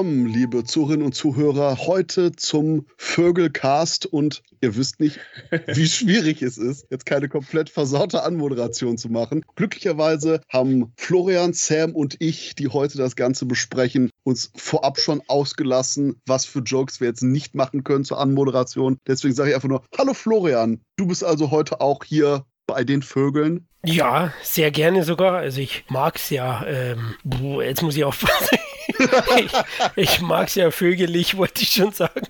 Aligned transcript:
Willkommen, 0.00 0.28
liebe 0.28 0.64
Zuhörerinnen 0.64 1.04
und 1.04 1.12
Zuhörer, 1.12 1.76
heute 1.86 2.32
zum 2.32 2.86
Vögelcast 2.96 4.06
und 4.06 4.42
ihr 4.62 4.74
wisst 4.74 4.98
nicht, 4.98 5.20
wie 5.66 5.86
schwierig 5.86 6.40
es 6.40 6.56
ist, 6.56 6.86
jetzt 6.88 7.04
keine 7.04 7.28
komplett 7.28 7.68
versaute 7.68 8.22
Anmoderation 8.22 8.96
zu 8.96 9.10
machen. 9.10 9.44
Glücklicherweise 9.56 10.40
haben 10.48 10.94
Florian, 10.96 11.52
Sam 11.52 11.94
und 11.94 12.16
ich, 12.18 12.54
die 12.54 12.68
heute 12.68 12.96
das 12.96 13.14
Ganze 13.14 13.44
besprechen, 13.44 14.08
uns 14.22 14.50
vorab 14.56 14.98
schon 14.98 15.20
ausgelassen, 15.26 16.18
was 16.24 16.46
für 16.46 16.60
Jokes 16.60 17.02
wir 17.02 17.08
jetzt 17.08 17.22
nicht 17.22 17.54
machen 17.54 17.84
können 17.84 18.06
zur 18.06 18.20
Anmoderation. 18.20 18.96
Deswegen 19.06 19.34
sage 19.34 19.50
ich 19.50 19.54
einfach 19.54 19.68
nur, 19.68 19.82
hallo 19.98 20.14
Florian, 20.14 20.80
du 20.96 21.08
bist 21.08 21.22
also 21.22 21.50
heute 21.50 21.82
auch 21.82 22.04
hier 22.04 22.46
bei 22.66 22.84
den 22.84 23.02
Vögeln. 23.02 23.68
Ja, 23.84 24.32
sehr 24.42 24.70
gerne 24.70 25.04
sogar. 25.04 25.36
Also 25.36 25.60
ich 25.60 25.84
mag 25.90 26.16
es 26.16 26.30
ja. 26.30 26.64
Ähm, 26.66 27.16
jetzt 27.60 27.82
muss 27.82 27.98
ich 27.98 28.04
aufpassen. 28.04 28.56
Ich, 28.88 29.52
ich 29.96 30.20
mag 30.20 30.48
es 30.48 30.54
ja 30.54 30.70
vögelig, 30.70 31.36
wollte 31.36 31.62
ich 31.62 31.70
schon 31.70 31.92
sagen. 31.92 32.26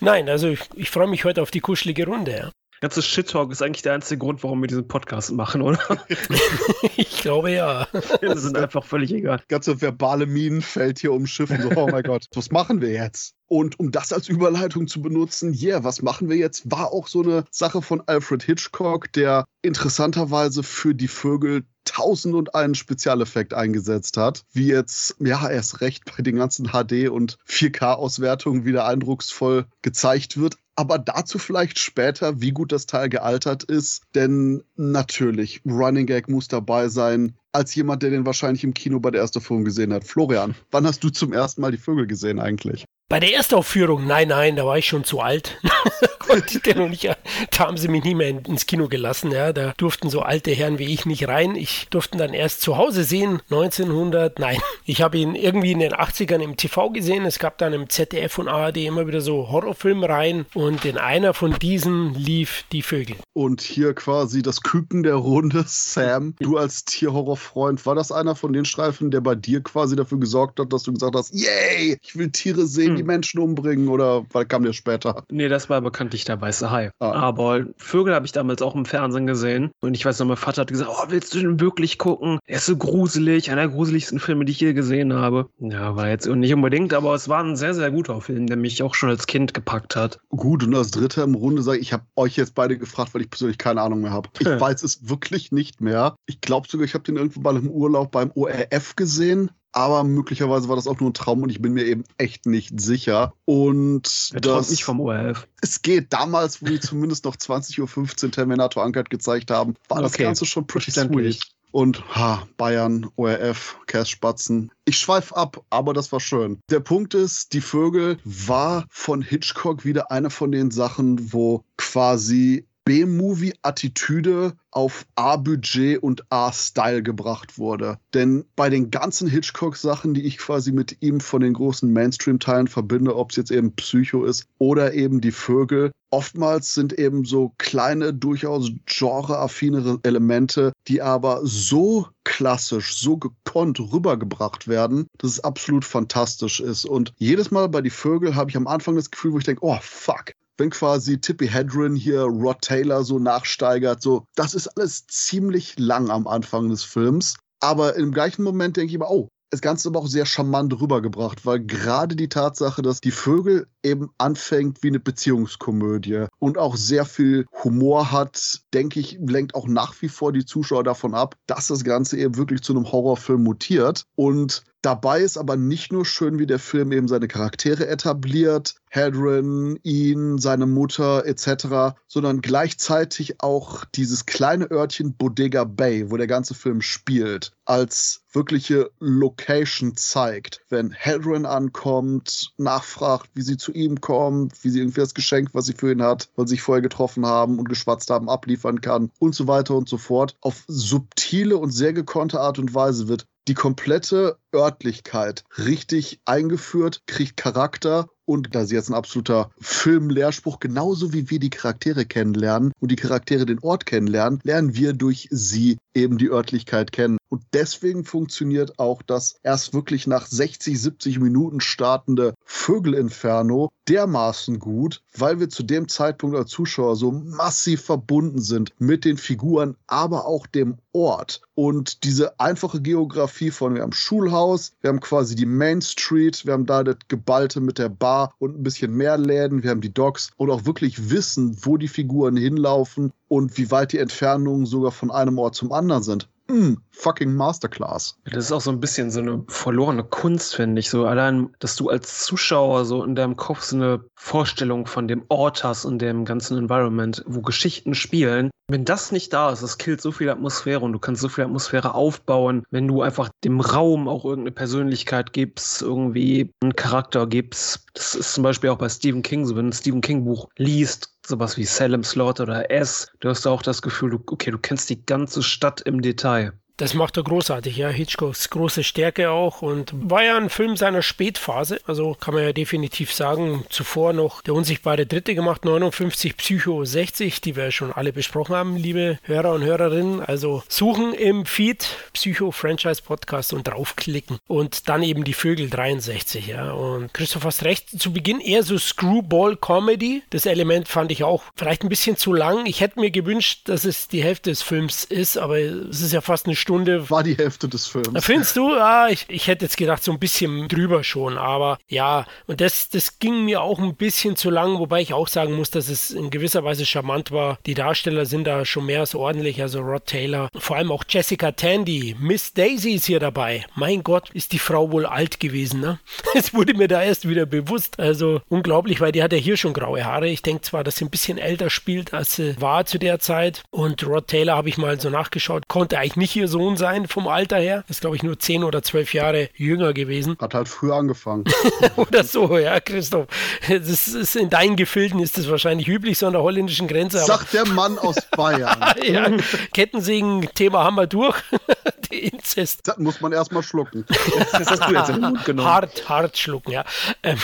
Nein, 0.00 0.28
also 0.28 0.48
ich, 0.48 0.60
ich 0.74 0.90
freue 0.90 1.08
mich 1.08 1.24
heute 1.24 1.42
auf 1.42 1.50
die 1.50 1.60
kuschelige 1.60 2.06
Runde. 2.06 2.36
Ja. 2.36 2.50
Ganzes 2.80 3.06
Shit-Talk 3.06 3.52
ist 3.52 3.60
eigentlich 3.60 3.82
der 3.82 3.92
einzige 3.92 4.18
Grund, 4.18 4.42
warum 4.42 4.62
wir 4.62 4.66
diesen 4.66 4.88
Podcast 4.88 5.32
machen, 5.32 5.60
oder? 5.60 5.78
ich 6.96 7.20
glaube 7.20 7.52
ja. 7.52 7.86
Das 8.22 8.40
sind 8.40 8.56
einfach 8.56 8.84
völlig 8.84 9.12
egal. 9.12 9.42
Ganze 9.48 9.82
verbale 9.82 10.24
Minenfeld 10.24 10.98
hier 10.98 11.12
umschiffen. 11.12 11.60
So, 11.60 11.70
oh 11.76 11.88
mein 11.88 12.02
Gott, 12.02 12.24
was 12.34 12.50
machen 12.50 12.80
wir 12.80 12.90
jetzt? 12.90 13.34
Und 13.52 13.80
um 13.80 13.90
das 13.90 14.12
als 14.12 14.28
Überleitung 14.28 14.86
zu 14.86 15.02
benutzen, 15.02 15.52
yeah, 15.60 15.82
was 15.82 16.02
machen 16.02 16.28
wir 16.28 16.36
jetzt? 16.36 16.70
War 16.70 16.92
auch 16.92 17.08
so 17.08 17.20
eine 17.20 17.44
Sache 17.50 17.82
von 17.82 18.00
Alfred 18.06 18.44
Hitchcock, 18.44 19.12
der 19.12 19.44
interessanterweise 19.60 20.62
für 20.62 20.94
die 20.94 21.08
Vögel 21.08 21.64
tausend 21.84 22.36
und 22.36 22.54
einen 22.54 22.76
Spezialeffekt 22.76 23.52
eingesetzt 23.52 24.16
hat, 24.16 24.44
wie 24.52 24.68
jetzt, 24.68 25.16
ja, 25.18 25.50
erst 25.50 25.80
recht 25.80 26.04
bei 26.04 26.22
den 26.22 26.36
ganzen 26.36 26.68
HD- 26.68 27.08
und 27.08 27.38
4K-Auswertungen 27.48 28.64
wieder 28.64 28.86
eindrucksvoll 28.86 29.66
gezeigt 29.82 30.38
wird. 30.38 30.56
Aber 30.76 30.98
dazu 30.98 31.40
vielleicht 31.40 31.80
später, 31.80 32.40
wie 32.40 32.52
gut 32.52 32.70
das 32.70 32.86
Teil 32.86 33.08
gealtert 33.08 33.64
ist. 33.64 34.04
Denn 34.14 34.62
natürlich, 34.76 35.60
Running 35.66 36.06
Gag 36.06 36.28
muss 36.28 36.46
dabei 36.46 36.88
sein. 36.88 37.34
Als 37.50 37.74
jemand, 37.74 38.04
der 38.04 38.10
den 38.10 38.26
wahrscheinlich 38.26 38.62
im 38.62 38.74
Kino 38.74 39.00
bei 39.00 39.10
der 39.10 39.22
ersten 39.22 39.40
Film 39.40 39.64
gesehen 39.64 39.92
hat. 39.92 40.04
Florian, 40.04 40.54
wann 40.70 40.86
hast 40.86 41.02
du 41.02 41.10
zum 41.10 41.32
ersten 41.32 41.62
Mal 41.62 41.72
die 41.72 41.78
Vögel 41.78 42.06
gesehen 42.06 42.38
eigentlich? 42.38 42.86
Bei 43.10 43.18
der 43.18 43.34
Erstaufführung, 43.34 44.06
nein, 44.06 44.28
nein, 44.28 44.54
da 44.54 44.64
war 44.64 44.78
ich 44.78 44.86
schon 44.86 45.02
zu 45.02 45.18
alt. 45.18 45.58
Konnte 46.20 46.60
ich 46.64 46.76
noch 46.76 46.88
nicht, 46.88 47.06
da 47.50 47.58
haben 47.58 47.76
sie 47.76 47.88
mich 47.88 48.04
nie 48.04 48.14
mehr 48.14 48.28
ins 48.28 48.66
Kino 48.66 48.86
gelassen. 48.86 49.32
Ja, 49.32 49.52
da 49.52 49.72
durften 49.78 50.08
so 50.10 50.20
alte 50.20 50.52
Herren 50.52 50.78
wie 50.78 50.94
ich 50.94 51.06
nicht 51.06 51.26
rein. 51.26 51.56
Ich 51.56 51.88
durfte 51.90 52.18
dann 52.18 52.32
erst 52.32 52.60
zu 52.60 52.76
Hause 52.76 53.02
sehen, 53.02 53.42
1900, 53.50 54.38
nein. 54.38 54.60
Ich 54.84 55.02
habe 55.02 55.18
ihn 55.18 55.34
irgendwie 55.34 55.72
in 55.72 55.80
den 55.80 55.92
80ern 55.92 56.38
im 56.38 56.56
TV 56.56 56.90
gesehen. 56.90 57.24
Es 57.24 57.40
gab 57.40 57.58
dann 57.58 57.72
im 57.72 57.90
ZDF 57.90 58.38
und 58.38 58.46
ARD 58.46 58.76
immer 58.76 59.08
wieder 59.08 59.22
so 59.22 59.50
Horrorfilme 59.50 60.08
rein 60.08 60.46
und 60.54 60.84
in 60.84 60.96
einer 60.96 61.34
von 61.34 61.58
diesen 61.58 62.14
lief 62.14 62.62
Die 62.70 62.82
Vögel. 62.82 63.16
Und 63.32 63.60
hier 63.60 63.92
quasi 63.94 64.40
das 64.40 64.62
Küken 64.62 65.02
der 65.02 65.16
Runde, 65.16 65.64
Sam, 65.66 66.36
du 66.38 66.58
als 66.58 66.84
Tierhorrorfreund, 66.84 67.84
war 67.86 67.96
das 67.96 68.12
einer 68.12 68.36
von 68.36 68.52
den 68.52 68.64
Streifen, 68.64 69.10
der 69.10 69.20
bei 69.20 69.34
dir 69.34 69.62
quasi 69.62 69.96
dafür 69.96 70.20
gesorgt 70.20 70.60
hat, 70.60 70.72
dass 70.72 70.84
du 70.84 70.92
gesagt 70.92 71.16
hast, 71.16 71.34
yay, 71.34 71.98
ich 72.00 72.16
will 72.16 72.30
Tiere 72.30 72.66
sehen, 72.66 72.99
die 73.00 73.06
Menschen 73.06 73.40
umbringen 73.40 73.88
oder 73.88 74.24
was 74.32 74.48
kam 74.48 74.62
dir 74.62 74.72
später? 74.72 75.24
Nee, 75.30 75.48
das 75.48 75.70
war 75.70 75.80
bekanntlich 75.80 76.24
der 76.24 76.40
weiße 76.40 76.70
Hai. 76.70 76.90
Ah. 76.98 77.12
Aber 77.12 77.64
Vögel 77.76 78.14
habe 78.14 78.26
ich 78.26 78.32
damals 78.32 78.62
auch 78.62 78.74
im 78.74 78.84
Fernsehen 78.84 79.26
gesehen. 79.26 79.70
Und 79.80 79.94
ich 79.94 80.04
weiß 80.04 80.18
noch, 80.18 80.26
mein 80.26 80.36
Vater 80.36 80.62
hat 80.62 80.70
gesagt, 80.70 80.90
oh, 80.92 81.04
willst 81.08 81.34
du 81.34 81.40
den 81.40 81.60
wirklich 81.60 81.98
gucken? 81.98 82.38
Er 82.46 82.56
ist 82.56 82.66
so 82.66 82.76
gruselig, 82.76 83.50
einer 83.50 83.62
der 83.62 83.70
gruseligsten 83.70 84.20
Filme, 84.20 84.44
die 84.44 84.52
ich 84.52 84.60
je 84.60 84.72
gesehen 84.72 85.12
habe. 85.12 85.48
Ja, 85.58 85.96
war 85.96 86.08
jetzt 86.08 86.26
nicht 86.26 86.54
unbedingt, 86.54 86.94
aber 86.94 87.14
es 87.14 87.28
war 87.28 87.42
ein 87.42 87.56
sehr, 87.56 87.74
sehr 87.74 87.90
guter 87.90 88.20
Film, 88.20 88.46
der 88.46 88.56
mich 88.56 88.82
auch 88.82 88.94
schon 88.94 89.08
als 89.08 89.26
Kind 89.26 89.54
gepackt 89.54 89.96
hat. 89.96 90.20
Gut, 90.28 90.64
und 90.64 90.74
als 90.74 90.90
Dritter 90.90 91.24
im 91.24 91.34
Runde 91.34 91.62
sage 91.62 91.78
ich, 91.78 91.90
ich 91.90 91.92
habe 91.92 92.04
euch 92.14 92.36
jetzt 92.36 92.54
beide 92.54 92.78
gefragt, 92.78 93.14
weil 93.14 93.22
ich 93.22 93.30
persönlich 93.30 93.58
keine 93.58 93.82
Ahnung 93.82 94.02
mehr 94.02 94.12
habe. 94.12 94.28
Ich 94.38 94.46
weiß 94.46 94.84
es 94.84 95.08
wirklich 95.08 95.50
nicht 95.50 95.80
mehr. 95.80 96.14
Ich 96.26 96.40
glaube 96.40 96.68
sogar, 96.68 96.84
ich 96.84 96.94
habe 96.94 97.02
den 97.02 97.16
irgendwo 97.16 97.40
mal 97.40 97.56
im 97.56 97.68
Urlaub 97.68 98.12
beim 98.12 98.30
ORF 98.34 98.94
gesehen 98.94 99.50
aber 99.72 100.04
möglicherweise 100.04 100.68
war 100.68 100.76
das 100.76 100.86
auch 100.86 101.00
nur 101.00 101.10
ein 101.10 101.14
Traum 101.14 101.42
und 101.42 101.50
ich 101.50 101.62
bin 101.62 101.72
mir 101.72 101.84
eben 101.84 102.04
echt 102.18 102.46
nicht 102.46 102.80
sicher. 102.80 103.32
Und 103.44 104.30
er 104.34 104.40
das 104.40 104.70
nicht 104.70 104.84
vom 104.84 105.00
ORF. 105.00 105.46
Es 105.60 105.82
geht 105.82 106.12
damals, 106.12 106.62
wo 106.62 106.66
die 106.66 106.80
zumindest 106.80 107.24
noch 107.24 107.36
20.15 107.36 108.24
Uhr 108.24 108.30
Terminator 108.30 108.84
Uncut 108.84 109.10
gezeigt 109.10 109.50
haben, 109.50 109.74
war 109.88 109.98
okay. 109.98 110.02
das 110.02 110.12
Ganze 110.14 110.46
schon 110.46 110.66
pretty 110.66 110.90
sweet. 110.90 111.40
Und 111.72 112.04
ha, 112.16 112.48
Bayern, 112.56 113.08
ORF, 113.14 113.78
Spatzen. 114.04 114.72
Ich 114.84 114.98
schweife 114.98 115.36
ab, 115.36 115.64
aber 115.70 115.94
das 115.94 116.10
war 116.10 116.18
schön. 116.18 116.58
Der 116.68 116.80
Punkt 116.80 117.14
ist, 117.14 117.52
die 117.52 117.60
Vögel 117.60 118.18
war 118.24 118.86
von 118.90 119.22
Hitchcock 119.22 119.84
wieder 119.84 120.10
eine 120.10 120.30
von 120.30 120.50
den 120.50 120.72
Sachen, 120.72 121.32
wo 121.32 121.64
quasi 121.76 122.66
B-Movie-Attitüde 122.84 124.54
auf 124.70 125.06
A-Budget 125.14 126.02
und 126.02 126.24
A-Style 126.30 127.02
gebracht 127.02 127.58
wurde. 127.58 127.98
Denn 128.14 128.44
bei 128.56 128.70
den 128.70 128.90
ganzen 128.90 129.28
Hitchcock-Sachen, 129.28 130.14
die 130.14 130.22
ich 130.22 130.38
quasi 130.38 130.72
mit 130.72 130.96
ihm 131.00 131.20
von 131.20 131.40
den 131.40 131.54
großen 131.54 131.92
Mainstream-Teilen 131.92 132.68
verbinde, 132.68 133.16
ob 133.16 133.30
es 133.30 133.36
jetzt 133.36 133.50
eben 133.50 133.74
Psycho 133.74 134.24
ist 134.24 134.46
oder 134.58 134.94
eben 134.94 135.20
die 135.20 135.32
Vögel, 135.32 135.90
oftmals 136.10 136.74
sind 136.74 136.92
eben 136.98 137.24
so 137.24 137.52
kleine, 137.58 138.12
durchaus 138.12 138.70
genreaffinere 138.86 140.00
Elemente, 140.02 140.72
die 140.88 141.02
aber 141.02 141.40
so 141.44 142.08
klassisch, 142.24 142.96
so 142.96 143.16
gekonnt 143.16 143.80
rübergebracht 143.80 144.68
werden, 144.68 145.06
dass 145.18 145.32
es 145.32 145.44
absolut 145.44 145.84
fantastisch 145.84 146.60
ist. 146.60 146.84
Und 146.84 147.12
jedes 147.18 147.50
Mal 147.50 147.68
bei 147.68 147.80
die 147.80 147.90
Vögel 147.90 148.34
habe 148.34 148.50
ich 148.50 148.56
am 148.56 148.66
Anfang 148.66 148.96
das 148.96 149.10
Gefühl, 149.10 149.32
wo 149.32 149.38
ich 149.38 149.44
denke, 149.44 149.64
oh 149.64 149.78
fuck, 149.80 150.34
wenn 150.60 150.70
quasi 150.70 151.18
Tippy 151.18 151.48
Hedren 151.48 151.96
hier 151.96 152.20
Rod 152.20 152.60
Taylor 152.60 153.02
so 153.02 153.18
nachsteigert, 153.18 154.02
so, 154.02 154.24
das 154.36 154.54
ist 154.54 154.68
alles 154.76 155.06
ziemlich 155.06 155.78
lang 155.78 156.10
am 156.10 156.26
Anfang 156.26 156.68
des 156.68 156.84
Films. 156.84 157.36
Aber 157.60 157.96
im 157.96 158.12
gleichen 158.12 158.42
Moment 158.42 158.76
denke 158.76 158.90
ich 158.90 158.94
immer, 158.94 159.10
oh, 159.10 159.28
das 159.50 159.62
Ganze 159.62 159.88
aber 159.88 160.00
auch 160.00 160.06
sehr 160.06 160.26
charmant 160.26 160.78
rübergebracht, 160.80 161.44
weil 161.44 161.60
gerade 161.60 162.14
die 162.14 162.28
Tatsache, 162.28 162.82
dass 162.82 163.00
die 163.00 163.10
Vögel 163.10 163.66
eben 163.82 164.10
anfängt 164.18 164.82
wie 164.82 164.88
eine 164.88 165.00
Beziehungskomödie 165.00 166.26
und 166.38 166.58
auch 166.58 166.76
sehr 166.76 167.04
viel 167.04 167.46
Humor 167.64 168.12
hat, 168.12 168.60
denke 168.74 169.00
ich, 169.00 169.18
lenkt 169.20 169.54
auch 169.54 169.66
nach 169.66 170.00
wie 170.02 170.08
vor 170.08 170.32
die 170.32 170.44
Zuschauer 170.44 170.84
davon 170.84 171.14
ab, 171.14 171.36
dass 171.46 171.68
das 171.68 171.84
Ganze 171.84 172.18
eben 172.18 172.36
wirklich 172.36 172.62
zu 172.62 172.72
einem 172.72 172.90
Horrorfilm 172.90 173.42
mutiert. 173.42 174.04
Und 174.16 174.64
Dabei 174.82 175.20
ist 175.20 175.36
aber 175.36 175.56
nicht 175.56 175.92
nur 175.92 176.06
schön, 176.06 176.38
wie 176.38 176.46
der 176.46 176.58
Film 176.58 176.90
eben 176.92 177.06
seine 177.06 177.28
Charaktere 177.28 177.86
etabliert, 177.86 178.76
Hadron, 178.90 179.78
ihn, 179.82 180.38
seine 180.38 180.66
Mutter 180.66 181.26
etc., 181.26 181.96
sondern 182.08 182.40
gleichzeitig 182.40 183.42
auch 183.42 183.84
dieses 183.84 184.24
kleine 184.24 184.70
Örtchen 184.70 185.16
Bodega 185.16 185.64
Bay, 185.64 186.10
wo 186.10 186.16
der 186.16 186.26
ganze 186.26 186.54
Film 186.54 186.80
spielt, 186.80 187.52
als 187.66 188.22
wirkliche 188.32 188.90
Location 189.00 189.96
zeigt. 189.96 190.62
Wenn 190.70 190.94
Hadron 190.94 191.44
ankommt, 191.44 192.54
nachfragt, 192.56 193.28
wie 193.34 193.42
sie 193.42 193.58
zu 193.58 193.69
ihm 193.74 194.00
kommt, 194.00 194.62
wie 194.64 194.70
sie 194.70 194.80
irgendwie 194.80 195.00
das 195.00 195.14
Geschenk, 195.14 195.50
was 195.52 195.66
sie 195.66 195.74
für 195.74 195.92
ihn 195.92 196.02
hat, 196.02 196.28
weil 196.36 196.46
sie 196.46 196.54
sich 196.54 196.62
vorher 196.62 196.82
getroffen 196.82 197.26
haben 197.26 197.58
und 197.58 197.68
geschwatzt 197.68 198.10
haben, 198.10 198.28
abliefern 198.28 198.80
kann 198.80 199.10
und 199.18 199.34
so 199.34 199.46
weiter 199.46 199.74
und 199.74 199.88
so 199.88 199.98
fort. 199.98 200.36
Auf 200.40 200.64
subtile 200.66 201.56
und 201.56 201.70
sehr 201.70 201.92
gekonnte 201.92 202.40
Art 202.40 202.58
und 202.58 202.74
Weise 202.74 203.08
wird 203.08 203.26
die 203.48 203.54
komplette 203.54 204.38
Örtlichkeit 204.54 205.44
richtig 205.58 206.20
eingeführt, 206.24 207.02
kriegt 207.06 207.36
Charakter 207.36 208.08
und 208.30 208.54
da 208.54 208.60
ist 208.60 208.70
jetzt 208.70 208.88
ein 208.88 208.94
absoluter 208.94 209.50
Filmlehrspruch, 209.60 210.60
genauso 210.60 211.12
wie 211.12 211.30
wir 211.30 211.40
die 211.40 211.50
Charaktere 211.50 212.04
kennenlernen 212.04 212.70
und 212.78 212.92
die 212.92 212.96
Charaktere 212.96 213.44
den 213.44 213.58
Ort 213.58 213.86
kennenlernen, 213.86 214.38
lernen 214.44 214.76
wir 214.76 214.92
durch 214.92 215.26
sie 215.32 215.78
eben 215.94 216.16
die 216.16 216.30
Örtlichkeit 216.30 216.92
kennen. 216.92 217.18
Und 217.28 217.42
deswegen 217.52 218.04
funktioniert 218.04 218.78
auch 218.78 219.02
das 219.02 219.34
erst 219.42 219.74
wirklich 219.74 220.06
nach 220.06 220.26
60, 220.26 220.80
70 220.80 221.18
Minuten 221.18 221.60
startende 221.60 222.34
Vögelinferno 222.44 223.70
dermaßen 223.88 224.60
gut, 224.60 225.02
weil 225.16 225.40
wir 225.40 225.48
zu 225.48 225.64
dem 225.64 225.88
Zeitpunkt 225.88 226.36
als 226.36 226.50
Zuschauer 226.50 226.94
so 226.94 227.10
massiv 227.10 227.82
verbunden 227.82 228.40
sind 228.40 228.72
mit 228.78 229.04
den 229.04 229.16
Figuren, 229.16 229.76
aber 229.88 230.26
auch 230.26 230.46
dem 230.46 230.78
Ort. 230.92 231.42
Und 231.54 232.04
diese 232.04 232.38
einfache 232.38 232.80
Geografie 232.80 233.50
von, 233.50 233.74
wir 233.74 233.82
haben 233.82 233.92
Schulhaus, 233.92 234.72
wir 234.80 234.88
haben 234.88 235.00
quasi 235.00 235.34
die 235.34 235.46
Main 235.46 235.82
Street, 235.82 236.46
wir 236.46 236.52
haben 236.52 236.66
da 236.66 236.84
das 236.84 236.96
Geballte 237.08 237.60
mit 237.60 237.78
der 237.78 237.88
Bar 237.88 238.19
und 238.38 238.58
ein 238.58 238.62
bisschen 238.62 238.94
mehr 238.94 239.16
Läden, 239.16 239.62
wir 239.62 239.70
haben 239.70 239.80
die 239.80 239.94
Docks 239.94 240.30
und 240.36 240.50
auch 240.50 240.64
wirklich 240.66 241.10
wissen, 241.10 241.56
wo 241.62 241.76
die 241.76 241.88
Figuren 241.88 242.36
hinlaufen 242.36 243.12
und 243.28 243.56
wie 243.56 243.70
weit 243.70 243.92
die 243.92 243.98
Entfernungen 243.98 244.66
sogar 244.66 244.92
von 244.92 245.10
einem 245.10 245.38
Ort 245.38 245.54
zum 245.54 245.72
anderen 245.72 246.02
sind 246.02 246.28
mm, 246.50 246.76
fucking 246.90 247.34
Masterclass. 247.34 248.16
Das 248.24 248.46
ist 248.46 248.52
auch 248.52 248.60
so 248.60 248.70
ein 248.70 248.80
bisschen 248.80 249.10
so 249.10 249.20
eine 249.20 249.44
verlorene 249.48 250.04
Kunst, 250.04 250.54
finde 250.54 250.80
ich. 250.80 250.90
So 250.90 251.06
allein, 251.06 251.50
dass 251.58 251.76
du 251.76 251.88
als 251.88 252.24
Zuschauer 252.24 252.84
so 252.84 253.04
in 253.04 253.14
deinem 253.14 253.36
Kopf 253.36 253.62
so 253.62 253.76
eine 253.76 254.04
Vorstellung 254.16 254.86
von 254.86 255.08
dem 255.08 255.24
Ort 255.28 255.64
hast 255.64 255.84
und 255.84 256.00
dem 256.00 256.24
ganzen 256.24 256.58
Environment, 256.58 257.22
wo 257.26 257.40
Geschichten 257.40 257.94
spielen. 257.94 258.50
Wenn 258.68 258.84
das 258.84 259.10
nicht 259.10 259.32
da 259.32 259.50
ist, 259.50 259.64
das 259.64 259.78
killt 259.78 260.00
so 260.00 260.12
viel 260.12 260.30
Atmosphäre 260.30 260.80
und 260.80 260.92
du 260.92 261.00
kannst 261.00 261.22
so 261.22 261.28
viel 261.28 261.42
Atmosphäre 261.42 261.94
aufbauen, 261.94 262.62
wenn 262.70 262.86
du 262.86 263.02
einfach 263.02 263.28
dem 263.42 263.60
Raum 263.60 264.06
auch 264.06 264.24
irgendeine 264.24 264.52
Persönlichkeit 264.52 265.32
gibst, 265.32 265.82
irgendwie 265.82 266.52
einen 266.62 266.76
Charakter 266.76 267.26
gibst. 267.26 267.86
Das 267.94 268.14
ist 268.14 268.34
zum 268.34 268.44
Beispiel 268.44 268.70
auch 268.70 268.78
bei 268.78 268.88
Stephen 268.88 269.22
King 269.22 269.44
so, 269.44 269.56
wenn 269.56 269.64
du 269.64 269.70
ein 269.70 269.72
Stephen 269.72 270.02
King 270.02 270.24
Buch 270.24 270.48
liest, 270.56 271.12
sowas 271.30 271.56
wie 271.56 271.64
Salem 271.64 272.04
Slot 272.04 272.40
oder 272.40 272.70
S, 272.70 273.10
du 273.20 273.30
hast 273.30 273.46
auch 273.46 273.62
das 273.62 273.80
Gefühl, 273.80 274.10
du, 274.10 274.22
okay, 274.26 274.50
du 274.50 274.58
kennst 274.58 274.90
die 274.90 275.04
ganze 275.06 275.42
Stadt 275.42 275.80
im 275.80 276.02
Detail. 276.02 276.52
Das 276.80 276.94
macht 276.94 277.18
er 277.18 277.24
großartig, 277.24 277.76
ja. 277.76 277.90
Hitchcocks 277.90 278.48
große 278.48 278.84
Stärke 278.84 279.28
auch 279.28 279.60
und 279.60 279.92
war 279.92 280.24
ja 280.24 280.38
ein 280.38 280.48
Film 280.48 280.78
seiner 280.78 281.02
Spätphase, 281.02 281.78
also 281.86 282.16
kann 282.18 282.32
man 282.32 282.42
ja 282.42 282.54
definitiv 282.54 283.12
sagen. 283.12 283.66
Zuvor 283.68 284.14
noch 284.14 284.40
der 284.40 284.54
unsichtbare 284.54 285.04
Dritte 285.04 285.34
gemacht, 285.34 285.66
59 285.66 286.38
Psycho 286.38 286.82
60, 286.82 287.42
die 287.42 287.54
wir 287.54 287.70
schon 287.70 287.92
alle 287.92 288.14
besprochen 288.14 288.56
haben, 288.56 288.76
liebe 288.76 289.18
Hörer 289.24 289.52
und 289.52 289.62
Hörerinnen. 289.62 290.22
Also 290.22 290.62
suchen 290.68 291.12
im 291.12 291.44
Feed 291.44 291.86
Psycho 292.14 292.50
Franchise 292.50 293.02
Podcast 293.02 293.52
und 293.52 293.68
draufklicken 293.68 294.38
und 294.46 294.88
dann 294.88 295.02
eben 295.02 295.24
die 295.24 295.34
Vögel 295.34 295.68
63, 295.68 296.46
ja. 296.46 296.72
Und 296.72 297.12
Christoph 297.12 297.44
hast 297.44 297.62
recht, 297.62 298.00
zu 298.00 298.10
Beginn 298.14 298.40
eher 298.40 298.62
so 298.62 298.78
Screwball 298.78 299.54
Comedy. 299.54 300.22
Das 300.30 300.46
Element 300.46 300.88
fand 300.88 301.12
ich 301.12 301.24
auch 301.24 301.42
vielleicht 301.56 301.82
ein 301.82 301.90
bisschen 301.90 302.16
zu 302.16 302.32
lang. 302.32 302.64
Ich 302.64 302.80
hätte 302.80 303.00
mir 303.00 303.10
gewünscht, 303.10 303.68
dass 303.68 303.84
es 303.84 304.08
die 304.08 304.22
Hälfte 304.22 304.48
des 304.48 304.62
Films 304.62 305.04
ist, 305.04 305.36
aber 305.36 305.58
es 305.58 306.00
ist 306.00 306.14
ja 306.14 306.22
fast 306.22 306.46
eine 306.46 306.56
Stunde 306.56 306.69
Stunde. 306.70 307.10
War 307.10 307.24
die 307.24 307.36
Hälfte 307.36 307.68
des 307.68 307.88
Films. 307.88 308.24
Findest 308.24 308.56
du? 308.56 308.70
Ja, 308.70 309.08
ich, 309.08 309.26
ich 309.28 309.48
hätte 309.48 309.64
jetzt 309.64 309.76
gedacht, 309.76 310.04
so 310.04 310.12
ein 310.12 310.20
bisschen 310.20 310.68
drüber 310.68 311.02
schon, 311.02 311.36
aber 311.36 311.78
ja, 311.88 312.26
und 312.46 312.60
das, 312.60 312.90
das 312.90 313.18
ging 313.18 313.44
mir 313.44 313.60
auch 313.60 313.80
ein 313.80 313.96
bisschen 313.96 314.36
zu 314.36 314.50
lang, 314.50 314.78
wobei 314.78 315.00
ich 315.00 315.12
auch 315.12 315.26
sagen 315.26 315.54
muss, 315.54 315.70
dass 315.70 315.88
es 315.88 316.12
in 316.12 316.30
gewisser 316.30 316.62
Weise 316.62 316.86
charmant 316.86 317.32
war. 317.32 317.58
Die 317.66 317.74
Darsteller 317.74 318.24
sind 318.24 318.44
da 318.44 318.64
schon 318.64 318.86
mehr 318.86 319.00
als 319.00 319.16
ordentlich, 319.16 319.60
also 319.60 319.80
Rod 319.80 320.06
Taylor, 320.06 320.48
vor 320.56 320.76
allem 320.76 320.92
auch 320.92 321.02
Jessica 321.08 321.50
Tandy. 321.50 322.14
Miss 322.20 322.52
Daisy 322.52 322.92
ist 322.92 323.06
hier 323.06 323.18
dabei. 323.18 323.64
Mein 323.74 324.04
Gott, 324.04 324.30
ist 324.30 324.52
die 324.52 324.60
Frau 324.60 324.92
wohl 324.92 325.06
alt 325.06 325.40
gewesen, 325.40 325.80
ne? 325.80 325.98
Es 326.34 326.54
wurde 326.54 326.74
mir 326.74 326.86
da 326.86 327.02
erst 327.02 327.28
wieder 327.28 327.46
bewusst. 327.46 327.98
Also 327.98 328.42
unglaublich, 328.48 329.00
weil 329.00 329.10
die 329.10 329.24
hat 329.24 329.32
ja 329.32 329.38
hier 329.38 329.56
schon 329.56 329.72
graue 329.72 330.04
Haare. 330.04 330.28
Ich 330.28 330.42
denke 330.42 330.62
zwar, 330.62 330.84
dass 330.84 330.96
sie 330.96 331.04
ein 331.04 331.10
bisschen 331.10 331.38
älter 331.38 331.68
spielt, 331.68 332.14
als 332.14 332.36
sie 332.36 332.54
war 332.60 332.86
zu 332.86 332.98
der 332.98 333.18
Zeit. 333.18 333.64
Und 333.70 334.06
Rod 334.06 334.28
Taylor 334.28 334.56
habe 334.56 334.68
ich 334.68 334.78
mal 334.78 335.00
so 335.00 335.10
nachgeschaut, 335.10 335.66
konnte 335.66 335.98
eigentlich 335.98 336.16
nicht 336.16 336.30
hier 336.30 336.46
so 336.46 336.49
Sohn 336.50 336.76
sein 336.76 337.08
vom 337.08 337.26
Alter 337.28 337.56
her. 337.56 337.84
Ist, 337.88 338.02
glaube 338.02 338.16
ich, 338.16 338.22
nur 338.22 338.38
zehn 338.38 338.64
oder 338.64 338.82
zwölf 338.82 339.14
Jahre 339.14 339.48
jünger 339.56 339.92
gewesen. 339.94 340.36
Hat 340.40 340.54
halt 340.54 340.68
früher 340.68 340.96
angefangen. 340.96 341.44
oder 341.96 342.24
so, 342.24 342.58
ja, 342.58 342.78
Christoph. 342.80 343.26
Das 343.68 344.08
ist, 344.08 344.36
in 344.36 344.50
deinen 344.50 344.76
Gefilden 344.76 345.20
ist 345.20 345.38
das 345.38 345.48
wahrscheinlich 345.48 345.88
üblich, 345.88 346.18
so 346.18 346.26
an 346.26 346.32
der 346.32 346.42
holländischen 346.42 346.88
Grenze. 346.88 347.18
Sagt 347.18 347.54
der 347.54 347.66
Mann 347.66 347.98
aus 347.98 348.16
Bayern. 348.36 348.84
ja, 349.02 349.30
Kettensägen-Thema 349.72 350.84
haben 350.84 350.96
wir 350.96 351.06
durch. 351.06 351.36
Inzest. 352.10 352.88
Das 352.88 352.98
muss 352.98 353.20
man 353.20 353.32
erstmal 353.32 353.62
schlucken. 353.62 354.04
Das 354.52 354.68
hast 354.68 354.88
du 354.88 354.92
jetzt 354.92 355.10
in 355.10 355.16
den 355.16 355.30
Mund 355.30 355.44
genommen. 355.44 355.68
Hart, 355.68 356.08
hart 356.08 356.36
schlucken, 356.36 356.72
ja. 356.72 356.84
Ähm, 357.22 357.38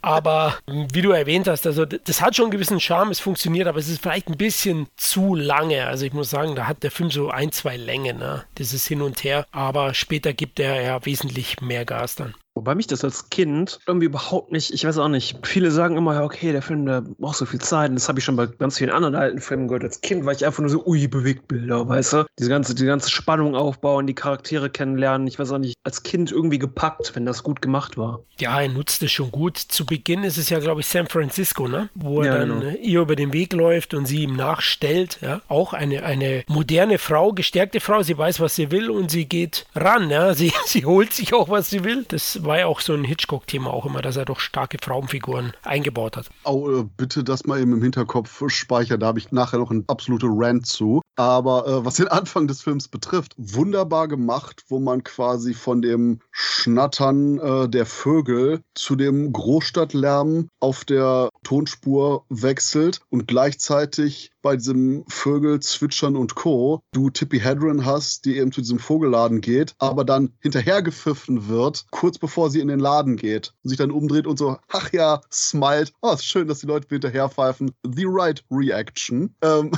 aber 0.00 0.56
wie 0.66 1.02
du 1.02 1.10
erwähnt 1.10 1.48
hast, 1.48 1.66
also 1.66 1.84
das 1.84 2.20
hat 2.20 2.36
schon 2.36 2.44
einen 2.44 2.52
gewissen 2.52 2.78
Charme, 2.78 3.10
es 3.10 3.18
funktioniert, 3.20 3.66
aber 3.66 3.78
es 3.78 3.88
ist 3.88 4.00
vielleicht 4.00 4.28
ein 4.28 4.36
bisschen 4.36 4.86
zu 4.96 5.34
lange. 5.34 5.86
Also 5.86 6.06
ich 6.06 6.12
muss 6.12 6.30
sagen, 6.30 6.54
da 6.54 6.66
hat 6.66 6.82
der 6.84 6.90
Film 6.92 7.10
so 7.10 7.30
ein, 7.30 7.50
zwei 7.50 7.71
Längen, 7.76 8.18
ne? 8.18 8.44
dieses 8.58 8.86
Hin 8.86 9.02
und 9.02 9.24
Her, 9.24 9.46
aber 9.50 9.94
später 9.94 10.32
gibt 10.32 10.60
er 10.60 10.80
ja 10.82 11.04
wesentlich 11.04 11.60
mehr 11.60 11.84
Gas 11.84 12.16
dann. 12.16 12.34
Wobei 12.54 12.74
mich 12.74 12.86
das 12.86 13.02
als 13.02 13.30
Kind 13.30 13.78
irgendwie 13.86 14.06
überhaupt 14.06 14.52
nicht, 14.52 14.72
ich 14.72 14.84
weiß 14.84 14.98
auch 14.98 15.08
nicht, 15.08 15.38
viele 15.46 15.70
sagen 15.70 15.96
immer, 15.96 16.14
ja, 16.14 16.22
okay, 16.22 16.52
der 16.52 16.60
Film, 16.60 16.84
der 16.84 17.00
braucht 17.00 17.36
so 17.36 17.46
viel 17.46 17.60
Zeit. 17.60 17.88
Und 17.88 17.94
das 17.94 18.08
habe 18.08 18.18
ich 18.18 18.24
schon 18.24 18.36
bei 18.36 18.46
ganz 18.46 18.76
vielen 18.76 18.90
anderen 18.90 19.14
alten 19.14 19.40
Filmen 19.40 19.68
gehört. 19.68 19.84
Als 19.84 20.02
Kind 20.02 20.26
war 20.26 20.32
ich 20.32 20.44
einfach 20.44 20.60
nur 20.60 20.68
so, 20.68 20.84
ui, 20.84 21.08
Bewegtbilder, 21.08 21.88
weißt 21.88 22.12
du? 22.12 22.26
Diese 22.38 22.50
ganze, 22.50 22.74
die 22.74 22.84
ganze 22.84 23.10
Spannung 23.10 23.56
aufbauen, 23.56 24.06
die 24.06 24.14
Charaktere 24.14 24.68
kennenlernen. 24.68 25.26
Ich 25.26 25.38
weiß 25.38 25.50
auch 25.52 25.58
nicht, 25.58 25.76
als 25.82 26.02
Kind 26.02 26.30
irgendwie 26.30 26.58
gepackt, 26.58 27.12
wenn 27.14 27.24
das 27.24 27.42
gut 27.42 27.62
gemacht 27.62 27.96
war. 27.96 28.20
Ja, 28.38 28.60
er 28.60 28.68
nutzt 28.68 29.02
es 29.02 29.12
schon 29.12 29.30
gut. 29.30 29.56
Zu 29.56 29.86
Beginn 29.86 30.22
ist 30.22 30.36
es 30.36 30.50
ja, 30.50 30.58
glaube 30.58 30.82
ich, 30.82 30.86
San 30.86 31.06
Francisco, 31.06 31.68
ne? 31.68 31.88
Wo 31.94 32.20
er 32.20 32.26
ja, 32.26 32.38
dann 32.38 32.60
genau. 32.60 32.76
ihr 32.82 33.00
über 33.00 33.16
den 33.16 33.32
Weg 33.32 33.54
läuft 33.54 33.94
und 33.94 34.04
sie 34.04 34.24
ihm 34.24 34.36
nachstellt. 34.36 35.18
Ja? 35.22 35.40
Auch 35.48 35.72
eine, 35.72 36.04
eine 36.04 36.44
moderne 36.48 36.98
Frau, 36.98 37.32
gestärkte 37.32 37.80
Frau. 37.80 38.02
Sie 38.02 38.16
weiß, 38.16 38.40
was 38.40 38.56
sie 38.56 38.70
will 38.70 38.90
und 38.90 39.10
sie 39.10 39.24
geht 39.24 39.66
ran. 39.74 40.10
Ja? 40.10 40.34
Sie, 40.42 40.52
sie 40.64 40.84
holt 40.84 41.12
sich 41.12 41.34
auch, 41.34 41.48
was 41.48 41.70
sie 41.70 41.84
will. 41.84 42.04
Das 42.08 42.41
war 42.44 42.58
ja 42.58 42.66
auch 42.66 42.80
so 42.80 42.94
ein 42.94 43.04
Hitchcock-Thema 43.04 43.72
auch 43.72 43.86
immer, 43.86 44.02
dass 44.02 44.16
er 44.16 44.24
doch 44.24 44.40
starke 44.40 44.78
Frauenfiguren 44.80 45.52
eingebaut 45.62 46.16
hat. 46.16 46.28
Oh, 46.44 46.84
bitte 46.96 47.24
das 47.24 47.44
mal 47.46 47.60
eben 47.60 47.72
im 47.72 47.82
Hinterkopf 47.82 48.42
speichern, 48.48 49.00
da 49.00 49.06
habe 49.06 49.18
ich 49.18 49.32
nachher 49.32 49.58
noch 49.58 49.70
ein 49.70 49.84
absolute 49.86 50.26
Rant 50.28 50.66
zu. 50.66 51.02
Aber 51.16 51.66
äh, 51.66 51.84
was 51.84 51.96
den 51.96 52.08
Anfang 52.08 52.46
des 52.46 52.62
Films 52.62 52.88
betrifft, 52.88 53.34
wunderbar 53.36 54.08
gemacht, 54.08 54.64
wo 54.68 54.78
man 54.78 55.04
quasi 55.04 55.52
von 55.52 55.82
dem 55.82 56.20
Schnattern 56.30 57.38
äh, 57.38 57.68
der 57.68 57.86
Vögel 57.86 58.62
zu 58.74 58.96
dem 58.96 59.32
Großstadtlärm 59.32 60.48
auf 60.60 60.84
der 60.84 61.28
Tonspur 61.44 62.24
wechselt 62.30 63.00
und 63.10 63.28
gleichzeitig 63.28 64.30
bei 64.42 64.56
diesem 64.56 65.04
Vögel 65.08 65.60
zwitschern 65.60 66.16
und 66.16 66.34
Co. 66.34 66.80
du 66.92 67.10
Tippi 67.10 67.38
Hedren 67.38 67.86
hast, 67.86 68.24
die 68.24 68.38
eben 68.38 68.50
zu 68.50 68.60
diesem 68.60 68.78
Vogelladen 68.78 69.40
geht, 69.40 69.74
aber 69.78 70.04
dann 70.04 70.32
hinterhergepfiffen 70.40 71.48
wird, 71.48 71.86
kurz 71.90 72.18
bevor 72.18 72.31
sie 72.48 72.60
in 72.60 72.68
den 72.68 72.80
Laden 72.80 73.16
geht 73.16 73.52
und 73.62 73.70
sich 73.70 73.78
dann 73.78 73.90
umdreht 73.90 74.26
und 74.26 74.38
so, 74.38 74.58
ach 74.68 74.92
ja, 74.92 75.20
smilet. 75.32 75.92
Oh, 76.02 76.12
ist 76.12 76.26
schön, 76.26 76.48
dass 76.48 76.60
die 76.60 76.66
Leute 76.66 76.86
hinterherpfeifen. 76.88 77.72
The 77.84 78.06
right 78.06 78.44
reaction. 78.50 79.34
Ähm 79.42 79.70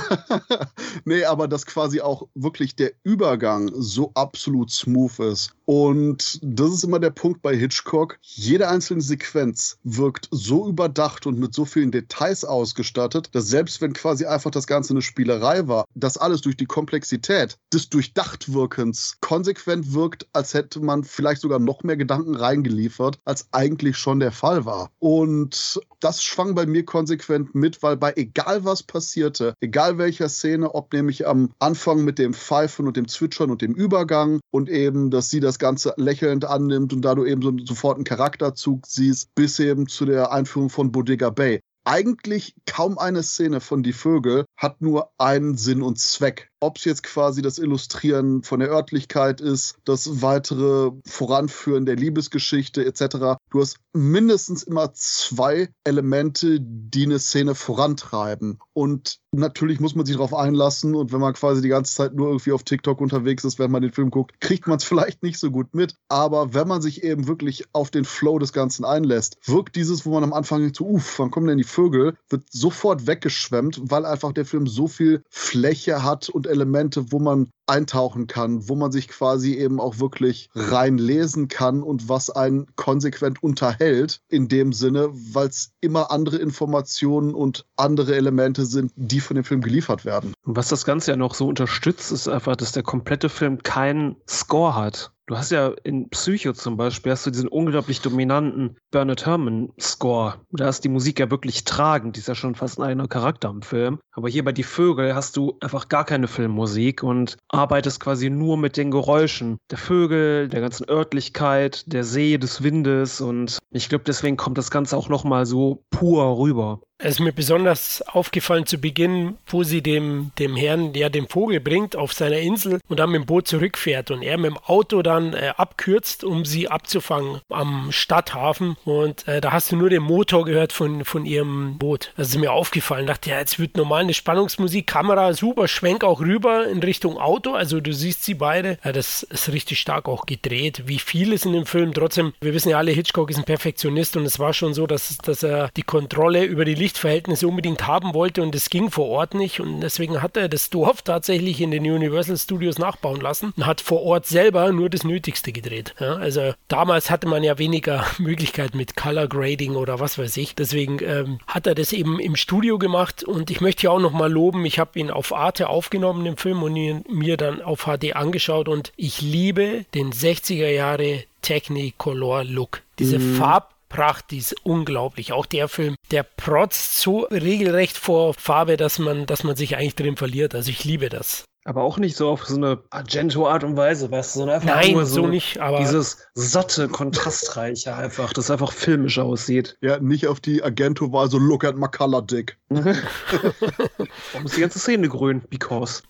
nee, 1.05 1.23
aber 1.23 1.47
dass 1.47 1.65
quasi 1.65 2.01
auch 2.01 2.27
wirklich 2.35 2.75
der 2.75 2.91
Übergang 3.03 3.71
so 3.73 4.11
absolut 4.15 4.71
smooth 4.71 5.19
ist. 5.19 5.54
Und 5.65 6.39
das 6.43 6.71
ist 6.71 6.83
immer 6.83 6.99
der 6.99 7.09
Punkt 7.09 7.41
bei 7.41 7.55
Hitchcock. 7.55 8.17
Jede 8.21 8.67
einzelne 8.67 9.01
Sequenz 9.01 9.77
wirkt 9.83 10.27
so 10.31 10.67
überdacht 10.67 11.25
und 11.25 11.39
mit 11.39 11.53
so 11.53 11.65
vielen 11.65 11.91
Details 11.91 12.45
ausgestattet, 12.45 13.29
dass 13.33 13.47
selbst 13.47 13.81
wenn 13.81 13.93
quasi 13.93 14.25
einfach 14.25 14.51
das 14.51 14.67
Ganze 14.67 14.93
eine 14.93 15.01
Spielerei 15.01 15.67
war, 15.67 15.85
das 15.95 16.17
alles 16.17 16.41
durch 16.41 16.55
die 16.55 16.65
Komplexität 16.65 17.57
des 17.73 17.89
Durchdachtwirkens 17.89 19.17
konsequent 19.21 19.93
wirkt, 19.93 20.27
als 20.33 20.53
hätte 20.53 20.79
man 20.79 21.03
vielleicht 21.03 21.41
sogar 21.41 21.59
noch 21.59 21.83
mehr 21.83 21.97
Gedanken 21.97 22.35
reingeliefert, 22.35 23.19
als 23.25 23.47
eigentlich 23.51 23.97
schon 23.97 24.19
der 24.19 24.31
Fall 24.31 24.65
war. 24.65 24.91
Und 24.99 25.79
das 25.99 26.23
schwang 26.23 26.53
bei 26.53 26.67
mir 26.67 26.85
konsequent 26.85 27.55
mit, 27.55 27.81
weil 27.81 27.97
bei 27.97 28.13
egal 28.15 28.63
was 28.63 28.83
passierte, 28.83 29.55
egal 29.59 29.97
welcher 29.97 30.29
Szene, 30.29 30.75
ob 30.75 30.93
nämlich 30.93 31.25
am 31.25 31.49
Anfang 31.57 32.03
mit 32.03 32.19
dem 32.19 32.33
Pfeifen 32.33 32.85
und 32.85 32.95
dem 32.95 33.07
Zwitschern 33.07 33.49
und 33.49 33.63
dem 33.63 33.73
Übergang 33.73 34.39
und 34.51 34.69
eben, 34.69 35.09
dass 35.09 35.29
sie 35.29 35.39
das 35.39 35.54
Ganze 35.59 35.93
lächelnd 35.97 36.45
annimmt 36.45 36.93
und 36.93 37.01
da 37.01 37.15
du 37.15 37.25
eben 37.25 37.41
so, 37.41 37.53
sofort 37.65 37.95
einen 37.95 38.03
Charakterzug 38.03 38.85
siehst, 38.87 39.33
bis 39.35 39.59
eben 39.59 39.87
zu 39.87 40.05
der 40.05 40.31
Einführung 40.31 40.69
von 40.69 40.91
Bodega 40.91 41.29
Bay. 41.29 41.61
Eigentlich 41.83 42.55
kaum 42.65 42.97
eine 42.97 43.21
Szene 43.21 43.61
von 43.61 43.83
Die 43.83 43.93
Vögel 43.93 44.45
hat 44.57 44.81
nur 44.81 45.11
einen 45.19 45.55
Sinn 45.55 45.83
und 45.83 45.99
Zweck 45.99 46.49
ob 46.59 46.77
es 46.77 46.85
jetzt 46.85 47.03
quasi 47.03 47.41
das 47.41 47.59
Illustrieren 47.59 48.43
von 48.43 48.59
der 48.59 48.69
Örtlichkeit 48.69 49.41
ist, 49.41 49.75
das 49.85 50.21
weitere 50.21 50.91
Voranführen 51.05 51.85
der 51.85 51.95
Liebesgeschichte 51.95 52.85
etc. 52.85 53.39
Du 53.49 53.61
hast 53.61 53.77
mindestens 53.93 54.63
immer 54.63 54.93
zwei 54.93 55.69
Elemente, 55.83 56.59
die 56.61 57.03
eine 57.03 57.19
Szene 57.19 57.55
vorantreiben. 57.55 58.59
Und 58.73 59.19
natürlich 59.31 59.79
muss 59.79 59.95
man 59.95 60.05
sich 60.05 60.15
darauf 60.15 60.33
einlassen 60.33 60.95
und 60.95 61.11
wenn 61.11 61.19
man 61.19 61.33
quasi 61.33 61.61
die 61.61 61.69
ganze 61.69 61.93
Zeit 61.93 62.13
nur 62.13 62.27
irgendwie 62.27 62.51
auf 62.51 62.63
TikTok 62.63 63.01
unterwegs 63.01 63.43
ist, 63.43 63.59
wenn 63.59 63.71
man 63.71 63.81
den 63.81 63.91
Film 63.91 64.09
guckt, 64.09 64.39
kriegt 64.41 64.67
man 64.67 64.77
es 64.77 64.83
vielleicht 64.95 65.23
nicht 65.23 65.39
so 65.39 65.51
gut 65.51 65.73
mit. 65.73 65.95
Aber 66.09 66.53
wenn 66.53 66.67
man 66.67 66.81
sich 66.81 67.03
eben 67.03 67.27
wirklich 67.27 67.65
auf 67.73 67.91
den 67.91 68.05
Flow 68.05 68.39
des 68.39 68.53
Ganzen 68.53 68.85
einlässt, 68.85 69.37
wirkt 69.45 69.75
dieses, 69.75 70.05
wo 70.05 70.11
man 70.11 70.23
am 70.23 70.33
Anfang 70.33 70.61
denkt, 70.61 70.77
so, 70.77 70.85
uff, 70.85 71.19
wann 71.19 71.31
kommen 71.31 71.47
denn 71.47 71.57
die 71.57 71.63
Vögel, 71.63 72.15
wird 72.29 72.43
sofort 72.49 73.07
weggeschwemmt, 73.07 73.79
weil 73.83 74.05
einfach 74.05 74.33
der 74.33 74.45
Film 74.45 74.67
so 74.67 74.87
viel 74.87 75.23
Fläche 75.29 76.03
hat 76.03 76.29
und 76.29 76.44
Elemente, 76.45 77.11
wo 77.11 77.19
man 77.19 77.49
eintauchen 77.67 78.27
kann, 78.27 78.69
wo 78.69 78.75
man 78.75 78.91
sich 78.91 79.07
quasi 79.07 79.55
eben 79.55 79.79
auch 79.79 79.99
wirklich 79.99 80.49
reinlesen 80.53 81.47
kann 81.47 81.81
und 81.81 82.09
was 82.09 82.29
einen 82.29 82.67
konsequent 82.75 83.41
unterhält, 83.41 84.21
in 84.29 84.47
dem 84.47 84.73
Sinne, 84.73 85.09
weil 85.11 85.47
es 85.47 85.71
immer 85.81 86.11
andere 86.11 86.37
Informationen 86.37 87.33
und 87.33 87.65
andere 87.75 88.15
Elemente 88.15 88.65
sind, 88.65 88.91
die 88.95 89.19
von 89.19 89.35
dem 89.35 89.43
Film 89.43 89.61
geliefert 89.61 90.05
werden. 90.05 90.33
Und 90.43 90.55
was 90.55 90.69
das 90.69 90.85
Ganze 90.85 91.11
ja 91.11 91.17
noch 91.17 91.33
so 91.33 91.47
unterstützt, 91.47 92.11
ist 92.11 92.27
einfach, 92.27 92.55
dass 92.55 92.71
der 92.71 92.83
komplette 92.83 93.29
Film 93.29 93.63
keinen 93.63 94.15
Score 94.27 94.75
hat. 94.75 95.11
Du 95.27 95.35
hast 95.35 95.49
ja 95.49 95.73
in 95.83 96.07
Psycho 96.09 96.53
zum 96.53 96.77
Beispiel, 96.77 97.11
hast 97.11 97.25
du 97.25 97.31
diesen 97.31 97.47
unglaublich 97.47 97.99
dominanten 97.99 98.77
Bernard 98.91 99.25
Herrmann 99.25 99.71
Score. 99.79 100.35
Da 100.51 100.69
ist 100.69 100.83
die 100.83 100.89
Musik 100.89 101.19
ja 101.19 101.31
wirklich 101.31 101.63
tragend, 101.63 102.15
die 102.15 102.19
ist 102.19 102.27
ja 102.27 102.35
schon 102.35 102.53
fast 102.53 102.77
ein 102.77 102.83
eigener 102.83 103.07
Charakter 103.07 103.49
im 103.49 103.63
Film. 103.63 103.99
Aber 104.11 104.29
hier 104.29 104.43
bei 104.43 104.51
Die 104.51 104.61
Vögel 104.61 105.15
hast 105.15 105.35
du 105.35 105.57
einfach 105.61 105.89
gar 105.89 106.05
keine 106.05 106.27
Filmmusik 106.27 107.01
und 107.01 107.37
arbeitest 107.47 107.99
quasi 108.01 108.29
nur 108.29 108.55
mit 108.57 108.77
den 108.77 108.91
Geräuschen 108.91 109.57
der 109.71 109.79
Vögel, 109.79 110.47
der 110.47 110.61
ganzen 110.61 110.87
Örtlichkeit, 110.87 111.91
der 111.91 112.03
See, 112.03 112.37
des 112.37 112.61
Windes 112.61 113.19
und 113.19 113.57
ich 113.71 113.89
glaube, 113.89 114.03
deswegen 114.05 114.37
kommt 114.37 114.59
das 114.59 114.69
Ganze 114.69 114.95
auch 114.95 115.09
nochmal 115.09 115.47
so 115.47 115.83
pur 115.89 116.37
rüber. 116.37 116.81
Es 116.97 117.15
ist 117.15 117.19
mir 117.19 117.33
besonders 117.33 118.01
aufgefallen 118.03 118.65
zu 118.65 118.77
Beginn, 118.77 119.37
wo 119.47 119.63
sie 119.63 119.83
dem, 119.83 120.31
dem 120.39 120.55
Herrn 120.55 120.93
ja 120.93 121.09
den 121.09 121.27
Vogel 121.27 121.59
bringt 121.59 121.97
auf 121.97 122.13
seiner 122.13 122.37
Insel 122.37 122.79
und 122.87 122.99
dann 123.01 123.09
mit 123.09 123.21
dem 123.21 123.25
Boot 123.25 123.49
zurückfährt 123.49 124.11
und 124.11 124.21
er 124.21 124.37
mit 124.37 124.51
dem 124.51 124.57
Auto 124.57 125.01
dann 125.01 125.33
äh, 125.33 125.51
abkürzt, 125.57 126.23
um 126.23 126.45
sie 126.45 126.69
abzufangen 126.69 127.41
am 127.49 127.91
Stadthafen. 127.91 128.77
Und 128.85 129.27
äh, 129.27 129.41
da 129.41 129.51
hast 129.51 129.73
du 129.73 129.75
nur 129.75 129.89
den 129.89 130.03
Motor 130.03 130.45
gehört 130.45 130.71
von, 130.71 131.03
von 131.03 131.25
ihrem 131.25 131.77
Boot. 131.77 132.13
Das 132.15 132.29
ist 132.29 132.37
mir 132.37 132.53
aufgefallen. 132.53 133.07
Dachte, 133.07 133.29
ja, 133.29 133.39
jetzt 133.39 133.59
wird 133.59 133.75
normal 133.75 134.03
eine 134.03 134.13
Spannungsmusik, 134.13 134.87
Kamera 134.87 135.33
super, 135.33 135.67
Schwenk 135.67 136.05
auch 136.05 136.21
rüber 136.21 136.65
in 136.65 136.81
Richtung 136.81 137.17
Auto. 137.17 137.51
Also 137.55 137.81
du 137.81 137.91
siehst 137.91 138.23
sie 138.23 138.35
beide. 138.35 138.77
Ja, 138.85 138.93
das 138.93 139.23
ist 139.23 139.51
richtig 139.51 139.79
stark 139.79 140.07
auch 140.07 140.25
gedreht. 140.25 140.83
Wie 140.85 140.99
viel 140.99 141.33
ist 141.33 141.45
in 141.45 141.51
dem 141.51 141.65
Film. 141.65 141.93
Trotzdem, 141.93 142.33
wir 142.39 142.53
wissen 142.53 142.69
ja 142.69 142.77
alle, 142.77 142.91
Hitchcock 142.91 143.29
ist 143.31 143.37
ein 143.37 143.43
Perfektionist 143.43 144.15
und 144.15 144.23
es 144.23 144.39
war 144.39 144.53
schon 144.53 144.73
so, 144.73 144.87
dass, 144.87 145.17
dass 145.17 145.43
er 145.43 145.69
die 145.75 145.83
Kontrolle 145.83 146.45
über 146.45 146.63
die 146.63 146.84
Lichtverhältnisse 146.85 147.47
unbedingt 147.47 147.87
haben 147.87 148.13
wollte 148.13 148.43
und 148.43 148.53
es 148.53 148.69
ging 148.69 148.91
vor 148.91 149.07
Ort 149.07 149.33
nicht 149.33 149.59
und 149.59 149.81
deswegen 149.81 150.21
hat 150.21 150.37
er 150.37 150.47
das 150.47 150.69
Dorf 150.69 151.01
tatsächlich 151.01 151.59
in 151.59 151.71
den 151.71 151.83
Universal 151.83 152.37
Studios 152.37 152.77
nachbauen 152.77 153.19
lassen 153.19 153.53
und 153.57 153.65
hat 153.65 153.81
vor 153.81 154.03
Ort 154.03 154.27
selber 154.27 154.71
nur 154.71 154.91
das 154.91 155.03
Nötigste 155.03 155.51
gedreht. 155.51 155.95
Ja, 155.99 156.15
also 156.17 156.53
damals 156.67 157.09
hatte 157.09 157.27
man 157.27 157.43
ja 157.43 157.57
weniger 157.57 158.05
Möglichkeit 158.19 158.75
mit 158.75 158.95
Color 158.95 159.27
Grading 159.27 159.75
oder 159.75 159.99
was 159.99 160.19
weiß 160.19 160.37
ich. 160.37 160.53
Deswegen 160.53 160.99
ähm, 161.01 161.39
hat 161.47 161.65
er 161.65 161.73
das 161.73 161.91
eben 161.91 162.19
im 162.19 162.35
Studio 162.35 162.77
gemacht 162.77 163.23
und 163.23 163.49
ich 163.49 163.61
möchte 163.61 163.81
hier 163.81 163.91
auch 163.91 163.99
nochmal 163.99 164.31
loben, 164.31 164.63
ich 164.65 164.77
habe 164.77 164.99
ihn 164.99 165.09
auf 165.09 165.33
Arte 165.33 165.69
aufgenommen, 165.69 166.23
den 166.23 166.37
Film, 166.37 166.61
und 166.61 166.75
ihn 166.75 167.03
mir 167.09 167.35
dann 167.35 167.63
auf 167.63 167.85
HD 167.85 168.15
angeschaut 168.15 168.69
und 168.69 168.93
ich 168.95 169.21
liebe 169.21 169.85
den 169.95 170.11
60er 170.11 170.69
Jahre 170.69 171.23
Technicolor 171.41 172.43
Look. 172.43 172.81
Diese 172.99 173.19
mhm. 173.19 173.35
Farb 173.37 173.74
Pracht, 173.89 174.31
die 174.31 174.37
ist 174.37 174.55
unglaublich. 174.63 175.33
Auch 175.33 175.45
der 175.45 175.67
Film, 175.67 175.95
der 176.11 176.23
protzt 176.23 176.97
so 176.97 177.21
regelrecht 177.31 177.97
vor 177.97 178.33
Farbe, 178.33 178.77
dass 178.77 178.99
man, 178.99 179.25
dass 179.25 179.43
man 179.43 179.55
sich 179.55 179.75
eigentlich 179.75 179.95
drin 179.95 180.17
verliert. 180.17 180.55
Also 180.55 180.69
ich 180.69 180.83
liebe 180.83 181.09
das. 181.09 181.45
Aber 181.67 181.81
auch 181.81 181.97
nicht 181.97 182.15
so 182.15 182.29
auf 182.29 182.45
so 182.45 182.57
eine 182.57 182.83
Argento-Art 182.91 183.63
und 183.63 183.75
Weise, 183.75 184.11
weißt 184.11 184.35
du, 184.35 184.39
sondern 184.39 184.57
einfach 184.57 184.75
Nein, 184.75 184.91
nur 184.91 185.07
so, 185.07 185.23
so 185.23 185.27
nicht, 185.27 185.59
aber 185.59 185.79
dieses 185.79 186.19
satte, 186.35 186.87
kontrastreiche 186.87 187.95
einfach, 187.95 188.33
das 188.33 188.51
einfach 188.51 188.71
filmisch 188.71 189.17
aussieht. 189.17 189.75
Ja, 189.81 189.97
nicht 189.97 190.27
auf 190.27 190.39
die 190.39 190.61
Argento-Weise, 190.61 191.31
so 191.31 191.37
look 191.39 191.63
at 191.63 191.75
my 191.75 191.87
color 191.87 192.21
dick. 192.21 192.59
Warum 192.69 194.45
ist 194.45 194.55
die 194.55 194.61
ganze 194.61 194.77
Szene 194.77 195.09
grün? 195.09 195.41
Because. 195.49 196.03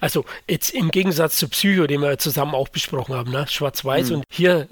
Also, 0.00 0.24
jetzt 0.48 0.70
im 0.70 0.90
Gegensatz 0.90 1.36
zu 1.36 1.48
Psycho, 1.48 1.86
den 1.86 2.00
wir 2.00 2.18
zusammen 2.18 2.54
auch 2.54 2.68
besprochen 2.68 3.14
haben, 3.14 3.30
ne? 3.30 3.46
Schwarz-Weiß 3.46 4.08
hm. 4.08 4.16
und 4.16 4.24
hier 4.28 4.66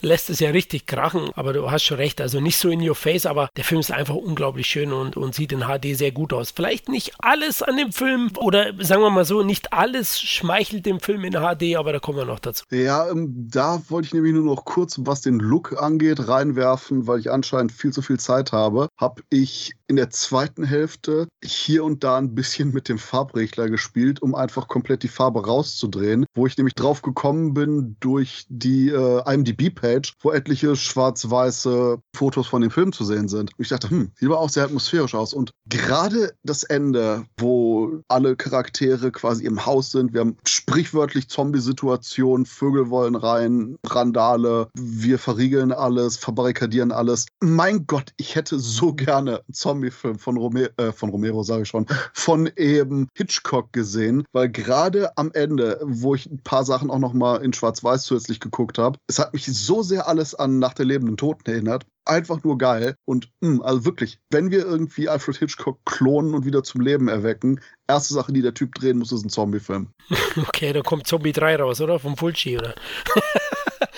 lässt 0.00 0.30
es 0.30 0.40
ja 0.40 0.50
richtig 0.50 0.86
krachen, 0.86 1.30
aber 1.34 1.52
du 1.52 1.70
hast 1.70 1.84
schon 1.84 1.96
recht, 1.96 2.20
also 2.20 2.40
nicht 2.40 2.58
so 2.58 2.70
in 2.70 2.86
your 2.86 2.94
face, 2.94 3.26
aber 3.26 3.48
der 3.56 3.64
Film 3.64 3.80
ist 3.80 3.92
einfach 3.92 4.14
unglaublich 4.14 4.66
schön 4.66 4.92
und, 4.92 5.16
und 5.16 5.34
sieht 5.34 5.52
in 5.52 5.60
HD 5.60 5.96
sehr 5.96 6.12
gut 6.12 6.32
aus. 6.32 6.50
Vielleicht 6.50 6.88
nicht 6.88 7.12
alles 7.18 7.62
an 7.62 7.76
dem 7.76 7.92
Film 7.92 8.30
oder 8.36 8.72
sagen 8.80 9.02
wir 9.02 9.10
mal 9.10 9.24
so, 9.24 9.42
nicht 9.42 9.72
alles 9.72 10.20
schmeichelt 10.20 10.86
dem 10.86 11.00
Film 11.00 11.24
in 11.24 11.32
HD, 11.32 11.76
aber 11.76 11.92
da 11.92 11.98
kommen 11.98 12.18
wir 12.18 12.24
noch 12.24 12.40
dazu. 12.40 12.64
Ja, 12.70 13.08
ähm, 13.10 13.48
da 13.50 13.82
wollte 13.88 14.06
ich 14.06 14.14
nämlich 14.14 14.34
nur 14.34 14.44
noch 14.44 14.64
kurz, 14.64 15.00
was 15.02 15.20
den 15.20 15.38
Look 15.38 15.80
angeht, 15.80 16.28
reinwerfen, 16.28 17.06
weil 17.06 17.20
ich 17.20 17.30
anscheinend 17.30 17.72
viel 17.72 17.92
zu 17.92 18.02
viel 18.02 18.18
Zeit 18.18 18.52
habe. 18.52 18.88
Habe 18.98 19.22
ich 19.30 19.72
in 19.86 19.96
der 19.96 20.10
zweiten 20.10 20.64
Hälfte 20.64 21.28
hier 21.42 21.84
und 21.84 22.04
da 22.04 22.16
ein 22.16 22.34
bisschen 22.34 22.72
mit 22.72 22.88
dem 22.88 22.98
Farbregler 22.98 23.68
gespielt, 23.68 24.22
um 24.22 24.34
einfach 24.34 24.68
komplett 24.68 25.02
die 25.02 25.08
Farbe 25.08 25.44
rauszudrehen, 25.44 26.24
wo 26.34 26.46
ich 26.46 26.56
nämlich 26.56 26.74
drauf 26.74 27.02
gekommen 27.02 27.54
bin 27.54 27.96
durch 28.00 28.46
die 28.48 28.88
äh, 28.88 29.22
IMDb-Page, 29.32 30.14
wo 30.20 30.32
etliche 30.32 30.76
schwarz-weiße 30.76 31.98
Fotos 32.16 32.46
von 32.46 32.62
dem 32.62 32.70
Film 32.70 32.92
zu 32.92 33.04
sehen 33.04 33.28
sind. 33.28 33.52
Und 33.56 33.62
ich 33.62 33.68
dachte, 33.68 33.90
hm, 33.90 34.10
sieht 34.14 34.28
aber 34.28 34.40
auch 34.40 34.48
sehr 34.48 34.64
atmosphärisch 34.64 35.14
aus. 35.14 35.34
Und 35.34 35.50
gerade 35.68 36.32
das 36.42 36.62
Ende, 36.62 37.26
wo 37.38 38.00
alle 38.08 38.36
Charaktere 38.36 39.12
quasi 39.12 39.44
im 39.44 39.66
Haus 39.66 39.90
sind, 39.90 40.14
wir 40.14 40.20
haben 40.20 40.38
sprichwörtlich 40.46 41.28
Zombie-Situationen, 41.28 42.46
Vögel 42.46 42.88
wollen 42.88 43.16
rein, 43.16 43.76
Randale, 43.86 44.68
wir 44.74 45.18
verriegeln 45.18 45.72
alles, 45.72 46.16
verbarrikadieren 46.16 46.92
alles. 46.92 47.26
Mein 47.40 47.86
Gott, 47.86 48.12
ich 48.16 48.34
hätte 48.34 48.58
so 48.58 48.94
gerne 48.94 49.42
Zombie 49.52 49.73
Zombie-Film 49.74 50.18
von, 50.18 50.36
Rome 50.36 50.70
äh, 50.76 50.92
von 50.92 51.10
Romero, 51.10 51.42
sage 51.42 51.62
ich 51.62 51.68
schon, 51.68 51.86
von 52.12 52.48
eben 52.56 53.08
Hitchcock 53.16 53.72
gesehen, 53.72 54.24
weil 54.32 54.48
gerade 54.48 55.16
am 55.16 55.32
Ende, 55.32 55.80
wo 55.82 56.14
ich 56.14 56.26
ein 56.26 56.42
paar 56.42 56.64
Sachen 56.64 56.90
auch 56.90 57.00
noch 57.00 57.12
mal 57.12 57.42
in 57.42 57.52
Schwarz-Weiß 57.52 58.04
zusätzlich 58.04 58.38
geguckt 58.38 58.78
habe, 58.78 58.98
es 59.08 59.18
hat 59.18 59.32
mich 59.32 59.46
so 59.46 59.82
sehr 59.82 60.06
alles 60.06 60.34
an 60.34 60.60
Nach 60.60 60.74
der 60.74 60.86
lebenden 60.86 61.16
Toten 61.16 61.50
erinnert. 61.50 61.86
Einfach 62.06 62.44
nur 62.44 62.58
geil. 62.58 62.96
Und 63.06 63.30
mh, 63.40 63.50
hm, 63.50 63.62
also 63.62 63.84
wirklich, 63.84 64.20
wenn 64.30 64.50
wir 64.50 64.64
irgendwie 64.64 65.08
Alfred 65.08 65.38
Hitchcock 65.38 65.78
klonen 65.86 66.34
und 66.34 66.44
wieder 66.44 66.62
zum 66.62 66.82
Leben 66.82 67.08
erwecken, 67.08 67.60
erste 67.88 68.14
Sache, 68.14 68.32
die 68.32 68.42
der 68.42 68.54
Typ 68.54 68.74
drehen 68.74 68.98
muss, 68.98 69.10
ist 69.10 69.24
ein 69.24 69.30
Zombie-Film. 69.30 69.88
Okay, 70.36 70.72
da 70.72 70.82
kommt 70.82 71.06
Zombie 71.06 71.32
3 71.32 71.56
raus, 71.56 71.80
oder? 71.80 71.98
Vom 71.98 72.16
Fulci, 72.16 72.58
oder? 72.58 72.74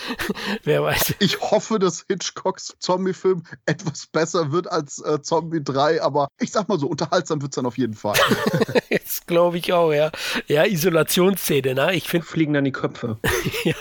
Wer 0.65 0.83
weiß. 0.83 1.15
Ich 1.21 1.41
hoffe, 1.41 1.79
dass 1.79 2.05
Hitchcocks 2.09 2.75
Zombie-Film 2.79 3.43
etwas 3.67 4.07
besser 4.07 4.53
wird 4.53 4.71
als 4.71 5.03
äh, 5.03 5.21
Zombie 5.23 5.63
3, 5.63 6.03
aber 6.03 6.29
ich 6.39 6.53
sag 6.53 6.69
mal 6.69 6.79
so, 6.79 6.87
unterhaltsam 6.87 7.41
wird 7.43 7.53
es 7.53 7.57
dann 7.57 7.67
auf 7.67 7.79
jeden 7.79 7.95
Fall. 7.95 8.17
das 8.91 9.27
glaube 9.27 9.59
ich 9.59 9.73
auch, 9.73 9.93
ja. 9.93 10.11
Ja, 10.47 10.65
Isolationsszene, 10.65 11.75
ne? 11.75 11.95
Ich 11.95 12.09
finde. 12.09 12.27
Fliegen 12.27 12.55
dann 12.55 12.65
die 12.65 12.73
Köpfe. 12.73 13.19
ja. 13.65 13.75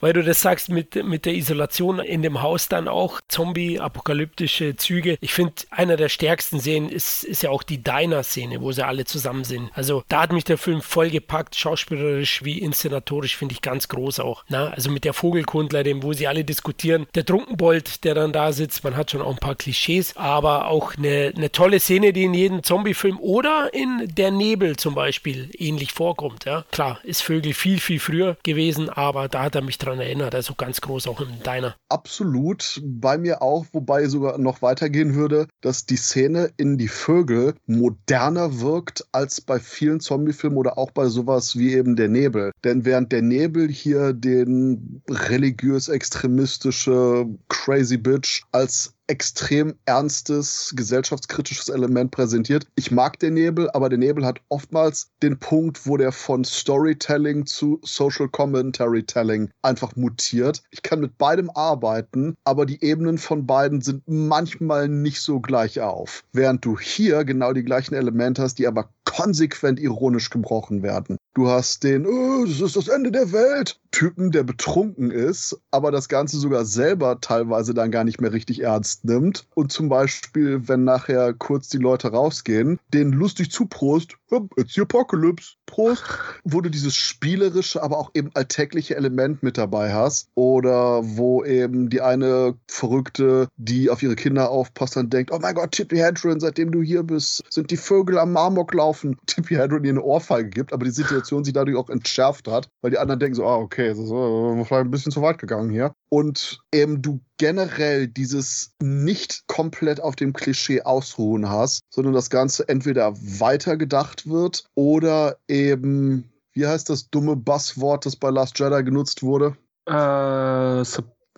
Weil 0.00 0.12
du 0.12 0.22
das 0.22 0.40
sagst 0.40 0.68
mit, 0.68 0.94
mit 1.04 1.26
der 1.26 1.34
Isolation 1.34 1.98
in 2.00 2.22
dem 2.22 2.42
Haus 2.42 2.68
dann 2.68 2.88
auch, 2.88 3.20
Zombie-apokalyptische 3.28 4.76
Züge. 4.76 5.16
Ich 5.20 5.32
finde, 5.32 5.54
einer 5.70 5.96
der 5.96 6.08
stärksten 6.08 6.60
Szenen 6.60 6.88
ist, 6.88 7.24
ist 7.24 7.42
ja 7.42 7.50
auch 7.50 7.62
die 7.62 7.82
Diner-Szene, 7.82 8.60
wo 8.60 8.72
sie 8.72 8.86
alle 8.86 9.04
zusammen 9.04 9.44
sind. 9.44 9.70
Also 9.74 10.04
da 10.08 10.22
hat 10.22 10.32
mich 10.32 10.44
der 10.44 10.58
Film 10.58 10.82
voll 10.82 11.10
gepackt, 11.10 11.56
schauspielerisch 11.56 12.44
wie 12.44 12.58
inszenatorisch, 12.58 13.36
finde 13.36 13.54
ich 13.54 13.62
ganz 13.62 13.88
groß 13.88 14.20
auch. 14.20 14.44
Na, 14.48 14.69
also 14.70 14.90
mit 14.90 15.04
der 15.04 15.12
Vogelkundlerin, 15.12 16.02
wo 16.02 16.12
sie 16.12 16.26
alle 16.26 16.44
diskutieren. 16.44 17.06
Der 17.14 17.24
Trunkenbold, 17.24 18.04
der 18.04 18.14
dann 18.14 18.32
da 18.32 18.52
sitzt, 18.52 18.84
man 18.84 18.96
hat 18.96 19.10
schon 19.10 19.22
auch 19.22 19.32
ein 19.32 19.38
paar 19.38 19.54
Klischees, 19.54 20.16
aber 20.16 20.68
auch 20.68 20.96
eine, 20.96 21.32
eine 21.36 21.52
tolle 21.52 21.80
Szene, 21.80 22.12
die 22.12 22.24
in 22.24 22.34
jedem 22.34 22.62
Zombie-Film 22.62 23.18
oder 23.20 23.70
in 23.72 24.12
Der 24.16 24.30
Nebel 24.30 24.76
zum 24.76 24.94
Beispiel 24.94 25.50
ähnlich 25.56 25.92
vorkommt. 25.92 26.44
Ja. 26.44 26.64
Klar, 26.70 27.00
ist 27.04 27.22
Vögel 27.22 27.54
viel, 27.54 27.78
viel 27.78 28.00
früher 28.00 28.36
gewesen, 28.42 28.88
aber 28.88 29.28
da 29.28 29.42
hat 29.44 29.54
er 29.54 29.62
mich 29.62 29.78
dran 29.78 30.00
erinnert, 30.00 30.34
also 30.34 30.54
ganz 30.54 30.80
groß 30.80 31.06
auch 31.08 31.20
in 31.20 31.42
deiner. 31.42 31.74
Absolut, 31.88 32.80
bei 32.84 33.18
mir 33.18 33.42
auch, 33.42 33.66
wobei 33.72 34.06
sogar 34.06 34.38
noch 34.38 34.62
weitergehen 34.62 35.14
würde, 35.14 35.48
dass 35.60 35.86
die 35.86 35.96
Szene 35.96 36.50
in 36.56 36.78
die 36.78 36.88
Vögel 36.88 37.54
moderner 37.66 38.60
wirkt 38.60 39.04
als 39.12 39.40
bei 39.40 39.58
vielen 39.58 40.00
Zombie-Filmen 40.00 40.58
oder 40.58 40.78
auch 40.78 40.90
bei 40.90 41.06
sowas 41.06 41.56
wie 41.56 41.74
eben 41.74 41.96
Der 41.96 42.08
Nebel. 42.08 42.52
Denn 42.64 42.84
während 42.84 43.12
Der 43.12 43.22
Nebel 43.22 43.68
hier 43.68 44.12
den 44.12 44.59
religiös-extremistische 45.08 47.26
Crazy 47.48 47.96
Bitch 47.96 48.42
als 48.52 48.94
extrem 49.10 49.74
ernstes, 49.86 50.72
gesellschaftskritisches 50.76 51.68
Element 51.68 52.12
präsentiert. 52.12 52.68
Ich 52.76 52.92
mag 52.92 53.18
den 53.18 53.34
Nebel, 53.34 53.68
aber 53.70 53.88
der 53.88 53.98
Nebel 53.98 54.24
hat 54.24 54.40
oftmals 54.48 55.10
den 55.20 55.36
Punkt, 55.36 55.84
wo 55.84 55.96
der 55.96 56.12
von 56.12 56.44
Storytelling 56.44 57.44
zu 57.44 57.80
Social 57.82 58.28
Commentary 58.28 59.02
Telling 59.02 59.50
einfach 59.62 59.96
mutiert. 59.96 60.62
Ich 60.70 60.82
kann 60.82 61.00
mit 61.00 61.18
beidem 61.18 61.50
arbeiten, 61.50 62.36
aber 62.44 62.66
die 62.66 62.82
Ebenen 62.84 63.18
von 63.18 63.46
beiden 63.46 63.80
sind 63.80 64.04
manchmal 64.06 64.88
nicht 64.88 65.20
so 65.20 65.40
gleich 65.40 65.80
auf. 65.80 66.22
Während 66.32 66.64
du 66.64 66.78
hier 66.78 67.24
genau 67.24 67.52
die 67.52 67.64
gleichen 67.64 67.96
Elemente 67.96 68.42
hast, 68.42 68.60
die 68.60 68.68
aber 68.68 68.90
konsequent 69.04 69.80
ironisch 69.80 70.30
gebrochen 70.30 70.84
werden. 70.84 71.16
Du 71.34 71.48
hast 71.48 71.84
den, 71.84 72.06
oh, 72.06 72.44
das 72.44 72.60
ist 72.60 72.74
das 72.74 72.88
Ende 72.88 73.12
der 73.12 73.30
Welt, 73.30 73.78
Typen, 73.92 74.30
der 74.30 74.42
betrunken 74.42 75.10
ist, 75.10 75.60
aber 75.70 75.90
das 75.90 76.08
Ganze 76.08 76.38
sogar 76.38 76.64
selber 76.64 77.20
teilweise 77.20 77.72
dann 77.72 77.90
gar 77.90 78.04
nicht 78.04 78.20
mehr 78.20 78.32
richtig 78.32 78.62
ernst 78.62 79.04
nimmt. 79.04 79.46
Und 79.54 79.70
zum 79.72 79.88
Beispiel, 79.88 80.68
wenn 80.68 80.84
nachher 80.84 81.32
kurz 81.34 81.68
die 81.68 81.78
Leute 81.78 82.08
rausgehen, 82.08 82.78
den 82.92 83.12
lustig 83.12 83.50
zuprost, 83.50 84.16
it's 84.56 84.74
the 84.74 84.82
apocalypse, 84.82 85.54
Prost, 85.66 86.02
wo 86.42 86.60
du 86.60 86.68
dieses 86.68 86.96
spielerische, 86.96 87.82
aber 87.82 87.98
auch 87.98 88.10
eben 88.14 88.30
alltägliche 88.34 88.96
Element 88.96 89.42
mit 89.42 89.56
dabei 89.56 89.92
hast. 89.92 90.28
Oder 90.34 91.00
wo 91.04 91.44
eben 91.44 91.90
die 91.90 92.00
eine 92.00 92.54
Verrückte, 92.66 93.48
die 93.56 93.88
auf 93.88 94.02
ihre 94.02 94.16
Kinder 94.16 94.50
aufpasst, 94.50 94.96
dann 94.96 95.10
denkt, 95.10 95.30
oh 95.32 95.38
mein 95.40 95.54
Gott, 95.54 95.72
Tippy 95.72 95.96
Hedron, 95.96 96.40
seitdem 96.40 96.72
du 96.72 96.82
hier 96.82 97.04
bist, 97.04 97.44
sind 97.50 97.70
die 97.70 97.76
Vögel 97.76 98.18
am 98.18 98.32
Marmok 98.32 98.74
laufen. 98.74 99.16
Tippy 99.26 99.54
Hedron 99.54 99.84
ihr 99.84 99.90
eine 99.90 100.02
Ohrfeige 100.02 100.50
gibt, 100.50 100.72
aber 100.72 100.84
die 100.84 100.90
Situation 100.90 101.19
Situation 101.20 101.44
sich 101.44 101.54
dadurch 101.54 101.76
auch 101.76 101.90
entschärft 101.90 102.48
hat, 102.48 102.68
weil 102.80 102.90
die 102.90 102.98
anderen 102.98 103.20
denken 103.20 103.34
so, 103.34 103.46
ah, 103.46 103.56
okay, 103.56 103.88
das 103.88 103.98
ist 103.98 104.08
vielleicht 104.08 104.72
ein 104.72 104.90
bisschen 104.90 105.12
zu 105.12 105.22
weit 105.22 105.38
gegangen 105.38 105.70
hier. 105.70 105.92
Und 106.08 106.60
eben 106.72 107.02
du 107.02 107.20
generell 107.38 108.08
dieses 108.08 108.72
nicht 108.82 109.46
komplett 109.46 110.00
auf 110.00 110.16
dem 110.16 110.32
Klischee 110.32 110.82
ausruhen 110.82 111.48
hast, 111.48 111.82
sondern 111.90 112.14
das 112.14 112.30
Ganze 112.30 112.68
entweder 112.68 113.14
weitergedacht 113.14 114.28
wird 114.28 114.64
oder 114.74 115.36
eben, 115.48 116.30
wie 116.52 116.66
heißt 116.66 116.90
das 116.90 117.10
dumme 117.10 117.36
Buzzword, 117.36 118.06
das 118.06 118.16
bei 118.16 118.30
Last 118.30 118.58
Jedi 118.58 118.82
genutzt 118.82 119.22
wurde? 119.22 119.56
Äh, 119.86 120.84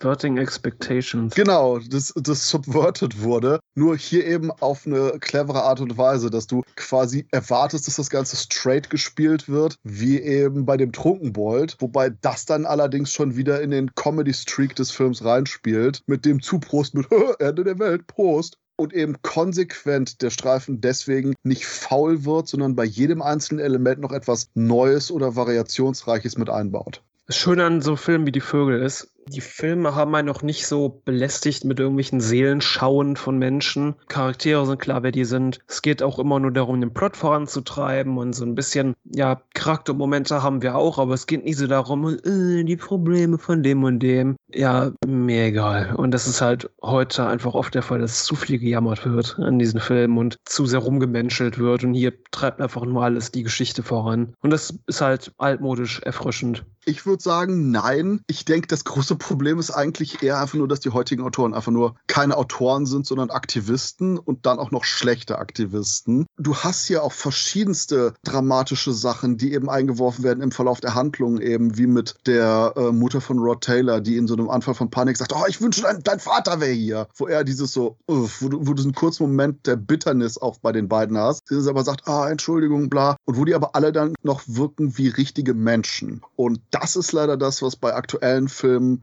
Subverting 0.03 0.37
Expectations. 0.37 1.33
Genau, 1.33 1.79
das, 1.79 2.13
das 2.17 2.49
subverted 2.49 3.21
wurde. 3.21 3.61
Nur 3.73 3.95
hier 3.95 4.27
eben 4.27 4.51
auf 4.51 4.85
eine 4.85 5.17
clevere 5.21 5.63
Art 5.63 5.79
und 5.79 5.97
Weise, 5.97 6.29
dass 6.29 6.45
du 6.45 6.63
quasi 6.75 7.25
erwartest, 7.31 7.87
dass 7.87 7.95
das 7.95 8.09
Ganze 8.09 8.35
straight 8.35 8.89
gespielt 8.89 9.47
wird, 9.47 9.77
wie 9.83 10.19
eben 10.19 10.65
bei 10.65 10.75
dem 10.75 10.91
Trunkenbold. 10.91 11.77
Wobei 11.79 12.09
das 12.09 12.45
dann 12.45 12.65
allerdings 12.65 13.13
schon 13.13 13.37
wieder 13.37 13.61
in 13.61 13.71
den 13.71 13.95
Comedy-Streak 13.95 14.75
des 14.75 14.91
Films 14.91 15.23
reinspielt. 15.23 16.01
Mit 16.05 16.25
dem 16.25 16.41
Zuprost 16.41 16.95
mit 16.95 17.07
Ende 17.39 17.63
der 17.63 17.79
Welt, 17.79 18.05
Prost 18.05 18.57
und 18.75 18.93
eben 18.93 19.21
konsequent 19.21 20.21
der 20.21 20.31
Streifen 20.31 20.81
deswegen 20.81 21.33
nicht 21.43 21.65
faul 21.65 22.25
wird, 22.25 22.49
sondern 22.49 22.75
bei 22.75 22.83
jedem 22.83 23.21
einzelnen 23.21 23.63
Element 23.63 24.01
noch 24.01 24.11
etwas 24.11 24.49
Neues 24.53 25.11
oder 25.11 25.37
Variationsreiches 25.37 26.37
mit 26.37 26.49
einbaut. 26.49 27.01
Das 27.25 27.37
Schöne 27.37 27.63
an 27.63 27.81
so 27.81 27.95
Filmen 27.95 28.27
wie 28.27 28.33
Die 28.33 28.41
Vögel 28.41 28.81
ist, 28.81 29.12
die 29.27 29.41
Filme 29.41 29.95
haben 29.95 30.15
einen 30.15 30.27
noch 30.27 30.41
nicht 30.41 30.67
so 30.67 31.01
belästigt 31.05 31.65
mit 31.65 31.79
irgendwelchen 31.79 32.21
Seelenschauen 32.21 33.15
von 33.15 33.37
Menschen. 33.37 33.95
Charaktere 34.07 34.65
sind 34.65 34.79
klar, 34.79 35.03
wer 35.03 35.11
die 35.11 35.25
sind. 35.25 35.59
Es 35.67 35.81
geht 35.81 36.03
auch 36.03 36.19
immer 36.19 36.39
nur 36.39 36.51
darum, 36.51 36.79
den 36.81 36.93
Plot 36.93 37.17
voranzutreiben 37.17 38.17
und 38.17 38.33
so 38.33 38.45
ein 38.45 38.55
bisschen, 38.55 38.95
ja, 39.05 39.41
Charaktermomente 39.53 40.43
haben 40.43 40.61
wir 40.61 40.75
auch, 40.75 40.97
aber 40.97 41.13
es 41.13 41.27
geht 41.27 41.45
nie 41.45 41.53
so 41.53 41.67
darum, 41.67 42.07
äh, 42.07 42.63
die 42.63 42.77
Probleme 42.77 43.37
von 43.37 43.63
dem 43.63 43.83
und 43.83 43.99
dem. 43.99 44.35
Ja, 44.53 44.91
mir 45.05 45.45
egal. 45.45 45.95
Und 45.95 46.11
das 46.11 46.27
ist 46.27 46.41
halt 46.41 46.69
heute 46.81 47.25
einfach 47.25 47.53
oft 47.53 47.73
der 47.73 47.81
Fall, 47.81 47.99
dass 47.99 48.23
zu 48.23 48.35
viel 48.35 48.59
gejammert 48.59 49.05
wird 49.05 49.37
an 49.39 49.57
diesen 49.57 49.79
Filmen 49.79 50.17
und 50.17 50.37
zu 50.45 50.65
sehr 50.65 50.79
rumgemenschelt 50.79 51.57
wird. 51.57 51.83
Und 51.83 51.93
hier 51.93 52.13
treibt 52.31 52.61
einfach 52.61 52.85
nur 52.85 53.03
alles 53.03 53.31
die 53.31 53.43
Geschichte 53.43 53.83
voran. 53.83 54.33
Und 54.41 54.51
das 54.51 54.77
ist 54.87 55.01
halt 55.01 55.33
altmodisch 55.37 56.01
erfrischend. 56.01 56.65
Ich 56.85 57.05
würde 57.05 57.23
sagen, 57.23 57.71
nein. 57.71 58.21
Ich 58.27 58.45
denke, 58.45 58.67
das 58.67 58.83
große 58.83 59.12
Problem 59.15 59.59
ist 59.59 59.71
eigentlich 59.71 60.23
eher 60.23 60.39
einfach 60.39 60.55
nur, 60.55 60.67
dass 60.67 60.79
die 60.79 60.91
heutigen 60.91 61.23
Autoren 61.23 61.53
einfach 61.53 61.71
nur 61.71 61.95
keine 62.07 62.37
Autoren 62.37 62.85
sind, 62.85 63.05
sondern 63.05 63.29
Aktivisten 63.29 64.17
und 64.17 64.45
dann 64.45 64.59
auch 64.59 64.71
noch 64.71 64.83
schlechte 64.83 65.39
Aktivisten. 65.39 66.25
Du 66.37 66.55
hast 66.55 66.85
hier 66.85 67.03
auch 67.03 67.11
verschiedenste 67.11 68.13
dramatische 68.23 68.93
Sachen, 68.93 69.37
die 69.37 69.53
eben 69.53 69.69
eingeworfen 69.69 70.23
werden 70.23 70.41
im 70.41 70.51
Verlauf 70.51 70.81
der 70.81 70.95
Handlung, 70.95 71.39
eben 71.39 71.77
wie 71.77 71.87
mit 71.87 72.15
der 72.25 72.73
äh, 72.75 72.91
Mutter 72.91 73.21
von 73.21 73.39
Rod 73.39 73.61
Taylor, 73.61 74.01
die 74.01 74.17
in 74.17 74.27
so 74.27 74.35
einem 74.35 74.49
Anfall 74.49 74.73
von 74.73 74.89
Panik 74.89 75.17
sagt, 75.17 75.33
oh, 75.33 75.45
ich 75.47 75.61
wünsche, 75.61 75.81
dein, 75.81 76.03
dein 76.03 76.19
Vater 76.19 76.59
wäre 76.59 76.71
hier. 76.71 77.07
Wo 77.15 77.27
er 77.27 77.43
dieses 77.43 77.73
so, 77.73 77.97
wo, 78.07 78.49
du, 78.49 78.67
wo 78.67 78.73
du 78.73 78.83
einen 78.83 78.93
kurzen 78.93 79.23
Moment 79.23 79.67
der 79.67 79.75
Bitternis 79.75 80.37
auch 80.37 80.57
bei 80.57 80.71
den 80.71 80.87
beiden 80.87 81.17
hast. 81.17 81.47
Sie 81.47 81.69
aber 81.69 81.83
sagt, 81.83 82.07
ah, 82.07 82.29
Entschuldigung, 82.29 82.89
bla. 82.89 83.17
Und 83.25 83.37
wo 83.37 83.45
die 83.45 83.55
aber 83.55 83.75
alle 83.75 83.91
dann 83.91 84.13
noch 84.23 84.41
wirken 84.47 84.97
wie 84.97 85.07
richtige 85.07 85.53
Menschen. 85.53 86.21
Und 86.35 86.61
das 86.71 86.95
ist 86.95 87.11
leider 87.11 87.37
das, 87.37 87.61
was 87.61 87.75
bei 87.75 87.93
aktuellen 87.93 88.47
Filmen 88.47 89.02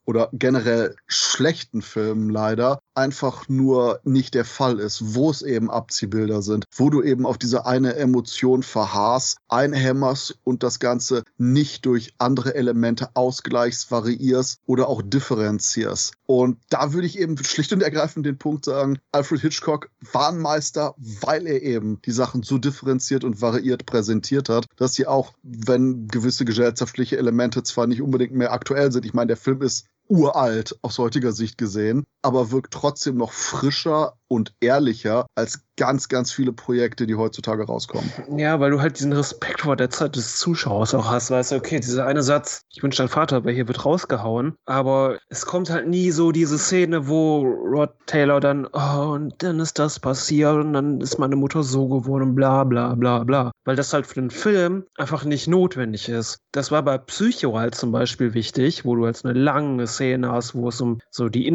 oder 0.05 0.29
generell 0.33 0.95
schlechten 1.07 1.81
Filmen 1.81 2.29
leider 2.29 2.79
einfach 2.95 3.47
nur 3.47 3.99
nicht 4.03 4.33
der 4.33 4.45
Fall 4.45 4.79
ist, 4.79 5.15
wo 5.15 5.29
es 5.29 5.41
eben 5.41 5.71
Abziehbilder 5.71 6.41
sind, 6.41 6.65
wo 6.75 6.89
du 6.89 7.01
eben 7.01 7.25
auf 7.25 7.37
diese 7.37 7.65
eine 7.65 7.95
Emotion 7.95 8.63
verharrst, 8.63 9.37
einhämmerst 9.47 10.37
und 10.43 10.63
das 10.63 10.79
Ganze 10.79 11.23
nicht 11.37 11.85
durch 11.85 12.13
andere 12.17 12.55
Elemente 12.55 13.09
ausgleichst, 13.13 13.91
variierst 13.91 14.59
oder 14.65 14.89
auch 14.89 15.01
differenzierst. 15.01 16.13
Und 16.25 16.57
da 16.69 16.93
würde 16.93 17.07
ich 17.07 17.19
eben 17.19 17.37
schlicht 17.43 17.73
und 17.73 17.81
ergreifend 17.81 18.25
den 18.25 18.37
Punkt 18.37 18.65
sagen, 18.65 18.99
Alfred 19.11 19.41
Hitchcock 19.41 19.89
war 20.11 20.29
ein 20.29 20.39
Meister, 20.39 20.95
weil 20.97 21.47
er 21.47 21.61
eben 21.61 22.01
die 22.03 22.11
Sachen 22.11 22.43
so 22.43 22.57
differenziert 22.57 23.23
und 23.23 23.41
variiert 23.41 23.85
präsentiert 23.85 24.49
hat, 24.49 24.65
dass 24.77 24.93
sie 24.93 25.07
auch, 25.07 25.33
wenn 25.43 26.07
gewisse 26.07 26.45
gesellschaftliche 26.45 27.17
Elemente 27.17 27.63
zwar 27.63 27.87
nicht 27.87 28.01
unbedingt 28.01 28.33
mehr 28.33 28.51
aktuell 28.51 28.91
sind, 28.91 29.05
ich 29.05 29.13
meine, 29.13 29.27
der 29.27 29.37
Film 29.37 29.61
ist 29.61 29.85
uralt 30.11 30.77
aus 30.81 30.99
heutiger 30.99 31.31
Sicht 31.31 31.57
gesehen, 31.57 32.03
aber 32.21 32.51
wirkt 32.51 32.73
trotzdem 32.73 33.17
noch 33.17 33.31
frischer 33.31 34.13
und 34.31 34.53
ehrlicher 34.61 35.25
als 35.35 35.65
ganz, 35.75 36.07
ganz 36.07 36.31
viele 36.31 36.53
Projekte, 36.53 37.05
die 37.05 37.15
heutzutage 37.15 37.65
rauskommen. 37.65 38.09
Ja, 38.37 38.59
weil 38.59 38.71
du 38.71 38.79
halt 38.79 38.97
diesen 38.97 39.11
Respekt 39.11 39.61
vor 39.61 39.75
der 39.75 39.89
Zeit 39.89 40.15
des 40.15 40.37
Zuschauers 40.37 40.93
auch 40.93 41.09
hast, 41.09 41.31
weißt 41.31 41.51
du, 41.51 41.55
okay, 41.55 41.79
dieser 41.79 42.05
eine 42.05 42.23
Satz, 42.23 42.61
ich 42.69 42.81
wünsche 42.81 42.99
dein 42.99 43.09
Vater, 43.09 43.37
aber 43.37 43.51
hier 43.51 43.67
wird 43.67 43.83
rausgehauen, 43.83 44.55
aber 44.65 45.17
es 45.27 45.45
kommt 45.45 45.69
halt 45.69 45.87
nie 45.87 46.11
so 46.11 46.31
diese 46.31 46.57
Szene, 46.57 47.09
wo 47.09 47.41
Rod 47.41 47.89
Taylor 48.05 48.39
dann, 48.39 48.67
oh, 48.71 49.11
und 49.11 49.41
dann 49.43 49.59
ist 49.59 49.79
das 49.79 49.99
passiert 49.99 50.55
und 50.55 50.73
dann 50.73 51.01
ist 51.01 51.19
meine 51.19 51.35
Mutter 51.35 51.63
so 51.63 51.87
geworden, 51.89 52.35
bla 52.35 52.63
bla 52.63 52.95
bla 52.95 53.23
bla. 53.23 53.51
Weil 53.65 53.75
das 53.75 53.91
halt 53.91 54.07
für 54.07 54.15
den 54.15 54.31
Film 54.31 54.85
einfach 54.97 55.25
nicht 55.25 55.47
notwendig 55.47 56.09
ist. 56.09 56.39
Das 56.51 56.71
war 56.71 56.83
bei 56.83 56.97
Psycho 56.97 57.57
halt 57.57 57.75
zum 57.75 57.91
Beispiel 57.91 58.33
wichtig, 58.33 58.85
wo 58.85 58.95
du 58.95 59.05
jetzt 59.05 59.25
eine 59.25 59.37
lange 59.37 59.87
Szene 59.87 60.31
hast, 60.31 60.55
wo 60.55 60.69
es 60.69 60.79
um 60.79 60.99
so 61.09 61.27
die 61.27 61.47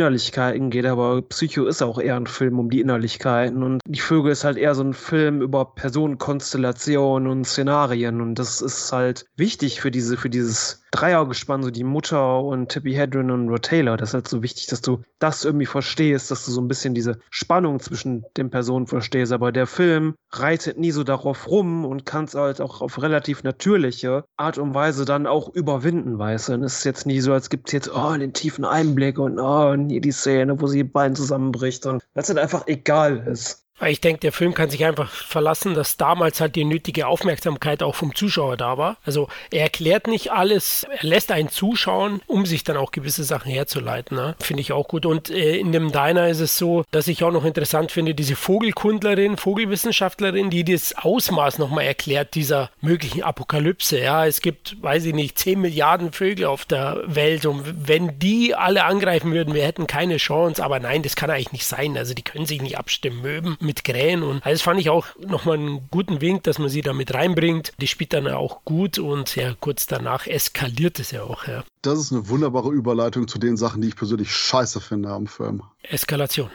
Innerlichkeiten 0.57 0.71
geht, 0.71 0.87
aber 0.87 1.23
Psycho 1.23 1.66
ist 1.66 1.83
auch 1.83 1.99
eher 1.99 2.16
ein 2.16 2.27
Film 2.27 2.59
um 2.59 2.71
die 2.71 2.81
Innerlichkeiten 2.81 3.62
und 3.62 3.81
die 3.87 4.01
Vögel 4.01 4.33
ist 4.33 4.45
halt 4.45 4.57
eher 4.57 4.75
so 4.75 4.83
ein 4.83 4.95
Film 4.95 5.42
über 5.42 5.64
Personenkonstellationen 5.64 7.31
und 7.31 7.45
Szenarien 7.45 8.21
und 8.21 8.37
das 8.37 8.61
ist 8.61 8.92
halt 8.92 9.27
wichtig 9.37 9.81
für 9.81 9.90
diese, 9.90 10.16
für 10.16 10.31
dieses 10.31 10.83
Dreiergespann, 10.96 11.62
so 11.62 11.70
die 11.70 11.85
Mutter 11.85 12.42
und 12.42 12.70
Tippy 12.70 12.94
Hedren 12.94 13.30
und 13.30 13.48
Rod 13.50 13.62
Taylor. 13.62 13.96
Das 13.96 14.11
ist 14.11 14.14
halt 14.14 14.28
so 14.28 14.42
wichtig, 14.42 14.66
dass 14.66 14.80
du 14.80 15.02
das 15.18 15.44
irgendwie 15.44 15.66
verstehst, 15.66 16.30
dass 16.30 16.46
du 16.46 16.50
so 16.50 16.61
ein 16.61 16.68
bisschen 16.68 16.94
diese 16.94 17.18
Spannung 17.30 17.80
zwischen 17.80 18.24
den 18.37 18.50
Personen 18.50 18.87
verstehst. 18.87 19.32
Aber 19.32 19.52
der 19.52 19.66
Film 19.66 20.14
reitet 20.30 20.78
nie 20.78 20.90
so 20.90 21.04
darauf 21.04 21.48
rum 21.48 21.85
und 21.85 22.06
kann 22.06 22.24
es 22.24 22.35
halt 22.35 22.61
auch 22.61 22.80
auf 22.80 23.02
relativ 23.02 23.42
natürliche 23.42 24.24
Art 24.37 24.56
und 24.56 24.74
Weise 24.74 25.04
dann 25.04 25.26
auch 25.26 25.50
überwinden, 25.54 26.18
weißt 26.18 26.48
du. 26.48 26.54
Und 26.54 26.64
es 26.64 26.78
ist 26.78 26.85
jetzt 26.85 27.06
nie 27.06 27.20
so, 27.20 27.32
als 27.32 27.50
gibt 27.50 27.68
es 27.68 27.72
jetzt, 27.72 27.94
oh, 27.94 28.16
den 28.16 28.32
tiefen 28.32 28.64
Einblick 28.64 29.18
und 29.18 29.38
oh, 29.38 29.74
nie 29.74 30.00
die 30.00 30.12
Szene, 30.12 30.61
wo 30.61 30.66
sie 30.66 30.78
die 30.78 30.85
beiden 30.85 31.14
zusammenbricht 31.14 31.85
und 31.87 32.02
es 32.14 32.28
halt 32.28 32.38
einfach 32.38 32.66
egal 32.66 33.18
ist. 33.26 33.65
Ich 33.85 34.01
denke, 34.01 34.21
der 34.21 34.33
Film 34.33 34.55
kann 34.55 34.71
sich 34.71 34.85
einfach 34.85 35.11
verlassen, 35.11 35.75
dass 35.75 35.99
damals 35.99 36.41
halt 36.41 36.57
die 36.57 36.65
nötige 36.65 37.07
Aufmerksamkeit 37.07 37.83
auch 37.83 37.95
vom 37.95 38.15
Zuschauer 38.15 38.57
da 38.57 38.79
war. 38.79 38.97
Also 39.05 39.29
er 39.51 39.62
erklärt 39.62 40.07
nicht 40.07 40.33
alles, 40.33 40.87
er 40.91 41.07
lässt 41.07 41.31
einen 41.31 41.51
zuschauen, 41.51 42.23
um 42.27 42.47
sich 42.47 42.65
dann 42.65 42.79
auch 42.79 42.91
gewisse 42.91 43.23
Sachen 43.25 43.51
herzuleiten. 43.51 44.17
Ne? 44.17 44.35
Finde 44.41 44.62
ich 44.62 44.73
auch 44.73 44.89
gut. 44.89 45.05
Und 45.05 45.29
äh, 45.29 45.57
in 45.57 45.73
dem 45.73 45.93
Diner 45.93 46.29
ist 46.29 46.41
es 46.41 46.57
so, 46.57 46.85
dass 46.91 47.07
ich 47.07 47.23
auch 47.23 47.31
noch 47.31 47.45
interessant 47.45 47.93
finde, 47.93 48.15
diese 48.15 48.35
Vogelkundlerin, 48.35 49.37
Vogelwissenschaftlerin, 49.37 50.49
die 50.49 50.65
das 50.65 50.97
Ausmaß 50.97 51.59
nochmal 51.59 51.85
erklärt 51.85 52.35
dieser 52.35 52.71
möglichen 52.81 53.23
Apokalypse. 53.23 54.01
Ja, 54.01 54.27
es 54.27 54.41
gibt, 54.41 54.83
weiß 54.83 55.05
ich 55.05 55.15
nicht, 55.15 55.39
10 55.39 55.61
Milliarden 55.61 56.12
Vögel 56.12 56.47
auf 56.47 56.65
der 56.65 57.03
Welt 57.07 57.45
und 57.45 57.87
wenn 57.87 58.19
die 58.19 58.55
alle 58.55 58.85
angreifen 58.85 59.33
würden, 59.33 59.53
wir 59.53 59.65
hätten 59.65 59.87
keine 59.87 60.17
Chance. 60.17 60.65
Aber 60.65 60.81
nein, 60.81 61.03
das 61.03 61.15
kann 61.15 61.31
eigentlich 61.31 61.53
nicht 61.53 61.67
sein. 61.67 61.99
Also 61.99 62.15
die 62.15 62.23
können 62.23 62.47
sich 62.47 62.62
nicht 62.62 62.79
abstimmen 62.79 63.21
mögen 63.21 63.59
mit 63.66 63.85
Krähen 63.85 64.22
und 64.22 64.44
alles 64.46 64.62
fand 64.62 64.81
ich 64.81 64.88
auch 64.88 65.07
nochmal 65.18 65.59
einen 65.59 65.88
guten 65.90 66.20
Wink, 66.20 66.44
dass 66.44 66.59
man 66.59 66.68
sie 66.68 66.81
da 66.81 66.92
mit 66.92 67.12
reinbringt. 67.12 67.72
Die 67.81 67.87
spielt 67.87 68.12
dann 68.12 68.29
auch 68.29 68.64
gut 68.64 68.98
und 68.98 69.37
ja, 69.37 69.55
kurz 69.61 69.87
danach 69.87 70.26
eskaliert 70.26 70.98
es 70.98 71.11
ja 71.11 71.22
auch. 71.22 71.46
Ja. 71.46 71.64
Das 71.83 71.98
ist 71.98 72.12
eine 72.12 72.29
wunderbare 72.29 72.72
Überleitung 72.72 73.29
zu 73.29 73.38
den 73.38 73.57
Sachen, 73.57 73.83
die 73.83 73.88
ich 73.88 73.96
persönlich 73.96 74.33
scheiße 74.33 74.81
finde 74.81 75.11
am 75.11 75.26
Film. 75.26 75.62
Eskalation. 75.83 76.50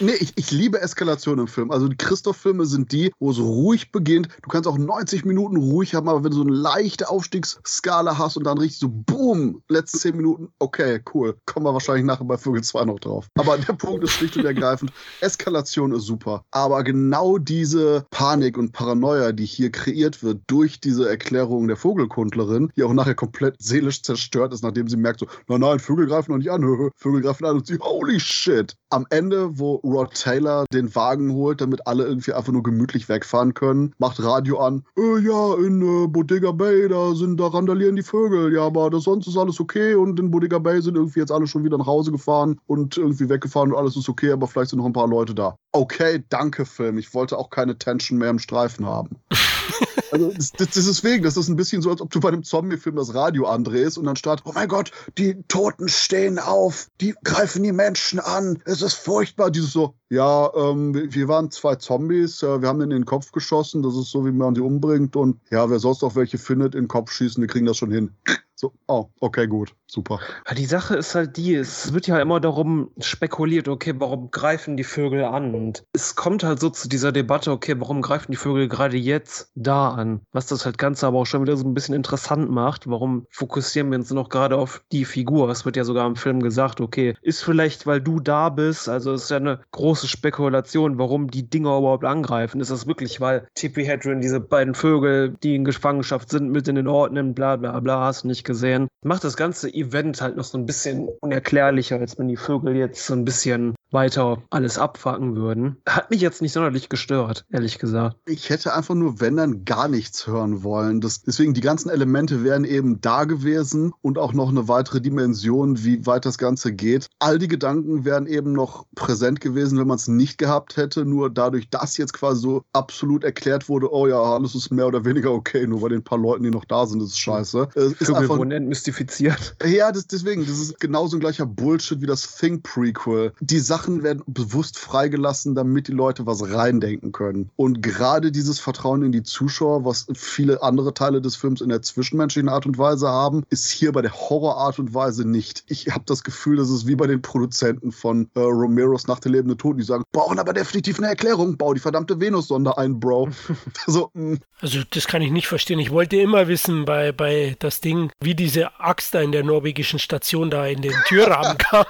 Nee, 0.00 0.14
ich, 0.20 0.32
ich 0.36 0.50
liebe 0.50 0.80
Eskalation 0.80 1.38
im 1.38 1.48
Film. 1.48 1.70
Also 1.70 1.88
die 1.88 1.96
Christoph-Filme 1.96 2.66
sind 2.66 2.92
die, 2.92 3.12
wo 3.18 3.30
es 3.30 3.38
ruhig 3.38 3.92
beginnt. 3.92 4.28
Du 4.42 4.48
kannst 4.48 4.68
auch 4.68 4.78
90 4.78 5.24
Minuten 5.24 5.56
ruhig 5.56 5.94
haben, 5.94 6.08
aber 6.08 6.24
wenn 6.24 6.30
du 6.30 6.36
so 6.36 6.42
eine 6.42 6.52
leichte 6.52 7.08
Aufstiegsskala 7.08 8.18
hast 8.18 8.36
und 8.36 8.44
dann 8.44 8.58
richtig 8.58 8.78
so 8.78 8.88
boom, 8.88 9.62
letzte 9.68 9.98
10 9.98 10.16
Minuten, 10.16 10.48
okay, 10.58 11.00
cool. 11.14 11.36
Kommen 11.46 11.66
wir 11.66 11.72
wahrscheinlich 11.72 12.04
nachher 12.04 12.24
bei 12.24 12.36
Vögel 12.36 12.62
2 12.62 12.84
noch 12.84 13.00
drauf. 13.00 13.28
Aber 13.36 13.58
der 13.58 13.72
Punkt 13.72 14.04
ist 14.04 14.12
schlicht 14.12 14.36
und 14.36 14.44
ergreifend, 14.44 14.92
Eskalation 15.20 15.92
ist 15.92 16.04
super. 16.04 16.44
Aber 16.50 16.82
genau 16.84 17.38
diese 17.38 18.06
Panik 18.10 18.58
und 18.58 18.72
Paranoia, 18.72 19.32
die 19.32 19.46
hier 19.46 19.70
kreiert 19.70 20.22
wird 20.22 20.42
durch 20.46 20.80
diese 20.80 21.08
Erklärung 21.08 21.68
der 21.68 21.76
Vogelkundlerin, 21.76 22.72
die 22.76 22.82
auch 22.82 22.92
nachher 22.92 23.14
komplett 23.14 23.56
seelisch 23.58 24.02
zerstört 24.02 24.52
ist, 24.52 24.62
nachdem 24.62 24.88
sie 24.88 24.96
merkt 24.96 25.20
so, 25.20 25.26
nein, 25.48 25.60
nein, 25.60 25.78
Vögel 25.78 26.06
greifen 26.06 26.32
noch 26.32 26.38
nicht 26.38 26.50
an, 26.50 26.62
Vögel 26.96 27.22
greifen 27.22 27.44
an 27.44 27.56
und 27.56 27.66
sie, 27.66 27.78
holy 27.78 28.20
shit. 28.20 28.76
Am 28.94 29.08
Ende, 29.10 29.58
wo 29.58 29.74
Rod 29.82 30.14
Taylor 30.14 30.66
den 30.72 30.94
Wagen 30.94 31.32
holt, 31.32 31.60
damit 31.60 31.84
alle 31.84 32.04
irgendwie 32.04 32.32
einfach 32.32 32.52
nur 32.52 32.62
gemütlich 32.62 33.08
wegfahren 33.08 33.52
können. 33.52 33.92
Macht 33.98 34.22
Radio 34.22 34.60
an. 34.60 34.84
Äh, 34.96 35.18
ja, 35.18 35.54
in 35.54 35.82
äh, 35.82 36.06
Bodega 36.06 36.52
Bay, 36.52 36.86
da 36.88 37.12
sind, 37.16 37.40
da 37.40 37.48
randalieren 37.48 37.96
die 37.96 38.04
Vögel. 38.04 38.54
Ja, 38.54 38.66
aber 38.66 38.90
das, 38.90 39.02
sonst 39.02 39.26
ist 39.26 39.36
alles 39.36 39.58
okay. 39.58 39.96
Und 39.96 40.20
in 40.20 40.30
Bodega 40.30 40.60
Bay 40.60 40.80
sind 40.80 40.94
irgendwie 40.94 41.18
jetzt 41.18 41.32
alle 41.32 41.48
schon 41.48 41.64
wieder 41.64 41.76
nach 41.76 41.88
Hause 41.88 42.12
gefahren 42.12 42.60
und 42.68 42.96
irgendwie 42.96 43.28
weggefahren 43.28 43.72
und 43.72 43.78
alles 43.78 43.96
ist 43.96 44.08
okay, 44.08 44.30
aber 44.30 44.46
vielleicht 44.46 44.70
sind 44.70 44.78
noch 44.78 44.86
ein 44.86 44.92
paar 44.92 45.08
Leute 45.08 45.34
da. 45.34 45.56
Okay, 45.72 46.22
danke, 46.28 46.64
Film. 46.64 46.96
Ich 46.96 47.12
wollte 47.14 47.36
auch 47.36 47.50
keine 47.50 47.76
Tension 47.76 48.20
mehr 48.20 48.30
im 48.30 48.38
Streifen 48.38 48.86
haben. 48.86 49.16
Also 50.10 50.30
das, 50.32 50.52
das, 50.52 50.70
deswegen, 50.70 51.24
das 51.24 51.36
ist 51.36 51.48
ein 51.48 51.56
bisschen 51.56 51.82
so, 51.82 51.90
als 51.90 52.00
ob 52.00 52.10
du 52.10 52.20
bei 52.20 52.28
einem 52.28 52.42
Zombie-Film 52.42 52.96
das 52.96 53.14
Radio 53.14 53.46
andrehst 53.46 53.98
und 53.98 54.04
dann 54.04 54.16
startet, 54.16 54.46
oh 54.46 54.52
mein 54.54 54.68
Gott, 54.68 54.90
die 55.18 55.42
Toten 55.48 55.88
stehen 55.88 56.38
auf, 56.38 56.88
die 57.00 57.14
greifen 57.24 57.62
die 57.62 57.72
Menschen 57.72 58.20
an, 58.20 58.62
es 58.64 58.82
ist 58.82 58.94
furchtbar. 58.94 59.50
Dieses 59.50 59.72
so, 59.72 59.94
ja, 60.08 60.52
ähm, 60.54 60.94
wir 60.94 61.28
waren 61.28 61.50
zwei 61.50 61.76
Zombies, 61.76 62.42
äh, 62.42 62.60
wir 62.60 62.68
haben 62.68 62.80
in 62.80 62.90
den 62.90 63.04
Kopf 63.04 63.32
geschossen, 63.32 63.82
das 63.82 63.96
ist 63.96 64.10
so, 64.10 64.24
wie 64.24 64.32
man 64.32 64.54
die 64.54 64.60
umbringt. 64.60 65.16
Und 65.16 65.40
ja, 65.50 65.68
wer 65.70 65.78
sonst 65.78 66.02
auch 66.02 66.16
welche 66.16 66.38
findet, 66.38 66.74
in 66.74 66.82
den 66.82 66.88
Kopf 66.88 67.10
schießen, 67.10 67.40
wir 67.40 67.48
kriegen 67.48 67.66
das 67.66 67.76
schon 67.76 67.90
hin. 67.90 68.12
So, 68.56 68.72
oh, 68.86 69.08
okay, 69.20 69.48
gut, 69.48 69.74
super. 69.94 70.20
Die 70.56 70.66
Sache 70.66 70.96
ist 70.96 71.14
halt 71.14 71.36
die, 71.36 71.54
es 71.54 71.94
wird 71.94 72.06
ja 72.06 72.18
immer 72.18 72.40
darum 72.40 72.90
spekuliert, 73.00 73.68
okay, 73.68 73.94
warum 73.96 74.30
greifen 74.30 74.76
die 74.76 74.84
Vögel 74.84 75.24
an? 75.24 75.54
Und 75.54 75.84
es 75.92 76.16
kommt 76.16 76.42
halt 76.42 76.60
so 76.60 76.68
zu 76.68 76.88
dieser 76.88 77.12
Debatte, 77.12 77.52
okay, 77.52 77.76
warum 77.78 78.02
greifen 78.02 78.32
die 78.32 78.36
Vögel 78.36 78.68
gerade 78.68 78.96
jetzt 78.96 79.50
da 79.54 79.90
an? 79.90 80.20
Was 80.32 80.46
das 80.46 80.64
halt 80.66 80.78
Ganze 80.78 81.06
aber 81.06 81.18
auch 81.18 81.26
schon 81.26 81.42
wieder 81.42 81.56
so 81.56 81.64
ein 81.64 81.74
bisschen 81.74 81.94
interessant 81.94 82.50
macht. 82.50 82.88
Warum 82.90 83.26
fokussieren 83.30 83.90
wir 83.90 83.98
uns 83.98 84.10
noch 84.10 84.28
gerade 84.28 84.56
auf 84.56 84.82
die 84.92 85.04
Figur? 85.04 85.48
Es 85.48 85.64
wird 85.64 85.76
ja 85.76 85.84
sogar 85.84 86.06
im 86.06 86.16
Film 86.16 86.42
gesagt, 86.42 86.80
okay, 86.80 87.16
ist 87.22 87.42
vielleicht, 87.42 87.86
weil 87.86 88.00
du 88.00 88.20
da 88.20 88.48
bist, 88.48 88.88
also 88.88 89.12
ist 89.12 89.30
ja 89.30 89.36
eine 89.36 89.60
große 89.70 90.08
Spekulation, 90.08 90.98
warum 90.98 91.30
die 91.30 91.48
Dinger 91.48 91.78
überhaupt 91.78 92.04
angreifen. 92.04 92.60
Ist 92.60 92.70
das 92.70 92.86
wirklich, 92.86 93.20
weil 93.20 93.46
Tippy 93.54 93.84
Hedron, 93.84 94.20
diese 94.20 94.40
beiden 94.40 94.74
Vögel, 94.74 95.36
die 95.42 95.54
in 95.54 95.64
Gefangenschaft 95.64 96.30
sind, 96.30 96.50
mit 96.50 96.66
in 96.66 96.74
den 96.74 96.88
Orten, 96.88 97.34
bla 97.34 97.56
bla 97.56 97.78
bla, 97.78 98.00
hast 98.00 98.24
du 98.24 98.28
nicht 98.28 98.44
gesehen. 98.44 98.88
Macht 99.02 99.22
das 99.22 99.36
ganze 99.36 99.68
Event 99.88 100.20
halt 100.20 100.36
noch 100.36 100.44
so 100.44 100.58
ein 100.58 100.66
bisschen 100.66 101.08
unerklärlicher, 101.20 101.98
als 101.98 102.18
wenn 102.18 102.28
die 102.28 102.36
Vögel 102.36 102.76
jetzt 102.76 103.06
so 103.06 103.14
ein 103.14 103.24
bisschen 103.24 103.74
weiter 103.94 104.42
alles 104.50 104.76
abfacken 104.76 105.36
würden. 105.36 105.76
Hat 105.88 106.10
mich 106.10 106.20
jetzt 106.20 106.42
nicht 106.42 106.52
sonderlich 106.52 106.90
gestört, 106.90 107.46
ehrlich 107.50 107.78
gesagt. 107.78 108.16
Ich 108.26 108.50
hätte 108.50 108.74
einfach 108.74 108.94
nur, 108.94 109.20
wenn 109.20 109.36
dann, 109.36 109.64
gar 109.64 109.88
nichts 109.88 110.26
hören 110.26 110.64
wollen. 110.64 111.00
Das, 111.00 111.22
deswegen, 111.22 111.54
die 111.54 111.60
ganzen 111.60 111.88
Elemente 111.88 112.44
wären 112.44 112.64
eben 112.64 113.00
da 113.00 113.24
gewesen 113.24 113.92
und 114.02 114.18
auch 114.18 114.32
noch 114.32 114.48
eine 114.48 114.68
weitere 114.68 115.00
Dimension, 115.00 115.84
wie 115.84 116.04
weit 116.06 116.26
das 116.26 116.38
Ganze 116.38 116.72
geht. 116.72 117.06
All 117.20 117.38
die 117.38 117.48
Gedanken 117.48 118.04
wären 118.04 118.26
eben 118.26 118.52
noch 118.52 118.86
präsent 118.96 119.40
gewesen, 119.40 119.78
wenn 119.78 119.86
man 119.86 119.96
es 119.96 120.08
nicht 120.08 120.38
gehabt 120.38 120.76
hätte. 120.76 121.04
Nur 121.04 121.30
dadurch, 121.30 121.70
dass 121.70 121.96
jetzt 121.96 122.12
quasi 122.12 122.40
so 122.40 122.64
absolut 122.72 123.22
erklärt 123.22 123.68
wurde, 123.68 123.92
oh 123.92 124.08
ja, 124.08 124.20
alles 124.20 124.56
ist 124.56 124.72
mehr 124.72 124.88
oder 124.88 125.04
weniger 125.04 125.30
okay, 125.30 125.66
nur 125.66 125.80
bei 125.80 125.88
den 125.88 126.02
paar 126.02 126.18
Leuten, 126.18 126.42
die 126.42 126.50
noch 126.50 126.64
da 126.64 126.84
sind, 126.86 127.00
ist 127.00 127.10
es 127.10 127.18
scheiße. 127.18 127.68
Es 127.76 127.92
ist 127.92 128.12
einfach, 128.12 128.38
wurden 128.38 128.50
entmystifiziert. 128.50 129.56
Ja, 129.74 129.92
das, 129.92 130.06
deswegen, 130.06 130.46
das 130.46 130.58
ist 130.58 130.80
genauso 130.80 131.16
ein 131.16 131.20
gleicher 131.20 131.46
Bullshit 131.46 132.00
wie 132.00 132.06
das 132.06 132.36
Think-Prequel. 132.36 133.32
Die 133.40 133.58
Sache 133.58 133.84
Sachen 133.84 134.02
werden 134.02 134.22
bewusst 134.26 134.78
freigelassen, 134.78 135.54
damit 135.54 135.88
die 135.88 135.92
Leute 135.92 136.24
was 136.26 136.48
reindenken 136.48 137.12
können. 137.12 137.50
Und 137.56 137.82
gerade 137.82 138.32
dieses 138.32 138.58
Vertrauen 138.58 139.02
in 139.02 139.12
die 139.12 139.22
Zuschauer, 139.22 139.84
was 139.84 140.06
viele 140.14 140.62
andere 140.62 140.94
Teile 140.94 141.20
des 141.20 141.36
Films 141.36 141.60
in 141.60 141.68
der 141.68 141.82
zwischenmenschlichen 141.82 142.48
Art 142.48 142.64
und 142.64 142.78
Weise 142.78 143.08
haben, 143.08 143.42
ist 143.50 143.68
hier 143.68 143.92
bei 143.92 144.00
der 144.00 144.12
Horrorart 144.12 144.78
und 144.78 144.94
Weise 144.94 145.28
nicht. 145.28 145.64
Ich 145.66 145.88
habe 145.88 146.04
das 146.06 146.24
Gefühl, 146.24 146.56
das 146.56 146.70
ist 146.70 146.86
wie 146.86 146.94
bei 146.94 147.06
den 147.06 147.20
Produzenten 147.20 147.92
von 147.92 148.30
äh, 148.34 148.40
Romeros 148.40 149.06
Nach 149.06 149.18
der 149.18 149.32
lebende 149.32 149.56
Tod, 149.56 149.78
die 149.78 149.82
sagen, 149.82 150.04
brauchen 150.12 150.38
aber 150.38 150.54
definitiv 150.54 150.98
eine 150.98 151.08
Erklärung, 151.08 151.58
bau 151.58 151.74
die 151.74 151.80
verdammte 151.80 152.18
Venus-Sonde 152.18 152.78
ein, 152.78 153.00
Bro. 153.00 153.30
so, 153.86 154.10
mm. 154.14 154.36
also 154.60 154.78
das 154.88 155.06
kann 155.06 155.20
ich 155.20 155.30
nicht 155.30 155.48
verstehen. 155.48 155.78
Ich 155.78 155.90
wollte 155.90 156.16
immer 156.16 156.48
wissen 156.48 156.86
bei, 156.86 157.12
bei 157.12 157.56
das 157.58 157.80
Ding, 157.80 158.10
wie 158.22 158.34
diese 158.34 158.80
Axt 158.80 159.14
da 159.14 159.20
in 159.20 159.32
der 159.32 159.42
norwegischen 159.54 159.98
Station 159.98 160.50
da 160.50 160.66
in 160.66 160.82
den 160.82 160.94
Türrahmen 161.06 161.56
kam. 161.58 161.86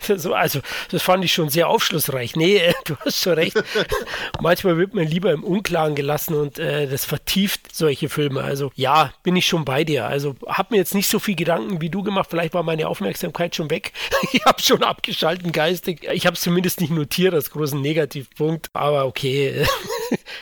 so, 0.16 0.34
also, 0.34 0.60
das 0.90 1.02
fand 1.02 1.24
ich 1.24 1.32
schon 1.32 1.48
sehr 1.48 1.68
aufschlussreich. 1.68 2.36
Nee, 2.36 2.56
äh, 2.56 2.74
du 2.84 2.96
hast 3.04 3.22
schon 3.22 3.34
recht. 3.34 3.56
Manchmal 4.40 4.76
wird 4.78 4.94
man 4.94 5.06
lieber 5.06 5.32
im 5.32 5.44
Unklaren 5.44 5.94
gelassen 5.94 6.34
und 6.34 6.58
äh, 6.58 6.88
das 6.88 7.04
vertieft 7.04 7.74
solche 7.74 8.08
Filme. 8.08 8.42
Also, 8.42 8.72
ja, 8.74 9.12
bin 9.22 9.36
ich 9.36 9.46
schon 9.46 9.64
bei 9.64 9.84
dir. 9.84 10.06
Also, 10.06 10.36
habe 10.46 10.74
mir 10.74 10.78
jetzt 10.78 10.94
nicht 10.94 11.08
so 11.08 11.18
viel 11.18 11.36
Gedanken 11.36 11.80
wie 11.80 11.90
du 11.90 12.02
gemacht. 12.02 12.28
Vielleicht 12.30 12.54
war 12.54 12.62
meine 12.62 12.88
Aufmerksamkeit 12.88 13.54
schon 13.54 13.70
weg. 13.70 13.92
ich 14.32 14.44
habe 14.44 14.60
schon 14.62 14.82
abgeschalten 14.82 15.52
geistig. 15.52 16.06
Ich 16.12 16.26
habe 16.26 16.34
es 16.34 16.40
zumindest 16.40 16.80
nicht 16.80 16.90
notiert 16.90 17.34
als 17.34 17.50
großen 17.50 17.80
Negativpunkt. 17.80 18.68
Aber 18.72 19.06
okay, 19.06 19.66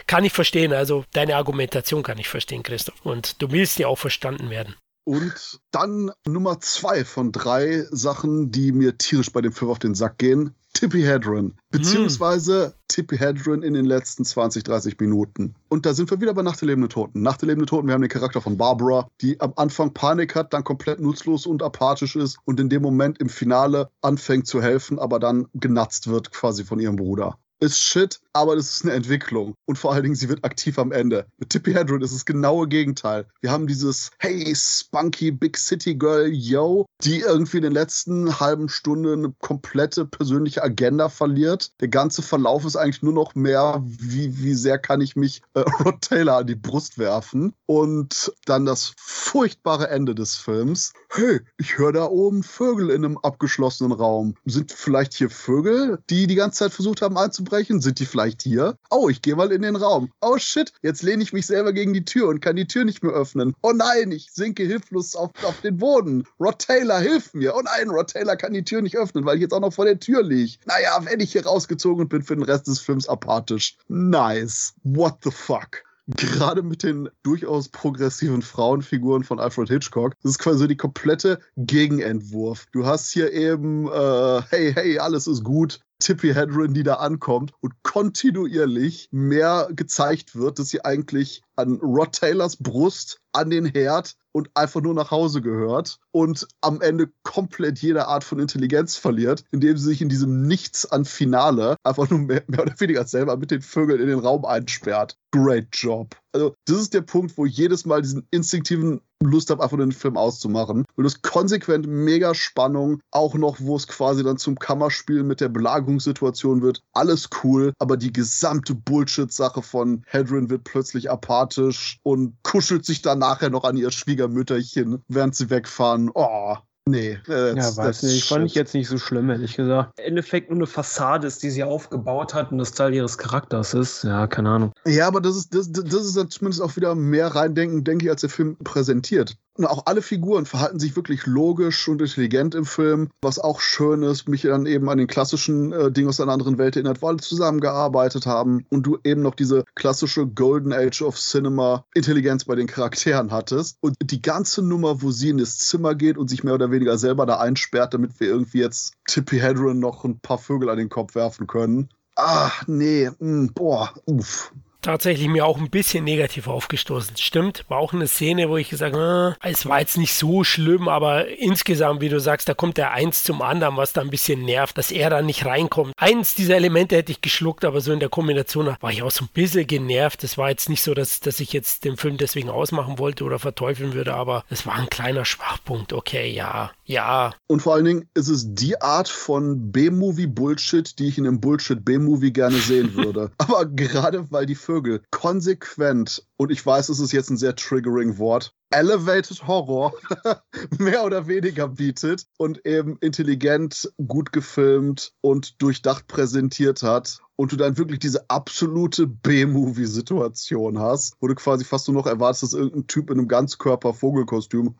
kann 0.06 0.24
ich 0.24 0.32
verstehen. 0.32 0.72
Also, 0.72 1.04
deine 1.12 1.36
Argumentation 1.36 2.02
kann 2.02 2.18
ich 2.18 2.28
verstehen, 2.28 2.62
Christoph. 2.62 3.00
Und 3.02 3.42
du 3.42 3.50
willst 3.50 3.78
ja 3.78 3.88
auch 3.88 3.98
verstanden 3.98 4.50
werden. 4.50 4.74
Und 5.04 5.60
dann 5.70 6.10
Nummer 6.26 6.60
zwei 6.60 7.04
von 7.04 7.30
drei 7.30 7.86
Sachen, 7.90 8.50
die 8.50 8.72
mir 8.72 8.96
tierisch 8.96 9.32
bei 9.32 9.42
dem 9.42 9.52
Film 9.52 9.70
auf 9.70 9.78
den 9.78 9.94
Sack 9.94 10.18
gehen. 10.18 10.54
Tippy 10.72 11.02
Hedron, 11.02 11.54
beziehungsweise 11.70 12.74
mm. 12.74 12.80
Tippy 12.88 13.16
Hedron 13.16 13.62
in 13.62 13.74
den 13.74 13.84
letzten 13.84 14.24
20, 14.24 14.64
30 14.64 14.98
Minuten. 14.98 15.54
Und 15.68 15.86
da 15.86 15.94
sind 15.94 16.10
wir 16.10 16.20
wieder 16.20 16.34
bei 16.34 16.42
Nacht 16.42 16.60
der 16.60 16.66
lebenden 16.66 16.88
Toten. 16.88 17.22
Nacht 17.22 17.42
der 17.42 17.46
lebenden 17.46 17.68
Toten, 17.68 17.86
wir 17.86 17.94
haben 17.94 18.02
den 18.02 18.10
Charakter 18.10 18.40
von 18.40 18.56
Barbara, 18.56 19.08
die 19.20 19.40
am 19.40 19.52
Anfang 19.54 19.94
Panik 19.94 20.34
hat, 20.34 20.52
dann 20.52 20.64
komplett 20.64 20.98
nutzlos 20.98 21.46
und 21.46 21.62
apathisch 21.62 22.16
ist 22.16 22.38
und 22.44 22.58
in 22.58 22.68
dem 22.68 22.82
Moment 22.82 23.20
im 23.20 23.28
Finale 23.28 23.88
anfängt 24.00 24.48
zu 24.48 24.60
helfen, 24.60 24.98
aber 24.98 25.20
dann 25.20 25.46
genatzt 25.54 26.08
wird 26.08 26.32
quasi 26.32 26.64
von 26.64 26.80
ihrem 26.80 26.96
Bruder 26.96 27.38
ist 27.64 27.80
shit, 27.80 28.20
aber 28.32 28.56
das 28.56 28.70
ist 28.70 28.84
eine 28.84 28.92
Entwicklung. 28.92 29.54
Und 29.66 29.76
vor 29.76 29.92
allen 29.92 30.02
Dingen, 30.02 30.14
sie 30.14 30.28
wird 30.28 30.44
aktiv 30.44 30.78
am 30.78 30.92
Ende. 30.92 31.26
Mit 31.38 31.50
Tippy 31.50 31.72
Hedron 31.72 32.02
ist 32.02 32.14
das 32.14 32.24
genaue 32.24 32.68
Gegenteil. 32.68 33.26
Wir 33.40 33.50
haben 33.50 33.66
dieses 33.66 34.10
Hey, 34.18 34.52
spunky 34.54 35.30
Big 35.30 35.56
City 35.56 35.94
Girl, 35.94 36.28
yo, 36.28 36.86
die 37.02 37.20
irgendwie 37.20 37.58
in 37.58 37.62
den 37.62 37.72
letzten 37.72 38.40
halben 38.40 38.68
Stunden 38.68 39.24
eine 39.24 39.34
komplette 39.40 40.04
persönliche 40.04 40.62
Agenda 40.62 41.08
verliert. 41.08 41.72
Der 41.80 41.88
ganze 41.88 42.22
Verlauf 42.22 42.64
ist 42.64 42.76
eigentlich 42.76 43.02
nur 43.02 43.12
noch 43.12 43.34
mehr, 43.34 43.82
wie, 43.84 44.42
wie 44.42 44.54
sehr 44.54 44.78
kann 44.78 45.00
ich 45.00 45.16
mich 45.16 45.42
äh, 45.54 45.60
Rod 45.84 46.00
Taylor 46.02 46.38
an 46.38 46.46
die 46.46 46.54
Brust 46.54 46.98
werfen. 46.98 47.54
Und 47.66 48.32
dann 48.46 48.66
das 48.66 48.92
furchtbare 48.98 49.88
Ende 49.88 50.14
des 50.14 50.36
Films. 50.36 50.92
Hey, 51.08 51.40
ich 51.56 51.78
höre 51.78 51.92
da 51.92 52.06
oben 52.06 52.42
Vögel 52.42 52.90
in 52.90 53.04
einem 53.04 53.18
abgeschlossenen 53.18 53.92
Raum. 53.92 54.34
Sind 54.44 54.72
vielleicht 54.72 55.14
hier 55.14 55.30
Vögel, 55.30 55.98
die 56.10 56.26
die 56.26 56.34
ganze 56.34 56.64
Zeit 56.64 56.72
versucht 56.72 57.00
haben 57.02 57.16
einzubrechen? 57.16 57.53
Einbrechen? 57.54 57.80
Sind 57.80 58.00
die 58.00 58.06
vielleicht 58.06 58.42
hier? 58.42 58.76
Oh, 58.90 59.08
ich 59.08 59.22
gehe 59.22 59.36
mal 59.36 59.52
in 59.52 59.62
den 59.62 59.76
Raum. 59.76 60.10
Oh 60.20 60.38
shit, 60.38 60.72
jetzt 60.82 61.02
lehne 61.02 61.22
ich 61.22 61.32
mich 61.32 61.46
selber 61.46 61.72
gegen 61.72 61.92
die 61.92 62.04
Tür 62.04 62.28
und 62.28 62.40
kann 62.40 62.56
die 62.56 62.66
Tür 62.66 62.84
nicht 62.84 63.02
mehr 63.02 63.12
öffnen. 63.12 63.54
Oh 63.62 63.72
nein, 63.72 64.10
ich 64.12 64.30
sinke 64.32 64.64
hilflos 64.64 65.14
auf, 65.14 65.30
auf 65.44 65.60
den 65.60 65.76
Boden. 65.78 66.24
Rod 66.40 66.58
Taylor, 66.58 66.98
hilf 66.98 67.32
mir. 67.34 67.54
Oh 67.56 67.62
nein, 67.62 67.90
Rod 67.90 68.08
Taylor 68.08 68.36
kann 68.36 68.52
die 68.52 68.64
Tür 68.64 68.82
nicht 68.82 68.96
öffnen, 68.96 69.24
weil 69.24 69.36
ich 69.36 69.42
jetzt 69.42 69.52
auch 69.52 69.60
noch 69.60 69.72
vor 69.72 69.84
der 69.84 70.00
Tür 70.00 70.22
liege. 70.22 70.58
Naja, 70.66 70.98
wenn 71.02 71.20
ich 71.20 71.32
hier 71.32 71.46
rausgezogen 71.46 72.08
bin 72.08 72.22
für 72.22 72.34
den 72.34 72.44
Rest 72.44 72.66
des 72.66 72.80
Films 72.80 73.08
apathisch. 73.08 73.76
Nice. 73.88 74.74
What 74.82 75.18
the 75.22 75.30
fuck? 75.30 75.84
gerade 76.06 76.62
mit 76.62 76.82
den 76.82 77.08
durchaus 77.22 77.68
progressiven 77.68 78.42
Frauenfiguren 78.42 79.24
von 79.24 79.40
Alfred 79.40 79.68
Hitchcock. 79.68 80.14
Das 80.22 80.32
ist 80.32 80.38
quasi 80.38 80.68
die 80.68 80.76
komplette 80.76 81.38
Gegenentwurf. 81.56 82.66
Du 82.72 82.86
hast 82.86 83.10
hier 83.10 83.32
eben, 83.32 83.86
äh, 83.88 84.42
hey, 84.50 84.72
hey, 84.74 84.98
alles 84.98 85.26
ist 85.26 85.44
gut. 85.44 85.80
Tippy 86.04 86.34
Hedron, 86.34 86.74
die 86.74 86.82
da 86.82 86.96
ankommt 86.96 87.54
und 87.60 87.82
kontinuierlich 87.82 89.08
mehr 89.10 89.68
gezeigt 89.74 90.36
wird, 90.36 90.58
dass 90.58 90.68
sie 90.68 90.84
eigentlich 90.84 91.42
an 91.56 91.78
Rod 91.82 92.12
Taylors 92.12 92.56
Brust, 92.56 93.20
an 93.32 93.50
den 93.50 93.66
Herd 93.66 94.14
und 94.32 94.50
einfach 94.54 94.80
nur 94.80 94.94
nach 94.94 95.10
Hause 95.10 95.40
gehört 95.42 95.98
und 96.10 96.46
am 96.60 96.80
Ende 96.80 97.10
komplett 97.22 97.78
jede 97.80 98.08
Art 98.08 98.24
von 98.24 98.38
Intelligenz 98.38 98.96
verliert, 98.96 99.44
indem 99.50 99.76
sie 99.76 99.86
sich 99.86 100.02
in 100.02 100.08
diesem 100.08 100.42
Nichts 100.42 100.90
an 100.90 101.04
Finale 101.04 101.76
einfach 101.84 102.10
nur 102.10 102.20
mehr, 102.20 102.42
mehr 102.46 102.62
oder 102.62 102.78
weniger 102.78 103.06
selber 103.06 103.36
mit 103.36 103.50
den 103.50 103.62
Vögeln 103.62 104.00
in 104.00 104.08
den 104.08 104.18
Raum 104.18 104.44
einsperrt. 104.44 105.16
Great 105.30 105.68
Job. 105.72 106.16
Also, 106.32 106.54
das 106.66 106.80
ist 106.80 106.94
der 106.94 107.02
Punkt, 107.02 107.36
wo 107.36 107.46
ich 107.46 107.56
jedes 107.56 107.84
Mal 107.84 108.02
diesen 108.02 108.26
instinktiven 108.30 109.00
Lust 109.20 109.50
habe, 109.50 109.62
einfach 109.62 109.78
den 109.78 109.92
Film 109.92 110.16
auszumachen. 110.16 110.84
Und 110.96 111.04
das 111.04 111.22
konsequent 111.22 111.86
mega 111.86 112.34
Spannung, 112.34 113.00
auch 113.10 113.34
noch, 113.34 113.60
wo 113.60 113.76
es 113.76 113.86
quasi 113.86 114.22
dann 114.22 114.36
zum 114.36 114.58
Kammerspiel 114.58 115.22
mit 115.22 115.40
der 115.40 115.48
Belagerungssituation 115.48 116.62
wird. 116.62 116.82
Alles 116.92 117.30
cool, 117.42 117.72
aber 117.78 117.96
die 117.96 118.12
gesamte 118.12 118.74
Bullshit-Sache 118.74 119.62
von 119.62 120.02
Hedrin 120.06 120.50
wird 120.50 120.64
plötzlich 120.64 121.10
apathisch 121.44 121.98
und 122.02 122.36
kuschelt 122.42 122.84
sich 122.84 123.02
dann 123.02 123.18
nachher 123.18 123.50
noch 123.50 123.64
an 123.64 123.76
ihr 123.76 123.90
Schwiegermütterchen, 123.90 125.02
während 125.08 125.34
sie 125.34 125.50
wegfahren. 125.50 126.10
Oh, 126.14 126.56
Nee. 126.86 127.18
Äh, 127.28 127.56
ja, 127.56 127.76
weiß 127.76 128.02
nicht. 128.02 128.28
Fand 128.28 128.44
ich 128.44 128.54
jetzt 128.54 128.74
nicht 128.74 128.88
so 128.88 128.98
schlimm, 128.98 129.30
ehrlich 129.30 129.56
gesagt. 129.56 129.98
Im 129.98 130.04
Endeffekt 130.04 130.50
nur 130.50 130.58
eine 130.58 130.66
Fassade 130.66 131.26
ist, 131.26 131.42
die 131.42 131.48
sie 131.48 131.64
aufgebaut 131.64 132.34
hat 132.34 132.52
und 132.52 132.58
das 132.58 132.72
Teil 132.72 132.92
ihres 132.92 133.16
Charakters 133.16 133.72
ist. 133.72 134.04
Ja, 134.04 134.26
keine 134.26 134.50
Ahnung. 134.50 134.72
Ja, 134.86 135.08
aber 135.08 135.22
das 135.22 135.34
ist, 135.36 135.54
das, 135.54 135.72
das 135.72 136.04
ist 136.04 136.32
zumindest 136.32 136.60
auch 136.60 136.76
wieder 136.76 136.94
mehr 136.94 137.28
reindenken, 137.28 137.84
denke 137.84 138.04
ich, 138.04 138.10
als 138.10 138.20
der 138.20 138.28
Film 138.28 138.58
präsentiert. 138.62 139.38
Und 139.56 139.66
auch 139.66 139.86
alle 139.86 140.02
Figuren 140.02 140.46
verhalten 140.46 140.80
sich 140.80 140.96
wirklich 140.96 141.26
logisch 141.26 141.88
und 141.88 142.02
intelligent 142.02 142.54
im 142.54 142.64
Film, 142.64 143.10
was 143.22 143.38
auch 143.38 143.60
schön 143.60 144.02
ist, 144.02 144.28
mich 144.28 144.42
dann 144.42 144.66
eben 144.66 144.88
an 144.88 144.98
den 144.98 145.06
klassischen 145.06 145.72
äh, 145.72 145.92
Dingen 145.92 146.08
aus 146.08 146.20
einer 146.20 146.32
anderen 146.32 146.58
Welt 146.58 146.76
erinnert, 146.76 147.02
weil 147.02 147.14
alle 147.14 147.18
zusammengearbeitet 147.18 148.26
haben 148.26 148.66
und 148.70 148.84
du 148.84 148.98
eben 149.04 149.22
noch 149.22 149.34
diese 149.34 149.64
klassische 149.74 150.26
Golden 150.26 150.72
Age 150.72 151.02
of 151.02 151.16
Cinema 151.16 151.84
Intelligenz 151.94 152.44
bei 152.44 152.56
den 152.56 152.66
Charakteren 152.66 153.30
hattest. 153.30 153.78
Und 153.80 153.96
die 154.02 154.22
ganze 154.22 154.62
Nummer, 154.62 155.02
wo 155.02 155.10
sie 155.10 155.30
in 155.30 155.38
das 155.38 155.58
Zimmer 155.58 155.94
geht 155.94 156.18
und 156.18 156.28
sich 156.28 156.42
mehr 156.42 156.54
oder 156.54 156.70
weniger 156.70 156.98
selber 156.98 157.26
da 157.26 157.38
einsperrt, 157.38 157.94
damit 157.94 158.18
wir 158.18 158.28
irgendwie 158.28 158.58
jetzt 158.58 158.94
Tippy 159.06 159.38
Hedron 159.38 159.78
noch 159.78 160.04
ein 160.04 160.18
paar 160.18 160.38
Vögel 160.38 160.68
an 160.68 160.78
den 160.78 160.88
Kopf 160.88 161.14
werfen 161.14 161.46
können. 161.46 161.88
Ach, 162.16 162.66
nee, 162.66 163.08
mh, 163.08 163.16
hm, 163.18 163.52
boah, 163.54 163.92
uff. 164.06 164.52
Tatsächlich 164.84 165.28
mir 165.28 165.46
auch 165.46 165.58
ein 165.58 165.70
bisschen 165.70 166.04
negativ 166.04 166.46
aufgestoßen. 166.46 167.16
Stimmt, 167.16 167.64
war 167.68 167.78
auch 167.78 167.92
eine 167.92 168.06
Szene, 168.06 168.48
wo 168.48 168.56
ich 168.56 168.68
gesagt 168.68 168.94
habe, 168.94 169.36
ah, 169.40 169.48
es 169.48 169.66
war 169.66 169.80
jetzt 169.80 169.96
nicht 169.96 170.14
so 170.14 170.44
schlimm, 170.44 170.88
aber 170.88 171.26
insgesamt, 171.28 172.00
wie 172.00 172.08
du 172.08 172.20
sagst, 172.20 172.48
da 172.48 172.54
kommt 172.54 172.76
der 172.76 172.92
eins 172.92 173.24
zum 173.24 173.42
anderen, 173.42 173.76
was 173.76 173.92
da 173.92 174.02
ein 174.02 174.10
bisschen 174.10 174.44
nervt, 174.44 174.78
dass 174.78 174.90
er 174.90 175.10
da 175.10 175.22
nicht 175.22 175.46
reinkommt. 175.46 175.92
Eins 175.96 176.34
dieser 176.34 176.56
Elemente 176.56 176.96
hätte 176.96 177.12
ich 177.12 177.22
geschluckt, 177.22 177.64
aber 177.64 177.80
so 177.80 177.92
in 177.92 178.00
der 178.00 178.08
Kombination 178.08 178.76
war 178.80 178.90
ich 178.90 179.02
auch 179.02 179.10
so 179.10 179.24
ein 179.24 179.30
bisschen 179.32 179.66
genervt. 179.66 180.22
Es 180.22 180.38
war 180.38 180.50
jetzt 180.50 180.68
nicht 180.68 180.82
so, 180.82 180.94
dass, 180.94 181.20
dass 181.20 181.40
ich 181.40 181.52
jetzt 181.52 181.84
den 181.84 181.96
Film 181.96 182.16
deswegen 182.16 182.50
ausmachen 182.50 182.98
wollte 182.98 183.24
oder 183.24 183.38
verteufeln 183.38 183.94
würde, 183.94 184.14
aber 184.14 184.44
es 184.50 184.66
war 184.66 184.74
ein 184.74 184.90
kleiner 184.90 185.24
Schwachpunkt. 185.24 185.92
Okay, 185.92 186.30
ja, 186.30 186.70
ja. 186.84 187.32
Und 187.46 187.60
vor 187.60 187.74
allen 187.74 187.86
Dingen 187.86 188.08
ist 188.14 188.28
es 188.28 188.54
die 188.54 188.80
Art 188.80 189.08
von 189.08 189.72
B-Movie-Bullshit, 189.72 190.98
die 190.98 191.08
ich 191.08 191.18
in 191.18 191.26
einem 191.26 191.40
Bullshit-B-Movie 191.40 192.32
gerne 192.32 192.56
sehen 192.56 192.94
würde. 192.94 193.30
aber 193.38 193.64
gerade 193.66 194.30
weil 194.30 194.46
die 194.46 194.54
Vögel 194.74 195.04
konsequent, 195.12 196.26
und 196.36 196.50
ich 196.50 196.66
weiß, 196.66 196.88
es 196.88 196.98
ist 196.98 197.12
jetzt 197.12 197.30
ein 197.30 197.36
sehr 197.36 197.54
triggering 197.54 198.18
Wort, 198.18 198.52
Elevated 198.70 199.46
Horror 199.46 199.94
mehr 200.78 201.04
oder 201.04 201.28
weniger 201.28 201.68
bietet 201.68 202.26
und 202.38 202.66
eben 202.66 202.96
intelligent, 203.00 203.92
gut 204.04 204.32
gefilmt 204.32 205.12
und 205.20 205.62
durchdacht 205.62 206.08
präsentiert 206.08 206.82
hat 206.82 207.20
und 207.36 207.52
du 207.52 207.56
dann 207.56 207.76
wirklich 207.76 207.98
diese 207.98 208.28
absolute 208.30 209.06
B-Movie-Situation 209.06 210.78
hast, 210.78 211.16
wo 211.20 211.26
du 211.26 211.34
quasi 211.34 211.64
fast 211.64 211.88
nur 211.88 211.96
noch 211.96 212.06
erwartest, 212.06 212.42
dass 212.44 212.54
irgendein 212.54 212.86
Typ 212.86 213.10
in 213.10 213.18
einem 213.18 213.28
Ganzkörper-Vogelkostüm 213.28 214.74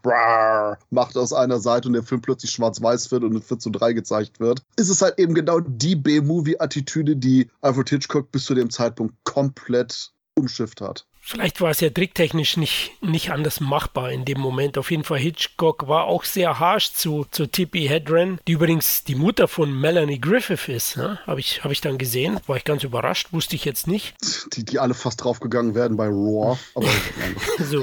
macht 0.91 1.17
aus 1.17 1.33
einer 1.33 1.59
Seite 1.61 1.89
und 1.89 1.95
der 1.95 2.03
Film 2.03 2.21
plötzlich 2.21 2.51
schwarz-weiß 2.51 3.11
wird 3.11 3.25
und 3.25 3.35
in 3.35 3.43
4 3.43 3.59
zu 3.59 3.71
3 3.71 3.93
gezeigt 3.93 4.41
wird, 4.41 4.63
ist 4.77 4.89
es 4.89 5.03
halt 5.03 5.19
eben 5.19 5.35
genau 5.35 5.61
die 5.61 5.97
B-Movie-Attitüde, 5.97 7.17
die 7.17 7.51
Alfred 7.61 7.91
Hitchcock 7.91 8.31
bis 8.31 8.45
zu 8.45 8.55
dem 8.55 8.71
Zeitpunkt 8.71 9.15
komplett 9.25 10.13
umschifft 10.35 10.81
hat. 10.81 11.07
Vielleicht 11.27 11.63
war 11.63 11.71
es 11.71 11.81
ja 11.81 11.89
tricktechnisch 11.89 12.59
nicht, 12.59 12.93
nicht 13.01 13.31
anders 13.31 13.59
machbar 13.59 14.13
in 14.13 14.27
dem 14.27 14.39
Moment. 14.39 14.77
Auf 14.77 14.91
jeden 14.91 15.05
Fall 15.05 15.19
Hitchcock 15.19 15.89
war 15.89 16.05
auch 16.05 16.23
sehr 16.25 16.59
harsh 16.59 16.93
zu, 16.93 17.25
zu 17.31 17.47
Tippi 17.47 17.87
Hedren, 17.89 18.39
die 18.47 18.53
übrigens 18.53 19.05
die 19.05 19.15
Mutter 19.15 19.49
von 19.49 19.73
Melanie 19.73 20.21
Griffith 20.21 20.69
ist. 20.69 20.99
Ne? 20.99 21.19
Habe 21.27 21.41
ich, 21.41 21.65
hab 21.65 21.73
ich 21.73 21.81
dann 21.81 21.97
gesehen. 21.97 22.39
War 22.47 22.59
ich 22.59 22.65
ganz 22.65 22.85
überrascht, 22.85 23.29
wusste 23.33 23.57
ich 23.57 23.65
jetzt 23.65 23.87
nicht. 23.87 24.15
Die, 24.53 24.67
die 24.67 24.79
alle 24.79 24.93
fast 24.93 25.25
draufgegangen 25.25 25.75
werden 25.75 25.97
bei 25.97 26.09
Raw. 26.09 26.59
Aber 26.75 26.89
so. 27.59 27.83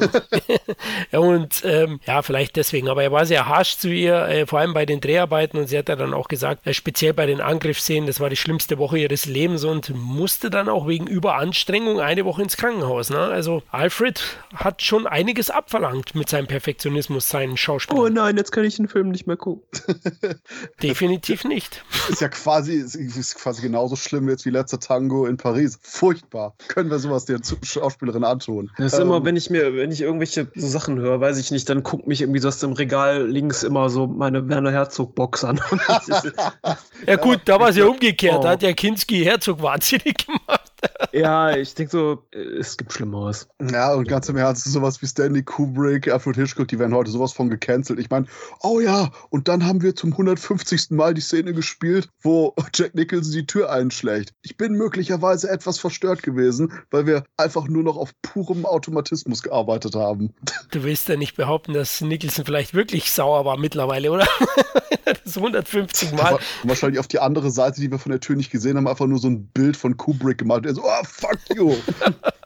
ja, 1.11 1.19
und 1.19 1.63
ähm, 1.65 1.99
ja, 2.05 2.21
vielleicht 2.21 2.57
deswegen. 2.57 2.89
Aber 2.89 3.01
er 3.01 3.11
war 3.11 3.25
sehr 3.25 3.47
harsh 3.47 3.75
zu 3.79 3.89
ihr, 3.89 4.27
äh, 4.27 4.45
vor 4.45 4.59
allem 4.59 4.75
bei 4.75 4.85
den 4.85 5.01
Dreharbeiten. 5.01 5.57
Und 5.57 5.65
sie 5.65 5.79
hat 5.79 5.89
ja 5.89 5.95
dann 5.95 6.13
auch 6.13 6.27
gesagt, 6.27 6.67
äh, 6.67 6.75
speziell 6.75 7.13
bei 7.15 7.25
den 7.25 7.41
Angriffsszenen, 7.41 8.05
das 8.05 8.19
war 8.19 8.29
die 8.29 8.37
schlimmste 8.37 8.77
Woche 8.77 8.99
ihres 8.99 9.25
Lebens 9.25 9.63
und 9.63 9.89
musste 9.95 10.51
dann 10.51 10.69
auch 10.69 10.87
wegen 10.87 11.07
Überanstrengung 11.07 11.99
eine 11.99 12.23
Woche 12.23 12.43
ins 12.43 12.55
Krankenhaus. 12.55 13.09
Ne? 13.09 13.30
Also 13.31 13.63
Alfred 13.71 14.21
hat 14.53 14.81
schon 14.81 15.07
einiges 15.07 15.49
abverlangt 15.49 16.15
mit 16.15 16.29
seinem 16.29 16.47
Perfektionismus, 16.47 17.29
seinen 17.29 17.57
Schauspiel. 17.57 17.97
Oh 17.97 18.09
nein, 18.09 18.37
jetzt 18.37 18.51
kann 18.51 18.63
ich 18.63 18.75
den 18.75 18.87
Film 18.87 19.09
nicht 19.09 19.27
mehr 19.27 19.37
gucken. 19.37 19.63
Definitiv 20.83 21.43
nicht. 21.43 21.83
Ist 22.09 22.21
ja 22.21 22.29
quasi, 22.29 22.75
ist 22.75 23.35
quasi 23.35 23.61
genauso 23.61 23.95
schlimm 23.95 24.29
jetzt 24.29 24.45
wie 24.45 24.49
letzter 24.49 24.79
Tango 24.79 25.25
in 25.25 25.37
Paris. 25.37 25.79
Furchtbar. 25.81 26.55
Können 26.67 26.89
wir 26.89 26.99
sowas 26.99 27.25
der 27.25 27.39
Schauspielerin 27.63 28.23
antun? 28.23 28.69
Das 28.77 28.93
ist 28.93 28.99
ähm, 28.99 29.07
immer, 29.07 29.25
wenn 29.25 29.35
ich 29.35 29.49
mir, 29.49 29.75
wenn 29.75 29.91
ich 29.91 30.01
irgendwelche 30.01 30.51
so 30.55 30.67
Sachen 30.67 30.99
höre, 30.99 31.19
weiß 31.21 31.37
ich 31.37 31.51
nicht, 31.51 31.69
dann 31.69 31.83
guckt 31.83 32.07
mich 32.07 32.21
irgendwie 32.21 32.39
so 32.39 32.49
aus 32.49 32.59
dem 32.59 32.73
Regal 32.73 33.27
links 33.27 33.63
immer 33.63 33.89
so 33.89 34.07
meine 34.07 34.47
Werner 34.49 34.71
Herzog-Box 34.71 35.43
an. 35.43 35.61
ja 37.07 37.15
gut, 37.15 37.41
da 37.45 37.59
war 37.59 37.69
es 37.69 37.77
ja 37.77 37.85
umgekehrt. 37.85 38.37
Oh. 38.39 38.43
Da 38.43 38.49
hat 38.51 38.63
ja 38.63 38.73
Kinski 38.73 39.23
Herzog 39.23 39.61
wahnsinnig 39.61 40.25
gemacht 40.25 40.60
ja, 41.11 41.55
ich 41.55 41.75
denke 41.75 41.91
so, 41.91 42.23
es 42.31 42.77
gibt 42.77 42.93
Schlimmeres. 42.93 43.47
Ja, 43.71 43.93
und 43.93 44.07
ganz 44.07 44.29
im 44.29 44.37
Ernst, 44.37 44.65
sowas 44.65 45.01
wie 45.01 45.07
Stanley 45.07 45.43
Kubrick, 45.43 46.07
Alfred 46.07 46.35
Hitchcock, 46.35 46.67
die 46.67 46.79
werden 46.79 46.93
heute 46.93 47.11
sowas 47.11 47.33
von 47.33 47.49
gecancelt. 47.49 47.99
Ich 47.99 48.09
meine, 48.09 48.25
oh 48.61 48.79
ja, 48.79 49.11
und 49.29 49.47
dann 49.47 49.65
haben 49.65 49.81
wir 49.81 49.95
zum 49.95 50.11
150. 50.11 50.91
Mal 50.91 51.13
die 51.13 51.21
Szene 51.21 51.53
gespielt, 51.53 52.09
wo 52.21 52.55
Jack 52.73 52.95
Nicholson 52.95 53.33
die 53.33 53.45
Tür 53.45 53.71
einschlägt. 53.71 54.33
Ich 54.41 54.57
bin 54.57 54.73
möglicherweise 54.73 55.49
etwas 55.49 55.79
verstört 55.79 56.23
gewesen, 56.23 56.73
weil 56.91 57.05
wir 57.05 57.23
einfach 57.37 57.67
nur 57.67 57.83
noch 57.83 57.97
auf 57.97 58.11
purem 58.21 58.65
Automatismus 58.65 59.43
gearbeitet 59.43 59.95
haben. 59.95 60.33
Du 60.71 60.83
willst 60.83 61.09
ja 61.09 61.17
nicht 61.17 61.35
behaupten, 61.35 61.73
dass 61.73 62.01
Nicholson 62.01 62.45
vielleicht 62.45 62.73
wirklich 62.73 63.11
sauer 63.11 63.45
war 63.45 63.57
mittlerweile, 63.57 64.11
oder? 64.11 64.27
das 65.23 65.37
150 65.37 66.13
Mal. 66.13 66.39
Wahrscheinlich 66.63 66.99
auf 66.99 67.07
die 67.07 67.19
andere 67.19 67.51
Seite, 67.51 67.81
die 67.81 67.91
wir 67.91 67.99
von 67.99 68.11
der 68.11 68.19
Tür 68.19 68.35
nicht 68.35 68.51
gesehen 68.51 68.77
haben, 68.77 68.87
einfach 68.87 69.07
nur 69.07 69.19
so 69.19 69.27
ein 69.27 69.47
Bild 69.47 69.77
von 69.77 69.97
Kubrick 69.97 70.37
gemalt. 70.37 70.65
Er 70.65 70.73
so, 70.73 70.83
oh, 70.83 71.00
fuck 71.03 71.39
you. 71.55 71.75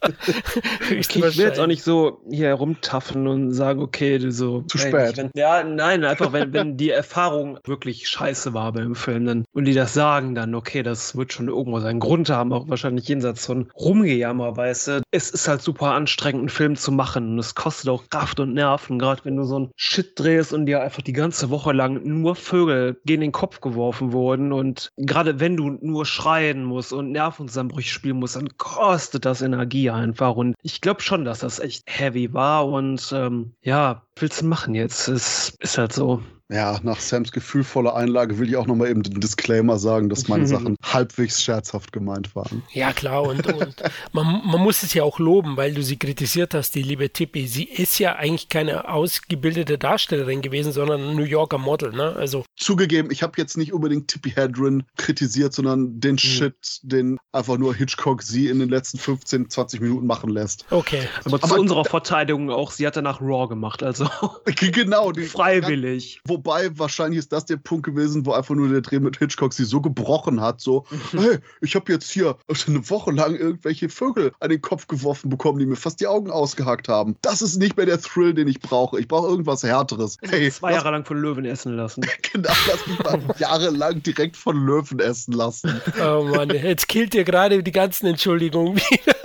ich 0.92 1.16
will 1.16 1.32
jetzt 1.32 1.60
auch 1.60 1.68
nicht 1.68 1.84
so 1.84 2.22
hier 2.30 2.48
herumtaffen 2.48 3.28
und 3.28 3.54
sagen, 3.54 3.82
okay, 3.82 4.18
du 4.18 4.32
so. 4.32 4.62
Zu 4.62 4.78
spät. 4.78 5.18
Wenn, 5.18 5.32
ja, 5.36 5.64
nein, 5.64 6.04
einfach, 6.04 6.34
wenn, 6.34 6.54
wenn 6.54 6.78
die 6.78 6.90
Erfahrung 6.90 7.60
wirklich 7.66 8.08
scheiße 8.08 8.54
war 8.54 8.72
beim 8.74 8.96
Film 8.96 9.26
dann, 9.26 9.46
und 9.54 9.66
die 9.66 9.74
das 9.74 9.94
sagen, 9.94 10.36
dann, 10.36 10.56
okay, 10.56 10.84
das 10.84 11.16
wird 11.16 11.34
schon 11.34 11.48
irgendwo 11.48 11.80
seinen 11.80 12.00
Grund 12.00 12.30
haben, 12.30 12.54
auch 12.54 12.68
wahrscheinlich 12.68 13.08
jenseits 13.08 13.46
von 13.46 13.70
Rumgejammer, 13.76 14.56
weißt 14.56 14.88
du. 14.88 15.02
Es 15.12 15.30
ist 15.30 15.48
halt 15.48 15.62
super 15.62 15.92
anstrengend, 15.92 16.42
einen 16.42 16.50
Film 16.50 16.76
zu 16.76 16.92
machen 16.92 17.34
und 17.34 17.40
es 17.40 17.56
kostet 17.56 17.90
auch 17.90 18.04
Kraft 18.10 18.40
und 18.40 18.54
Nerven, 18.54 19.00
gerade 19.00 19.24
wenn 19.26 19.36
du 19.36 19.44
so 19.44 19.60
ein 19.60 19.72
Shit 19.76 20.20
drehst 20.20 20.54
und 20.54 20.66
dir 20.66 20.82
einfach 20.82 21.02
die 21.02 21.14
ganze 21.14 21.50
Woche 21.50 21.72
lang 21.72 22.02
nur 22.04 22.36
Vögel 22.36 23.00
gegen 23.06 23.22
den 23.22 23.32
Kopf 23.32 23.62
geworfen 23.62 24.12
wurden 24.12 24.52
und 24.52 24.92
gerade 24.98 25.40
wenn 25.40 25.58
du 25.58 25.78
nur 25.82 26.06
schreien 26.06 26.64
musst 26.64 26.94
und 26.94 27.12
Nervenzusammenbrüche 27.12 27.90
spielen 27.90 28.18
musst, 28.18 28.38
dann 28.46 28.58
kostet 28.58 29.26
das 29.26 29.42
Energie 29.42 29.90
einfach. 29.90 30.36
Und 30.36 30.56
ich 30.62 30.82
glaube 30.82 31.02
schon, 31.02 31.26
dass 31.26 31.40
das 31.40 31.60
echt 31.60 31.84
heavy 31.88 32.34
war. 32.34 32.68
Und 32.68 33.12
ähm, 33.16 33.54
ja, 33.62 34.04
willst 34.18 34.42
du 34.42 34.46
machen 34.46 34.76
jetzt? 34.76 35.08
Es 35.08 35.54
ist 35.60 35.78
halt 35.78 35.94
so 35.94 36.22
ja, 36.50 36.80
nach 36.84 37.00
Sams 37.00 37.32
gefühlvoller 37.32 37.96
Einlage 37.96 38.38
will 38.38 38.50
ich 38.50 38.56
auch 38.56 38.68
nochmal 38.68 38.90
eben 38.90 39.02
den 39.02 39.20
Disclaimer 39.20 39.80
sagen, 39.80 40.10
dass 40.10 40.28
meine 40.28 40.46
Sachen 40.48 40.76
halbwegs 40.84 41.42
scherzhaft 41.42 41.92
gemeint 41.92 42.36
waren. 42.36 42.62
Ja, 42.72 42.94
klar, 42.94 43.24
und, 43.24 43.48
und 43.48 43.84
man, 44.14 44.42
man, 44.46 44.62
muss 44.62 44.84
es 44.84 44.94
ja 44.94 45.04
auch 45.04 45.18
loben, 45.18 45.58
weil 45.58 45.74
du 45.74 45.82
sie 45.82 45.98
kritisiert 45.98 46.54
hast, 46.54 46.76
die 46.76 46.84
liebe 46.84 47.10
Tippi. 47.10 47.48
Sie 47.48 47.64
ist 47.64 47.98
ja 47.98 48.16
eigentlich 48.16 48.50
keine 48.50 48.90
ausgebildete 48.90 49.80
Darstellerin 49.80 50.44
gewesen, 50.44 50.72
sondern 50.72 51.02
ein 51.02 51.16
New 51.16 51.24
Yorker 51.24 51.58
Model, 51.58 51.92
ne? 51.92 52.16
Also. 52.16 52.46
Zugegeben, 52.56 53.10
ich 53.12 53.24
habe 53.24 53.34
jetzt 53.38 53.58
nicht 53.58 53.74
unbedingt 53.74 54.08
Tippi 54.08 54.30
Hedren 54.30 54.84
kritisiert, 54.98 55.54
sondern 55.54 56.00
den 56.00 56.14
mhm. 56.14 56.20
Shit, 56.20 56.80
den 56.84 57.18
einfach 57.32 57.58
nur 57.58 57.74
Hitchcock 57.74 58.22
sie 58.22 58.50
in 58.50 58.60
den 58.60 58.70
letzten 58.70 59.00
15, 59.00 59.50
20 59.50 59.82
Minuten 59.82 60.06
machen 60.06 60.30
lässt. 60.30 60.66
Okay. 60.70 61.08
Aber 61.24 61.42
zu 61.42 61.46
Aber, 61.52 61.60
unserer 61.60 61.86
Verteidigung 61.86 62.52
auch, 62.52 62.70
sie 62.70 62.86
hat 62.86 62.96
danach 62.96 63.20
Raw 63.20 63.48
gemacht, 63.48 63.82
also. 63.82 64.05
genau. 64.72 65.12
Die, 65.12 65.24
Freiwillig. 65.24 66.22
Wo 66.26 66.36
Wobei, 66.36 66.78
wahrscheinlich 66.78 67.20
ist 67.20 67.32
das 67.32 67.46
der 67.46 67.58
Punkt 67.58 67.86
gewesen, 67.86 68.26
wo 68.26 68.34
einfach 68.34 68.56
nur 68.56 68.68
der 68.68 68.82
Dreh 68.82 69.00
mit 69.00 69.18
Hitchcock 69.18 69.54
sie 69.54 69.64
so 69.64 69.80
gebrochen 69.82 70.42
hat, 70.42 70.60
so, 70.60 70.86
hey, 71.12 71.40
ich 71.62 71.76
habe 71.76 71.92
jetzt 71.92 72.12
hier 72.12 72.38
eine 72.68 72.90
Woche 72.90 73.12
lang 73.12 73.36
irgendwelche 73.36 73.90
Vögel 73.90 74.34
an 74.40 74.50
den 74.50 74.62
Kopf 74.62 74.88
geworfen 74.88 75.30
bekommen, 75.30 75.60
die 75.60 75.66
mir 75.66 75.78
fast 75.78 76.02
die 76.02 76.08
Augen 76.08 76.30
ausgehackt 76.30 76.90
haben. 76.90 77.16
Das 77.22 77.42
ist 77.42 77.58
nicht 77.58 77.78
mehr 77.78 77.86
der 77.86 78.02
Thrill, 78.02 78.34
den 78.34 78.48
ich 78.48 78.60
brauche. 78.60 79.00
Ich 79.00 79.08
brauche 79.08 79.28
irgendwas 79.28 79.64
Härteres. 79.64 80.18
Hey, 80.22 80.52
zwei 80.52 80.74
Jahre 80.74 80.92
lang 80.92 81.06
von 81.06 81.18
Löwen 81.18 81.46
essen 81.46 81.74
lassen. 81.74 82.06
genau, 82.34 82.54
lass 82.68 82.86
mich 82.86 83.00
mal 83.00 83.20
jahrelang 83.40 84.04
direkt 84.04 84.36
von 84.36 84.66
Löwen 84.66 85.00
essen 85.00 85.32
lassen. 85.32 85.82
Oh 86.00 86.24
Mann, 86.24 86.50
jetzt 86.50 86.88
killt 86.88 87.16
ihr 87.16 87.24
gerade 87.24 87.64
die 87.64 87.72
ganzen 87.72 88.08
Entschuldigungen 88.08 88.76
wieder. 88.76 89.16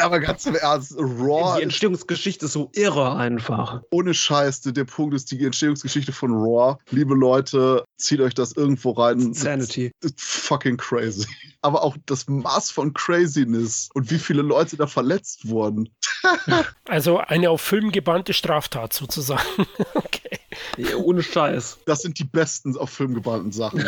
Aber 0.00 0.20
ganz 0.20 0.46
im 0.46 0.54
Ernst, 0.54 0.94
Raw. 0.96 1.56
Die 1.58 1.62
Entstehungsgeschichte 1.62 2.46
ist 2.46 2.52
so 2.52 2.70
irre 2.74 3.16
einfach. 3.16 3.82
Ohne 3.90 4.14
Scheiß, 4.14 4.62
der 4.62 4.84
Punkt 4.84 5.14
ist 5.14 5.30
die 5.30 5.44
Entstehungsgeschichte 5.44 6.12
von 6.12 6.32
Raw. 6.32 6.76
Liebe 6.90 7.14
Leute, 7.14 7.84
zieht 7.96 8.20
euch 8.20 8.34
das 8.34 8.52
irgendwo 8.52 8.92
rein. 8.92 9.34
Sanity. 9.34 9.92
It's 10.02 10.22
fucking 10.22 10.76
crazy. 10.76 11.26
Aber 11.62 11.82
auch 11.82 11.96
das 12.06 12.26
Maß 12.26 12.70
von 12.70 12.94
Craziness 12.94 13.90
und 13.94 14.10
wie 14.10 14.18
viele 14.18 14.42
Leute 14.42 14.76
da 14.76 14.86
verletzt 14.86 15.48
wurden. 15.48 15.88
also 16.88 17.18
eine 17.18 17.50
auf 17.50 17.60
Film 17.60 17.92
gebannte 17.92 18.32
Straftat 18.32 18.92
sozusagen. 18.92 19.42
okay. 19.94 20.38
Ja, 20.76 20.96
ohne 20.96 21.22
Scheiß. 21.22 21.78
Das 21.86 22.02
sind 22.02 22.18
die 22.18 22.24
besten 22.24 22.76
auf 22.76 22.90
Film 22.90 23.14
gebannten 23.14 23.52
Sachen. 23.52 23.84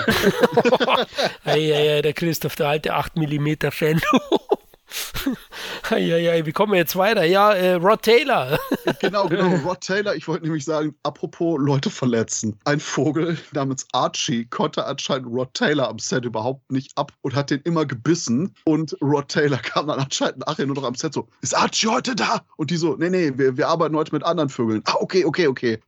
ja, 1.45 1.55
ja, 1.55 1.81
ja, 1.81 2.03
der 2.03 2.13
Christoph, 2.13 2.57
der 2.57 2.69
alte 2.69 2.95
8 2.95 3.17
ja, 5.99 6.47
wie 6.47 6.53
kommen 6.53 6.73
wir 6.73 6.79
jetzt 6.79 6.97
weiter? 6.97 7.25
Ja, 7.25 7.53
äh, 7.53 7.75
Rod 7.75 8.03
Taylor. 8.03 8.59
genau, 9.01 9.29
genau, 9.29 9.55
Rod 9.65 9.81
Taylor. 9.81 10.15
Ich 10.15 10.29
wollte 10.29 10.45
nämlich 10.45 10.65
sagen, 10.65 10.95
apropos 11.03 11.59
Leute 11.61 11.91
verletzen. 11.91 12.59
Ein 12.65 12.81
Vogel 12.81 13.37
namens 13.53 13.87
Archie 13.93 14.47
konnte 14.47 14.87
anscheinend 14.87 15.29
Rod 15.29 15.53
Taylor 15.55 15.89
am 15.89 15.99
Set 15.99 16.25
überhaupt 16.25 16.71
nicht 16.71 16.97
ab 16.97 17.13
und 17.23 17.35
hat 17.35 17.51
den 17.51 17.61
immer 17.63 17.87
gebissen. 17.87 18.55
Und 18.65 18.97
Rod 19.03 19.29
Taylor 19.29 19.59
kam 19.63 19.89
dann 19.89 19.99
anscheinend 19.99 20.47
nachher 20.47 20.67
nur 20.67 20.77
noch 20.77 20.85
am 20.85 20.95
Set 20.95 21.15
so, 21.15 21.29
ist 21.41 21.57
Archie 21.57 21.89
heute 21.89 22.15
da? 22.15 22.43
Und 22.57 22.71
die 22.71 22.77
so, 22.77 22.97
nee, 22.97 23.11
nee, 23.11 23.33
wir, 23.37 23.57
wir 23.57 23.69
arbeiten 23.69 23.97
heute 23.97 24.15
mit 24.15 24.25
anderen 24.25 24.49
Vögeln. 24.49 24.83
Ah, 24.87 24.97
okay, 25.01 25.25
okay, 25.25 25.47
okay. 25.47 25.79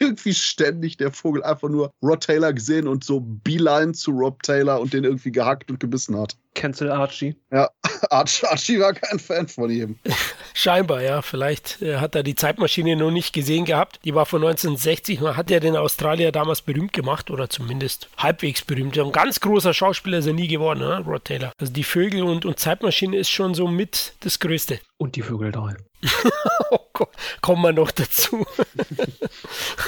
irgendwie 0.00 0.34
ständig 0.34 0.96
der 0.96 1.12
Vogel 1.12 1.42
einfach 1.42 1.68
nur 1.68 1.90
Rod 2.02 2.22
Taylor 2.22 2.52
gesehen 2.52 2.88
und 2.88 3.04
so 3.04 3.20
Beeline 3.20 3.92
zu 3.92 4.10
Rob 4.10 4.42
Taylor 4.42 4.80
und 4.80 4.92
den 4.92 5.04
irgendwie 5.04 5.32
gehackt 5.32 5.70
und 5.70 5.80
gebissen 5.80 6.18
hat. 6.18 6.36
Cancel 6.54 6.90
Archie. 6.90 7.36
Ja, 7.52 7.68
Archie 8.10 8.80
war 8.80 8.94
kein 8.94 9.18
Fan 9.18 9.48
von 9.48 9.70
ihm. 9.70 9.98
Scheinbar, 10.54 11.02
ja. 11.02 11.20
Vielleicht 11.22 11.82
äh, 11.82 11.96
hat 11.96 12.14
er 12.14 12.22
die 12.22 12.34
Zeitmaschine 12.34 12.96
noch 12.96 13.10
nicht 13.10 13.32
gesehen 13.32 13.64
gehabt. 13.64 14.00
Die 14.04 14.14
war 14.14 14.24
von 14.24 14.42
1960. 14.42 15.20
Man 15.20 15.36
hat 15.36 15.50
ja 15.50 15.60
den 15.60 15.76
Australier 15.76 16.32
damals 16.32 16.62
berühmt 16.62 16.92
gemacht 16.92 17.30
oder 17.30 17.50
zumindest 17.50 18.08
halbwegs 18.16 18.62
berühmt. 18.62 18.98
Ein 18.98 19.12
ganz 19.12 19.40
großer 19.40 19.74
Schauspieler 19.74 20.18
ist 20.18 20.26
er 20.26 20.32
nie 20.32 20.48
geworden, 20.48 20.80
ne? 20.80 21.04
Rod 21.04 21.24
Taylor. 21.24 21.52
Also 21.58 21.72
die 21.72 21.84
Vögel 21.84 22.22
und, 22.22 22.44
und 22.44 22.58
Zeitmaschine 22.58 23.16
ist 23.16 23.30
schon 23.30 23.54
so 23.54 23.66
mit 23.66 24.14
das 24.20 24.38
Größte. 24.38 24.80
Und 24.96 25.16
die 25.16 25.22
Vögel 25.22 25.52
3. 25.52 25.76
oh 26.70 26.78
Gott, 26.92 27.10
kommen 27.40 27.62
wir 27.62 27.72
noch 27.72 27.90
dazu. 27.90 28.46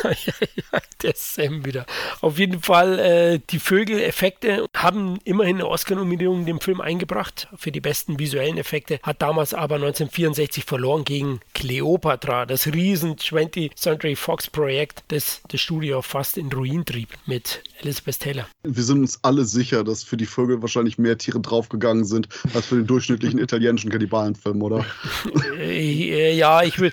der 1.03 1.13
Sam 1.15 1.65
wieder. 1.65 1.87
Auf 2.21 2.39
jeden 2.39 2.61
Fall, 2.63 2.99
äh, 2.99 3.41
die 3.51 3.59
Vögeleffekte 3.59 4.67
haben 4.75 5.19
immerhin 5.25 5.57
eine 5.57 5.69
Oscar-Nominierung 5.69 6.47
dem 6.47 6.61
Film 6.61 6.81
eingebracht 6.81 7.49
für 7.57 7.71
die 7.71 7.81
besten 7.81 8.19
visuellen 8.19 8.59
Effekte, 8.59 8.99
hat 9.03 9.23
damals 9.23 9.55
aber 9.55 9.77
1964 9.77 10.65
verloren 10.65 11.05
gegen 11.05 11.41
Cleopatra, 11.55 12.47
das 12.47 12.67
riesen 12.67 13.17
20th 13.17 13.77
Century 13.77 14.17
Fox 14.17 14.49
Projekt, 14.49 15.05
das 15.09 15.43
das 15.49 15.61
Studio 15.61 16.03
fast 16.03 16.39
in 16.39 16.53
Ruin 16.53 16.85
trieb 16.85 17.09
mit 17.27 17.63
Elizabeth 17.81 18.21
Taylor. 18.21 18.47
Wir 18.63 18.83
sind 18.83 19.01
uns 19.01 19.23
alle 19.23 19.45
sicher, 19.45 19.85
dass 19.85 20.03
für 20.03 20.17
die 20.17 20.27
Vögel 20.27 20.63
wahrscheinlich 20.63 20.99
mehr 20.99 21.19
Tiere 21.19 21.41
draufgegangen 21.41 22.05
sind 22.05 22.29
als 22.55 22.67
für 22.67 22.77
den 22.77 22.87
durchschnittlichen 22.87 23.39
italienischen 23.39 23.91
Kannibalenfilm, 23.91 24.63
oder? 24.63 24.85
Äh, 25.59 26.35
ja, 26.35 26.63
ich, 26.63 26.79
will, 26.79 26.93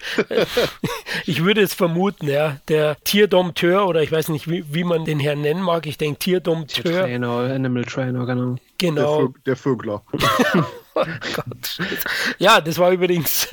ich 1.26 1.44
würde 1.44 1.62
es 1.62 1.74
vermuten, 1.74 2.28
ja. 2.28 2.58
Der 2.68 2.98
Tierdompteur 3.04 3.88
oder 3.88 4.02
ich 4.02 4.12
weiß 4.12 4.30
nicht, 4.30 4.50
wie, 4.50 4.64
wie 4.74 4.84
man 4.84 5.06
den 5.06 5.20
Herrn 5.20 5.42
nennen 5.42 5.62
mag. 5.62 5.86
Ich 5.86 5.98
denke 5.98 6.20
Tierdompteur. 6.20 7.04
Trainer, 7.04 7.32
Animal 7.32 7.84
Trainer, 7.84 8.26
genau. 8.26 8.56
Genau. 8.78 9.18
Der, 9.18 9.26
Vög 9.26 9.44
der 9.46 9.56
Vögler. 9.56 10.04
oh 10.96 11.06
Gott. 11.36 11.80
Ja, 12.38 12.60
das 12.60 12.78
war 12.80 12.92
übrigens 12.92 13.48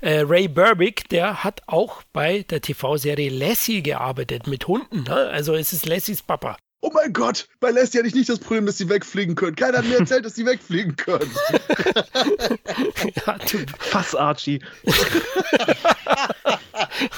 äh, 0.00 0.20
Ray 0.20 0.48
Burbick, 0.48 1.08
der 1.08 1.44
hat 1.44 1.62
auch 1.66 2.02
bei 2.12 2.44
der 2.48 2.60
TV-Serie 2.60 3.30
Lassie 3.30 3.82
gearbeitet 3.82 4.46
mit 4.46 4.66
Hunden. 4.66 5.02
Ne? 5.02 5.14
Also 5.14 5.54
es 5.54 5.72
ist 5.72 5.86
Lassies 5.86 6.22
Papa. 6.22 6.56
Oh 6.86 6.90
mein 6.94 7.12
Gott, 7.12 7.48
bei 7.58 7.72
Lassie 7.72 7.98
hatte 7.98 8.06
ich 8.06 8.14
nicht 8.14 8.28
das 8.28 8.38
Problem, 8.38 8.64
dass 8.64 8.78
sie 8.78 8.88
wegfliegen 8.88 9.34
können. 9.34 9.56
Keiner 9.56 9.78
hat 9.78 9.86
mir 9.86 9.98
erzählt, 9.98 10.24
dass 10.24 10.36
sie 10.36 10.46
wegfliegen 10.46 10.94
können. 10.94 11.28
ja, 13.26 13.36
du 13.38 13.58
Fass, 13.76 14.14
Archie. 14.14 14.60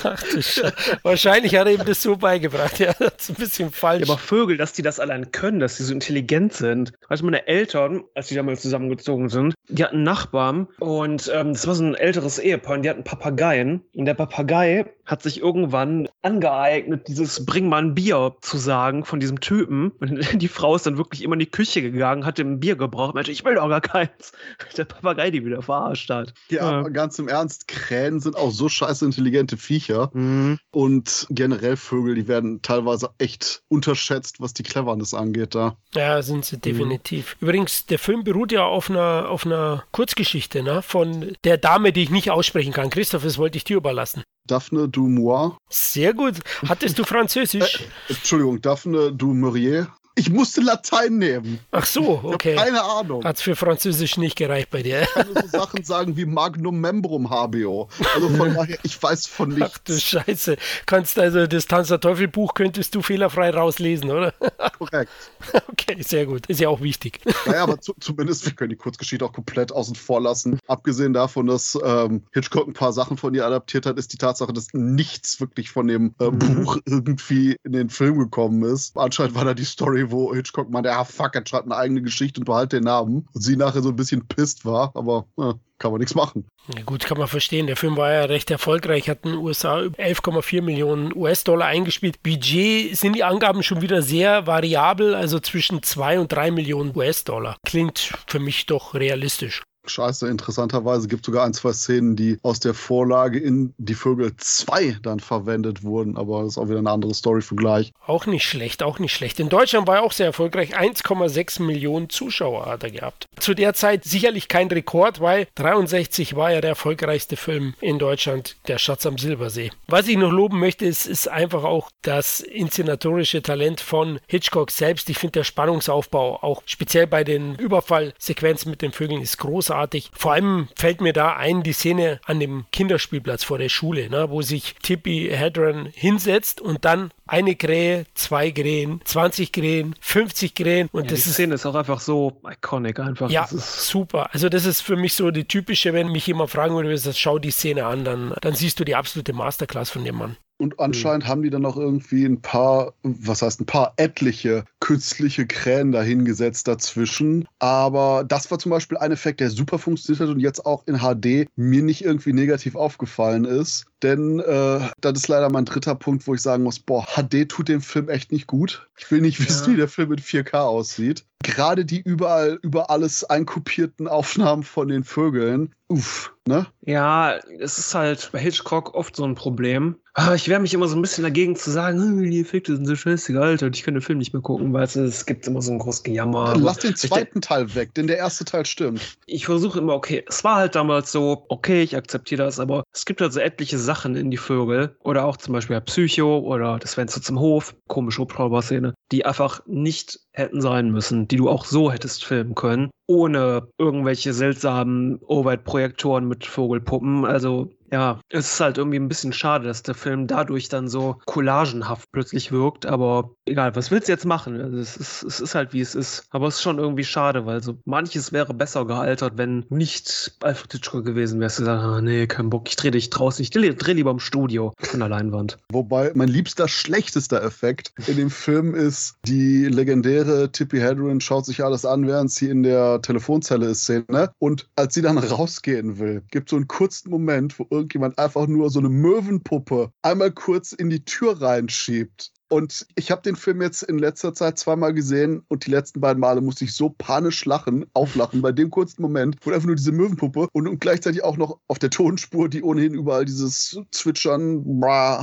Ach 0.02 0.22
du 0.22 0.42
Scheiße. 0.42 0.72
Wahrscheinlich 1.02 1.54
hat 1.54 1.66
er 1.66 1.74
ihm 1.74 1.84
das 1.84 2.02
so 2.02 2.16
beigebracht. 2.16 2.78
Ja, 2.78 2.94
das 2.98 3.12
ist 3.18 3.28
ein 3.28 3.34
bisschen 3.34 3.70
falsch. 3.70 4.06
Ja, 4.06 4.14
aber 4.14 4.18
Vögel, 4.18 4.56
dass 4.56 4.72
die 4.72 4.80
das 4.80 5.00
allein 5.00 5.32
können, 5.32 5.60
dass 5.60 5.76
sie 5.76 5.84
so 5.84 5.92
intelligent 5.92 6.54
sind. 6.54 6.92
Also 7.08 7.24
meine 7.24 7.46
Eltern, 7.46 8.04
als 8.14 8.28
die 8.28 8.36
damals 8.36 8.62
zusammengezogen 8.62 9.28
sind, 9.28 9.54
die 9.68 9.84
hatten 9.84 10.02
Nachbarn 10.02 10.68
und 10.78 11.30
ähm, 11.34 11.52
das 11.52 11.66
war 11.66 11.74
so 11.74 11.84
ein 11.84 11.94
älteres 11.94 12.38
Ehepaar 12.38 12.76
und 12.76 12.82
die 12.84 12.90
hatten 12.90 13.04
Papageien. 13.04 13.82
Und 13.94 14.06
der 14.06 14.14
Papagei 14.14 14.86
hat 15.04 15.22
sich 15.22 15.40
irgendwann 15.40 16.08
angeeignet, 16.22 17.08
dieses 17.08 17.44
Bring 17.44 17.68
mal 17.68 17.82
ein 17.82 17.94
Bier 17.94 18.36
zu 18.40 18.56
sagen 18.56 19.04
von 19.04 19.20
diesem 19.20 19.40
Typen. 19.40 19.57
Und 19.64 20.20
die 20.42 20.48
Frau 20.48 20.74
ist 20.74 20.86
dann 20.86 20.98
wirklich 20.98 21.22
immer 21.22 21.34
in 21.34 21.40
die 21.40 21.50
Küche 21.50 21.82
gegangen, 21.82 22.24
hat 22.24 22.38
ein 22.38 22.60
Bier 22.60 22.76
gebraucht. 22.76 23.14
Meinte, 23.14 23.32
ich 23.32 23.44
will 23.44 23.54
doch 23.54 23.68
gar 23.68 23.80
keins. 23.80 24.32
Der 24.76 24.84
Papagei 24.84 25.30
die 25.30 25.44
wieder 25.44 25.62
verarscht 25.62 26.10
hat. 26.10 26.34
Ja, 26.50 26.82
ja. 26.82 26.88
ganz 26.88 27.18
im 27.18 27.28
Ernst, 27.28 27.68
Krähen 27.68 28.20
sind 28.20 28.36
auch 28.36 28.50
so 28.50 28.68
scheiße 28.68 29.04
intelligente 29.04 29.56
Viecher. 29.56 30.10
Mhm. 30.12 30.58
Und 30.70 31.26
generell 31.30 31.76
Vögel, 31.76 32.14
die 32.14 32.28
werden 32.28 32.62
teilweise 32.62 33.10
echt 33.18 33.62
unterschätzt, 33.68 34.40
was 34.40 34.54
die 34.54 34.62
Cleverness 34.62 35.14
angeht 35.14 35.54
da. 35.54 35.76
Ja, 35.94 36.22
sind 36.22 36.44
sie 36.44 36.58
definitiv. 36.58 37.36
Mhm. 37.40 37.46
Übrigens, 37.46 37.86
der 37.86 37.98
Film 37.98 38.24
beruht 38.24 38.52
ja 38.52 38.64
auf 38.64 38.90
einer, 38.90 39.28
auf 39.28 39.46
einer 39.46 39.84
Kurzgeschichte 39.92 40.62
ne? 40.62 40.82
von 40.82 41.32
der 41.44 41.58
Dame, 41.58 41.92
die 41.92 42.02
ich 42.02 42.10
nicht 42.10 42.30
aussprechen 42.30 42.72
kann. 42.72 42.90
Christoph, 42.90 43.22
das 43.22 43.38
wollte 43.38 43.58
ich 43.58 43.64
dir 43.64 43.76
überlassen. 43.76 44.22
Daphne 44.48 44.88
du 44.88 45.06
Moi. 45.06 45.56
Sehr 45.68 46.12
gut. 46.14 46.34
Hattest 46.66 46.98
du 46.98 47.04
Französisch? 47.04 47.80
Äh, 48.08 48.12
Entschuldigung, 48.12 48.60
Daphne 48.60 49.12
du 49.12 49.32
Maurier. 49.34 49.86
Ich 50.18 50.30
musste 50.30 50.60
Latein 50.62 51.18
nehmen. 51.18 51.60
Ach 51.70 51.86
so, 51.86 52.20
okay. 52.24 52.56
keine 52.56 52.82
Ahnung. 52.82 53.22
Hat 53.22 53.38
für 53.38 53.54
Französisch 53.54 54.16
nicht 54.16 54.34
gereicht 54.34 54.68
bei 54.70 54.82
dir. 54.82 55.02
Ich 55.02 55.12
kann 55.14 55.32
nur 55.32 55.42
so 55.42 55.48
Sachen 55.48 55.84
sagen 55.84 56.16
wie 56.16 56.24
Magnum 56.24 56.80
Membrum 56.80 57.30
Habio. 57.30 57.88
Also 58.16 58.28
von 58.30 58.52
daher, 58.54 58.78
ich 58.82 59.00
weiß 59.00 59.28
von 59.28 59.50
nichts. 59.50 59.74
Ach 59.74 59.78
du 59.84 59.96
Scheiße. 59.96 60.56
Kannst 60.86 61.20
also 61.20 61.46
das 61.46 61.66
Tanz 61.66 61.86
der 61.86 62.00
Teufel 62.00 62.26
Buch 62.26 62.54
könntest 62.54 62.96
du 62.96 63.02
fehlerfrei 63.02 63.50
rauslesen, 63.50 64.10
oder? 64.10 64.32
Korrekt. 64.76 65.10
Okay, 65.68 66.02
sehr 66.02 66.26
gut. 66.26 66.46
Ist 66.46 66.60
ja 66.60 66.68
auch 66.68 66.80
wichtig. 66.80 67.20
Naja, 67.46 67.62
aber 67.62 67.80
zu, 67.80 67.94
zumindest, 68.00 68.44
wir 68.44 68.52
können 68.52 68.70
die 68.70 68.76
Kurzgeschichte 68.76 69.24
auch 69.24 69.32
komplett 69.32 69.72
außen 69.72 69.94
vor 69.94 70.20
lassen. 70.20 70.58
Abgesehen 70.66 71.12
davon, 71.12 71.46
dass 71.46 71.78
ähm, 71.82 72.24
Hitchcock 72.32 72.66
ein 72.66 72.74
paar 72.74 72.92
Sachen 72.92 73.16
von 73.16 73.34
ihr 73.34 73.46
adaptiert 73.46 73.86
hat, 73.86 73.98
ist 73.98 74.12
die 74.12 74.18
Tatsache, 74.18 74.52
dass 74.52 74.68
nichts 74.72 75.40
wirklich 75.40 75.70
von 75.70 75.86
dem 75.86 76.14
äh, 76.20 76.30
mhm. 76.30 76.38
Buch 76.38 76.78
irgendwie 76.84 77.56
in 77.62 77.72
den 77.72 77.88
Film 77.88 78.18
gekommen 78.18 78.62
ist. 78.64 78.96
Anscheinend 78.96 79.34
war 79.34 79.44
da 79.44 79.54
die 79.54 79.64
Story 79.64 80.07
wo 80.10 80.34
Hitchcock 80.34 80.70
meinte, 80.70 80.90
ja, 80.90 81.04
fuck, 81.04 81.34
er 81.34 81.46
schreibt 81.46 81.66
eine 81.66 81.76
eigene 81.76 82.02
Geschichte 82.02 82.40
und 82.40 82.44
behalte 82.44 82.76
den 82.76 82.84
Namen. 82.84 83.28
Und 83.32 83.40
sie 83.42 83.56
nachher 83.56 83.82
so 83.82 83.90
ein 83.90 83.96
bisschen 83.96 84.26
pisst 84.26 84.64
war, 84.64 84.92
aber 84.94 85.26
ja, 85.36 85.54
kann 85.78 85.90
man 85.90 86.00
nichts 86.00 86.14
machen. 86.14 86.46
Ja, 86.74 86.82
gut, 86.82 87.04
kann 87.04 87.18
man 87.18 87.28
verstehen. 87.28 87.66
Der 87.66 87.76
Film 87.76 87.96
war 87.96 88.12
ja 88.12 88.24
recht 88.24 88.50
erfolgreich, 88.50 89.08
hat 89.08 89.24
in 89.24 89.32
den 89.32 89.40
USA 89.40 89.78
11,4 89.78 90.62
Millionen 90.62 91.16
US-Dollar 91.16 91.66
eingespielt. 91.66 92.22
Budget 92.22 92.96
sind 92.96 93.16
die 93.16 93.24
Angaben 93.24 93.62
schon 93.62 93.80
wieder 93.80 94.02
sehr 94.02 94.46
variabel, 94.46 95.14
also 95.14 95.40
zwischen 95.40 95.82
2 95.82 96.20
und 96.20 96.32
3 96.32 96.50
Millionen 96.50 96.94
US-Dollar. 96.94 97.56
Klingt 97.64 98.12
für 98.26 98.38
mich 98.38 98.66
doch 98.66 98.94
realistisch. 98.94 99.62
Scheiße, 99.88 100.28
interessanterweise 100.28 101.08
gibt 101.08 101.22
es 101.22 101.26
sogar 101.26 101.44
ein, 101.44 101.54
zwei 101.54 101.72
Szenen, 101.72 102.16
die 102.16 102.38
aus 102.42 102.60
der 102.60 102.74
Vorlage 102.74 103.38
in 103.38 103.74
Die 103.78 103.94
Vögel 103.94 104.32
2 104.36 104.98
dann 105.02 105.20
verwendet 105.20 105.82
wurden, 105.82 106.16
aber 106.16 106.42
das 106.42 106.52
ist 106.52 106.58
auch 106.58 106.68
wieder 106.68 106.78
eine 106.78 106.90
andere 106.90 107.14
Story 107.14 107.42
für 107.42 107.56
gleich. 107.56 107.92
Auch 108.06 108.26
nicht 108.26 108.44
schlecht, 108.44 108.82
auch 108.82 108.98
nicht 108.98 109.14
schlecht. 109.14 109.40
In 109.40 109.48
Deutschland 109.48 109.86
war 109.86 109.96
er 109.96 110.02
auch 110.02 110.12
sehr 110.12 110.26
erfolgreich. 110.26 110.76
1,6 110.76 111.62
Millionen 111.62 112.10
Zuschauer 112.10 112.66
hat 112.66 112.82
er 112.82 112.90
gehabt. 112.90 113.26
Zu 113.38 113.54
der 113.54 113.74
Zeit 113.74 114.04
sicherlich 114.04 114.48
kein 114.48 114.68
Rekord, 114.68 115.20
weil 115.20 115.46
63 115.54 116.36
war 116.36 116.52
ja 116.52 116.60
der 116.60 116.70
erfolgreichste 116.70 117.36
Film 117.36 117.74
in 117.80 117.98
Deutschland, 117.98 118.56
Der 118.68 118.78
Schatz 118.78 119.06
am 119.06 119.18
Silbersee. 119.18 119.70
Was 119.86 120.08
ich 120.08 120.16
noch 120.16 120.32
loben 120.32 120.58
möchte, 120.58 120.84
ist, 120.84 121.06
ist 121.06 121.28
einfach 121.28 121.64
auch 121.64 121.90
das 122.02 122.40
inszenatorische 122.40 123.42
Talent 123.42 123.80
von 123.80 124.20
Hitchcock 124.26 124.70
selbst. 124.70 125.08
Ich 125.08 125.18
finde 125.18 125.32
der 125.32 125.44
Spannungsaufbau, 125.44 126.42
auch 126.42 126.62
speziell 126.66 127.06
bei 127.06 127.24
den 127.24 127.54
Überfallsequenzen 127.54 128.70
mit 128.70 128.82
den 128.82 128.92
Vögeln, 128.92 129.22
ist 129.22 129.38
großartig 129.38 129.77
großartig. 129.78 130.10
Vor 130.14 130.32
allem 130.32 130.68
fällt 130.76 131.00
mir 131.00 131.12
da 131.12 131.36
ein 131.36 131.62
die 131.62 131.72
Szene 131.72 132.20
an 132.24 132.40
dem 132.40 132.66
Kinderspielplatz 132.72 133.44
vor 133.44 133.58
der 133.58 133.68
Schule, 133.68 134.10
ne, 134.10 134.30
wo 134.30 134.42
sich 134.42 134.74
Tippy 134.82 135.28
Hedron 135.30 135.88
hinsetzt 135.94 136.60
und 136.60 136.84
dann 136.84 137.10
eine 137.26 137.54
Krähe, 137.56 138.06
zwei 138.14 138.50
Krähen, 138.50 139.00
20 139.04 139.52
Krähen, 139.52 139.94
50 140.00 140.54
Krähen. 140.54 140.88
Und 140.92 141.04
ja, 141.04 141.10
das 141.10 141.24
die 141.24 141.30
Szene 141.30 141.54
ist, 141.54 141.60
ist 141.60 141.66
auch 141.66 141.74
einfach 141.74 142.00
so 142.00 142.40
iconic 142.48 142.98
einfach. 142.98 143.30
Ja, 143.30 143.46
super. 143.50 144.30
Also 144.32 144.48
das 144.48 144.64
ist 144.64 144.80
für 144.80 144.96
mich 144.96 145.14
so 145.14 145.30
die 145.30 145.44
typische, 145.44 145.92
wenn 145.92 146.08
mich 146.08 146.26
jemand 146.26 146.50
fragen 146.50 146.74
würde, 146.74 146.98
schau 147.14 147.38
die 147.38 147.50
Szene 147.50 147.86
an, 147.86 148.04
dann, 148.04 148.34
dann 148.40 148.54
siehst 148.54 148.80
du 148.80 148.84
die 148.84 148.94
absolute 148.94 149.32
Masterclass 149.32 149.90
von 149.90 150.04
dem 150.04 150.16
Mann. 150.16 150.36
Und 150.58 150.80
anscheinend 150.80 151.24
mhm. 151.24 151.28
haben 151.28 151.42
die 151.42 151.50
dann 151.50 151.64
auch 151.64 151.76
irgendwie 151.76 152.24
ein 152.24 152.42
paar, 152.42 152.92
was 153.02 153.42
heißt 153.42 153.60
ein 153.60 153.66
paar 153.66 153.94
etliche 153.96 154.64
künstliche 154.80 155.46
Krähen 155.46 155.92
dahingesetzt 155.92 156.66
dazwischen. 156.66 157.46
Aber 157.60 158.24
das 158.26 158.50
war 158.50 158.58
zum 158.58 158.70
Beispiel 158.70 158.98
ein 158.98 159.12
Effekt, 159.12 159.38
der 159.38 159.50
super 159.50 159.78
funktioniert 159.78 160.20
hat 160.20 160.28
und 160.28 160.40
jetzt 160.40 160.66
auch 160.66 160.84
in 160.86 160.98
HD 160.98 161.48
mir 161.56 161.82
nicht 161.82 162.04
irgendwie 162.04 162.32
negativ 162.32 162.74
aufgefallen 162.74 163.44
ist. 163.44 163.86
Denn 164.02 164.40
äh, 164.40 164.80
das 165.00 165.12
ist 165.14 165.28
leider 165.28 165.50
mein 165.50 165.64
dritter 165.64 165.94
Punkt, 165.94 166.26
wo 166.26 166.34
ich 166.34 166.42
sagen 166.42 166.64
muss, 166.64 166.80
boah, 166.80 167.06
HD 167.06 167.48
tut 167.48 167.68
dem 167.68 167.80
Film 167.80 168.08
echt 168.08 168.32
nicht 168.32 168.46
gut. 168.46 168.88
Ich 168.96 169.10
will 169.10 169.20
nicht 169.20 169.40
wissen, 169.40 169.66
ja. 169.66 169.72
wie 169.72 169.76
der 169.76 169.88
Film 169.88 170.12
in 170.12 170.18
4K 170.18 170.58
aussieht. 170.58 171.24
Gerade 171.44 171.84
die 171.84 172.00
überall 172.00 172.58
über 172.62 172.90
alles 172.90 173.24
einkopierten 173.24 174.08
Aufnahmen 174.08 174.64
von 174.64 174.88
den 174.88 175.04
Vögeln. 175.04 175.74
Uff, 175.88 176.34
ne? 176.46 176.66
Ja, 176.84 177.36
es 177.60 177.78
ist 177.78 177.94
halt 177.94 178.28
bei 178.32 178.38
Hitchcock 178.40 178.94
oft 178.94 179.16
so 179.16 179.24
ein 179.24 179.34
Problem. 179.34 179.96
Ich 180.34 180.48
wehre 180.48 180.60
mich 180.60 180.74
immer 180.74 180.88
so 180.88 180.96
ein 180.96 181.00
bisschen 181.00 181.22
dagegen 181.22 181.54
zu 181.54 181.70
sagen, 181.70 182.00
hm, 182.00 182.30
die 182.30 182.40
Effekte 182.40 182.74
sind 182.74 182.86
so 182.86 182.96
scheiße 182.96 183.40
Alter, 183.40 183.66
und 183.66 183.76
ich 183.76 183.84
kann 183.84 183.94
den 183.94 184.02
Film 184.02 184.18
nicht 184.18 184.32
mehr 184.32 184.42
gucken, 184.42 184.72
weil 184.72 184.82
es 184.82 185.26
gibt 185.26 185.46
immer 185.46 185.62
so 185.62 185.70
ein 185.70 185.78
großes 185.78 186.02
Gejammer. 186.02 186.54
Dann 186.54 186.62
lass 186.62 186.78
den 186.78 186.96
zweiten 186.96 187.40
Teil 187.40 187.72
weg, 187.74 187.94
denn 187.94 188.08
der 188.08 188.18
erste 188.18 188.44
Teil 188.44 188.66
stimmt. 188.66 189.16
Ich 189.26 189.46
versuche 189.46 189.78
immer, 189.78 189.94
okay, 189.94 190.24
es 190.28 190.42
war 190.42 190.56
halt 190.56 190.74
damals 190.74 191.12
so, 191.12 191.46
okay, 191.48 191.82
ich 191.82 191.96
akzeptiere 191.96 192.42
das, 192.42 192.58
aber 192.58 192.82
es 192.92 193.04
gibt 193.04 193.20
halt 193.20 193.32
so 193.32 193.38
etliche 193.38 193.78
Sachen 193.78 194.16
in 194.16 194.32
die 194.32 194.36
Vögel 194.36 194.96
oder 195.04 195.24
auch 195.24 195.36
zum 195.36 195.54
Beispiel 195.54 195.80
Psycho 195.82 196.40
oder 196.40 196.78
das 196.80 196.94
Fenster 196.94 197.22
zum 197.22 197.38
Hof, 197.38 197.76
komische 197.86 198.20
Hubschrauber-Szene, 198.22 198.94
die 199.12 199.24
einfach 199.24 199.60
nicht 199.66 200.20
hätten 200.32 200.60
sein 200.60 200.90
müssen, 200.90 201.28
die 201.28 201.36
du 201.36 201.48
auch 201.48 201.64
so 201.64 201.90
hättest 201.90 202.24
filmen 202.24 202.54
können, 202.54 202.90
ohne 203.06 203.68
irgendwelche 203.78 204.32
seltsamen 204.32 205.18
Overhead-Projektoren 205.22 206.28
mit 206.28 206.44
Vogelpuppen. 206.44 207.24
Also 207.24 207.70
Ja, 207.90 208.20
es 208.28 208.52
ist 208.52 208.60
halt 208.60 208.78
irgendwie 208.78 208.98
ein 208.98 209.08
bisschen 209.08 209.32
schade, 209.32 209.66
dass 209.66 209.82
der 209.82 209.94
Film 209.94 210.26
dadurch 210.26 210.68
dann 210.68 210.88
so 210.88 211.16
collagenhaft 211.26 212.10
plötzlich 212.12 212.52
wirkt, 212.52 212.86
aber 212.86 213.30
egal, 213.46 213.74
was 213.76 213.90
willst 213.90 214.08
du 214.08 214.12
jetzt 214.12 214.26
machen? 214.26 214.60
Also 214.60 214.78
es, 214.78 214.96
ist, 214.96 215.22
es 215.22 215.40
ist 215.40 215.54
halt 215.54 215.72
wie 215.72 215.80
es 215.80 215.94
ist. 215.94 216.24
Aber 216.30 216.48
es 216.48 216.56
ist 216.56 216.62
schon 216.62 216.78
irgendwie 216.78 217.04
schade, 217.04 217.46
weil 217.46 217.62
so 217.62 217.78
manches 217.84 218.32
wäre 218.32 218.54
besser 218.54 218.84
gealtert, 218.86 219.34
wenn 219.36 219.64
nicht 219.68 220.36
Alfred 220.40 220.72
Hitchcock 220.72 221.04
gewesen 221.04 221.40
wärst. 221.40 221.58
Du 221.58 221.64
sagst, 221.64 221.84
ah, 221.84 222.00
nee, 222.00 222.26
kein 222.26 222.50
Bock, 222.50 222.68
ich 222.68 222.76
dreh 222.76 222.90
dich 222.90 223.10
draußen, 223.10 223.42
ich 223.42 223.50
dreh, 223.50 223.74
dreh 223.74 223.92
lieber 223.94 224.10
im 224.10 224.20
Studio 224.20 224.72
von 224.78 225.00
der 225.00 225.08
Leinwand. 225.08 225.58
Wobei 225.72 226.12
mein 226.14 226.28
liebster, 226.28 226.68
schlechtester 226.68 227.42
Effekt 227.42 227.92
in 228.06 228.16
dem 228.16 228.30
Film 228.30 228.74
ist 228.74 229.16
die 229.24 229.66
legendäre 229.66 230.52
Tippi 230.52 230.78
Hedren 230.78 231.20
schaut 231.20 231.46
sich 231.46 231.64
alles 231.64 231.84
an, 231.84 232.06
während 232.06 232.30
sie 232.30 232.48
in 232.48 232.62
der 232.62 233.00
Telefonzelle 233.02 233.66
ist, 233.66 233.82
Szene. 233.82 234.32
Und 234.38 234.68
als 234.76 234.94
sie 234.94 235.02
dann 235.02 235.18
rausgehen 235.18 235.98
will, 235.98 236.22
gibt 236.30 236.48
es 236.48 236.50
so 236.50 236.56
einen 236.56 236.68
kurzen 236.68 237.10
Moment, 237.10 237.58
wo 237.58 237.64
irgendjemand 237.78 238.18
einfach 238.18 238.46
nur 238.46 238.70
so 238.70 238.78
eine 238.78 238.88
Möwenpuppe 238.88 239.90
einmal 240.02 240.32
kurz 240.32 240.72
in 240.72 240.90
die 240.90 241.04
Tür 241.04 241.40
reinschiebt. 241.40 242.32
Und 242.50 242.86
ich 242.94 243.10
habe 243.10 243.20
den 243.20 243.36
Film 243.36 243.60
jetzt 243.60 243.82
in 243.82 243.98
letzter 243.98 244.32
Zeit 244.32 244.58
zweimal 244.58 244.94
gesehen 244.94 245.42
und 245.48 245.66
die 245.66 245.70
letzten 245.70 246.00
beiden 246.00 246.20
Male 246.20 246.40
musste 246.40 246.64
ich 246.64 246.74
so 246.74 246.88
panisch 246.88 247.44
lachen, 247.44 247.84
auflachen 247.92 248.40
bei 248.40 248.52
dem 248.52 248.70
kurzen 248.70 249.02
Moment, 249.02 249.36
wo 249.42 249.50
einfach 249.50 249.66
nur 249.66 249.76
diese 249.76 249.92
Möwenpuppe 249.92 250.48
und, 250.52 250.66
und 250.66 250.80
gleichzeitig 250.80 251.22
auch 251.22 251.36
noch 251.36 251.60
auf 251.68 251.78
der 251.78 251.90
Tonspur, 251.90 252.48
die 252.48 252.62
ohnehin 252.62 252.94
überall 252.94 253.26
dieses 253.26 253.78
Zwitschern 253.90 254.64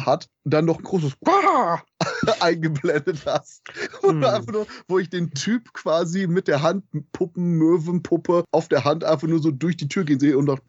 hat, 0.06 0.28
dann 0.44 0.66
noch 0.66 0.78
ein 0.78 0.84
großes 0.84 1.14
eingeblendet 2.40 3.26
hast. 3.26 3.62
Und 4.02 4.24
hm. 4.24 4.24
einfach 4.24 4.52
nur, 4.52 4.68
wo 4.88 5.00
ich 5.00 5.10
den 5.10 5.32
Typ 5.32 5.74
quasi 5.74 6.28
mit 6.28 6.48
der 6.48 6.62
Handpuppen, 6.62 7.58
Möwenpuppe 7.58 8.46
auf 8.52 8.68
der 8.68 8.84
Hand 8.84 9.04
einfach 9.04 9.28
nur 9.28 9.40
so 9.40 9.52
durch 9.52 9.78
die 9.78 9.88
Tür 9.88 10.04
gehen 10.04 10.20
sehe 10.20 10.38
und 10.38 10.46
dachte, 10.48 10.64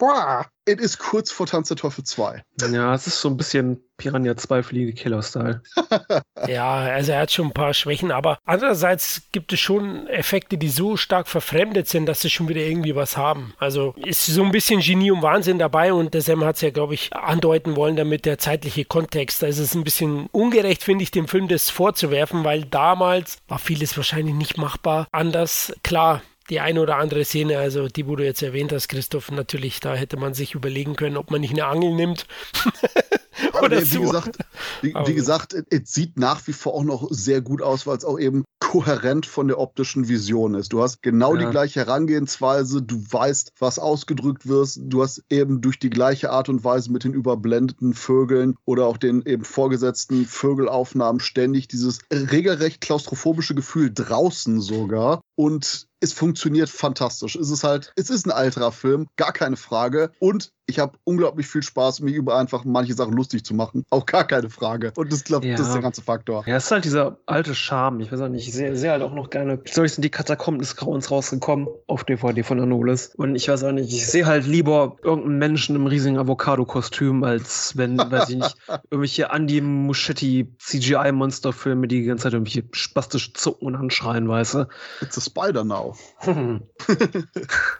es 0.68 0.80
ist 0.80 0.98
kurz 0.98 1.30
vor 1.30 1.46
Tanz 1.46 1.68
der 1.68 1.76
Teufel 1.76 2.02
2. 2.02 2.42
Ja, 2.72 2.92
es 2.92 3.06
ist 3.06 3.20
so 3.20 3.28
ein 3.28 3.36
bisschen 3.36 3.80
Piranha 3.98 4.36
2 4.36 4.62
fliegende 4.64 4.94
Killer-Style. 4.94 5.62
ja, 6.48 6.74
also 6.74 7.12
er 7.12 7.20
hat 7.20 7.32
schon 7.32 7.46
ein 7.46 7.52
paar 7.52 7.72
Schwächen, 7.72 8.10
aber 8.10 8.38
andererseits 8.44 9.22
gibt 9.32 9.52
es 9.52 9.60
schon 9.60 10.06
Effekte, 10.08 10.58
die 10.58 10.68
so 10.68 10.96
stark 10.96 11.28
verfremdet 11.28 11.88
sind, 11.88 12.06
dass 12.06 12.20
sie 12.20 12.30
schon 12.30 12.48
wieder 12.48 12.60
irgendwie 12.60 12.96
was 12.96 13.16
haben. 13.16 13.54
Also 13.58 13.94
ist 13.96 14.26
so 14.26 14.42
ein 14.42 14.50
bisschen 14.50 14.80
Genie 14.80 15.12
und 15.12 15.22
Wahnsinn 15.22 15.58
dabei 15.58 15.92
und 15.92 16.14
der 16.14 16.22
Sam 16.22 16.44
hat 16.44 16.56
es 16.56 16.62
ja, 16.62 16.70
glaube 16.70 16.94
ich, 16.94 17.12
andeuten 17.14 17.76
wollen, 17.76 17.96
damit 17.96 18.24
der 18.24 18.38
zeitliche 18.38 18.84
Kontext. 18.84 19.42
Da 19.42 19.46
ist 19.46 19.58
es 19.58 19.74
ein 19.74 19.84
bisschen 19.84 20.26
ungerecht, 20.32 20.82
finde 20.82 21.04
ich, 21.04 21.10
dem 21.10 21.25
Film 21.28 21.48
das 21.48 21.70
vorzuwerfen, 21.70 22.44
weil 22.44 22.64
damals 22.64 23.38
war 23.48 23.58
vieles 23.58 23.96
wahrscheinlich 23.96 24.34
nicht 24.34 24.58
machbar. 24.58 25.06
Anders, 25.12 25.72
klar, 25.82 26.22
die 26.50 26.60
eine 26.60 26.80
oder 26.80 26.96
andere 26.96 27.24
Szene, 27.24 27.58
also 27.58 27.88
die, 27.88 28.06
wo 28.06 28.16
du 28.16 28.24
jetzt 28.24 28.42
erwähnt 28.42 28.72
hast, 28.72 28.88
Christoph, 28.88 29.30
natürlich, 29.30 29.80
da 29.80 29.94
hätte 29.94 30.16
man 30.16 30.34
sich 30.34 30.54
überlegen 30.54 30.96
können, 30.96 31.16
ob 31.16 31.30
man 31.30 31.40
nicht 31.40 31.52
eine 31.52 31.66
Angel 31.66 31.92
nimmt. 31.94 32.26
Oder 33.62 33.80
wie, 33.80 33.84
so. 33.84 34.00
gesagt, 34.00 34.38
wie, 34.82 34.94
wie 34.94 35.14
gesagt, 35.14 35.56
es 35.70 35.92
sieht 35.92 36.18
nach 36.18 36.46
wie 36.46 36.52
vor 36.52 36.74
auch 36.74 36.84
noch 36.84 37.08
sehr 37.10 37.40
gut 37.40 37.62
aus, 37.62 37.86
weil 37.86 37.96
es 37.96 38.04
auch 38.04 38.18
eben 38.18 38.44
kohärent 38.60 39.26
von 39.26 39.48
der 39.48 39.58
optischen 39.58 40.08
Vision 40.08 40.54
ist. 40.54 40.72
Du 40.72 40.82
hast 40.82 41.02
genau 41.02 41.34
ja. 41.34 41.44
die 41.44 41.50
gleiche 41.50 41.80
Herangehensweise, 41.80 42.82
du 42.82 43.02
weißt, 43.10 43.52
was 43.58 43.78
ausgedrückt 43.78 44.46
wird, 44.48 44.70
du 44.78 45.02
hast 45.02 45.22
eben 45.30 45.60
durch 45.60 45.78
die 45.78 45.90
gleiche 45.90 46.30
Art 46.30 46.48
und 46.48 46.64
Weise 46.64 46.90
mit 46.90 47.04
den 47.04 47.12
überblendeten 47.12 47.94
Vögeln 47.94 48.56
oder 48.64 48.86
auch 48.86 48.96
den 48.96 49.22
eben 49.24 49.44
vorgesetzten 49.44 50.24
Vögelaufnahmen 50.24 51.20
ständig 51.20 51.68
dieses 51.68 52.00
regelrecht 52.10 52.80
klaustrophobische 52.80 53.54
Gefühl 53.54 53.90
draußen 53.92 54.60
sogar 54.60 55.20
und 55.36 55.86
es 56.06 56.12
funktioniert 56.12 56.68
fantastisch. 56.68 57.36
Es 57.36 57.50
ist 57.50 57.64
halt, 57.64 57.92
es 57.96 58.10
ist 58.10 58.26
ein 58.26 58.30
alterer 58.30 58.72
Film, 58.72 59.08
gar 59.16 59.32
keine 59.32 59.56
Frage. 59.56 60.12
Und 60.20 60.52
ich 60.66 60.78
habe 60.78 60.98
unglaublich 61.04 61.46
viel 61.46 61.62
Spaß, 61.62 62.00
mich 62.00 62.14
über 62.14 62.36
einfach 62.36 62.64
manche 62.64 62.94
Sachen 62.94 63.12
lustig 63.12 63.44
zu 63.44 63.54
machen. 63.54 63.84
Auch 63.90 64.06
gar 64.06 64.26
keine 64.26 64.50
Frage. 64.50 64.92
Und 64.96 65.12
das, 65.12 65.24
glaub, 65.24 65.44
ja. 65.44 65.56
das 65.56 65.68
ist 65.68 65.74
der 65.74 65.82
ganze 65.82 66.02
Faktor. 66.02 66.44
Ja, 66.46 66.56
es 66.56 66.64
ist 66.64 66.70
halt 66.70 66.84
dieser 66.84 67.18
alte 67.26 67.54
Charme. 67.54 68.00
Ich 68.00 68.12
weiß 68.12 68.20
auch 68.20 68.28
nicht, 68.28 68.48
ich 68.48 68.54
sehe 68.54 68.76
seh 68.76 68.90
halt 68.90 69.02
auch 69.02 69.14
noch 69.14 69.30
gerne. 69.30 69.60
Soll 69.70 69.88
sind 69.88 70.02
die 70.02 70.10
Katakomben 70.10 70.60
des 70.60 70.76
Grauens 70.76 71.10
rausgekommen 71.10 71.68
auf 71.86 72.04
DVD 72.04 72.42
von 72.42 72.60
Anolis. 72.60 73.12
Und 73.16 73.36
ich 73.36 73.48
weiß 73.48 73.64
auch 73.64 73.72
nicht, 73.72 73.92
ich 73.92 74.06
sehe 74.06 74.26
halt 74.26 74.46
lieber 74.46 74.96
irgendeinen 75.02 75.38
Menschen 75.38 75.76
im 75.76 75.86
riesigen 75.86 76.18
Avocado-Kostüm, 76.18 77.22
als 77.24 77.76
wenn, 77.76 77.98
weiß 77.98 78.30
ich 78.30 78.36
nicht, 78.36 78.56
irgendwelche 78.90 79.28
Andy 79.32 79.60
Muschetti 79.60 80.52
CGI-Monsterfilme, 80.58 81.86
die 81.86 82.00
die 82.00 82.06
ganze 82.06 82.24
Zeit 82.24 82.32
irgendwelche 82.32 82.64
spastisch 82.72 83.32
zucken 83.34 83.68
und 83.68 83.76
anschreien, 83.76 84.28
weißt 84.28 84.54
du? 84.54 84.68
It's 85.00 85.16
a 85.16 85.20
Spider 85.20 85.64
now. 85.64 85.95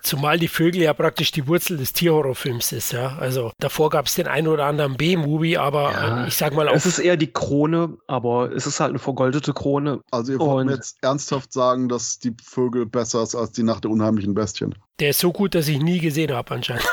Zumal 0.03 0.39
die 0.39 0.49
Vögel 0.49 0.83
ja 0.83 0.93
praktisch 0.95 1.33
die 1.33 1.47
Wurzel 1.47 1.77
des 1.77 1.93
Tierhorrorfilms 1.93 2.73
ist, 2.73 2.93
ja. 2.93 3.17
Also 3.19 3.53
davor 3.59 3.91
gab 3.91 4.07
es 4.07 4.14
den 4.14 4.27
einen 4.27 4.49
oder 4.49 4.67
anderen 4.67 4.97
B-Movie, 4.97 5.57
aber 5.57 5.93
ja, 5.93 6.25
äh, 6.25 6.29
ich 6.29 6.37
sag 6.37 6.55
mal 6.55 6.69
auch. 6.69 6.75
Es 6.75 6.87
ist 6.87 6.99
eher 6.99 7.17
die 7.17 7.33
Krone, 7.33 7.97
aber 8.07 8.53
es 8.53 8.67
ist 8.67 8.81
halt 8.81 8.91
eine 8.91 8.99
vergoldete 8.99 9.53
Krone. 9.53 10.01
Also 10.11 10.33
ihr 10.33 10.39
wollt 10.39 10.67
mir 10.67 10.75
jetzt 10.75 10.99
ernsthaft 11.03 11.53
sagen, 11.53 11.89
dass 11.89 12.19
die 12.19 12.35
Vögel 12.43 12.87
besser 12.87 13.23
ist 13.23 13.35
als 13.35 13.53
die 13.53 13.62
Nacht 13.62 13.85
der 13.85 13.91
unheimlichen 13.91 14.35
Bestien. 14.35 14.75
Der 15.01 15.11
ist 15.11 15.21
so 15.21 15.33
gut, 15.33 15.55
dass 15.55 15.69
ich 15.69 15.81
nie 15.81 15.99
gesehen 15.99 16.33
habe 16.33 16.55
anscheinend. 16.55 16.87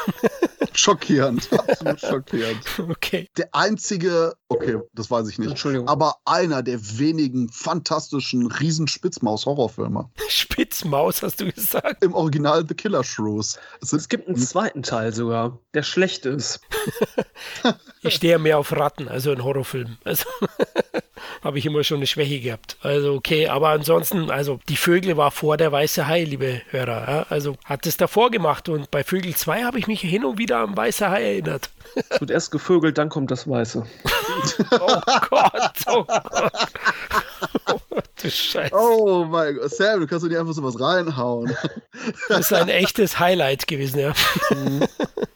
schockierend, 0.73 1.49
absolut 1.67 1.99
schockierend. 1.99 2.59
Okay. 2.77 3.27
Der 3.37 3.49
einzige, 3.53 4.33
okay, 4.53 4.79
das 4.93 5.09
weiß 5.11 5.27
ich 5.29 5.39
nicht, 5.39 5.49
Entschuldigung. 5.49 5.87
aber 5.87 6.17
einer 6.25 6.63
der 6.63 6.79
wenigen 6.97 7.49
fantastischen 7.49 8.47
Riesenspitzmaus-Horrorfilme. 8.47 10.09
Spitzmaus, 10.29 11.23
hast 11.23 11.41
du 11.41 11.51
gesagt? 11.51 12.03
Im 12.03 12.13
Original 12.13 12.65
The 12.67 12.73
Killer 12.73 13.03
Shrews. 13.03 13.57
Es, 13.81 13.93
es 13.93 14.09
gibt 14.09 14.27
einen 14.27 14.37
zweiten 14.37 14.83
Teil 14.83 15.13
sogar, 15.13 15.59
der 15.73 15.83
schlecht 15.83 16.25
ist. 16.25 16.61
ich 18.01 18.15
stehe 18.15 18.39
mehr 18.39 18.57
auf 18.57 18.71
Ratten, 18.71 19.07
also 19.07 19.31
in 19.31 19.43
Horrorfilmen. 19.43 19.97
Also 20.03 20.25
habe 21.41 21.59
ich 21.59 21.65
immer 21.65 21.83
schon 21.83 21.97
eine 21.97 22.07
Schwäche 22.07 22.39
gehabt. 22.39 22.77
Also 22.81 23.13
okay, 23.13 23.47
aber 23.47 23.69
ansonsten, 23.69 24.29
also 24.29 24.59
die 24.69 24.77
Vögel 24.77 25.17
war 25.17 25.31
vor 25.31 25.57
der 25.57 25.71
weiße 25.71 26.07
Hai, 26.07 26.23
liebe 26.23 26.61
Hörer. 26.69 27.07
Ja? 27.07 27.25
Also 27.29 27.55
hat 27.65 27.85
es 27.85 27.97
davor 27.97 28.31
gemacht 28.31 28.69
und 28.69 28.91
bei 28.91 29.03
Vögel 29.03 29.35
2 29.35 29.63
habe 29.63 29.79
ich 29.79 29.87
mich 29.87 30.01
hin 30.01 30.25
und 30.25 30.37
wieder 30.37 30.59
am 30.59 30.75
weiße 30.75 31.09
Hai 31.09 31.23
erinnert. 31.23 31.69
Es 32.09 32.21
wird 32.21 32.31
erst 32.31 32.51
gevögelt, 32.51 32.97
dann 32.97 33.09
kommt 33.09 33.31
das 33.31 33.47
Weiße. 33.47 33.85
Oh 34.71 35.01
Gott, 35.29 35.71
oh 35.87 36.03
Gott. 36.03 36.53
Oh, 37.67 37.79
du 38.21 38.29
Scheiße. 38.29 38.73
Oh 38.75 39.25
mein 39.25 39.55
Gott, 39.55 39.71
Sam, 39.71 39.99
du 39.99 40.07
kannst 40.07 40.23
doch 40.23 40.29
nicht 40.29 40.39
einfach 40.39 40.53
sowas 40.53 40.79
reinhauen. 40.79 41.55
Das 42.29 42.39
ist 42.39 42.53
ein 42.53 42.69
echtes 42.69 43.19
Highlight 43.19 43.67
gewesen, 43.67 43.99
ja. 43.99 44.13
Mhm. 44.49 44.87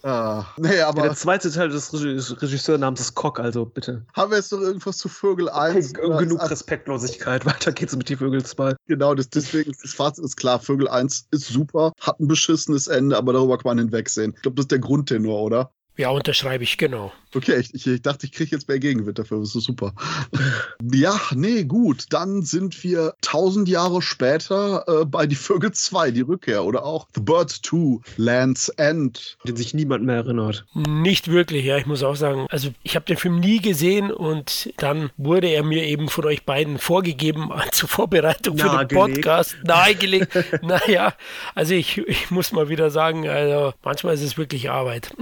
Ah, 0.03 0.45
nee, 0.55 0.79
aber 0.79 0.99
ja, 0.99 1.07
der 1.07 1.15
zweite 1.15 1.51
Teil 1.51 1.67
des 1.67 1.93
Regisseurs 1.93 2.81
ist 2.99 3.15
Cock, 3.15 3.41
also 3.41 3.65
bitte. 3.65 4.05
Haben 4.13 4.31
wir 4.31 4.37
jetzt 4.37 4.53
noch 4.53 4.61
irgendwas 4.61 4.97
zu 4.97 5.09
Vögel 5.09 5.49
1? 5.49 5.95
Okay, 5.97 6.23
genug 6.23 6.49
Respektlosigkeit, 6.49 7.45
weiter 7.45 7.73
geht's 7.73 7.93
mit 7.93 8.07
die 8.07 8.15
Vögel 8.15 8.43
2. 8.43 8.75
Genau, 8.87 9.15
das, 9.15 9.29
deswegen, 9.29 9.73
das 9.81 9.93
Fazit 9.93 10.23
ist 10.23 10.37
klar, 10.37 10.59
Vögel 10.59 10.87
1 10.87 11.27
ist 11.31 11.47
super, 11.47 11.91
hat 11.99 12.21
ein 12.21 12.27
beschissenes 12.27 12.87
Ende, 12.87 13.17
aber 13.17 13.33
darüber 13.33 13.57
kann 13.57 13.71
man 13.71 13.79
hinwegsehen. 13.79 14.33
Ich 14.35 14.43
glaube, 14.43 14.55
das 14.55 14.63
ist 14.63 14.71
der 14.71 14.79
Grundtenor, 14.79 15.41
oder? 15.41 15.71
Ja, 15.97 16.11
unterschreibe 16.11 16.63
ich, 16.63 16.77
genau. 16.77 17.11
Okay, 17.35 17.59
ich, 17.59 17.73
ich, 17.73 17.87
ich 17.87 18.01
dachte, 18.01 18.25
ich 18.27 18.31
kriege 18.31 18.51
jetzt 18.51 18.67
mehr 18.67 18.79
Gegenwind 18.79 19.17
dafür. 19.19 19.39
Das 19.39 19.55
ist 19.55 19.63
super. 19.63 19.93
ja, 20.93 21.19
nee, 21.33 21.63
gut. 21.63 22.05
Dann 22.11 22.43
sind 22.43 22.83
wir 22.83 23.13
tausend 23.21 23.67
Jahre 23.67 24.01
später 24.01 24.85
äh, 24.87 25.05
bei 25.05 25.25
Die 25.25 25.35
Vögel 25.35 25.71
2, 25.71 26.11
die 26.11 26.21
Rückkehr. 26.21 26.63
Oder 26.63 26.85
auch 26.85 27.07
The 27.15 27.21
Bird 27.21 27.49
2, 27.49 27.99
Land's 28.17 28.69
End. 28.69 29.37
Den 29.45 29.55
sich 29.55 29.73
niemand 29.73 30.03
mehr 30.03 30.17
erinnert. 30.17 30.65
Nicht 30.73 31.29
wirklich, 31.29 31.65
ja. 31.65 31.77
Ich 31.77 31.87
muss 31.87 32.03
auch 32.03 32.15
sagen, 32.15 32.45
also 32.49 32.69
ich 32.83 32.95
habe 32.95 33.05
den 33.05 33.17
Film 33.17 33.39
nie 33.39 33.59
gesehen 33.59 34.11
und 34.11 34.71
dann 34.77 35.09
wurde 35.17 35.47
er 35.47 35.63
mir 35.63 35.83
eben 35.83 36.09
von 36.09 36.25
euch 36.25 36.45
beiden 36.45 36.77
vorgegeben 36.77 37.49
zur 37.71 37.89
Vorbereitung 37.89 38.57
für 38.57 38.85
den 38.85 38.87
Podcast. 38.87 39.57
Nahegelegt. 39.63 40.33
naja, 40.61 41.13
also 41.55 41.73
ich, 41.73 41.97
ich 41.97 42.29
muss 42.29 42.51
mal 42.51 42.69
wieder 42.69 42.91
sagen, 42.91 43.27
also 43.27 43.73
manchmal 43.83 44.13
ist 44.13 44.21
es 44.21 44.37
wirklich 44.37 44.69
Arbeit. 44.69 45.13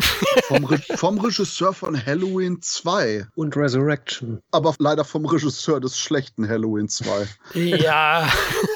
vom, 0.47 0.64
Re 0.66 0.80
vom 0.95 1.20
Regisseur 1.20 1.74
von 1.74 2.05
Halloween 2.05 2.61
2. 2.61 3.28
Und 3.36 3.55
Resurrection. 3.55 4.41
Aber 4.51 4.76
leider 4.80 5.05
vom 5.05 5.26
Regisseur 5.26 5.80
des 5.80 5.97
schlechten 5.97 6.47
Halloween 6.47 6.89
2. 6.89 7.28
Ja, 7.53 8.28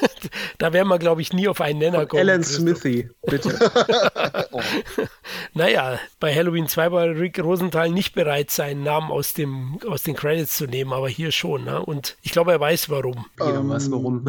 da 0.58 0.72
werden 0.72 0.88
wir, 0.88 0.98
glaube 0.98 1.22
ich, 1.22 1.32
nie 1.32 1.48
auf 1.48 1.60
einen 1.60 1.78
Nenner 1.78 2.06
kommen. 2.06 2.20
Alan 2.20 2.42
Smithy, 2.42 3.10
bitte. 3.22 3.58
oh. 4.52 4.60
Naja, 5.54 5.98
bei 6.18 6.34
Halloween 6.34 6.68
2 6.68 6.92
war 6.92 7.06
Rick 7.06 7.38
Rosenthal 7.38 7.90
nicht 7.90 8.14
bereit, 8.14 8.50
seinen 8.50 8.82
Namen 8.82 9.10
aus, 9.10 9.34
dem, 9.34 9.78
aus 9.86 10.02
den 10.02 10.14
Credits 10.14 10.56
zu 10.56 10.66
nehmen, 10.66 10.92
aber 10.92 11.08
hier 11.08 11.32
schon. 11.32 11.64
Ne? 11.64 11.84
Und 11.84 12.16
ich 12.22 12.32
glaube, 12.32 12.52
er 12.52 12.60
weiß 12.60 12.90
warum. 12.90 13.26
Jeder 13.38 13.60
ähm, 13.60 13.68
weiß 13.68 13.90
warum. 13.90 14.24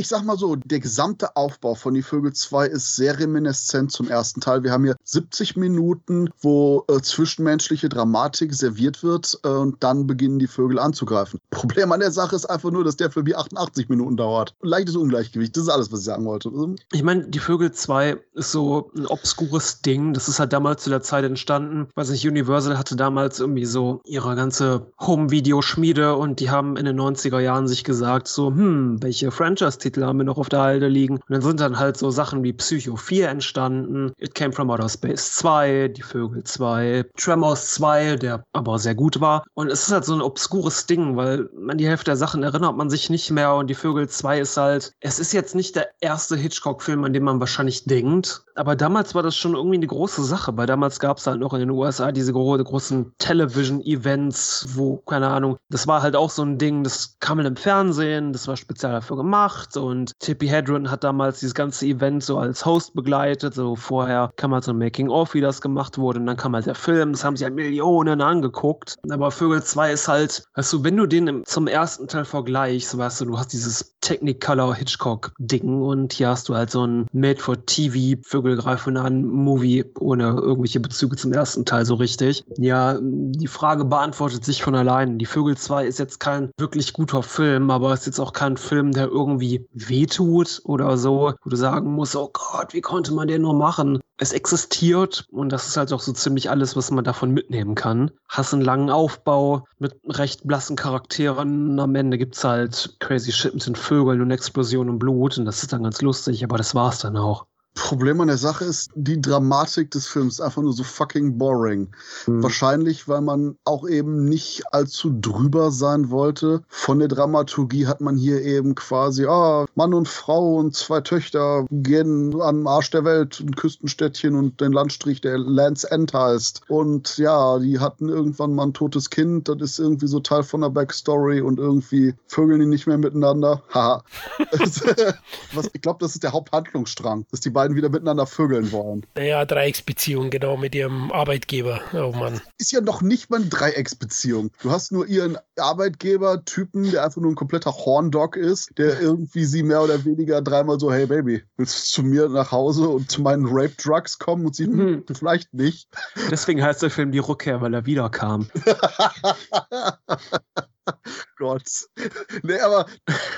Ich 0.00 0.08
sag 0.08 0.24
mal 0.24 0.38
so, 0.38 0.56
der 0.56 0.80
gesamte 0.80 1.36
Aufbau 1.36 1.74
von 1.74 1.92
Die 1.92 2.00
Vögel 2.00 2.32
2 2.32 2.68
ist 2.68 2.96
sehr 2.96 3.18
reminiszent 3.18 3.92
zum 3.92 4.08
ersten 4.08 4.40
Teil. 4.40 4.62
Wir 4.62 4.72
haben 4.72 4.84
hier 4.84 4.96
70 5.04 5.56
Minuten, 5.56 6.30
wo 6.40 6.86
äh, 6.88 7.02
zwischenmenschliche 7.02 7.90
Dramatik 7.90 8.54
serviert 8.54 9.02
wird 9.02 9.38
äh, 9.44 9.48
und 9.48 9.82
dann 9.84 10.06
beginnen 10.06 10.38
die 10.38 10.46
Vögel 10.46 10.78
anzugreifen. 10.78 11.38
Problem 11.50 11.92
an 11.92 12.00
der 12.00 12.12
Sache 12.12 12.34
ist 12.34 12.46
einfach 12.46 12.70
nur, 12.70 12.82
dass 12.82 12.96
der 12.96 13.10
Film 13.10 13.26
wie 13.26 13.36
88 13.36 13.90
Minuten 13.90 14.16
dauert. 14.16 14.54
Leichtes 14.62 14.96
Ungleichgewicht, 14.96 15.54
das 15.54 15.64
ist 15.64 15.68
alles, 15.68 15.92
was 15.92 16.00
ich 16.00 16.06
sagen 16.06 16.24
wollte. 16.24 16.50
Ich 16.92 17.02
meine, 17.02 17.28
Die 17.28 17.38
Vögel 17.38 17.70
2 17.70 18.16
ist 18.32 18.52
so 18.52 18.90
ein 18.96 19.06
obskures 19.06 19.82
Ding. 19.82 20.14
Das 20.14 20.30
ist 20.30 20.40
halt 20.40 20.54
damals 20.54 20.82
zu 20.82 20.88
der 20.88 21.02
Zeit 21.02 21.24
entstanden. 21.26 21.88
Weiß 21.94 22.08
nicht, 22.08 22.26
Universal 22.26 22.78
hatte 22.78 22.96
damals 22.96 23.38
irgendwie 23.38 23.66
so 23.66 24.00
ihre 24.06 24.34
ganze 24.34 24.86
Home-Video-Schmiede 24.98 26.16
und 26.16 26.40
die 26.40 26.48
haben 26.48 26.78
in 26.78 26.86
den 26.86 26.98
90er 26.98 27.40
Jahren 27.40 27.68
sich 27.68 27.84
gesagt, 27.84 28.28
so, 28.28 28.48
hm, 28.48 29.02
welche 29.02 29.30
Franchise-Titel 29.30 29.89
haben 29.98 30.18
wir 30.18 30.24
noch 30.24 30.38
auf 30.38 30.48
der 30.48 30.62
Halde 30.62 30.88
liegen? 30.88 31.16
Und 31.16 31.30
dann 31.30 31.42
sind 31.42 31.60
dann 31.60 31.78
halt 31.78 31.96
so 31.96 32.10
Sachen 32.10 32.42
wie 32.42 32.52
Psycho 32.52 32.96
4 32.96 33.28
entstanden, 33.28 34.12
It 34.18 34.34
Came 34.34 34.52
From 34.52 34.70
Outer 34.70 34.88
Space 34.88 35.32
2, 35.32 35.88
Die 35.88 36.02
Vögel 36.02 36.44
2, 36.44 37.04
Tremors 37.16 37.74
2, 37.74 38.16
der 38.16 38.44
aber 38.52 38.78
sehr 38.78 38.94
gut 38.94 39.20
war. 39.20 39.44
Und 39.54 39.70
es 39.70 39.86
ist 39.86 39.92
halt 39.92 40.04
so 40.04 40.14
ein 40.14 40.22
obskures 40.22 40.86
Ding, 40.86 41.16
weil 41.16 41.48
an 41.68 41.78
die 41.78 41.88
Hälfte 41.88 42.06
der 42.06 42.16
Sachen 42.16 42.42
erinnert 42.42 42.76
man 42.76 42.90
sich 42.90 43.10
nicht 43.10 43.30
mehr 43.30 43.54
und 43.54 43.68
Die 43.68 43.74
Vögel 43.74 44.08
2 44.08 44.40
ist 44.40 44.56
halt, 44.56 44.92
es 45.00 45.18
ist 45.18 45.32
jetzt 45.32 45.54
nicht 45.54 45.76
der 45.76 45.88
erste 46.00 46.36
Hitchcock-Film, 46.36 47.04
an 47.04 47.12
den 47.12 47.24
man 47.24 47.40
wahrscheinlich 47.40 47.84
denkt, 47.84 48.44
aber 48.54 48.76
damals 48.76 49.14
war 49.14 49.22
das 49.22 49.36
schon 49.36 49.54
irgendwie 49.54 49.76
eine 49.76 49.86
große 49.86 50.22
Sache, 50.22 50.56
weil 50.56 50.66
damals 50.66 51.00
gab 51.00 51.16
es 51.16 51.26
halt 51.26 51.40
noch 51.40 51.54
in 51.54 51.60
den 51.60 51.70
USA 51.70 52.12
diese 52.12 52.32
gro 52.32 52.56
großen 52.58 53.12
Television-Events, 53.18 54.76
wo, 54.76 54.98
keine 54.98 55.28
Ahnung, 55.28 55.56
das 55.70 55.86
war 55.86 56.02
halt 56.02 56.16
auch 56.16 56.30
so 56.30 56.42
ein 56.42 56.58
Ding, 56.58 56.84
das 56.84 57.16
kam 57.20 57.40
im 57.40 57.56
Fernsehen, 57.56 58.32
das 58.32 58.48
war 58.48 58.56
speziell 58.56 58.92
dafür 58.92 59.16
gemacht 59.16 59.76
und 59.80 60.12
Tippi 60.20 60.46
Hedren 60.46 60.90
hat 60.90 61.04
damals 61.04 61.40
dieses 61.40 61.54
ganze 61.54 61.86
Event 61.86 62.22
so 62.22 62.38
als 62.38 62.64
Host 62.64 62.94
begleitet, 62.94 63.54
so 63.54 63.76
vorher 63.76 64.30
kam 64.36 64.54
halt 64.54 64.64
so 64.64 64.72
ein 64.72 64.78
Making-of, 64.78 65.34
wie 65.34 65.40
das 65.40 65.60
gemacht 65.60 65.98
wurde. 65.98 66.20
Und 66.20 66.26
dann 66.26 66.36
kam 66.36 66.54
halt 66.54 66.66
der 66.66 66.74
Film, 66.74 67.12
das 67.12 67.24
haben 67.24 67.36
sich 67.36 67.44
halt 67.44 67.54
Millionen 67.54 68.20
angeguckt, 68.20 68.96
aber 69.08 69.30
Vögel 69.30 69.62
2 69.62 69.92
ist 69.92 70.08
halt, 70.08 70.44
weißt 70.54 70.72
du, 70.72 70.84
wenn 70.84 70.96
du 70.96 71.06
den 71.06 71.42
zum 71.44 71.66
ersten 71.66 72.08
Teil 72.08 72.24
vergleichst, 72.24 72.96
weißt 72.96 73.20
du, 73.20 73.24
du 73.26 73.38
hast 73.38 73.52
dieses 73.52 73.96
Technicolor 74.00 74.74
Hitchcock-Ding. 74.74 75.82
Und 75.82 76.12
hier 76.12 76.28
hast 76.28 76.48
du 76.48 76.54
halt 76.54 76.70
so 76.70 76.86
ein 76.86 77.06
Made-for-TV 77.12 78.20
Vögel 78.22 78.56
greifen 78.56 78.96
an 78.96 79.24
Movie 79.24 79.84
ohne 79.98 80.28
irgendwelche 80.28 80.80
Bezüge 80.80 81.16
zum 81.16 81.32
ersten 81.32 81.64
Teil 81.64 81.84
so 81.84 81.94
richtig. 81.94 82.44
Ja, 82.56 82.98
die 83.00 83.46
Frage 83.46 83.84
beantwortet 83.84 84.44
sich 84.44 84.62
von 84.62 84.74
allein. 84.74 85.18
Die 85.18 85.26
Vögel 85.26 85.56
2 85.56 85.86
ist 85.86 85.98
jetzt 85.98 86.20
kein 86.20 86.50
wirklich 86.58 86.92
guter 86.92 87.22
Film, 87.22 87.70
aber 87.70 87.92
ist 87.92 88.06
jetzt 88.06 88.20
auch 88.20 88.32
kein 88.32 88.56
Film, 88.56 88.92
der 88.92 89.08
irgendwie 89.08 89.59
wehtut 89.72 90.60
oder 90.64 90.96
so, 90.96 91.32
wo 91.42 91.50
du 91.50 91.56
sagen 91.56 91.92
musst, 91.92 92.16
oh 92.16 92.30
Gott, 92.32 92.74
wie 92.74 92.80
konnte 92.80 93.12
man 93.12 93.28
den 93.28 93.42
nur 93.42 93.54
machen? 93.54 94.00
Es 94.18 94.32
existiert 94.32 95.26
und 95.30 95.50
das 95.50 95.66
ist 95.66 95.76
halt 95.76 95.92
auch 95.92 96.00
so 96.00 96.12
ziemlich 96.12 96.50
alles, 96.50 96.76
was 96.76 96.90
man 96.90 97.04
davon 97.04 97.30
mitnehmen 97.30 97.74
kann. 97.74 98.10
Hast 98.28 98.52
einen 98.52 98.62
langen 98.62 98.90
Aufbau 98.90 99.66
mit 99.78 99.94
recht 100.06 100.46
blassen 100.46 100.76
Charakteren. 100.76 101.80
Am 101.80 101.94
Ende 101.94 102.18
gibt 102.18 102.36
es 102.36 102.44
halt 102.44 102.96
crazy 103.00 103.32
shit 103.32 103.54
mit 103.54 103.66
den 103.66 103.76
Vögeln 103.76 104.20
und 104.20 104.30
Explosionen 104.30 104.90
und 104.90 104.98
Blut 104.98 105.38
und 105.38 105.46
das 105.46 105.62
ist 105.62 105.72
dann 105.72 105.84
ganz 105.84 106.02
lustig, 106.02 106.44
aber 106.44 106.58
das 106.58 106.74
war's 106.74 106.98
dann 106.98 107.16
auch. 107.16 107.46
Problem 107.74 108.20
an 108.20 108.28
der 108.28 108.36
Sache 108.36 108.64
ist, 108.64 108.90
die 108.94 109.20
Dramatik 109.20 109.90
des 109.92 110.06
Films 110.06 110.34
ist 110.34 110.40
einfach 110.40 110.62
nur 110.62 110.72
so 110.72 110.82
fucking 110.82 111.38
boring. 111.38 111.88
Mhm. 112.26 112.42
Wahrscheinlich, 112.42 113.08
weil 113.08 113.20
man 113.20 113.56
auch 113.64 113.88
eben 113.88 114.24
nicht 114.24 114.62
allzu 114.72 115.12
drüber 115.20 115.70
sein 115.70 116.10
wollte. 116.10 116.62
Von 116.68 116.98
der 116.98 117.08
Dramaturgie 117.08 117.86
hat 117.86 118.00
man 118.00 118.16
hier 118.16 118.42
eben 118.42 118.74
quasi, 118.74 119.26
ah, 119.26 119.66
Mann 119.76 119.94
und 119.94 120.08
Frau 120.08 120.56
und 120.56 120.74
zwei 120.74 121.00
Töchter 121.00 121.64
gehen 121.70 122.40
an 122.40 122.58
den 122.58 122.66
Arsch 122.66 122.90
der 122.90 123.04
Welt, 123.04 123.40
ein 123.40 123.54
Küstenstädtchen 123.54 124.34
und 124.34 124.60
den 124.60 124.72
Landstrich, 124.72 125.20
der 125.20 125.38
Lands 125.38 125.84
End 125.84 126.12
heißt. 126.12 126.62
Und 126.68 127.18
ja, 127.18 127.58
die 127.60 127.78
hatten 127.78 128.08
irgendwann 128.08 128.54
mal 128.54 128.64
ein 128.64 128.74
totes 128.74 129.10
Kind, 129.10 129.48
das 129.48 129.60
ist 129.62 129.78
irgendwie 129.78 130.08
so 130.08 130.20
Teil 130.20 130.42
von 130.42 130.62
der 130.62 130.70
Backstory 130.70 131.40
und 131.40 131.58
irgendwie 131.58 132.14
vögeln 132.26 132.60
die 132.60 132.66
nicht 132.66 132.86
mehr 132.86 132.98
miteinander. 132.98 133.62
Haha. 133.72 134.02
ich 135.72 135.82
glaube, 135.82 135.98
das 136.00 136.14
ist 136.14 136.22
der 136.22 136.32
Haupthandlungsstrang, 136.32 137.26
dass 137.30 137.40
die 137.40 137.50
beiden 137.50 137.59
wieder 137.68 137.88
miteinander 137.88 138.26
vögeln 138.26 138.72
wollen. 138.72 139.06
Ja, 139.16 139.44
Dreiecksbeziehung, 139.44 140.30
genau, 140.30 140.56
mit 140.56 140.74
ihrem 140.74 141.12
Arbeitgeber. 141.12 141.80
Oh 141.92 142.12
Mann. 142.12 142.40
Ist 142.58 142.72
ja 142.72 142.80
noch 142.80 143.02
nicht 143.02 143.30
mal 143.30 143.40
eine 143.40 143.46
Dreiecksbeziehung. 143.46 144.50
Du 144.62 144.70
hast 144.70 144.92
nur 144.92 145.06
ihren 145.06 145.38
Arbeitgeber-Typen, 145.58 146.90
der 146.90 147.04
einfach 147.04 147.20
nur 147.20 147.32
ein 147.32 147.36
kompletter 147.36 147.72
Horndog 147.72 148.36
ist, 148.36 148.70
der 148.78 149.00
irgendwie 149.00 149.44
sie 149.44 149.62
mehr 149.62 149.82
oder 149.82 150.04
weniger 150.04 150.42
dreimal 150.42 150.80
so, 150.80 150.92
hey 150.92 151.06
Baby, 151.06 151.42
willst 151.56 151.78
du 151.78 152.02
zu 152.02 152.04
mir 152.06 152.28
nach 152.28 152.52
Hause 152.52 152.88
und 152.88 153.10
zu 153.10 153.22
meinen 153.22 153.46
Rape-Drugs 153.46 154.18
kommen? 154.18 154.46
Und 154.46 154.56
sie, 154.56 154.66
hm, 154.66 155.04
vielleicht 155.12 155.52
nicht. 155.54 155.88
Deswegen 156.30 156.62
heißt 156.62 156.82
der 156.82 156.90
Film 156.90 157.12
Die 157.12 157.18
Rückkehr, 157.18 157.60
weil 157.60 157.74
er 157.74 157.86
wiederkam. 157.86 158.48
Gott. 161.40 161.88
Nee, 162.42 162.60
aber 162.60 162.86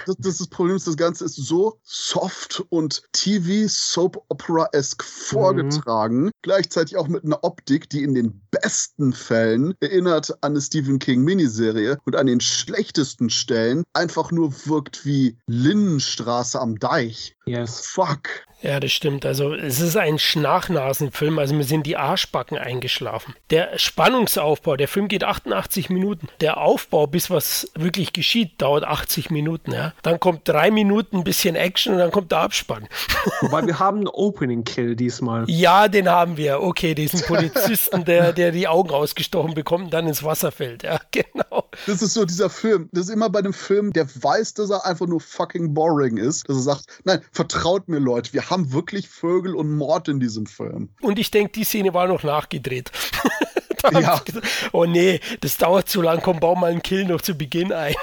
das, 0.07 0.16
das, 0.18 0.38
das 0.38 0.48
Problem 0.48 0.76
ist, 0.76 0.86
das 0.86 0.96
Ganze 0.96 1.24
ist 1.24 1.36
so 1.36 1.78
soft 1.82 2.62
und 2.68 3.03
TV-Soap-Opera-esque 3.12 5.03
vorgetragen. 5.03 6.24
Mhm. 6.24 6.30
Gleichzeitig 6.42 6.96
auch 6.96 7.09
mit 7.09 7.24
einer 7.24 7.42
Optik, 7.42 7.88
die 7.88 8.03
in 8.03 8.14
den 8.14 8.42
besten 8.50 9.12
Fällen 9.12 9.74
erinnert 9.80 10.30
an 10.42 10.53
eine 10.53 10.61
Stephen 10.61 10.98
King-Miniserie 10.98 11.98
und 12.05 12.16
an 12.16 12.26
den 12.26 12.40
schlechtesten 12.40 13.30
Stellen 13.30 13.84
einfach 13.94 14.30
nur 14.30 14.53
wirkt 14.66 15.07
wie 15.07 15.38
Linnenstraße 15.46 16.61
am 16.61 16.78
Deich. 16.78 17.36
Yes. 17.44 17.86
Fuck. 17.86 18.28
Ja, 18.62 18.78
das 18.78 18.92
stimmt. 18.92 19.26
Also 19.26 19.55
es 19.55 19.80
ist 19.80 19.96
ein 19.96 20.20
Schnachnasenfilm. 20.20 21.38
Also 21.40 21.55
mir 21.55 21.64
sind 21.64 21.84
die 21.84 21.96
Arschbacken 21.96 22.57
eingeschlafen. 22.57 23.34
Der 23.50 23.76
Spannungsaufbau, 23.76 24.76
der 24.76 24.86
Film 24.86 25.09
geht 25.09 25.24
88 25.24 25.90
Minuten. 25.90 26.28
Der 26.40 26.59
Aufbau, 26.59 27.09
bis 27.09 27.28
was 27.28 27.72
wirklich 27.74 27.91
geschieht, 27.93 28.61
dauert 28.61 28.84
80 28.84 29.30
Minuten. 29.30 29.72
Ja. 29.72 29.93
Dann 30.03 30.20
kommt 30.20 30.49
drei 30.49 30.70
Minuten 30.70 31.18
ein 31.18 31.24
bisschen 31.24 31.57
Action 31.57 31.95
und 31.95 31.99
dann 31.99 32.11
kommt 32.11 32.32
der 32.32 32.38
Abspann. 32.38 32.88
Wobei 33.40 33.66
wir 33.66 33.78
haben 33.78 33.99
einen 33.99 34.09
Opening 34.09 34.64
Kill 34.64 34.97
diesmal. 34.97 35.45
Ja, 35.49 35.88
den 35.88 36.09
haben 36.09 36.36
wir. 36.36 36.61
Okay, 36.61 36.95
diesen 36.95 37.20
Polizisten, 37.22 38.05
der, 38.05 38.32
der 38.32 38.53
die 38.53 38.68
Augen 38.68 38.90
ausgestochen 38.90 39.55
bekommt 39.55 39.84
und 39.84 39.95
dann 39.95 40.07
ins 40.07 40.24
Wasser 40.24 40.53
fällt. 40.53 40.82
Ja, 40.82 41.01
genau. 41.11 41.68
Das 41.86 42.03
ist 42.03 42.14
so 42.14 42.24
dieser 42.24 42.51
Film. 42.51 42.88
Das 42.93 43.07
ist 43.07 43.12
immer 43.12 43.30
bei 43.30 43.40
einem 43.40 43.53
Film, 43.53 43.93
der 43.93 44.07
weiß, 44.07 44.55
dass 44.55 44.70
er 44.70 44.86
einfach 44.86 45.07
nur 45.07 45.20
fucking 45.20 45.74
boring 45.74 46.16
ist. 46.16 46.49
Dass 46.49 46.57
er 46.57 46.62
sagt, 46.62 46.86
nein, 47.05 47.20
vertraut 47.32 47.88
mir 47.88 47.99
Leute, 47.99 48.32
wir 48.32 48.51
haben 48.51 48.72
wirklich 48.72 49.09
Vögel 49.09 49.55
und 49.55 49.76
Mord 49.76 50.09
in 50.09 50.20
diesem 50.20 50.47
Film. 50.47 50.90
Und 51.01 51.18
ich 51.18 51.30
denke, 51.30 51.53
die 51.53 51.64
Szene 51.64 51.95
war 51.95 52.07
noch 52.07 52.22
nachgedreht. 52.22 52.90
ja. 53.83 54.18
Gesagt, 54.18 54.33
oh 54.72 54.85
nee, 54.85 55.20
das 55.41 55.57
dauert 55.57 55.89
zu 55.89 56.03
lang, 56.03 56.20
komm, 56.22 56.41
bau 56.41 56.55
mal 56.55 56.70
einen 56.70 56.83
Kill 56.83 57.05
noch 57.05 57.20
zu 57.20 57.35
Beginn 57.35 57.72
ein. 57.72 57.95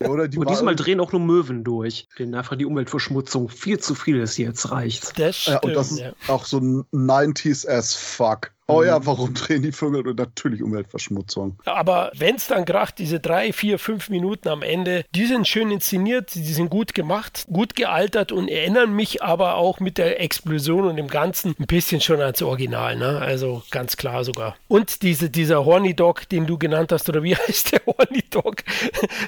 Ja, 0.00 0.08
oder 0.08 0.28
die 0.28 0.38
und 0.38 0.48
diesmal 0.50 0.76
drehen 0.76 1.00
auch 1.00 1.12
nur 1.12 1.20
Möwen 1.20 1.64
durch, 1.64 2.08
denen 2.18 2.34
einfach 2.34 2.56
die 2.56 2.66
Umweltverschmutzung 2.66 3.48
viel 3.48 3.78
zu 3.78 3.94
viel 3.94 4.20
ist, 4.20 4.36
jetzt 4.36 4.70
reicht. 4.70 5.18
Das 5.18 5.36
stimmt, 5.36 5.54
ja, 5.54 5.60
und 5.60 5.74
das 5.74 5.90
ist 5.92 6.00
ja. 6.00 6.12
auch 6.28 6.44
so 6.44 6.58
ein 6.58 6.84
90s 6.92 7.68
as 7.68 7.94
fuck. 7.94 8.52
Oh 8.68 8.82
ja, 8.82 8.98
mhm. 8.98 9.06
warum 9.06 9.34
drehen 9.34 9.62
die 9.62 9.70
Vögel? 9.70 10.06
Und 10.06 10.18
natürlich 10.18 10.62
Umweltverschmutzung. 10.62 11.58
Aber 11.64 12.10
wenn 12.14 12.34
es 12.34 12.48
dann 12.48 12.64
kracht, 12.64 12.98
diese 12.98 13.20
drei, 13.20 13.52
vier, 13.52 13.78
fünf 13.78 14.08
Minuten 14.08 14.48
am 14.48 14.62
Ende, 14.62 15.04
die 15.14 15.26
sind 15.26 15.46
schön 15.46 15.70
inszeniert, 15.70 16.34
die 16.34 16.52
sind 16.52 16.68
gut 16.68 16.92
gemacht, 16.92 17.46
gut 17.50 17.76
gealtert 17.76 18.32
und 18.32 18.48
erinnern 18.48 18.94
mich 18.94 19.22
aber 19.22 19.54
auch 19.54 19.78
mit 19.78 19.98
der 19.98 20.20
Explosion 20.20 20.86
und 20.86 20.96
dem 20.96 21.06
Ganzen 21.06 21.54
ein 21.60 21.66
bisschen 21.66 22.00
schon 22.00 22.20
ans 22.20 22.42
Original. 22.42 22.96
Ne? 22.96 23.20
Also 23.20 23.62
ganz 23.70 23.96
klar 23.96 24.24
sogar. 24.24 24.56
Und 24.66 25.02
diese, 25.02 25.30
dieser 25.30 25.64
Horny 25.64 25.94
Dog, 25.94 26.28
den 26.28 26.46
du 26.46 26.58
genannt 26.58 26.90
hast, 26.90 27.08
oder 27.08 27.22
wie 27.22 27.36
heißt 27.36 27.72
der 27.72 27.82
Horny 27.86 28.24
Dog? 28.30 28.64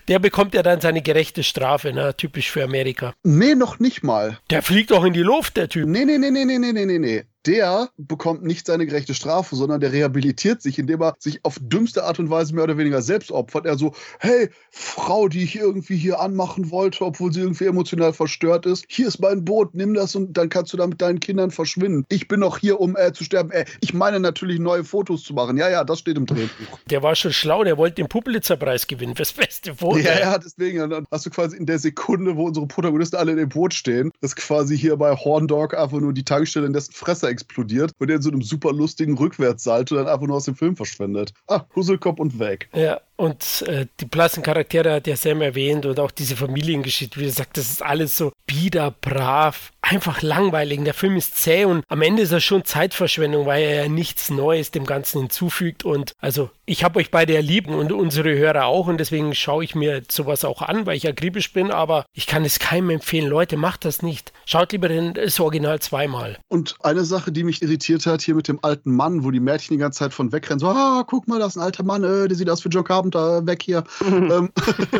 Der 0.09 0.19
bekommt 0.19 0.55
ja 0.55 0.65
dann 0.65 0.81
seine 0.81 1.01
gerechte 1.01 1.45
Strafe, 1.45 1.93
ne? 1.93 2.17
typisch 2.17 2.51
für 2.51 2.65
Amerika. 2.65 3.15
Nee, 3.23 3.55
noch 3.55 3.79
nicht 3.79 4.03
mal. 4.03 4.39
Der 4.51 4.63
fliegt 4.63 4.91
doch 4.91 5.05
in 5.05 5.13
die 5.13 5.23
Luft, 5.23 5.57
der 5.57 5.69
Typ. 5.69 5.87
Nee, 5.87 6.05
nee, 6.05 6.19
nee, 6.19 6.31
nee, 6.31 6.45
nee, 6.45 6.59
nee, 6.59 6.73
nee, 6.73 6.99
nee 6.99 7.25
der 7.47 7.91
bekommt 7.97 8.43
nicht 8.43 8.67
seine 8.67 8.87
gerechte 8.87 9.15
Strafe, 9.15 9.57
sondern 9.57 9.81
der 9.81 9.93
rehabilitiert 9.93 10.63
sich, 10.63 10.79
indem 10.79 11.03
er 11.03 11.17
sich 11.19 11.45
auf 11.45 11.59
dümmste 11.61 12.05
Art 12.05 12.19
und 12.19 12.31
Weise 12.31 12.55
mehr 12.55 12.65
oder 12.65 12.79
weniger 12.79 13.03
selbst 13.03 13.31
opfert. 13.31 13.67
Er 13.67 13.79
so, 13.79 13.95
hey, 14.19 14.51
Frau, 14.71 15.29
die 15.29 15.43
ich 15.43 15.57
irgendwie 15.57 15.97
hier 15.97 16.21
anmachen 16.21 16.71
wollte, 16.71 17.05
obwohl 17.05 17.33
sie 17.33 17.41
irgendwie 17.41 17.67
emotional 17.67 18.13
verstört 18.13 18.67
ist, 18.67 18.85
hier 18.89 19.09
ist 19.09 19.21
mein 19.21 19.45
Boot, 19.45 19.75
nimm 19.75 19.95
das 19.95 20.15
und 20.15 20.37
dann 20.37 20.49
kannst 20.49 20.73
du 20.73 20.77
da 20.77 20.87
mit 20.87 21.01
deinen 21.01 21.21
Kindern 21.21 21.51
verschwinden. 21.51 22.05
Ich 22.09 22.29
bin 22.29 22.41
noch 22.41 22.59
hier, 22.59 22.81
um 22.81 22.97
äh, 22.97 23.13
zu 23.13 23.25
sterben. 23.25 23.51
Äh, 23.51 23.65
ich 23.81 23.95
meine 23.95 24.21
natürlich 24.21 24.59
neue 24.59 24.85
Fotos 24.85 25.23
zu 25.23 25.35
machen. 25.35 25.57
Ja, 25.57 25.71
ja, 25.71 25.85
das 25.85 26.01
steht 26.01 26.17
im 26.17 26.27
Drehbuch. 26.27 26.79
Der 26.91 27.03
war 27.03 27.15
schon 27.15 27.33
schlau, 27.33 27.65
der 27.65 27.79
wollte 27.79 27.97
den 27.97 28.09
Pulitzerpreis 28.09 28.87
gewinnen 28.87 29.15
fürs 29.15 29.33
beste 29.33 29.75
Foto. 29.75 29.99
Ja, 29.99 30.19
ja, 30.19 30.39
deswegen. 30.39 30.91
Dann 30.91 31.07
hast 31.11 31.27
du 31.27 31.31
quasi 31.31 31.57
in 31.57 31.67
der 31.67 31.79
Sekunde, 31.79 32.37
wo 32.37 32.47
unsere 32.47 32.67
Protagonisten 32.67 33.17
alle 33.17 33.33
in 33.33 33.39
dem 33.39 33.49
Boot 33.49 33.75
stehen, 33.75 34.11
dass 34.21 34.37
quasi 34.37 34.77
hier 34.77 34.97
bei 34.97 35.15
Horn 35.15 35.47
Dog 35.47 35.75
einfach 35.75 36.01
nur 36.01 36.13
die 36.13 36.25
Tankstelle 36.25 36.67
in 36.67 36.73
dessen 36.73 36.93
Fresse 36.93 37.28
explodiert 37.29 37.93
und 37.99 38.09
der 38.09 38.17
in 38.17 38.23
so 38.23 38.31
einem 38.31 38.43
super 38.43 38.73
lustigen 38.73 39.17
Rückwärtssalto 39.17 39.95
dann 39.95 40.09
einfach 40.09 40.27
nur 40.27 40.37
aus 40.37 40.45
dem 40.45 40.57
Film 40.57 40.77
verschwindet. 40.77 41.33
Ah, 41.47 41.65
Husselkopf 41.75 42.19
und 42.19 42.39
weg. 42.39 42.69
Ja, 42.75 43.01
Und 43.19 43.63
äh, 43.67 43.87
die 43.99 44.05
blassen 44.05 44.45
Charaktere 44.45 44.93
hat 44.93 45.09
ja 45.09 45.17
Sam 45.17 45.43
erwähnt 45.43 45.87
und 45.87 45.99
auch 45.99 46.13
diese 46.13 46.37
Familiengeschichte, 46.37 47.19
wie 47.19 47.25
gesagt, 47.25 47.57
das 47.57 47.69
ist 47.69 47.83
alles 47.83 48.17
so 48.17 48.33
bieder, 48.47 48.93
brav, 48.93 49.73
einfach 49.83 50.23
langweilig. 50.23 50.83
Der 50.85 50.95
Film 50.95 51.17
ist 51.17 51.37
zäh 51.37 51.65
und 51.65 51.85
am 51.89 52.03
Ende 52.03 52.23
ist 52.23 52.33
er 52.33 52.41
schon 52.41 52.65
Zeitverschwendung, 52.65 53.47
weil 53.47 53.63
er 53.63 53.85
ja 53.85 53.89
nichts 53.89 54.31
Neues 54.31 54.71
dem 54.71 54.85
Ganzen 54.85 55.23
hinzufügt. 55.23 55.85
Und 55.85 56.13
also 56.21 56.51
ich 56.65 56.85
habe 56.85 57.01
euch 57.01 57.11
beide 57.11 57.35
ja 57.35 57.41
lieb 57.41 57.69
und 57.69 57.91
unsere 57.93 58.37
Hörer 58.37 58.67
auch 58.67 58.87
und 58.87 58.99
deswegen 58.99 59.35
schaue 59.35 59.65
ich 59.65 59.75
mir 59.75 60.03
sowas 60.09 60.45
auch 60.45 60.63
an, 60.63 60.87
weil 60.87 60.97
ich 60.97 61.09
akribisch 61.09 61.53
bin, 61.53 61.71
aber 61.71 62.05
ich 62.13 62.27
kann 62.27 62.45
es 62.45 62.59
keinem 62.59 62.91
empfehlen. 62.91 63.29
Leute, 63.29 63.57
macht 63.57 63.85
das 63.85 64.03
nicht. 64.03 64.33
Schaut 64.47 64.73
lieber 64.73 64.89
das 64.89 65.41
Original 65.41 65.81
zweimal. 65.81 66.39
Und 66.49 66.77
eine 66.83 67.05
Sache, 67.05 67.33
die 67.33 67.45
mich 67.45 67.63
irritiert 67.63 68.07
hat, 68.07 68.23
hier 68.23 68.35
mit 68.35 68.49
dem 68.49 68.59
alten 68.63 68.95
Mann, 68.95 69.25
wo 69.25 69.31
die 69.31 69.41
Mädchen 69.41 69.75
die 69.75 69.81
ganze 69.81 70.01
Zeit 70.01 70.15
von 70.15 70.31
wegrennen, 70.33 70.59
so, 70.59 70.69
ah, 70.69 71.05
guck 71.07 71.27
mal, 71.27 71.39
das 71.39 71.49
ist 71.49 71.57
ein 71.57 71.65
alter 71.65 71.83
Mann, 71.83 72.05
äh, 72.05 72.29
der 72.29 72.37
sieht 72.37 72.51
aus 72.51 72.65
wie 72.65 72.69
John 72.69 72.85
Carpenter, 72.85 73.08
weg 73.15 73.63
hier. 73.63 73.85
ähm, 74.05 74.51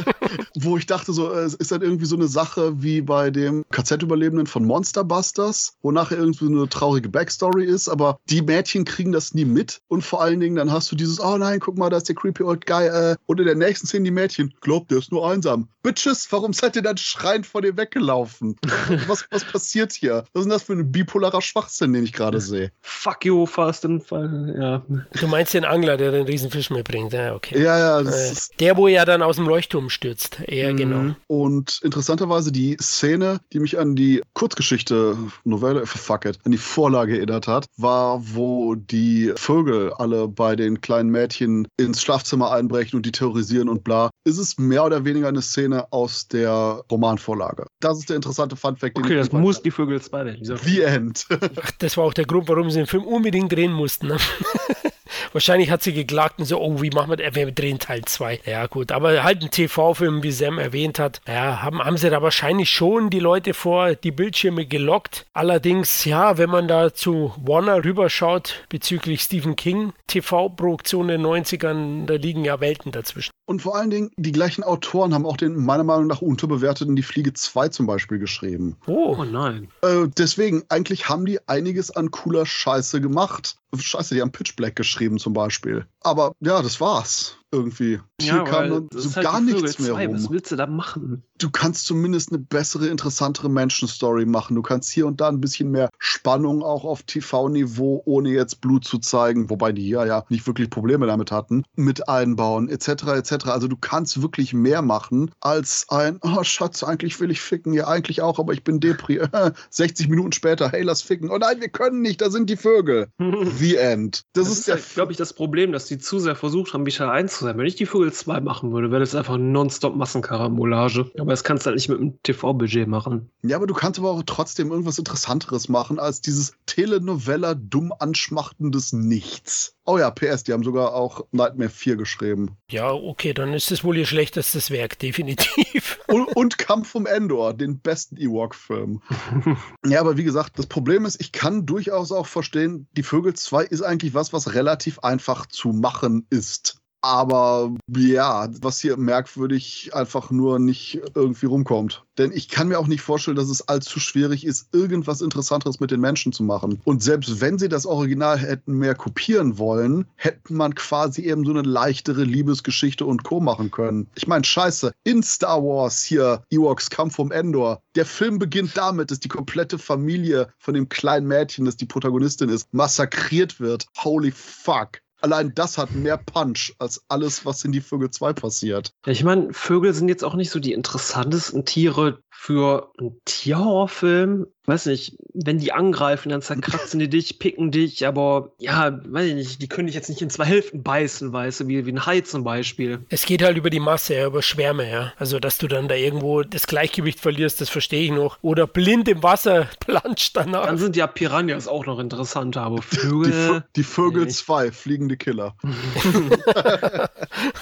wo 0.59 0.77
ich 0.77 0.87
dachte, 0.87 1.13
so, 1.13 1.33
es 1.33 1.55
ist 1.55 1.73
dann 1.73 1.83
irgendwie 1.83 2.07
so 2.07 2.17
eine 2.17 2.29
Sache 2.29 2.83
wie 2.83 3.01
bei 3.01 3.31
dem 3.31 3.65
KZ-Überlebenden 3.71 4.47
von 4.47 4.65
Monster 4.65 5.05
Busters, 5.05 5.77
wo 5.83 5.91
nachher 5.91 6.19
irgendwie 6.19 6.47
eine 6.47 6.69
traurige 6.69 7.09
Backstory 7.09 7.65
ist, 7.65 7.89
aber 7.89 8.19
die 8.29 8.43
Mädchen 8.43 8.85
kriegen 8.85 9.13
das 9.13 9.35
nie 9.35 9.45
mit 9.45 9.81
und 9.89 10.03
vor 10.03 10.23
allen 10.23 10.41
Dingen 10.41 10.57
dann 10.57 10.73
hast 10.73 10.91
du 10.93 10.97
dieses, 10.97 11.21
oh 11.21 11.37
nein, 11.37 11.61
guck 11.61 11.79
mal, 11.79 11.91
da 11.91 11.99
ist 11.99 12.09
der 12.09 12.17
creepy 12.17 12.43
old 12.43 12.67
guy 12.67 12.87
äh, 12.87 13.17
und 13.27 13.41
in 13.41 13.47
der 13.47 13.55
nächsten 13.55 13.87
Szene 13.87 14.05
die 14.05 14.11
Mädchen, 14.11 14.55
glaubt, 14.61 14.91
der 14.91 14.99
ist 14.99 15.13
nur 15.13 15.29
einsam. 15.29 15.69
Bitches, 15.83 16.31
warum 16.31 16.53
seid 16.53 16.77
ihr 16.77 16.83
dann 16.83 16.97
schreiend 16.97 17.47
vor 17.47 17.63
dir 17.63 17.77
weggelaufen? 17.77 18.57
was, 19.07 19.27
was 19.31 19.45
passiert 19.45 19.93
hier? 19.93 20.25
Was 20.33 20.41
ist 20.41 20.45
denn 20.45 20.51
das 20.51 20.63
für 20.65 20.75
ein 20.75 20.93
bipolarer 20.93 21.41
Schwachsinn, 21.41 21.93
den 21.93 22.05
ich 22.05 22.13
gerade 22.13 22.41
sehe? 22.41 22.73
Fuck 22.83 23.25
you, 23.25 23.47
Fast 23.47 23.85
and 23.85 24.05
ja. 24.11 24.83
Du 25.21 25.27
meinst 25.27 25.55
den 25.55 25.65
Angler, 25.65 25.97
der 25.97 26.13
den 26.13 26.27
Riesenfisch 26.27 26.71
mitbringt, 26.71 27.13
ja, 27.13 27.35
okay. 27.35 27.63
Ja, 27.63 27.79
ja. 27.79 27.98
Äh, 28.07 28.35
der, 28.61 28.77
wo 28.77 28.89
er 28.89 29.05
dann 29.05 29.23
aus 29.23 29.37
dem 29.37 29.47
Leuchtturm 29.47 29.91
stürzt, 29.91 30.41
ja, 30.49 30.73
mhm. 30.73 30.77
genau. 30.77 31.15
Und 31.27 31.81
interessanterweise 31.83 32.53
die 32.53 32.77
Szene, 32.81 33.41
die 33.53 33.61
mich 33.61 33.79
an 33.79 33.97
die 33.97 34.23
Kurzgeschichte, 34.35 35.17
Novelle, 35.45 35.87
fuck 35.87 36.25
it, 36.25 36.39
an 36.45 36.53
die 36.53 36.59
Vorlage 36.59 37.17
erinnert 37.17 37.47
hat, 37.47 37.67
war, 37.77 38.21
wo 38.35 38.75
die 38.75 39.33
Vögel 39.37 39.93
alle 39.95 40.29
bei 40.29 40.57
den 40.57 40.81
kleinen 40.81 41.11
Mädchen 41.11 41.67
ins 41.77 42.03
Schlafzimmer 42.03 42.53
einbrechen 42.53 42.97
und 42.97 43.07
die 43.07 43.13
terrorisieren 43.13 43.69
und 43.69 43.85
bla. 43.85 44.11
Ist 44.25 44.39
es 44.39 44.59
mehr 44.59 44.85
oder 44.85 45.05
weniger 45.05 45.29
eine 45.29 45.43
Szene 45.43 45.93
aus 45.93 46.29
der 46.29 46.85
Romanvorlage? 46.91 47.67
Das 47.81 47.99
ist 47.99 48.09
der 48.09 48.17
interessante 48.17 48.57
Funfact. 48.57 48.99
Okay, 48.99 49.17
das 49.17 49.33
muss 49.33 49.63
die 49.63 49.71
Vögel 49.71 50.01
2 50.01 50.25
werden. 50.25 50.45
The 50.45 50.83
End. 50.83 51.27
Ach, 51.31 51.71
das 51.79 51.97
war 51.97 52.05
auch 52.05 52.15
der 52.15 52.27
Grund, 52.27 52.49
warum 52.49 52.71
sie 52.71 52.79
den 52.79 52.87
Film 52.87 53.05
unbedingt 53.05 53.53
drehen 53.53 53.73
mussten. 53.73 54.09
Ne? 54.09 54.17
Wahrscheinlich 55.33 55.71
hat 55.71 55.83
sie 55.83 55.93
geklagt 55.93 56.39
und 56.39 56.45
so, 56.45 56.61
oh, 56.61 56.81
wie 56.81 56.91
machen 56.91 57.11
wir 57.11 57.17
das? 57.17 57.35
Wir 57.35 57.51
drehen 57.53 57.79
Teil 57.79 58.03
2. 58.05 58.41
Ja, 58.47 58.67
gut. 58.67 58.93
Aber 58.93 59.23
halt 59.23 59.43
ein 59.43 59.51
TV-Film, 59.51 60.23
wie 60.23 60.33
Sam 60.33 60.59
erwähnt 60.59 60.99
hat, 60.99 61.21
ja, 61.27 61.63
haben, 61.63 61.81
haben 61.83 61.97
sie 61.97 62.11
da 62.11 62.23
wahrscheinlich 62.23 62.71
schon 62.71 63.11
die 63.11 63.21
Leute 63.21 63.55
vor 63.55 63.95
die 63.95 64.11
Bildschirme 64.11 64.67
gelockt. 64.67 65.27
Allerdings, 65.33 66.05
ja, 66.05 66.39
wenn 66.39 66.51
man 66.51 66.69
da 66.69 66.93
zu 66.95 67.33
Warner 67.37 67.85
rüberschaut 67.85 68.65
bezüglich 68.69 69.23
Stephen 69.23 69.57
King, 69.57 69.93
TV-Produktion 70.07 71.09
in 71.09 71.23
den 71.23 71.27
90ern, 71.27 72.07
da 72.07 72.15
liegen 72.15 72.45
ja 72.45 72.61
Welten 72.61 72.93
dazwischen. 72.93 73.31
Und 73.47 73.63
vor 73.63 73.77
allen 73.77 73.91
Dingen, 73.91 74.11
die 74.17 74.33
gleichen 74.33 74.63
Autoren 74.63 75.15
haben 75.15 75.25
auch 75.25 75.39
den 75.39 75.57
meiner 75.57 75.85
Meinung 75.85 76.07
nach 76.07 76.21
unterbewerteten 76.21 76.97
Die 76.97 77.03
Fliege 77.03 77.33
2 77.33 77.69
zum 77.69 77.87
Beispiel 77.87 78.19
geschrieben. 78.19 78.77
Oh, 78.87 79.17
oh 79.19 79.25
nein. 79.25 79.69
Äh, 79.83 80.07
deswegen, 80.19 80.65
eigentlich 80.69 81.09
haben 81.09 81.25
die 81.25 81.41
einiges 81.49 81.91
an 81.91 82.11
cooler 82.11 82.45
Scheiße 82.45 83.01
gemacht. 83.01 83.57
Scheiße, 83.77 84.15
die 84.15 84.21
haben 84.21 84.33
Pitch 84.33 84.57
Black 84.57 84.77
geschrieben 84.77 85.18
zum 85.19 85.33
Beispiel. 85.33 85.87
Aber 86.01 86.33
ja, 86.41 86.63
das 86.63 86.81
war's 86.81 87.37
irgendwie. 87.51 88.01
Hier 88.21 88.35
ja, 88.35 88.45
kam 88.45 88.71
dann 88.71 88.89
so 88.93 89.15
halt 89.15 89.25
gar 89.25 89.41
nichts 89.41 89.79
mehr 89.79 89.93
rum. 89.93 90.15
Was 90.15 90.31
willst 90.31 90.53
du 90.53 90.57
da 90.57 90.67
machen? 90.67 91.23
Du 91.39 91.51
kannst 91.51 91.87
zumindest 91.87 92.31
eine 92.31 92.39
bessere, 92.39 92.89
interessantere 92.89 93.49
Menschenstory 93.49 94.27
machen. 94.27 94.57
Du 94.57 94.63
kannst 94.63 94.91
hier 94.91 95.07
und 95.07 95.21
da 95.21 95.29
ein 95.29 95.41
bisschen 95.41 95.71
mehr 95.71 95.89
Spannung 95.99 96.63
auch 96.63 96.85
auf 96.85 97.05
TV-Niveau, 97.05 98.03
ohne 98.05 98.31
jetzt 98.31 98.61
Blut 98.61 98.85
zu 98.85 98.99
zeigen, 98.99 99.49
wobei 99.51 99.73
die 99.73 99.83
hier 99.83 100.05
ja 100.05 100.25
nicht 100.29 100.47
wirklich 100.47 100.69
Probleme 100.69 101.07
damit 101.07 101.31
hatten, 101.31 101.65
mit 101.77 102.09
einbauen, 102.09 102.69
etc., 102.69 102.89
etc. 103.15 103.47
Also 103.47 103.69
du 103.69 103.77
kannst 103.77 104.21
wirklich 104.21 104.53
mehr 104.53 104.83
machen 104.83 105.31
als 105.41 105.87
ein, 105.89 106.19
oh 106.23 106.43
Schatz, 106.43 106.83
eigentlich 106.83 107.19
will 107.21 107.31
ich 107.31 107.41
ficken, 107.41 107.73
ja 107.73 107.87
eigentlich 107.87 108.21
auch, 108.21 108.39
aber 108.39 108.53
ich 108.53 108.65
bin 108.65 108.81
Depri. 108.81 109.21
60 109.71 110.09
Minuten 110.09 110.33
später, 110.33 110.71
hey, 110.71 110.83
lass 110.83 111.03
ficken. 111.03 111.31
Oh 111.31 111.39
nein, 111.39 111.61
wir 111.61 111.69
können 111.69 112.03
nicht, 112.03 112.21
da 112.21 112.31
sind 112.31 112.51
die 112.51 112.57
Vögel. 112.57 113.09
The 113.59 113.77
End. 113.77 114.25
Das, 114.33 114.45
das 114.45 114.53
ist, 114.53 114.59
ist 114.61 114.75
halt, 114.75 114.95
glaube 114.95 115.13
ich, 115.13 115.19
das 115.19 115.33
Problem, 115.33 115.73
dass 115.73 115.87
die 115.87 115.99
zu 115.99 116.19
sehr 116.19 116.37
versucht 116.37 116.75
haben, 116.75 116.83
Michael 116.83 117.11
1 117.11 117.38
zu 117.39 117.45
sein. 117.45 117.57
Wenn 117.57 117.67
ich 117.67 117.77
die 117.77 117.87
Vögel 117.87 118.13
2 118.13 118.41
machen 118.41 118.73
würde, 118.73 118.91
wäre 118.91 119.01
das 119.01 119.15
einfach 119.15 119.39
nonstop 119.39 119.97
Massenkarambolage. 119.97 121.11
Aber 121.19 121.31
das 121.31 121.45
kannst 121.45 121.65
du 121.65 121.69
halt 121.69 121.77
nicht 121.77 121.89
mit 121.89 122.01
einem 122.01 122.23
TV-Budget 122.23 122.89
machen. 122.89 123.31
Ja, 123.43 123.57
aber 123.57 123.67
du 123.67 123.75
kannst 123.75 123.99
aber 123.99 124.11
auch 124.11 124.23
trotzdem 124.27 124.71
irgendwas 124.71 124.99
Interessanteres 124.99 125.69
machen 125.69 125.99
als 125.99 126.21
dieses 126.21 126.55
Telenovella 126.67 127.55
dumm 127.55 127.93
anschmachtendes 127.99 128.93
Nichts. 128.93 129.75
Oh 129.85 129.97
ja, 129.97 130.11
PS, 130.11 130.45
die 130.45 130.53
haben 130.53 130.65
sogar 130.65 130.95
auch 130.95 131.25
Nightmare 131.33 131.71
4 131.71 131.97
geschrieben. 131.97 132.59
Ja, 132.71 132.93
okay, 132.93 133.33
dann 133.33 133.55
ist 133.55 133.71
es 133.71 133.85
wohl 133.85 133.97
ihr 133.97 134.05
schlechtestes 134.05 134.71
Werk, 134.71 134.99
definitiv. 135.01 135.99
Und, 136.09 136.27
und 136.37 136.59
Kampf 136.59 136.95
um 136.95 137.07
Endor, 137.07 137.55
den 137.55 137.81
besten 137.81 138.17
Ewok-Film. 138.17 139.01
ja, 139.87 140.01
aber 140.01 140.17
wie 140.17 140.25
gesagt, 140.25 140.59
das 140.59 140.67
Problem 140.67 141.07
ist, 141.07 141.21
ich 141.21 141.33
kann 141.33 141.65
durchaus 141.65 142.13
auch 142.13 142.27
verstehen, 142.27 142.87
die 142.97 143.03
Vögel 143.03 143.35
2 143.35 143.65
ist 143.65 143.83
eigentlich 143.83 144.13
was, 144.13 144.33
was 144.33 144.55
relativ 144.55 144.99
einfach 144.99 145.47
zu 145.47 145.69
machen 145.69 146.27
ist. 146.29 146.83
Aber 147.01 147.75
ja, 147.97 148.49
was 148.61 148.81
hier 148.81 148.97
merkwürdig 148.97 149.91
einfach 149.95 150.31
nur 150.31 150.59
nicht 150.59 151.01
irgendwie 151.15 151.47
rumkommt. 151.47 152.05
Denn 152.19 152.33
ich 152.33 152.49
kann 152.49 152.69
mir 152.69 152.79
auch 152.79 152.89
nicht 152.89 153.03
vorstellen, 153.03 153.37
dass 153.37 153.49
es 153.49 153.69
allzu 153.69 154.01
schwierig 154.01 154.45
ist, 154.45 154.75
irgendwas 154.75 155.21
Interessanteres 155.21 155.79
mit 155.79 155.93
den 155.93 156.01
Menschen 156.01 156.33
zu 156.33 156.43
machen. 156.43 156.81
Und 156.85 157.03
selbst 157.03 157.41
wenn 157.41 157.59
sie 157.59 157.69
das 157.69 157.87
Original 157.87 158.39
hätten 158.39 158.73
mehr 158.73 158.97
kopieren 158.97 159.59
wollen, 159.59 160.07
hätte 160.17 160.53
man 160.53 160.75
quasi 160.75 161.23
eben 161.23 161.45
so 161.45 161.53
eine 161.53 161.63
leichtere 161.63 162.25
Liebesgeschichte 162.25 163.07
und 163.07 163.23
Co. 163.23 163.39
machen 163.39 163.71
können. 163.71 164.09
Ich 164.17 164.27
meine, 164.27 164.45
scheiße, 164.45 164.93
in 165.05 165.23
Star 165.23 165.63
Wars 165.63 166.03
hier, 166.03 166.43
Ewoks 166.51 166.91
Kampf 166.91 167.21
um 167.21 167.31
Endor, 167.31 167.81
der 167.95 168.07
Film 168.07 168.41
beginnt 168.41 168.77
damit, 168.77 169.13
dass 169.13 169.21
die 169.21 169.29
komplette 169.29 169.79
Familie 169.79 170.49
von 170.59 170.75
dem 170.75 170.89
kleinen 170.89 171.29
Mädchen, 171.29 171.65
das 171.65 171.77
die 171.77 171.87
Protagonistin 171.87 172.49
ist, 172.49 172.73
massakriert 172.75 173.61
wird. 173.61 173.87
Holy 173.99 174.33
fuck. 174.33 175.01
Allein 175.21 175.55
das 175.55 175.79
hat 175.79 175.93
mehr 175.93 176.17
Punch 176.17 176.75
als 176.79 177.03
alles, 177.09 177.45
was 177.45 177.65
in 177.65 177.73
die 177.73 177.81
Vögel 177.81 178.11
2 178.11 178.33
passiert. 178.33 178.93
Ja, 179.05 179.13
ich 179.13 179.25
meine, 179.25 179.53
Vögel 179.53 179.93
sind 179.93 180.09
jetzt 180.09 180.25
auch 180.25 180.35
nicht 180.35 180.51
so 180.51 180.61
die 180.61 180.73
interessantesten 180.73 181.65
Tiere 181.65 182.23
für 182.41 182.93
einen 182.99 183.21
Tierhorrorfilm 183.25 184.47
weiß 184.69 184.87
nicht, 184.87 185.17
wenn 185.33 185.59
die 185.59 185.73
angreifen, 185.73 186.29
dann 186.29 186.43
zerkratzen 186.43 187.01
die 187.01 187.09
dich, 187.09 187.39
picken 187.39 187.71
dich, 187.71 188.07
aber 188.07 188.53
ja, 188.59 189.01
weiß 189.05 189.27
ich 189.27 189.35
nicht, 189.35 189.63
die 189.63 189.69
können 189.69 189.87
dich 189.87 189.97
jetzt 189.97 190.11
nicht 190.11 190.21
in 190.21 190.31
zwei 190.31 190.45
Hälften 190.45 190.83
beißen, 190.83 191.33
weißt 191.33 191.61
du, 191.61 191.69
wie, 191.69 191.87
wie 191.87 191.93
ein 191.93 192.07
Hai 192.07 192.21
zum 192.21 192.45
Beispiel. 192.45 193.01
Es 193.09 193.25
geht 193.25 193.43
halt 193.43 193.57
über 193.57 193.71
die 193.71 193.81
Masse, 193.81 194.15
ja, 194.15 194.27
über 194.27 194.43
Schwärme, 194.43 194.89
ja. 194.89 195.13
Also, 195.17 195.41
dass 195.41 195.59
du 195.59 195.67
dann 195.67 195.89
da 195.89 195.95
irgendwo 195.95 196.43
das 196.43 196.67
Gleichgewicht 196.67 197.19
verlierst, 197.19 197.61
das 197.61 197.71
verstehe 197.71 198.05
ich 198.05 198.11
noch. 198.11 198.39
Oder 198.43 198.67
blind 198.67 199.09
im 199.09 199.23
Wasser 199.23 199.69
planscht 199.81 200.37
danach. 200.37 200.67
Dann 200.67 200.79
sind 200.79 200.97
ja 200.97 201.07
Piranhas 201.07 201.67
auch 201.67 201.87
noch 201.87 201.99
interessanter, 201.99 202.63
aber 202.63 202.83
Vögel. 202.83 203.65
Die, 203.77 203.81
die 203.81 203.85
Vögel 203.85 204.29
2, 204.29 204.71
fliegende 204.71 205.17
Killer. 205.17 205.57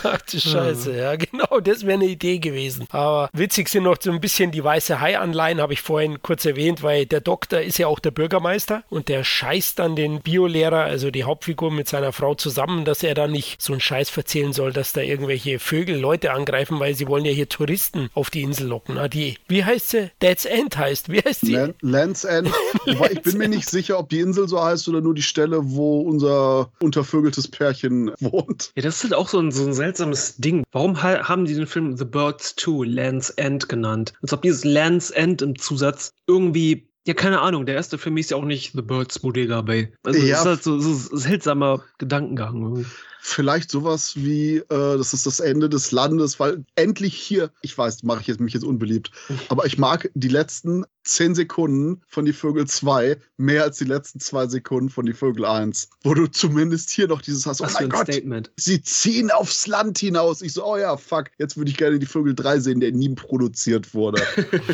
Ach 0.02 0.20
du 0.22 0.40
Scheiße, 0.40 0.96
ja, 0.96 1.14
genau, 1.14 1.60
das 1.60 1.86
wäre 1.86 1.94
eine 1.94 2.06
Idee 2.06 2.38
gewesen. 2.38 2.86
Aber 2.90 3.30
witzig 3.32 3.68
sind 3.68 3.84
noch 3.84 3.96
so 4.00 4.10
ein 4.10 4.20
bisschen 4.20 4.50
die 4.50 4.64
weiße 4.66 5.00
Hai-Anleihen, 5.00 5.60
habe 5.60 5.72
ich 5.72 5.80
vorhin 5.80 6.20
kurz 6.20 6.44
erwähnt, 6.44 6.82
weil 6.82 7.06
der 7.06 7.20
Doktor 7.20 7.60
ist 7.60 7.78
ja 7.78 7.86
auch 7.86 8.00
der 8.00 8.10
Bürgermeister 8.10 8.82
und 8.90 9.08
der 9.08 9.24
scheißt 9.24 9.78
dann 9.78 9.96
den 9.96 10.20
Biolehrer, 10.20 10.82
also 10.82 11.10
die 11.10 11.24
Hauptfigur 11.24 11.70
mit 11.70 11.88
seiner 11.88 12.12
Frau 12.12 12.34
zusammen, 12.34 12.84
dass 12.84 13.02
er 13.02 13.14
da 13.14 13.28
nicht 13.28 13.62
so 13.62 13.72
einen 13.72 13.80
Scheiß 13.80 14.10
verzählen 14.10 14.52
soll, 14.52 14.72
dass 14.72 14.92
da 14.92 15.00
irgendwelche 15.00 15.58
Vögel 15.58 15.98
Leute 15.98 16.32
angreifen, 16.32 16.80
weil 16.80 16.94
sie 16.94 17.06
wollen 17.06 17.24
ja 17.24 17.32
hier 17.32 17.48
Touristen 17.48 18.10
auf 18.12 18.28
die 18.28 18.42
Insel 18.42 18.66
locken. 18.66 18.96
Na, 18.96 19.08
die, 19.08 19.38
wie 19.48 19.64
heißt 19.64 19.90
sie? 19.90 20.10
Dead's 20.20 20.44
End 20.44 20.76
heißt. 20.76 21.10
Wie 21.10 21.20
heißt 21.20 21.42
die? 21.42 21.72
Land's 21.80 22.24
End. 22.24 22.50
Wobei 22.86 23.12
ich 23.12 23.22
bin 23.22 23.38
mir 23.38 23.48
nicht 23.48 23.70
sicher, 23.70 23.98
ob 23.98 24.08
die 24.08 24.18
Insel 24.18 24.48
so 24.48 24.62
heißt 24.62 24.88
oder 24.88 25.00
nur 25.00 25.14
die 25.14 25.22
Stelle, 25.22 25.60
wo 25.62 26.00
unser 26.00 26.70
untervögeltes 26.80 27.48
Pärchen 27.48 28.10
wohnt. 28.18 28.72
Ja, 28.74 28.82
das 28.82 28.96
ist 28.96 29.04
halt 29.04 29.14
auch 29.14 29.28
so 29.28 29.38
ein, 29.38 29.52
so 29.52 29.64
ein 29.64 29.74
seltsames 29.74 30.36
Ding. 30.38 30.64
Warum 30.72 31.02
haben 31.02 31.44
die 31.44 31.54
den 31.54 31.66
Film 31.66 31.96
The 31.96 32.04
Birds 32.04 32.56
2 32.56 32.86
Land's 32.86 33.30
End 33.30 33.68
genannt? 33.68 34.12
Als 34.22 34.32
ob 34.32 34.44
dieses 34.57 34.64
Land's 34.64 35.11
End 35.11 35.42
im 35.42 35.59
Zusatz 35.59 36.12
irgendwie 36.26 36.88
ja, 37.07 37.14
keine 37.14 37.40
Ahnung. 37.40 37.66
Der 37.66 37.76
erste 37.76 37.98
Film 37.98 38.16
ist 38.16 38.32
ja 38.32 38.36
auch 38.36 38.44
nicht 38.44 38.72
The 38.72 38.82
Birds 38.82 39.20
Bodega 39.20 39.62
Bay. 39.62 39.92
Also, 40.02 40.18
ja. 40.18 40.30
das 40.32 40.40
ist 40.40 40.46
halt 40.46 40.62
so, 40.64 40.80
so 40.80 41.14
ein 41.14 41.18
seltsamer 41.18 41.84
Gedankengang. 41.98 42.84
Vielleicht 43.20 43.70
sowas 43.70 44.16
wie, 44.16 44.56
äh, 44.56 44.64
das 44.68 45.12
ist 45.12 45.26
das 45.26 45.40
Ende 45.40 45.68
des 45.68 45.92
Landes, 45.92 46.38
weil 46.40 46.64
endlich 46.74 47.14
hier, 47.14 47.50
ich 47.62 47.76
weiß, 47.76 48.02
mache 48.02 48.20
ich 48.20 48.26
jetzt, 48.26 48.40
mich 48.40 48.54
jetzt 48.54 48.64
unbeliebt, 48.64 49.10
aber 49.48 49.66
ich 49.66 49.78
mag 49.78 50.10
die 50.14 50.28
letzten 50.28 50.84
zehn 51.06 51.34
Sekunden 51.34 52.02
von 52.08 52.24
Die 52.24 52.32
Vögel 52.32 52.66
2 52.66 53.16
mehr 53.36 53.62
als 53.62 53.78
die 53.78 53.84
letzten 53.84 54.20
zwei 54.20 54.46
Sekunden 54.48 54.90
von 54.90 55.06
Die 55.06 55.12
Vögel 55.12 55.44
1. 55.44 55.88
Wo 56.02 56.14
du 56.14 56.26
zumindest 56.26 56.90
hier 56.90 57.06
noch 57.08 57.22
dieses 57.22 57.46
hast, 57.46 57.60
oh 57.60 57.66
mein 57.72 57.88
Gott, 57.88 58.12
Statement. 58.12 58.50
sie 58.56 58.82
ziehen 58.82 59.30
aufs 59.30 59.66
Land 59.66 59.98
hinaus. 59.98 60.42
Ich 60.42 60.52
so, 60.52 60.66
oh 60.66 60.76
ja, 60.76 60.96
fuck, 60.96 61.30
jetzt 61.38 61.56
würde 61.56 61.70
ich 61.70 61.76
gerne 61.76 61.98
Die 61.98 62.06
Vögel 62.06 62.34
3 62.34 62.60
sehen, 62.60 62.80
der 62.80 62.92
nie 62.92 63.14
produziert 63.14 63.94
wurde. 63.94 64.22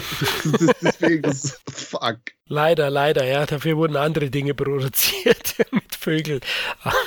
Deswegen, 0.82 1.22
das, 1.22 1.60
fuck. 1.70 2.18
Leider, 2.48 2.90
leider, 2.90 3.24
ja. 3.24 3.46
Dafür 3.46 3.76
wurden 3.76 3.96
andere 3.96 4.30
Dinge 4.30 4.54
produziert 4.54 5.56
mit 5.72 5.94
Vögeln. 5.94 6.40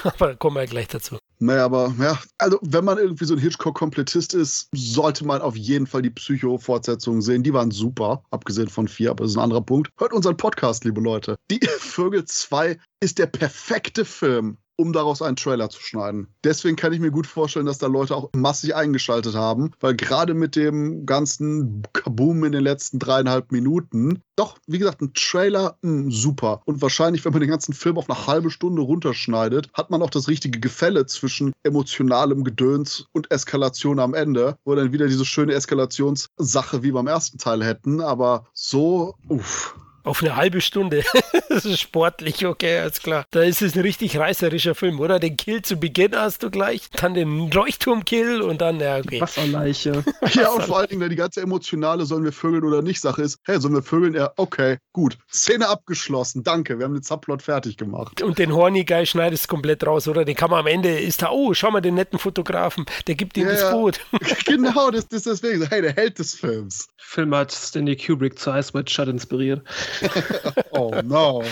Aber 0.03 0.36
kommen 0.36 0.55
wir 0.55 0.65
gleich 0.65 0.88
dazu. 0.88 1.17
Naja, 1.39 1.65
aber 1.65 1.93
ja, 1.99 2.17
also 2.38 2.57
wenn 2.61 2.86
man 2.86 2.97
irgendwie 2.97 3.25
so 3.25 3.33
ein 3.33 3.39
Hitchcock-Komplettist 3.39 4.33
ist, 4.33 4.69
sollte 4.73 5.25
man 5.25 5.41
auf 5.41 5.57
jeden 5.57 5.86
Fall 5.86 6.01
die 6.01 6.09
Psycho-Fortsetzungen 6.09 7.21
sehen. 7.21 7.43
Die 7.43 7.53
waren 7.53 7.71
super, 7.71 8.23
abgesehen 8.31 8.69
von 8.69 8.88
vier, 8.88 9.11
aber 9.11 9.25
das 9.25 9.31
ist 9.31 9.38
ein 9.38 9.43
anderer 9.43 9.61
Punkt. 9.61 9.89
Hört 9.97 10.13
unseren 10.13 10.38
Podcast, 10.38 10.86
liebe 10.86 11.01
Leute. 11.01 11.36
Die 11.51 11.59
Vögel 11.79 12.23
2 12.23 12.77
ist 13.01 13.19
der 13.19 13.27
perfekte 13.27 14.05
Film 14.05 14.57
um 14.78 14.93
daraus 14.93 15.21
einen 15.21 15.36
Trailer 15.36 15.69
zu 15.69 15.82
schneiden. 15.82 16.28
Deswegen 16.43 16.76
kann 16.76 16.93
ich 16.93 16.99
mir 16.99 17.11
gut 17.11 17.28
vorstellen, 17.28 17.65
dass 17.65 17.78
da 17.78 17.88
Leute 17.88 18.15
auch 18.15 18.30
massig 18.34 18.76
eingeschaltet 18.76 19.36
haben, 19.36 19.71
weil 19.80 19.95
gerade 19.95 20.34
mit 20.34 20.55
dem 20.55 21.05
ganzen 21.05 21.84
Kaboom 21.93 22.43
in 22.43 22.51
den 22.51 22.63
letzten 22.63 22.99
dreieinhalb 22.99 23.51
Minuten, 23.51 24.21
doch, 24.36 24.57
wie 24.67 24.80
gesagt, 24.80 25.01
ein 25.01 25.13
Trailer, 25.13 25.78
mh, 25.82 26.03
hm, 26.03 26.11
super. 26.11 26.61
Und 26.65 26.82
wahrscheinlich, 26.82 27.23
wenn 27.26 27.32
man 27.32 27.41
den 27.41 27.49
ganzen 27.49 27.73
Film 27.73 27.97
auf 27.97 28.09
eine 28.09 28.28
halbe 28.28 28.49
Stunde 28.49 28.82
runterschneidet, 28.82 29.69
hat 29.73 29.89
man 29.89 30.01
auch 30.01 30.09
das 30.09 30.28
richtige 30.28 30.59
Gefälle 30.59 31.05
zwischen 31.05 31.53
emotionalem 31.63 32.43
Gedöns 32.43 33.05
und 33.13 33.32
Eskalation 33.32 33.99
am 33.99 34.13
Ende, 34.13 34.57
wo 34.65 34.76
dann 34.76 34.91
wieder 34.91 35.07
diese 35.07 35.26
schöne 35.26 35.53
Eskalationssache 35.53 36.84
wie 36.84 36.91
beim 36.91 37.07
ersten 37.07 37.38
Teil 37.38 37.63
hätten. 37.63 38.01
Aber 38.01 38.45
so, 38.53 39.15
uff. 39.28 39.76
Auf 40.06 40.22
eine 40.22 40.36
halbe 40.36 40.62
Stunde. 40.62 41.03
das 41.49 41.66
ist 41.66 41.82
sportlich, 41.82 42.45
okay, 42.45 42.80
alles 42.80 43.01
klar. 43.01 43.26
Da 43.32 43.41
ist 43.41 43.64
es 43.64 43.76
ein 43.76 43.82
richtig 43.82 44.18
reißerischer 44.18 44.76
Film, 44.76 44.99
oder? 44.99 45.20
Den 45.20 45.36
Kill 45.36 45.64
zu 45.64 45.78
Beginn 45.78 46.16
hast 46.16 46.43
du 46.43 46.51
gleich, 46.51 46.89
dann 46.91 47.16
den 47.16 47.49
Leuchtturmkill 47.49 48.41
und 48.41 48.62
dann, 48.62 48.80
ja, 48.80 48.99
okay. 48.99 49.20
Wasserleiche. 49.20 50.03
ja, 50.34 50.49
und 50.51 50.64
vor 50.64 50.78
allen 50.78 50.89
Dingen, 50.89 51.10
die 51.10 51.16
ganze 51.16 51.41
emotionale, 51.41 52.06
sollen 52.06 52.24
wir 52.24 52.32
vögeln 52.32 52.64
oder 52.64 52.84
nicht, 52.84 53.01
Sache 53.01 53.24
ist, 53.24 53.39
hey, 53.45 53.60
sollen 53.60 53.74
wir 53.74 53.82
vögeln? 53.82 54.14
Ja, 54.14 54.32
okay, 54.38 54.78
gut. 54.93 55.18
Szene 55.32 55.68
abgeschlossen, 55.68 56.43
danke, 56.43 56.78
wir 56.78 56.86
haben 56.86 56.93
den 56.93 57.03
Subplot 57.03 57.41
fertig 57.41 57.76
gemacht. 57.76 58.22
Und 58.22 58.38
den 58.38 58.53
Horny 58.53 58.86
Guy 58.86 59.08
schneidest 59.08 59.47
komplett 59.47 59.86
raus, 59.88 60.08
oder? 60.08 60.24
Den 60.24 60.36
kann 60.36 60.51
man 60.51 60.60
am 60.60 60.68
Ende, 60.68 60.99
ist 60.99 61.24
da, 61.24 61.32
oh, 61.32 61.56
schau 61.56 61.72
mal 61.72 61.82
den 61.82 61.95
netten 61.95 62.20
Fotografen, 62.20 62.86
der 63.08 63.16
gibt 63.16 63.38
ihm 63.38 63.47
ja, 63.47 63.53
das 63.53 63.72
Boot. 63.72 63.99
genau, 64.45 64.91
das, 64.91 65.06
ist 65.06 65.26
deswegen, 65.26 65.66
hey, 65.68 65.82
der 65.82 65.93
Held 65.93 66.20
des 66.20 66.36
Films. 66.36 66.88
Film 66.97 67.34
hat 67.34 67.51
Stanley 67.51 67.95
Kubrick 67.95 68.38
zu 68.38 68.51
Ice 68.51 68.74
White 68.74 68.91
Shut 68.91 69.08
inspiriert. 69.08 69.64
oh 70.71 70.91
no. 71.03 71.43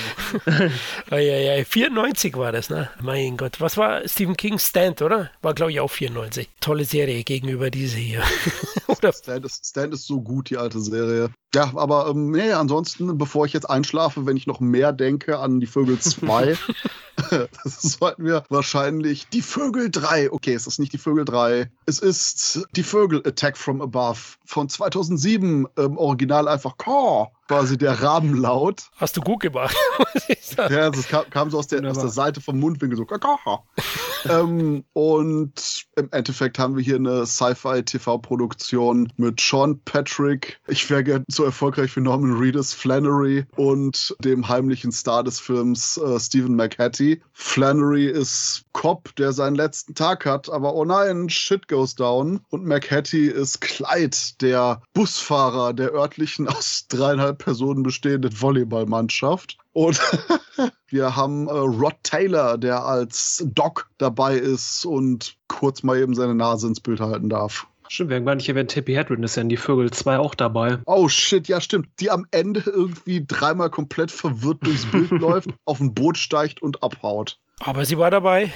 oh, 1.11 1.15
ja, 1.15 1.19
ja, 1.19 1.63
94 1.63 2.35
war 2.35 2.51
das, 2.51 2.69
ne? 2.69 2.89
Mein 3.01 3.37
Gott. 3.37 3.59
Was 3.59 3.77
war 3.77 4.07
Stephen 4.07 4.37
King 4.37 4.59
Stand, 4.59 5.01
oder? 5.01 5.31
War, 5.41 5.53
glaube 5.53 5.71
ich, 5.71 5.79
auch 5.79 5.89
94. 5.89 6.49
Tolle 6.59 6.85
Serie 6.85 7.23
gegenüber 7.23 7.69
diese 7.69 7.97
hier. 7.97 8.23
oder? 8.87 9.13
Stand 9.13 9.45
ist, 9.45 9.65
Stand 9.65 9.93
ist 9.93 10.07
so 10.07 10.21
gut, 10.21 10.49
die 10.49 10.57
alte 10.57 10.79
Serie. 10.79 11.29
Ja, 11.53 11.71
aber 11.75 12.07
ähm, 12.07 12.31
nee, 12.31 12.51
ansonsten, 12.51 13.17
bevor 13.17 13.45
ich 13.45 13.53
jetzt 13.53 13.69
einschlafe, 13.69 14.25
wenn 14.25 14.37
ich 14.37 14.47
noch 14.47 14.59
mehr 14.59 14.91
denke 14.91 15.37
an 15.37 15.59
die 15.59 15.67
Vögel 15.67 15.99
2, 15.99 16.57
sollten 17.63 18.25
wir 18.25 18.43
wahrscheinlich 18.49 19.27
die 19.27 19.43
Vögel 19.43 19.91
3. 19.91 20.31
Okay, 20.31 20.53
es 20.53 20.65
ist 20.65 20.79
nicht 20.79 20.93
die 20.93 20.97
Vögel 20.97 21.25
3. 21.25 21.69
Es 21.85 21.99
ist 21.99 22.67
die 22.75 22.81
Vögel 22.81 23.21
Attack 23.25 23.57
from 23.57 23.81
Above 23.81 24.19
von 24.54 24.70
2007. 24.70 25.68
Im 25.76 25.97
Original 25.97 26.47
einfach 26.47 26.78
Caw 26.78 27.32
quasi 27.47 27.78
der 27.78 28.01
Rabenlaut. 28.01 28.84
Hast 28.95 29.18
du 29.18 29.22
gut 29.22 29.41
gemacht, 29.41 29.76
muss 29.97 30.30
ich 30.30 30.45
sagen. 30.45 30.74
Ja, 30.74 30.89
das 30.89 31.08
kam, 31.08 31.30
kam 31.30 31.49
so 31.49 31.60
aus 31.60 31.68
der, 31.68 31.84
aus 31.89 31.99
der 31.99 32.10
Seite 32.10 32.41
vom 32.41 32.60
Mundwinkel 32.60 32.97
so. 32.97 33.06
ähm, 34.30 34.84
und 34.93 35.86
im 35.95 36.10
Endeffekt 36.12 36.58
haben 36.60 36.76
wir 36.76 36.84
hier 36.84 36.95
eine 36.95 37.26
Sci-Fi-TV-Produktion 37.26 39.12
mit 39.18 39.39
Sean 39.41 39.80
Patrick. 39.84 40.60
Ich 40.68 40.89
wäre 40.89 41.04
gerne 41.04 41.26
so 41.28 41.43
erfolgreich 41.43 41.95
wie 41.95 42.01
Norman 42.01 42.38
Reedus, 42.38 42.74
Flannery 42.74 43.45
und 43.56 44.16
dem 44.20 44.47
heimlichen 44.47 44.91
Star 44.91 45.24
des 45.24 45.39
Films 45.39 45.97
äh, 45.97 46.20
Stephen 46.20 46.56
McHattie. 46.56 47.22
Flannery 47.34 48.08
ist 48.08 48.62
Cop, 48.74 49.15
der 49.15 49.32
seinen 49.32 49.55
letzten 49.55 49.95
Tag 49.95 50.26
hat, 50.26 50.49
aber 50.49 50.74
oh 50.74 50.84
nein, 50.84 51.30
shit 51.30 51.67
goes 51.67 51.95
down. 51.95 52.41
Und 52.49 52.65
McHattie 52.65 53.28
ist 53.28 53.61
Clyde, 53.61 54.17
der 54.41 54.82
Busfahrer 54.93 55.74
der 55.74 55.93
örtlichen 55.93 56.47
aus 56.47 56.88
dreieinhalb 56.89 57.38
Personen 57.38 57.84
bestehenden 57.84 58.41
Volleyballmannschaft. 58.41 59.57
Und 59.71 59.99
wir 60.88 61.15
haben 61.15 61.47
äh, 61.47 61.51
Rod 61.51 61.95
Taylor, 62.03 62.57
der 62.57 62.84
als 62.84 63.43
Doc 63.47 63.89
dabei 63.97 64.36
ist 64.36 64.86
und 64.86 65.36
kurz 65.47 65.84
mal 65.84 65.99
eben 65.99 66.13
seine 66.13 66.36
Nase 66.36 66.67
ins 66.67 66.80
Bild 66.80 66.99
halten 66.99 67.30
darf. 67.30 67.67
Stimmt, 67.89 68.09
wir 68.09 68.17
haben 68.17 68.26
gar 68.26 68.34
nicht 68.34 68.49
erwähnt, 68.49 68.71
Tippi 68.71 68.93
Hedren 68.93 69.21
ist 69.21 69.36
ja 69.36 69.43
in 69.43 69.49
die 69.49 69.57
Vögel 69.57 69.91
2 69.91 70.17
auch 70.17 70.34
dabei. 70.34 70.80
Oh 70.88 71.09
shit, 71.09 71.47
ja 71.47 71.61
stimmt. 71.61 71.89
Die 71.99 72.09
am 72.09 72.26
Ende 72.32 72.63
irgendwie 72.65 73.24
dreimal 73.24 73.69
komplett 73.69 74.09
verwirrt 74.09 74.65
durchs 74.65 74.89
Bild 74.89 75.11
läuft, 75.11 75.51
auf 75.65 75.80
ein 75.80 75.93
Boot 75.93 76.17
steigt 76.17 76.61
und 76.61 76.82
abhaut. 76.82 77.39
Aber 77.60 77.86
sie 77.86 77.97
war 77.97 78.12
dabei. 78.12 78.51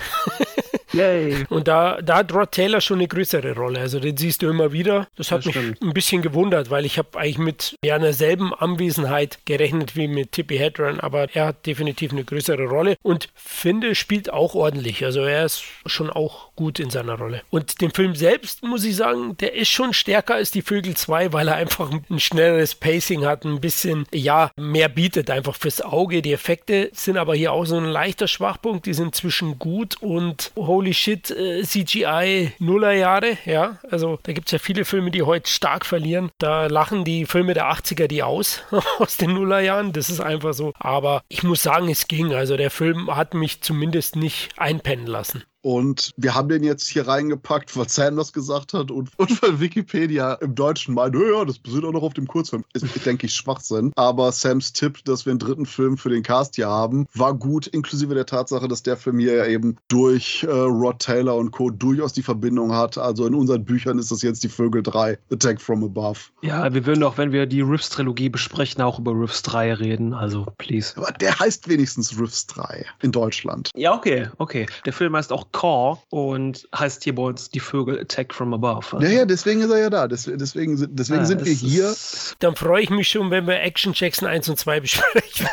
Yay. 0.97 1.45
Und 1.49 1.67
da, 1.67 2.01
da 2.01 2.17
hat 2.17 2.33
Rod 2.33 2.51
Taylor 2.51 2.81
schon 2.81 2.99
eine 2.99 3.07
größere 3.07 3.55
Rolle. 3.55 3.79
Also 3.79 3.99
den 3.99 4.17
siehst 4.17 4.41
du 4.41 4.49
immer 4.49 4.71
wieder. 4.71 5.07
Das 5.15 5.31
hat 5.31 5.39
das 5.39 5.45
mich 5.47 5.55
stimmt. 5.55 5.81
ein 5.81 5.93
bisschen 5.93 6.21
gewundert, 6.21 6.69
weil 6.69 6.85
ich 6.85 6.97
habe 6.97 7.17
eigentlich 7.17 7.37
mit 7.37 7.75
ja, 7.83 7.95
einer 7.95 8.13
selben 8.13 8.53
Anwesenheit 8.53 9.39
gerechnet 9.45 9.95
wie 9.95 10.07
mit 10.07 10.31
Tippy 10.31 10.57
Hedren, 10.57 10.99
aber 10.99 11.27
er 11.33 11.47
hat 11.47 11.65
definitiv 11.65 12.11
eine 12.11 12.23
größere 12.23 12.65
Rolle 12.65 12.97
und 13.03 13.29
finde, 13.35 13.95
spielt 13.95 14.31
auch 14.31 14.55
ordentlich. 14.55 15.03
Also 15.05 15.21
er 15.21 15.45
ist 15.45 15.63
schon 15.85 16.09
auch 16.09 16.55
gut 16.55 16.79
in 16.79 16.89
seiner 16.89 17.17
Rolle. 17.17 17.43
Und 17.49 17.81
den 17.81 17.91
Film 17.91 18.15
selbst, 18.15 18.63
muss 18.63 18.83
ich 18.83 18.95
sagen, 18.95 19.37
der 19.37 19.53
ist 19.53 19.69
schon 19.69 19.93
stärker 19.93 20.35
als 20.35 20.51
die 20.51 20.61
Vögel 20.61 20.95
2, 20.95 21.33
weil 21.33 21.47
er 21.47 21.55
einfach 21.55 21.91
ein 21.91 22.19
schnelleres 22.19 22.75
Pacing 22.75 23.25
hat, 23.25 23.45
ein 23.45 23.61
bisschen, 23.61 24.05
ja, 24.13 24.51
mehr 24.57 24.89
bietet 24.89 25.29
einfach 25.29 25.55
fürs 25.55 25.81
Auge. 25.81 26.21
Die 26.21 26.33
Effekte 26.33 26.89
sind 26.93 27.17
aber 27.17 27.35
hier 27.35 27.53
auch 27.53 27.65
so 27.65 27.77
ein 27.77 27.85
leichter 27.85 28.27
Schwachpunkt. 28.27 28.85
Die 28.85 28.93
sind 28.93 29.15
zwischen 29.15 29.59
gut 29.59 30.01
und 30.01 30.51
holy 30.55 30.86
shit, 30.93 31.31
äh, 31.31 31.63
CGI 31.63 32.53
Nullerjahre, 32.59 33.37
ja. 33.45 33.79
Also 33.89 34.19
da 34.23 34.33
gibt 34.33 34.47
es 34.47 34.51
ja 34.51 34.59
viele 34.59 34.85
Filme, 34.85 35.11
die 35.11 35.23
heute 35.23 35.49
stark 35.49 35.85
verlieren. 35.85 36.29
Da 36.37 36.67
lachen 36.67 37.03
die 37.03 37.25
Filme 37.25 37.53
der 37.53 37.71
80er 37.71 38.07
die 38.07 38.23
aus, 38.23 38.63
aus 38.99 39.17
den 39.17 39.33
Nullerjahren. 39.33 39.93
Das 39.93 40.09
ist 40.09 40.19
einfach 40.19 40.53
so. 40.53 40.73
Aber 40.79 41.21
ich 41.29 41.43
muss 41.43 41.63
sagen, 41.63 41.89
es 41.89 42.07
ging. 42.07 42.33
Also 42.33 42.57
der 42.57 42.71
Film 42.71 43.15
hat 43.15 43.33
mich 43.33 43.61
zumindest 43.61 44.15
nicht 44.15 44.49
einpennen 44.57 45.07
lassen. 45.07 45.43
Und 45.67 46.13
wir 46.15 46.33
haben 46.33 46.47
den 46.47 46.63
jetzt 46.63 46.87
hier 46.87 47.09
reingepackt, 47.09 47.75
weil 47.75 47.89
Sam 47.89 48.15
das 48.15 48.31
gesagt 48.31 48.71
hat 48.71 48.89
und, 48.89 49.09
und 49.17 49.41
weil 49.41 49.59
Wikipedia 49.59 50.35
im 50.35 50.55
Deutschen 50.55 50.93
meint, 50.93 51.13
ja, 51.13 51.43
das 51.43 51.59
basiert 51.59 51.83
auch 51.83 51.91
noch 51.91 52.03
auf 52.03 52.13
dem 52.13 52.25
Kurzfilm. 52.25 52.63
Ist, 52.71 53.05
denke 53.05 53.25
ich, 53.25 53.33
Schwachsinn. 53.33 53.91
Aber 53.97 54.31
Sams 54.31 54.71
Tipp, 54.71 55.03
dass 55.03 55.25
wir 55.25 55.31
einen 55.31 55.39
dritten 55.39 55.65
Film 55.65 55.97
für 55.97 56.07
den 56.07 56.23
Cast 56.23 56.55
hier 56.55 56.69
haben, 56.69 57.05
war 57.13 57.33
gut, 57.33 57.67
inklusive 57.67 58.15
der 58.15 58.25
Tatsache, 58.25 58.69
dass 58.69 58.81
der 58.81 58.95
Film 58.95 59.19
hier 59.19 59.35
ja 59.35 59.45
eben 59.45 59.75
durch 59.89 60.45
äh, 60.47 60.49
Rod 60.49 60.99
Taylor 60.99 61.35
und 61.35 61.51
Co. 61.51 61.69
durchaus 61.69 62.13
die 62.13 62.23
Verbindung 62.23 62.71
hat. 62.71 62.97
Also 62.97 63.25
in 63.25 63.35
unseren 63.35 63.65
Büchern 63.65 63.99
ist 63.99 64.09
das 64.09 64.21
jetzt 64.21 64.45
die 64.45 64.49
Vögel 64.49 64.81
3, 64.81 65.19
Attack 65.33 65.59
from 65.59 65.83
Above. 65.83 66.19
Ja, 66.43 66.73
wir 66.73 66.85
würden 66.85 67.03
auch, 67.03 67.17
wenn 67.17 67.33
wir 67.33 67.45
die 67.45 67.59
Riffs-Trilogie 67.59 68.29
besprechen, 68.29 68.81
auch 68.81 68.99
über 68.99 69.11
Riffs 69.11 69.41
3 69.41 69.73
reden. 69.73 70.13
Also, 70.13 70.45
please. 70.57 70.93
Aber 70.95 71.11
der 71.11 71.37
heißt 71.37 71.67
wenigstens 71.67 72.17
Riffs 72.17 72.47
3 72.47 72.85
in 73.01 73.11
Deutschland. 73.11 73.71
Ja, 73.75 73.93
okay, 73.93 74.29
okay. 74.37 74.65
Der 74.85 74.93
Film 74.93 75.13
heißt 75.13 75.33
auch 75.33 75.51
Caw 75.57 75.97
und 76.09 76.69
heißt 76.75 77.03
hier 77.03 77.15
bei 77.15 77.23
uns 77.23 77.49
die 77.49 77.59
Vögel 77.59 77.99
Attack 77.99 78.31
from 78.31 78.53
Above. 78.53 78.95
Also. 78.95 78.99
Ja, 78.99 79.09
ja, 79.09 79.25
deswegen 79.25 79.61
ist 79.61 79.71
er 79.71 79.79
ja 79.79 79.89
da. 79.89 80.07
Deswegen, 80.07 80.37
deswegen, 80.37 80.95
deswegen 80.95 81.21
ja, 81.21 81.25
sind 81.25 81.45
wir 81.45 81.51
hier. 81.53 81.95
Dann 82.39 82.55
freue 82.55 82.83
ich 82.83 82.91
mich 82.91 83.07
schon, 83.07 83.31
wenn 83.31 83.47
wir 83.47 83.59
Action 83.61 83.93
Jackson 83.95 84.27
1 84.27 84.49
und 84.49 84.59
2 84.59 84.81
besprechen. 84.81 85.47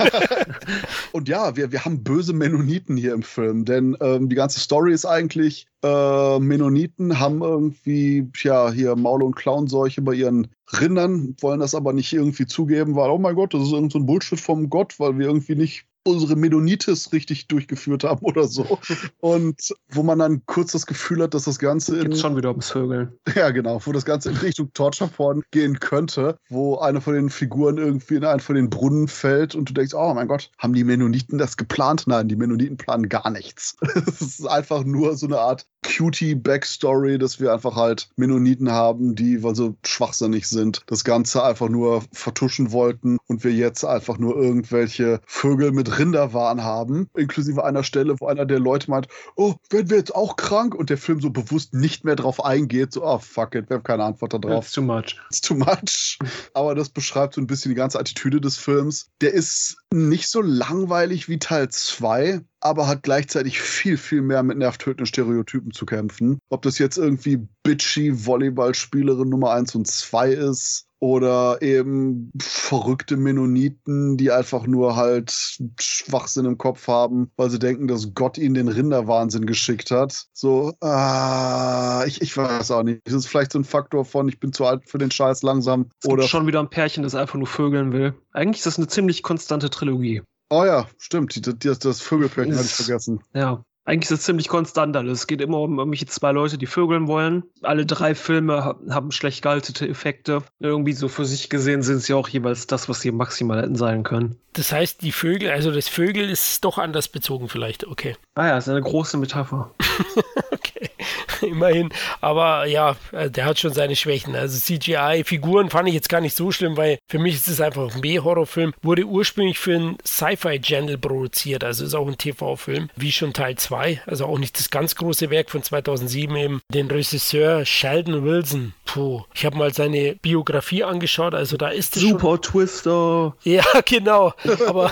und 1.13 1.29
ja, 1.29 1.57
wir, 1.57 1.73
wir 1.73 1.87
haben 1.87 2.05
böse 2.05 2.35
Mennoniten 2.35 2.99
hier 2.99 3.15
im 3.15 3.23
Film, 3.23 3.65
denn 3.65 3.97
ähm, 4.01 4.29
die 4.29 4.37
ganze 4.37 4.61
Story 4.61 4.93
ist 4.93 5.07
eigentlich, 5.07 5.67
äh, 5.83 6.39
Mennoniten 6.39 7.19
haben 7.19 7.41
irgendwie, 7.41 8.31
ja, 8.43 8.71
hier 8.71 8.97
Maul- 8.97 9.23
und 9.23 9.37
Klauenseuche 9.37 10.03
bei 10.03 10.13
ihren 10.13 10.49
Rindern, 10.81 11.35
wollen 11.41 11.61
das 11.61 11.75
aber 11.75 11.95
nicht 11.95 12.13
irgendwie 12.13 12.47
zugeben, 12.47 12.95
weil, 12.95 13.09
oh 13.09 13.19
mein 13.19 13.37
Gott, 13.37 13.55
das 13.55 13.63
ist 13.63 13.73
irgendein 13.73 14.01
so 14.03 14.07
Bullshit 14.07 14.41
vom 14.41 14.69
Gott, 14.69 15.01
weil 15.01 15.19
wir 15.19 15.29
irgendwie 15.29 15.55
nicht 15.55 15.87
unsere 16.05 16.37
Medonitis 16.37 17.13
richtig 17.13 17.49
durchgeführt 17.49 18.05
haben 18.05 18.25
oder 18.25 18.45
so. 18.45 18.79
Und 19.21 19.75
wo 19.89 20.03
man 20.03 20.19
dann 20.19 20.43
kurz 20.47 20.73
das 20.73 20.87
Gefühl 20.87 21.23
hat, 21.23 21.35
dass 21.35 21.45
das 21.45 21.59
Ganze 21.59 21.97
in. 21.97 22.05
Geht's 22.05 22.21
schon 22.21 22.37
wieder 22.37 22.51
ums 22.51 22.71
Vögeln. 22.71 23.13
Ja, 23.35 23.51
genau, 23.51 23.81
wo 23.85 23.93
das 23.93 24.05
Ganze 24.05 24.31
in 24.31 24.37
Richtung 24.37 24.73
Torture 24.75 25.11
Porn 25.11 25.43
gehen 25.51 25.81
könnte, 25.81 26.39
wo 26.49 26.79
eine 26.79 27.01
von 27.01 27.15
den 27.15 27.31
Figuren 27.31 27.79
irgendwie 27.79 28.17
in 28.17 28.25
einen 28.25 28.41
von 28.41 28.55
den 28.55 28.71
Brunnen 28.71 29.09
fällt 29.09 29.55
und 29.55 29.69
du 29.69 29.75
denkst, 29.75 29.95
oh 29.95 30.15
mein 30.15 30.29
Gott, 30.29 30.51
haben 30.59 30.75
die 30.75 30.85
Mennoniten 30.85 31.39
das 31.39 31.57
geplant? 31.57 32.05
Nein, 32.07 32.29
die 32.29 32.37
Mennoniten 32.37 32.77
planen 32.77 33.09
gar 33.09 33.31
nichts. 33.31 33.77
Es 34.07 34.21
ist 34.21 34.47
einfach 34.47 34.85
nur 34.85 35.17
so 35.17 35.27
eine 35.27 35.39
Art 35.39 35.67
cutie 35.85 36.35
Backstory, 36.35 37.19
dass 37.19 37.39
wir 37.39 37.53
einfach 37.53 37.77
halt 37.77 38.09
Mennoniten 38.17 38.71
haben, 38.73 39.15
die, 39.15 39.43
weil 39.43 39.55
sie 39.55 39.75
schwachsinnig 39.85 40.49
sind, 40.49 40.83
das 40.87 41.05
Ganze 41.05 41.45
einfach 41.45 41.69
nur 41.69 42.03
vertuschen 42.13 42.73
wollten 42.73 43.19
und 43.27 43.45
wir 43.45 43.53
jetzt 43.53 43.85
einfach 43.85 44.19
nur 44.19 44.37
irgendwelche 44.37 45.21
Vögel 45.27 45.73
mit 45.73 45.99
Rinderwahn 45.99 46.65
haben, 46.65 47.09
inklusive 47.15 47.65
einer 47.65 47.85
Stelle, 47.85 48.19
wo 48.19 48.27
einer 48.27 48.47
der 48.47 48.59
Leute 48.59 48.91
meint, 48.91 49.09
oh, 49.37 49.55
werden 49.71 49.91
wir 49.91 49.99
jetzt 49.99 50.15
auch 50.15 50.37
krank? 50.37 50.75
Und 50.75 50.91
der 50.91 50.99
Film 50.99 51.21
so 51.21 51.31
bewusst 51.31 51.75
nicht 51.75 52.05
mehr 52.05 52.17
drauf 52.17 52.45
eingeht, 52.45 52.93
so, 52.93 53.05
oh, 53.05 53.19
fuck 53.19 53.55
it, 53.55 53.69
wir 53.69 53.77
haben 53.77 53.85
keine 53.85 54.05
Antwort 54.05 54.33
darauf. 54.33 54.65
It's 54.65 54.73
too 54.73 54.83
much. 54.83 55.21
It's 55.31 55.41
too 55.41 55.55
much. 55.55 56.19
Aber 56.55 56.75
das 56.75 56.89
beschreibt 56.89 57.35
so 57.35 57.41
ein 57.41 57.47
bisschen 57.47 57.71
die 57.71 57.77
ganze 57.77 57.99
Attitüde 58.01 58.41
des 58.41 58.57
Films. 58.57 59.11
Der 59.21 59.33
ist 59.33 59.77
nicht 59.93 60.29
so 60.29 60.41
langweilig 60.41 61.29
wie 61.29 61.39
Teil 61.39 61.69
2, 61.69 62.41
aber 62.65 62.89
hat 62.89 63.03
gleichzeitig 63.03 63.61
viel, 63.61 63.99
viel 63.99 64.23
mehr 64.23 64.43
mit 64.43 64.57
nervtötenden 64.57 65.07
Stereotypen 65.07 65.71
zu 65.73 65.85
kämpfen. 65.85 66.39
Ob 66.49 66.63
das 66.63 66.79
jetzt 66.79 66.97
irgendwie 66.97 67.47
bitchy 67.63 68.27
Volleyballspielerin 68.27 69.29
Nummer 69.29 69.53
1 69.53 69.75
und 69.75 69.87
2 69.87 70.31
ist 70.31 70.87
oder 70.99 71.61
eben 71.61 72.33
verrückte 72.41 73.19
Mennoniten, 73.19 74.17
die 74.17 74.33
einfach 74.33 74.67
nur 74.67 74.97
halt 74.97 75.59
Schwachsinn 75.79 76.47
im 76.47 76.57
Kopf 76.57 76.89
haben, 76.89 77.31
weil 77.37 77.51
sie 77.51 77.59
denken, 77.59 77.87
dass 77.87 78.15
Gott 78.15 78.39
ihnen 78.39 78.55
den 78.55 78.69
Rinderwahnsinn 78.69 79.45
geschickt 79.45 79.91
hat. 79.91 80.25
So, 80.33 80.73
äh, 80.83 82.09
ich, 82.09 82.23
ich 82.23 82.35
weiß 82.35 82.71
auch 82.71 82.83
nicht. 82.83 83.03
Das 83.05 83.13
ist 83.13 83.27
vielleicht 83.27 83.53
so 83.53 83.59
ein 83.59 83.65
Faktor 83.65 84.07
von, 84.07 84.27
ich 84.31 84.41
bin 84.41 84.55
zu 84.55 84.65
alt 84.65 84.89
für 84.89 84.97
den 84.97 85.11
Scheiß 85.11 85.43
langsam. 85.43 85.91
Es 86.03 86.09
oder 86.09 86.23
schon 86.23 86.47
wieder 86.47 86.61
ein 86.61 86.71
Pärchen, 86.71 87.03
das 87.03 87.15
einfach 87.15 87.35
nur 87.35 87.47
vögeln 87.47 87.93
will. 87.93 88.15
Eigentlich 88.33 88.61
ist 88.61 88.67
das 88.67 88.79
eine 88.79 88.89
ziemlich 88.89 89.23
konstante 89.23 89.69
Trilogie. 89.69 90.23
Oh 90.51 90.65
ja, 90.65 90.87
stimmt. 90.99 91.35
Die, 91.35 91.41
die, 91.41 91.73
das 91.79 92.01
Vögelpärchen 92.01 92.55
hatte 92.55 92.67
ich 92.67 92.73
vergessen. 92.73 93.21
Ja. 93.35 93.65
Eigentlich 93.87 94.11
ist 94.11 94.21
es 94.21 94.25
ziemlich 94.25 94.49
konstant 94.49 94.97
alles. 94.97 95.21
Es 95.21 95.27
geht 95.27 95.43
immer 95.43 95.59
um 95.59 95.79
irgendwelche 95.79 96.07
zwei 96.07 96.33
Leute, 96.33 96.57
die 96.57 96.67
vögeln 96.67 97.07
wollen. 97.07 97.43
Alle 97.61 97.85
drei 97.85 98.15
Filme 98.15 98.77
haben 98.89 99.13
schlecht 99.13 99.43
gealtete 99.43 99.87
Effekte. 99.87 100.43
Irgendwie 100.59 100.95
so 100.95 101.09
für 101.09 101.27
sich 101.27 101.51
gesehen 101.51 101.83
sind 101.83 102.01
sie 102.01 102.15
auch 102.15 102.29
jeweils 102.29 102.67
das, 102.67 102.89
was 102.89 103.03
sie 103.03 103.13
maximal 103.13 103.61
hätten 103.61 103.77
sein 103.77 104.03
können. 104.03 104.39
Das 104.55 104.73
heißt, 104.73 105.03
die 105.03 105.13
Vögel, 105.13 105.51
also 105.51 105.71
das 105.71 105.89
Vögel 105.89 106.31
ist 106.31 106.65
doch 106.65 106.79
anders 106.79 107.09
bezogen 107.09 107.51
vielleicht, 107.51 107.87
okay. 107.87 108.17
Ah 108.37 108.47
ja, 108.47 108.59
ist 108.59 108.71
eine 108.71 108.81
große 108.81 109.19
Metapher. 109.19 109.71
immerhin. 111.43 111.91
Aber 112.21 112.67
ja, 112.67 112.97
der 113.13 113.45
hat 113.45 113.59
schon 113.59 113.73
seine 113.73 113.97
Schwächen. 113.97 114.35
Also 114.35 114.59
CGI-Figuren 114.59 115.71
fand 115.71 115.89
ich 115.89 115.95
jetzt 115.95 116.09
gar 116.09 116.21
nicht 116.21 116.37
so 116.37 116.51
schlimm, 116.51 116.77
weil 116.77 116.99
für 117.09 117.19
mich 117.19 117.35
ist 117.35 117.49
es 117.49 117.61
einfach 117.61 117.95
ein 117.95 118.01
B-Horrorfilm. 118.01 118.75
Wurde 118.83 119.05
ursprünglich 119.05 119.59
für 119.59 119.75
ein 119.75 119.99
Sci-Fi-Channel 120.07 120.99
produziert, 120.99 121.65
also 121.65 121.85
ist 121.85 121.95
auch 121.95 122.07
ein 122.07 122.19
TV-Film, 122.19 122.91
wie 122.97 123.13
schon 123.13 123.33
Teil 123.33 123.57
2. 123.57 124.03
Also 124.07 124.27
auch 124.27 124.39
nicht 124.39 124.59
das 124.59 124.71
ganz 124.71 124.95
große 124.97 125.31
Werk 125.31 125.51
von 125.51 125.63
2007 125.63 126.37
eben. 126.37 126.61
Den 126.73 126.91
Regisseur 126.91 127.65
Sheldon 127.65 128.25
Wilson. 128.25 128.75
Puh, 128.85 129.25
ich 129.35 129.45
habe 129.45 129.57
mal 129.57 129.73
seine 129.73 130.17
Biografie 130.17 130.85
angeschaut, 130.85 131.35
also 131.35 131.57
da 131.57 131.69
ist 131.69 131.97
es 131.97 132.03
Super 132.03 132.21
schon... 132.21 132.43
Twister. 132.43 133.35
Ja, 133.45 133.65
genau. 133.85 134.33
Aber 134.67 134.91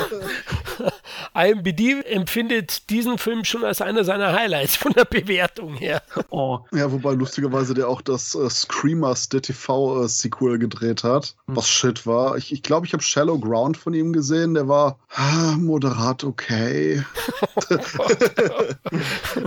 IMBD 1.34 2.02
empfindet 2.04 2.90
diesen 2.90 3.18
Film 3.18 3.44
schon 3.44 3.64
als 3.64 3.80
einer 3.80 4.04
seiner 4.04 4.32
Highlights 4.32 4.76
von 4.76 4.92
der 4.92 5.04
Bewertung 5.04 5.76
her. 5.88 6.02
Oh. 6.30 6.60
Ja, 6.72 6.90
wobei 6.90 7.12
lustigerweise 7.12 7.74
der 7.74 7.88
auch 7.88 8.00
das 8.00 8.34
äh, 8.34 8.48
Screamers 8.48 9.28
der 9.28 9.42
TV-Sequel 9.42 10.58
gedreht 10.58 11.04
hat, 11.04 11.34
hm. 11.46 11.56
was 11.56 11.68
shit 11.68 12.06
war. 12.06 12.36
Ich 12.36 12.48
glaube, 12.48 12.54
ich, 12.54 12.62
glaub, 12.62 12.84
ich 12.86 12.92
habe 12.92 13.02
Shallow 13.02 13.38
Ground 13.38 13.76
von 13.76 13.92
ihm 13.92 14.12
gesehen, 14.12 14.54
der 14.54 14.68
war 14.68 14.98
ah, 15.14 15.56
moderat 15.58 16.24
okay. 16.24 17.02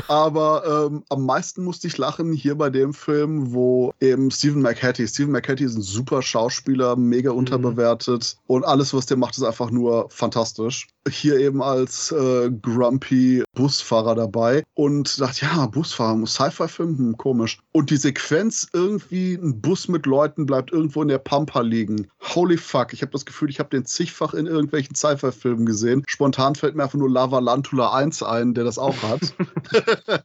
Aber 0.08 0.90
ähm, 0.92 1.04
am 1.10 1.26
meisten 1.26 1.64
musste 1.64 1.88
ich 1.88 1.98
lachen 1.98 2.34
hier 2.34 2.56
bei 2.56 2.70
dem 2.70 2.94
Film, 2.94 3.54
wo 3.54 3.94
eben 4.00 4.30
Stephen 4.30 4.62
McHattie, 4.62 5.08
Stephen 5.08 5.32
McHattie 5.32 5.64
ist 5.64 5.76
ein 5.76 5.82
super 5.82 6.22
Schauspieler, 6.22 6.96
mega 6.96 7.32
mhm. 7.32 7.40
unterbewertet 7.40 8.38
und 8.48 8.66
alles, 8.66 8.94
was 8.94 9.06
der 9.06 9.18
macht, 9.18 9.38
ist 9.38 9.44
einfach 9.44 9.72
nur 9.72 10.10
fantastisch. 10.10 10.88
Hier 11.10 11.38
eben 11.40 11.62
als 11.62 12.12
äh, 12.12 12.52
grumpy 12.62 13.44
Busfahrer 13.54 14.16
dabei 14.16 14.64
und 14.74 15.20
dachte, 15.20 15.46
ja, 15.46 15.66
Busfahrer, 15.68 16.15
Sci-Fi-Film, 16.24 16.98
hm, 16.98 17.18
komisch. 17.18 17.60
Und 17.72 17.90
die 17.90 17.98
Sequenz 17.98 18.68
irgendwie, 18.74 19.34
ein 19.34 19.60
Bus 19.60 19.88
mit 19.88 20.06
Leuten 20.06 20.46
bleibt 20.46 20.72
irgendwo 20.72 21.02
in 21.02 21.08
der 21.08 21.18
Pampa 21.18 21.62
liegen. 21.62 22.08
Holy 22.36 22.58
fuck, 22.58 22.94
ich 22.94 23.02
habe 23.02 23.12
das 23.12 23.26
Gefühl, 23.26 23.50
ich 23.50 23.60
habe 23.60 23.70
den 23.70 23.86
zigfach 23.86 24.34
in 24.34 24.46
irgendwelchen 24.46 24.96
Sci-Fi-Filmen 24.96 25.66
gesehen. 25.66 26.04
Spontan 26.08 26.56
fällt 26.56 26.76
mir 26.76 26.84
einfach 26.84 27.00
nur 27.00 27.10
Lava 27.10 27.40
Lantula 27.40 27.94
1 27.94 28.22
ein, 28.24 28.54
der 28.54 28.64
das 28.64 28.78
auch 28.78 28.96
hat. 29.02 29.34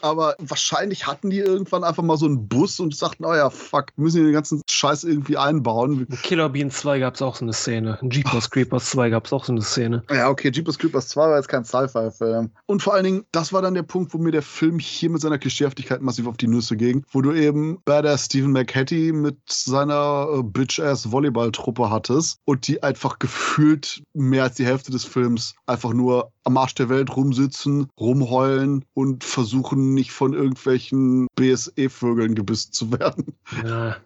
Aber 0.00 0.34
wahrscheinlich 0.38 1.06
hatten 1.06 1.30
die 1.30 1.38
irgendwann 1.38 1.84
einfach 1.84 2.02
mal 2.02 2.16
so 2.16 2.26
einen 2.26 2.48
Bus 2.48 2.80
und 2.80 2.96
sagten, 2.96 3.24
oh 3.24 3.34
ja, 3.34 3.50
fuck, 3.50 3.86
müssen 3.96 4.18
wir 4.18 4.24
den 4.24 4.32
ganzen 4.32 4.62
Scheiß 4.68 5.04
irgendwie 5.04 5.36
einbauen. 5.36 6.06
In 6.08 6.22
Killer 6.22 6.48
Bean 6.48 6.70
2 6.70 6.98
gab 6.98 7.14
es 7.14 7.22
auch 7.22 7.36
so 7.36 7.44
eine 7.44 7.52
Szene. 7.52 7.98
In 8.02 8.10
Jeepers 8.10 8.50
Creepers 8.50 8.90
2 8.90 9.10
gab 9.10 9.26
es 9.26 9.32
auch 9.32 9.44
so 9.44 9.52
eine 9.52 9.62
Szene. 9.62 10.02
Ja, 10.10 10.28
okay, 10.28 10.50
Jeepers 10.50 10.78
Creepers 10.78 11.08
2 11.08 11.20
war 11.20 11.36
jetzt 11.36 11.48
kein 11.48 11.64
Sci-Fi-Film. 11.64 12.50
Und 12.66 12.82
vor 12.82 12.94
allen 12.94 13.04
Dingen, 13.04 13.24
das 13.32 13.52
war 13.52 13.62
dann 13.62 13.74
der 13.74 13.82
Punkt, 13.82 14.14
wo 14.14 14.18
mir 14.18 14.32
der 14.32 14.42
Film 14.42 14.78
hier 14.78 15.10
mit 15.14 15.22
seiner 15.22 15.38
Klischeehaftigkeit 15.38 16.02
massiv 16.02 16.26
auf 16.26 16.36
die 16.36 16.48
Nüsse 16.48 16.76
ging, 16.76 17.04
wo 17.10 17.22
du 17.22 17.32
eben 17.32 17.78
Badass 17.86 18.26
Stephen 18.26 18.52
McHattie 18.52 19.12
mit 19.12 19.38
seiner 19.48 20.28
äh, 20.30 20.42
Bitch-Ass 20.42 21.10
Volleyball-Truppe 21.10 21.88
hattest 21.90 22.38
und 22.44 22.68
die 22.68 22.82
einfach 22.82 23.18
gefühlt 23.18 24.02
mehr 24.12 24.42
als 24.42 24.56
die 24.56 24.66
Hälfte 24.66 24.92
des 24.92 25.04
Films 25.04 25.54
einfach 25.66 25.94
nur 25.94 26.33
am 26.44 26.56
Arsch 26.56 26.74
der 26.74 26.88
Welt 26.88 27.14
rumsitzen, 27.16 27.88
rumheulen 27.98 28.84
und 28.94 29.24
versuchen, 29.24 29.94
nicht 29.94 30.12
von 30.12 30.34
irgendwelchen 30.34 31.26
BSE-Vögeln 31.36 32.34
gebissen 32.34 32.72
zu 32.72 32.92
werden. 32.92 33.34
Ja. 33.64 33.96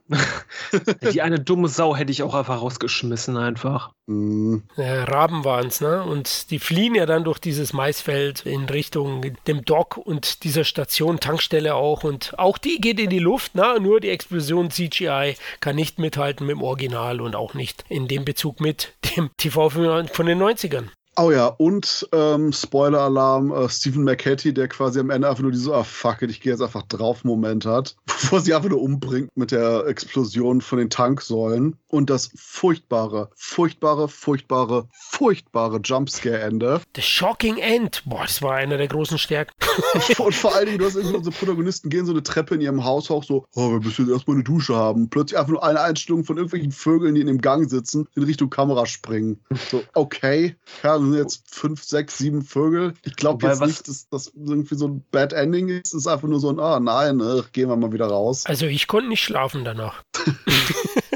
Die 1.13 1.21
eine 1.21 1.41
dumme 1.41 1.69
Sau 1.69 1.97
hätte 1.97 2.13
ich 2.13 2.23
auch 2.23 2.35
einfach 2.35 2.63
rausgeschmissen, 2.63 3.37
einfach. 3.37 3.93
Mhm. 4.07 4.63
Ja, 4.77 5.05
Raben 5.05 5.45
waren 5.45 5.67
es, 5.67 5.81
ne? 5.81 6.03
Und 6.03 6.51
die 6.51 6.59
fliehen 6.59 6.95
ja 6.95 7.07
dann 7.07 7.25
durch 7.25 7.39
dieses 7.39 7.73
Maisfeld 7.73 8.47
in 8.47 8.65
Richtung 8.65 9.23
dem 9.47 9.65
Dock 9.65 9.97
und 9.97 10.45
dieser 10.45 10.65
Station, 10.65 11.21
Tankstelle 11.21 11.75
auch. 11.75 12.05
Und 12.05 12.39
auch 12.39 12.57
die 12.57 12.81
geht 12.81 13.01
in 13.01 13.11
die 13.11 13.19
Luft, 13.19 13.55
ne? 13.55 13.79
Nur 13.81 14.01
die 14.01 14.09
Explosion 14.09 14.71
CGI 14.71 15.37
kann 15.61 15.77
nicht 15.77 15.99
mithalten 15.99 16.47
mit 16.47 16.57
dem 16.57 16.63
Original 16.63 17.21
und 17.21 17.37
auch 17.37 17.55
nicht 17.55 17.85
in 17.89 18.09
dem 18.09 18.25
Bezug 18.25 18.61
mit 18.61 18.95
dem 19.17 19.31
TV-Film 19.37 20.09
von 20.09 20.27
den 20.27 20.43
90ern. 20.43 20.89
Oh 21.21 21.33
ja, 21.33 21.47
und 21.47 22.09
ähm, 22.13 22.53
Spoiler-Alarm, 22.53 23.51
äh, 23.51 23.69
Stephen 23.69 24.05
McHattie, 24.05 24.55
der 24.55 24.69
quasi 24.69 25.01
am 25.01 25.11
Ende 25.11 25.29
einfach 25.29 25.43
nur 25.43 25.51
diese, 25.51 25.75
ah 25.75 25.83
fuck 25.83 26.23
it, 26.23 26.31
ich 26.31 26.41
gehe 26.41 26.53
jetzt 26.53 26.63
einfach 26.63 26.85
drauf 26.85 27.25
Moment 27.25 27.67
hat, 27.67 27.97
bevor 28.07 28.41
sie 28.41 28.55
einfach 28.55 28.69
nur 28.69 28.81
umbringt 28.81 29.37
mit 29.37 29.51
der 29.51 29.85
Explosion 29.89 30.61
von 30.61 30.79
den 30.79 30.91
Tanksäulen. 30.91 31.77
Und 31.89 32.11
das 32.11 32.31
furchtbare, 32.35 33.31
furchtbare, 33.35 34.09
furchtbare, 34.09 34.89
furchtbare 34.93 35.81
Jumpscare-Ende. 35.83 36.83
The 36.95 37.03
Shocking 37.03 37.57
End. 37.57 38.03
Boah, 38.05 38.23
das 38.23 38.43
war 38.43 38.55
einer 38.55 38.77
der 38.77 38.89
großen 38.89 39.17
Stärken. 39.17 39.55
und 40.19 40.35
vor 40.35 40.55
allen 40.55 40.67
Dingen, 40.67 40.79
du 40.79 40.85
hast 40.85 40.97
irgendwie 40.97 41.17
unsere 41.17 41.35
Protagonisten 41.35 41.89
gehen 41.89 42.05
so 42.05 42.13
eine 42.13 42.23
Treppe 42.23 42.55
in 42.57 42.61
ihrem 42.61 42.85
Haus 42.85 43.09
hoch, 43.09 43.25
so, 43.25 43.47
oh, 43.55 43.71
wir 43.71 43.81
müssen 43.81 44.05
jetzt 44.05 44.13
erstmal 44.13 44.37
eine 44.37 44.45
Dusche 44.45 44.77
haben. 44.77 45.09
Plötzlich 45.09 45.39
einfach 45.39 45.53
nur 45.53 45.65
eine 45.65 45.81
Einstellung 45.81 46.25
von 46.25 46.37
irgendwelchen 46.37 46.73
Vögeln, 46.73 47.15
die 47.15 47.23
in 47.23 47.27
dem 47.27 47.41
Gang 47.41 47.69
sitzen, 47.71 48.07
in 48.15 48.23
Richtung 48.25 48.51
Kamera 48.51 48.85
springen. 48.87 49.41
So, 49.71 49.83
okay, 49.95 50.57
ja, 50.83 50.99
sind 50.99 51.15
jetzt 51.15 51.43
fünf, 51.47 51.83
sechs, 51.83 52.19
sieben 52.19 52.43
Vögel. 52.43 52.95
Ich 53.05 53.17
glaube 53.17 53.47
jetzt 53.47 53.63
nicht, 53.63 53.89
dass 53.89 54.09
das 54.11 54.33
irgendwie 54.35 54.75
so 54.75 54.89
ein 54.89 55.05
Bad 55.11 55.33
Ending 55.33 55.69
ist. 55.69 55.89
Es 55.89 56.01
ist 56.01 56.07
einfach 56.07 56.29
nur 56.29 56.41
so 56.41 56.51
ein, 56.51 56.61
ah 56.61 56.81
nein, 56.81 57.21
ach, 57.23 57.51
gehen 57.53 57.69
wir 57.69 57.77
mal 57.77 57.93
wieder 57.93 58.07
raus. 58.07 58.45
Also 58.47 58.67
ich 58.67 58.87
konnte 58.87 59.09
nicht 59.09 59.23
schlafen 59.23 59.65
danach. 59.65 60.03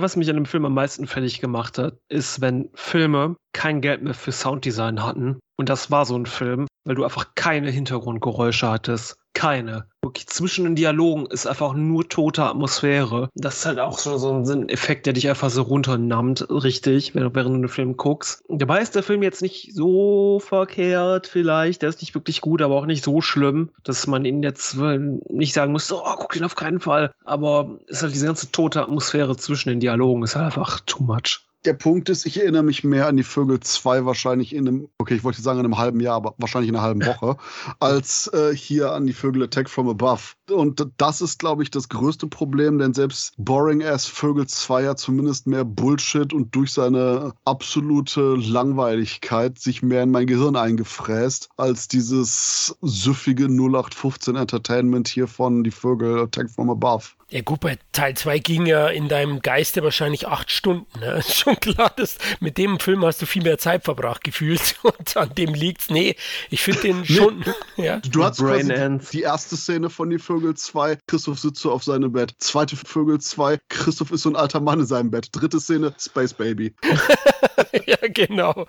Was 0.00 0.16
mich 0.16 0.30
an 0.30 0.36
dem 0.36 0.46
Film 0.46 0.64
am 0.64 0.72
meisten 0.72 1.06
fertig 1.06 1.42
gemacht 1.42 1.76
hat, 1.76 1.98
ist, 2.08 2.40
wenn 2.40 2.70
Filme 2.72 3.36
kein 3.52 3.82
Geld 3.82 4.02
mehr 4.02 4.14
für 4.14 4.32
Sounddesign 4.32 5.04
hatten. 5.04 5.38
Und 5.58 5.68
das 5.68 5.90
war 5.90 6.06
so 6.06 6.16
ein 6.16 6.24
Film, 6.24 6.66
weil 6.84 6.94
du 6.94 7.04
einfach 7.04 7.34
keine 7.34 7.70
Hintergrundgeräusche 7.70 8.70
hattest. 8.70 9.16
Keine. 9.34 9.86
Wirklich 10.02 10.26
zwischen 10.26 10.64
den 10.64 10.74
Dialogen 10.74 11.26
ist 11.26 11.46
einfach 11.46 11.74
nur 11.74 12.08
tote 12.08 12.42
Atmosphäre. 12.42 13.30
Das 13.34 13.58
ist 13.58 13.66
halt 13.66 13.78
auch 13.78 13.98
so, 13.98 14.18
so 14.18 14.52
ein 14.52 14.68
Effekt, 14.68 15.06
der 15.06 15.12
dich 15.14 15.28
einfach 15.28 15.48
so 15.48 15.62
runternammt, 15.62 16.48
richtig, 16.50 17.14
während, 17.14 17.34
während 17.34 17.56
du 17.56 17.60
den 17.60 17.68
Film 17.68 17.96
guckst. 17.96 18.42
Dabei 18.48 18.80
ist 18.80 18.94
der 18.94 19.02
Film 19.02 19.22
jetzt 19.22 19.42
nicht 19.42 19.74
so 19.74 20.40
verkehrt, 20.40 21.26
vielleicht. 21.26 21.82
Der 21.82 21.88
ist 21.88 22.00
nicht 22.02 22.14
wirklich 22.14 22.40
gut, 22.40 22.62
aber 22.62 22.74
auch 22.76 22.86
nicht 22.86 23.04
so 23.04 23.20
schlimm, 23.20 23.70
dass 23.84 24.06
man 24.06 24.24
ihn 24.24 24.42
jetzt 24.42 24.76
nicht 24.76 25.54
sagen 25.54 25.72
muss, 25.72 25.90
oh, 25.92 26.02
guck 26.18 26.36
ihn 26.36 26.44
auf 26.44 26.56
keinen 26.56 26.80
Fall. 26.80 27.12
Aber 27.24 27.78
es 27.86 27.98
ist 27.98 28.02
halt 28.02 28.14
diese 28.14 28.26
ganze 28.26 28.50
tote 28.52 28.82
Atmosphäre 28.82 29.36
zwischen 29.36 29.70
den 29.70 29.80
Dialogen, 29.80 30.24
ist 30.24 30.36
halt 30.36 30.46
einfach 30.46 30.80
too 30.80 31.02
much. 31.02 31.40
Der 31.64 31.74
Punkt 31.74 32.08
ist, 32.08 32.26
ich 32.26 32.40
erinnere 32.40 32.64
mich 32.64 32.82
mehr 32.82 33.06
an 33.06 33.16
die 33.16 33.22
Vögel 33.22 33.60
2 33.60 34.04
wahrscheinlich 34.04 34.52
in 34.52 34.66
einem, 34.66 34.88
okay, 34.98 35.14
ich 35.14 35.22
wollte 35.22 35.40
sagen 35.40 35.60
in 35.60 35.64
einem 35.64 35.78
halben 35.78 36.00
Jahr, 36.00 36.16
aber 36.16 36.34
wahrscheinlich 36.38 36.68
in 36.68 36.74
einer 36.74 36.84
halben 36.84 37.06
Woche, 37.06 37.36
als 37.78 38.26
äh, 38.34 38.52
hier 38.52 38.90
an 38.90 39.06
die 39.06 39.12
Vögel 39.12 39.44
Attack 39.44 39.70
from 39.70 39.88
Above. 39.88 40.22
Und 40.50 40.84
das 40.96 41.20
ist, 41.20 41.38
glaube 41.38 41.62
ich, 41.62 41.70
das 41.70 41.88
größte 41.88 42.26
Problem, 42.26 42.78
denn 42.78 42.94
selbst 42.94 43.34
Boring 43.38 43.80
Ass 43.84 44.06
Vögel 44.06 44.48
2 44.48 44.82
ja 44.82 44.96
zumindest 44.96 45.46
mehr 45.46 45.64
Bullshit 45.64 46.32
und 46.32 46.52
durch 46.52 46.72
seine 46.72 47.32
absolute 47.44 48.34
Langweiligkeit 48.34 49.56
sich 49.60 49.82
mehr 49.82 50.02
in 50.02 50.10
mein 50.10 50.26
Gehirn 50.26 50.56
eingefräst, 50.56 51.48
als 51.56 51.86
dieses 51.86 52.76
süffige 52.82 53.44
0815 53.44 54.34
Entertainment 54.34 55.06
hier 55.06 55.28
von 55.28 55.62
die 55.62 55.70
Vögel 55.70 56.22
Attack 56.22 56.50
from 56.50 56.70
Above. 56.70 57.04
Ja 57.32 57.40
gut, 57.40 57.60
bei 57.60 57.78
Teil 57.92 58.14
2 58.14 58.40
ging 58.40 58.66
ja 58.66 58.88
in 58.88 59.08
deinem 59.08 59.40
Geiste 59.40 59.82
wahrscheinlich 59.82 60.28
acht 60.28 60.50
Stunden. 60.50 61.00
Ne? 61.00 61.12
Ist 61.18 61.34
schon 61.34 61.56
klar, 61.58 61.90
dass 61.96 62.18
mit 62.40 62.58
dem 62.58 62.78
Film 62.78 63.02
hast 63.06 63.22
du 63.22 63.26
viel 63.26 63.42
mehr 63.42 63.56
Zeit 63.56 63.84
verbracht 63.84 64.22
gefühlt 64.22 64.76
und 64.82 65.16
an 65.16 65.34
dem 65.34 65.54
liegt's. 65.54 65.88
Nee, 65.88 66.14
ich 66.50 66.60
finde 66.60 66.80
den 66.82 67.06
schon. 67.06 67.42
Nee. 67.78 67.86
Ja. 67.86 68.00
Du 68.00 68.22
hast 68.22 68.38
quasi 68.38 68.98
die 69.12 69.22
erste 69.22 69.56
Szene 69.56 69.88
von 69.88 70.10
Die 70.10 70.18
Vögel 70.18 70.54
2, 70.54 70.98
Christoph 71.06 71.38
sitzt 71.38 71.62
so 71.62 71.72
auf 71.72 71.82
seinem 71.82 72.12
Bett. 72.12 72.34
Zweite 72.38 72.76
Vögel 72.76 73.18
2, 73.18 73.58
Christoph 73.70 74.10
ist 74.10 74.22
so 74.22 74.28
ein 74.28 74.36
alter 74.36 74.60
Mann 74.60 74.80
in 74.80 74.86
seinem 74.86 75.10
Bett. 75.10 75.28
Dritte 75.32 75.58
Szene, 75.58 75.94
Space 75.98 76.34
Baby. 76.34 76.74
ja, 77.86 77.96
genau. 78.08 78.66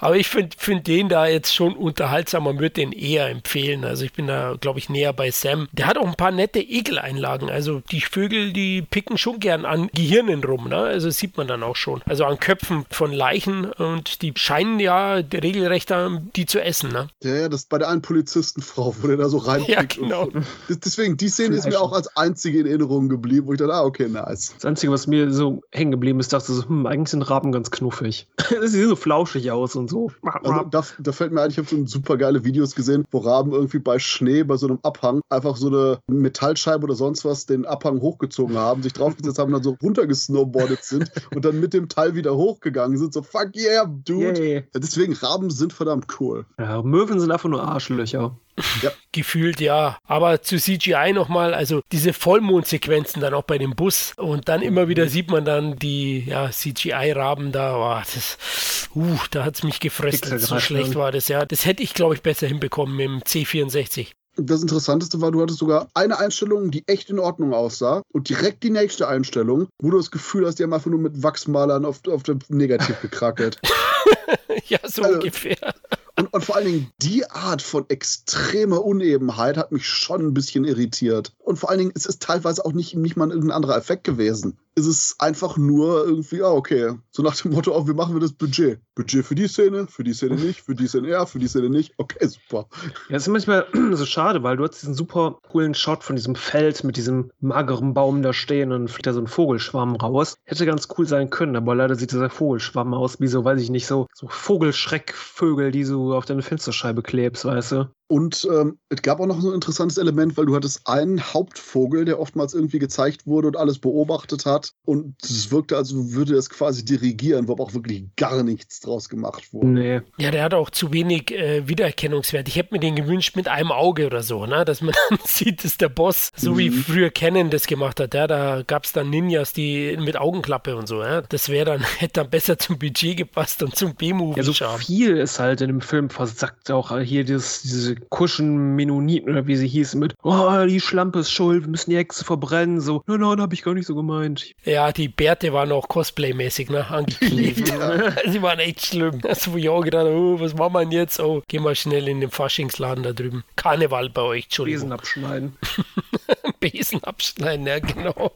Aber 0.00 0.16
ich 0.16 0.28
finde 0.28 0.56
find 0.58 0.86
den 0.86 1.08
da 1.08 1.26
jetzt 1.26 1.54
schon 1.54 1.74
unterhaltsam. 1.74 2.44
Man 2.44 2.58
würde 2.58 2.70
den 2.70 2.92
eher 2.92 3.28
empfehlen. 3.28 3.84
Also 3.84 4.04
ich 4.04 4.12
bin 4.12 4.26
da, 4.26 4.56
glaube 4.60 4.78
ich, 4.78 4.88
näher 4.88 5.12
bei 5.12 5.30
Sam. 5.30 5.68
Der 5.72 5.86
hat 5.86 5.98
auch 5.98 6.06
ein 6.06 6.14
paar 6.14 6.30
nette 6.30 6.60
Ekeleinlagen. 6.60 7.50
Also 7.50 7.82
die 7.90 8.00
Vögel, 8.00 8.52
die 8.52 8.82
picken 8.82 9.18
schon 9.18 9.40
gern 9.40 9.64
an 9.64 9.90
Gehirnen 9.94 10.42
rum. 10.42 10.68
Ne? 10.68 10.76
Also 10.76 11.10
sieht 11.10 11.36
man 11.36 11.48
dann 11.48 11.62
auch 11.62 11.76
schon. 11.76 12.02
Also 12.06 12.24
an 12.24 12.38
Köpfen 12.38 12.84
von 12.90 13.12
Leichen. 13.12 13.66
Und 13.72 14.22
die 14.22 14.32
scheinen 14.36 14.80
ja 14.80 15.14
regelrecht 15.14 15.90
die 16.36 16.46
zu 16.46 16.62
essen. 16.62 16.92
Ne? 16.92 17.08
Ja, 17.22 17.34
ja, 17.34 17.48
das 17.48 17.62
ist 17.62 17.68
bei 17.68 17.78
der 17.78 17.88
einen 17.88 18.02
Polizistenfrau, 18.02 18.94
wo 19.00 19.06
der 19.06 19.16
da 19.16 19.28
so 19.28 19.38
reinpickt. 19.38 19.70
Ja, 19.70 19.82
genau. 19.82 20.28
Deswegen, 20.68 21.16
die 21.16 21.28
Szene 21.28 21.56
ist 21.56 21.66
mir 21.66 21.80
auch 21.80 21.92
als 21.92 22.16
einzige 22.16 22.60
in 22.60 22.66
Erinnerung 22.66 23.08
geblieben, 23.08 23.46
wo 23.46 23.52
ich 23.52 23.58
dachte, 23.58 23.74
ah, 23.74 23.82
okay, 23.82 24.08
nice. 24.08 24.54
Das 24.54 24.64
Einzige, 24.64 24.92
was 24.92 25.06
mir 25.06 25.32
so 25.32 25.62
hängen 25.72 25.90
geblieben 25.90 26.20
ist, 26.20 26.32
dachte 26.32 26.52
so, 26.52 26.68
hm, 26.68 26.86
eigentlich 26.86 27.10
sind 27.10 27.22
Raben 27.22 27.52
ganz 27.52 27.70
knuffig. 27.70 28.28
Sie 28.60 28.68
sehen 28.68 28.88
so 28.88 28.96
flauschig 28.96 29.50
aus 29.50 29.74
und 29.74 29.89
so. 29.90 30.10
Also, 30.22 30.64
da, 30.70 30.82
da, 30.98 31.12
fällt 31.12 31.32
mir 31.32 31.42
ein, 31.42 31.50
ich 31.50 31.58
habe 31.58 31.68
so 31.68 31.86
super 31.86 32.16
geile 32.16 32.44
Videos 32.44 32.74
gesehen, 32.74 33.04
wo 33.10 33.18
Raben 33.18 33.52
irgendwie 33.52 33.78
bei 33.78 33.98
Schnee, 33.98 34.42
bei 34.42 34.56
so 34.56 34.66
einem 34.66 34.78
Abhang, 34.82 35.20
einfach 35.28 35.56
so 35.56 35.68
eine 35.68 35.98
Metallscheibe 36.08 36.84
oder 36.84 36.94
sonst 36.94 37.24
was 37.24 37.46
den 37.46 37.66
Abhang 37.66 38.00
hochgezogen 38.00 38.56
haben, 38.56 38.82
sich 38.82 38.92
draufgesetzt 38.92 39.38
haben 39.38 39.52
und 39.52 39.54
dann 39.54 39.62
so 39.62 39.76
runtergesnowboardet 39.82 40.84
sind 40.84 41.10
und 41.34 41.44
dann 41.44 41.60
mit 41.60 41.74
dem 41.74 41.88
Teil 41.88 42.14
wieder 42.14 42.36
hochgegangen 42.36 42.96
sind. 42.96 43.12
So, 43.12 43.22
fuck 43.22 43.54
yeah, 43.56 43.84
dude. 43.84 44.40
Yeah. 44.40 44.62
Deswegen, 44.74 45.12
Raben 45.12 45.50
sind 45.50 45.72
verdammt 45.72 46.06
cool. 46.20 46.46
Ja, 46.58 46.82
Möwen 46.82 47.20
sind 47.20 47.30
einfach 47.30 47.48
nur 47.48 47.62
Arschlöcher. 47.62 48.36
Ja. 48.82 48.90
Gefühlt 49.12 49.60
ja. 49.60 49.98
Aber 50.04 50.42
zu 50.42 50.56
CGI 50.56 51.12
nochmal, 51.12 51.54
also 51.54 51.82
diese 51.92 52.12
Vollmondsequenzen 52.12 53.20
dann 53.20 53.34
auch 53.34 53.42
bei 53.42 53.58
dem 53.58 53.74
Bus 53.74 54.12
und 54.16 54.48
dann 54.48 54.62
immer 54.62 54.88
wieder 54.88 55.08
sieht 55.08 55.30
man 55.30 55.44
dann 55.44 55.76
die 55.76 56.24
ja, 56.26 56.50
CGI-Raben 56.50 57.52
da. 57.52 57.76
Oh, 57.76 58.02
das, 58.14 58.88
uh, 58.94 59.18
da 59.30 59.44
hat 59.44 59.56
es 59.56 59.62
mich 59.62 59.80
gefressen. 59.80 60.38
So 60.38 60.60
schlecht 60.60 60.94
war 60.94 61.12
das, 61.12 61.28
ja. 61.28 61.44
Das 61.44 61.66
hätte 61.66 61.82
ich, 61.82 61.94
glaube 61.94 62.14
ich, 62.14 62.22
besser 62.22 62.46
hinbekommen 62.46 62.96
mit 62.96 63.06
dem 63.06 63.20
C64. 63.20 64.12
Das 64.36 64.62
Interessanteste 64.62 65.20
war, 65.20 65.32
du 65.32 65.42
hattest 65.42 65.58
sogar 65.58 65.88
eine 65.94 66.18
Einstellung, 66.18 66.70
die 66.70 66.86
echt 66.86 67.10
in 67.10 67.18
Ordnung 67.18 67.52
aussah 67.52 68.02
und 68.12 68.28
direkt 68.28 68.62
die 68.62 68.70
nächste 68.70 69.08
Einstellung, 69.08 69.68
wo 69.78 69.90
du 69.90 69.96
das 69.96 70.10
Gefühl 70.10 70.46
hast, 70.46 70.58
die 70.58 70.62
haben 70.62 70.72
einfach 70.72 70.90
nur 70.90 71.00
mit 71.00 71.22
Wachsmalern 71.22 71.84
auf, 71.84 72.00
auf 72.08 72.22
dem 72.22 72.38
Negativ 72.48 73.00
gekrackelt. 73.00 73.58
ja, 74.68 74.78
so 74.84 75.02
also, 75.02 75.16
ungefähr. 75.16 75.74
Und, 76.20 76.34
und 76.34 76.44
vor 76.44 76.56
allen 76.56 76.66
Dingen 76.66 76.92
die 77.00 77.24
Art 77.30 77.62
von 77.62 77.88
extremer 77.88 78.84
Unebenheit 78.84 79.56
hat 79.56 79.72
mich 79.72 79.88
schon 79.88 80.20
ein 80.20 80.34
bisschen 80.34 80.64
irritiert. 80.64 81.32
Und 81.38 81.56
vor 81.56 81.70
allen 81.70 81.78
Dingen 81.78 81.92
ist 81.92 82.06
es 82.06 82.18
teilweise 82.18 82.62
auch 82.66 82.74
nicht, 82.74 82.94
nicht 82.94 83.16
mal 83.16 83.30
irgendein 83.30 83.56
anderer 83.56 83.78
Effekt 83.78 84.04
gewesen 84.04 84.58
ist 84.76 84.86
es 84.86 85.16
einfach 85.18 85.56
nur 85.56 86.04
irgendwie, 86.06 86.42
ah, 86.42 86.52
okay. 86.52 86.94
So 87.10 87.22
nach 87.22 87.36
dem 87.36 87.52
Motto, 87.52 87.76
oh, 87.76 87.86
wie 87.86 87.92
machen 87.92 88.14
wir 88.14 88.20
das 88.20 88.32
Budget? 88.32 88.80
Budget 88.94 89.24
für 89.24 89.34
die 89.34 89.48
Szene, 89.48 89.86
für 89.86 90.04
die 90.04 90.12
Szene 90.12 90.36
nicht, 90.36 90.60
für 90.60 90.74
die 90.74 90.86
Szene 90.86 91.08
ja, 91.08 91.26
für 91.26 91.38
die 91.38 91.48
Szene 91.48 91.68
nicht. 91.68 91.92
Okay, 91.96 92.26
super. 92.26 92.66
Ja, 93.08 93.16
es 93.16 93.22
ist 93.22 93.28
manchmal 93.28 93.66
so 93.92 94.06
schade, 94.06 94.42
weil 94.42 94.56
du 94.56 94.64
hast 94.64 94.80
diesen 94.80 94.94
super 94.94 95.38
coolen 95.50 95.74
Shot 95.74 96.04
von 96.04 96.16
diesem 96.16 96.34
Feld 96.36 96.84
mit 96.84 96.96
diesem 96.96 97.30
mageren 97.40 97.94
Baum 97.94 98.22
da 98.22 98.32
stehen 98.32 98.72
und 98.72 98.88
fliegt 98.88 99.06
da 99.06 99.12
so 99.12 99.20
ein 99.20 99.26
Vogelschwamm 99.26 99.96
raus. 99.96 100.36
Hätte 100.44 100.66
ganz 100.66 100.88
cool 100.96 101.06
sein 101.06 101.30
können, 101.30 101.56
aber 101.56 101.74
leider 101.74 101.96
sieht 101.96 102.12
dieser 102.12 102.30
Vogelschwamm 102.30 102.94
aus 102.94 103.20
wie 103.20 103.28
so, 103.28 103.44
weiß 103.44 103.60
ich 103.60 103.70
nicht, 103.70 103.86
so, 103.86 104.06
so 104.14 104.28
Vogelschreckvögel, 104.28 105.72
die 105.72 105.84
auf 106.16 106.24
deine 106.24 106.42
Fensterscheibe 106.42 107.02
klebst, 107.02 107.44
weißt 107.44 107.72
du? 107.72 107.94
Und 108.10 108.44
ähm, 108.52 108.76
es 108.88 109.02
gab 109.02 109.20
auch 109.20 109.26
noch 109.26 109.40
so 109.40 109.50
ein 109.50 109.54
interessantes 109.54 109.96
Element, 109.96 110.36
weil 110.36 110.46
du 110.46 110.56
hattest 110.56 110.88
einen 110.88 111.22
Hauptvogel, 111.32 112.04
der 112.04 112.18
oftmals 112.18 112.54
irgendwie 112.54 112.80
gezeigt 112.80 113.24
wurde 113.24 113.46
und 113.46 113.56
alles 113.56 113.78
beobachtet 113.78 114.46
hat. 114.46 114.72
Und 114.84 115.14
es 115.22 115.52
wirkte, 115.52 115.76
als 115.76 115.94
würde 115.94 116.34
es 116.34 116.50
quasi 116.50 116.84
dirigieren, 116.84 117.46
wo 117.46 117.52
aber 117.52 117.62
auch 117.62 117.72
wirklich 117.72 118.06
gar 118.16 118.42
nichts 118.42 118.80
draus 118.80 119.08
gemacht 119.08 119.52
wurde. 119.52 119.68
Nee. 119.68 120.00
Ja, 120.18 120.32
der 120.32 120.42
hat 120.42 120.54
auch 120.54 120.70
zu 120.70 120.92
wenig 120.92 121.30
äh, 121.30 121.68
Wiedererkennungswert. 121.68 122.48
Ich 122.48 122.56
hätte 122.56 122.74
mir 122.74 122.80
den 122.80 122.96
gewünscht 122.96 123.36
mit 123.36 123.46
einem 123.46 123.70
Auge 123.70 124.06
oder 124.06 124.24
so, 124.24 124.44
ne? 124.44 124.64
dass 124.64 124.80
man 124.80 124.92
dann 125.10 125.20
sieht, 125.24 125.62
dass 125.62 125.78
der 125.78 125.88
Boss, 125.88 126.32
so 126.34 126.54
mhm. 126.54 126.58
wie 126.58 126.70
früher 126.70 127.10
Kennen 127.10 127.50
das 127.50 127.68
gemacht 127.68 128.00
hat. 128.00 128.12
Ja? 128.14 128.26
Da 128.26 128.64
gab 128.66 128.86
es 128.86 128.92
dann 128.92 129.08
Ninjas, 129.08 129.52
die 129.52 129.96
mit 130.00 130.16
Augenklappe 130.16 130.74
und 130.74 130.88
so. 130.88 131.00
Ja? 131.00 131.20
Das 131.20 131.48
wäre 131.48 131.66
dann, 131.66 131.80
hätte 131.98 132.14
dann 132.14 132.30
besser 132.30 132.58
zum 132.58 132.76
Budget 132.76 133.18
gepasst 133.18 133.62
und 133.62 133.76
zum 133.76 133.94
B-Movie. 133.94 134.40
Ja, 134.40 134.42
so 134.42 134.52
viel 134.78 135.16
ist 135.16 135.38
halt 135.38 135.60
in 135.60 135.68
dem 135.68 135.80
Film 135.80 136.10
versackt. 136.10 136.72
Auch 136.72 136.98
hier 136.98 137.22
dieses, 137.22 137.62
diese 137.62 137.99
Kuschen 138.08 138.76
Mennoniten 138.76 139.30
oder 139.30 139.46
wie 139.46 139.56
sie 139.56 139.68
hießen 139.68 139.98
mit, 140.00 140.14
oh, 140.22 140.64
die 140.66 140.80
Schlampe 140.80 141.20
ist 141.20 141.30
schuld, 141.32 141.64
wir 141.64 141.70
müssen 141.70 141.90
die 141.90 141.96
Hexe 141.96 142.24
verbrennen. 142.24 142.80
So, 142.80 143.02
nein, 143.06 143.20
nein, 143.20 143.40
hab 143.40 143.52
ich 143.52 143.62
gar 143.62 143.74
nicht 143.74 143.86
so 143.86 143.94
gemeint. 143.94 144.52
Ja, 144.64 144.92
die 144.92 145.08
Bärte 145.08 145.52
waren 145.52 145.72
auch 145.72 145.88
Cosplay-mäßig, 145.88 146.70
ne, 146.70 146.86
angeklebt. 146.88 147.68
ja. 147.68 148.12
Sie 148.30 148.42
waren 148.42 148.58
echt 148.58 148.86
schlimm. 148.86 149.20
Also, 149.24 149.52
wo 149.52 149.56
ich 149.56 149.68
auch 149.68 149.82
gedacht 149.82 150.06
oh, 150.06 150.40
was 150.40 150.54
machen 150.54 150.72
wir 150.74 150.80
denn 150.80 150.92
jetzt? 150.92 151.20
Oh, 151.20 151.42
geh 151.48 151.58
mal 151.58 151.74
schnell 151.74 152.08
in 152.08 152.20
den 152.20 152.30
Faschingsladen 152.30 153.02
da 153.04 153.12
drüben. 153.12 153.44
Karneval 153.56 154.10
bei 154.10 154.22
euch, 154.22 154.44
Entschuldigung. 154.44 154.80
Besen 154.80 154.92
abschneiden. 154.92 155.56
Besen 156.60 157.02
abschneiden, 157.02 157.66
ja, 157.66 157.78
genau. 157.78 158.32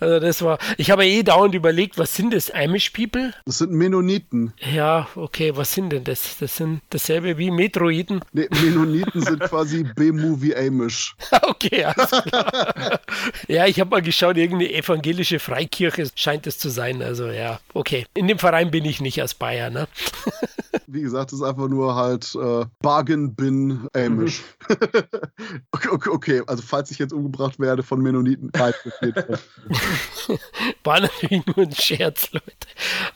Also, 0.00 0.20
das 0.20 0.42
war, 0.42 0.58
ich 0.76 0.90
habe 0.90 1.04
eh 1.04 1.22
dauernd 1.22 1.54
überlegt, 1.54 1.98
was 1.98 2.14
sind 2.14 2.32
das? 2.32 2.50
Amish 2.50 2.90
People? 2.90 3.34
Das 3.44 3.58
sind 3.58 3.72
Mennoniten. 3.72 4.52
Ja, 4.72 5.08
okay, 5.16 5.56
was 5.56 5.72
sind 5.72 5.90
denn 5.90 6.04
das? 6.04 6.38
Das 6.38 6.56
sind 6.56 6.80
dasselbe 6.90 7.36
wie 7.38 7.50
Metroiden? 7.50 8.20
Nee, 8.32 8.48
Mennoniten 8.62 9.20
sind 9.20 9.40
quasi 9.40 9.84
B-Movie 9.96 10.54
Amish. 10.54 11.16
okay, 11.42 11.84
alles 11.84 12.10
klar. 12.10 13.00
ja, 13.48 13.66
ich 13.66 13.80
habe 13.80 13.90
mal 13.90 14.02
geschaut, 14.02 14.36
irgendeine 14.36 14.72
evangelische 14.72 15.38
Freikirche 15.38 16.10
scheint 16.14 16.46
es 16.46 16.58
zu 16.58 16.68
sein. 16.68 17.02
Also 17.02 17.28
ja, 17.28 17.60
okay. 17.72 18.06
In 18.14 18.28
dem 18.28 18.38
Verein 18.38 18.70
bin 18.70 18.84
ich 18.84 19.00
nicht 19.00 19.20
als 19.20 19.34
Bayer, 19.34 19.70
ne? 19.70 19.88
Wie 20.86 21.02
gesagt, 21.02 21.32
das 21.32 21.40
ist 21.40 21.44
einfach 21.44 21.68
nur 21.68 21.94
halt 21.94 22.34
äh, 22.34 22.66
Bargain 22.80 23.34
Bin 23.34 23.88
Amish. 23.94 24.42
okay, 25.72 25.88
okay, 25.90 26.10
okay, 26.10 26.42
also 26.46 26.62
falls 26.62 26.90
ich 26.90 26.98
jetzt 26.98 27.12
umgebracht 27.24 27.58
werde 27.58 27.82
von 27.82 28.00
Mennoniten, 28.00 28.52
War 30.84 31.00
natürlich 31.00 31.44
nur 31.46 31.58
ein 31.58 31.74
Scherz, 31.74 32.30
Leute. 32.32 32.46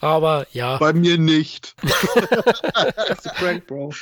Aber 0.00 0.46
ja. 0.52 0.78
Bei 0.78 0.92
mir 0.92 1.18
nicht. 1.18 1.74
das 1.82 3.18
ist 3.18 3.28
ein 3.28 3.36
Prank, 3.36 3.66
Bro. 3.66 3.92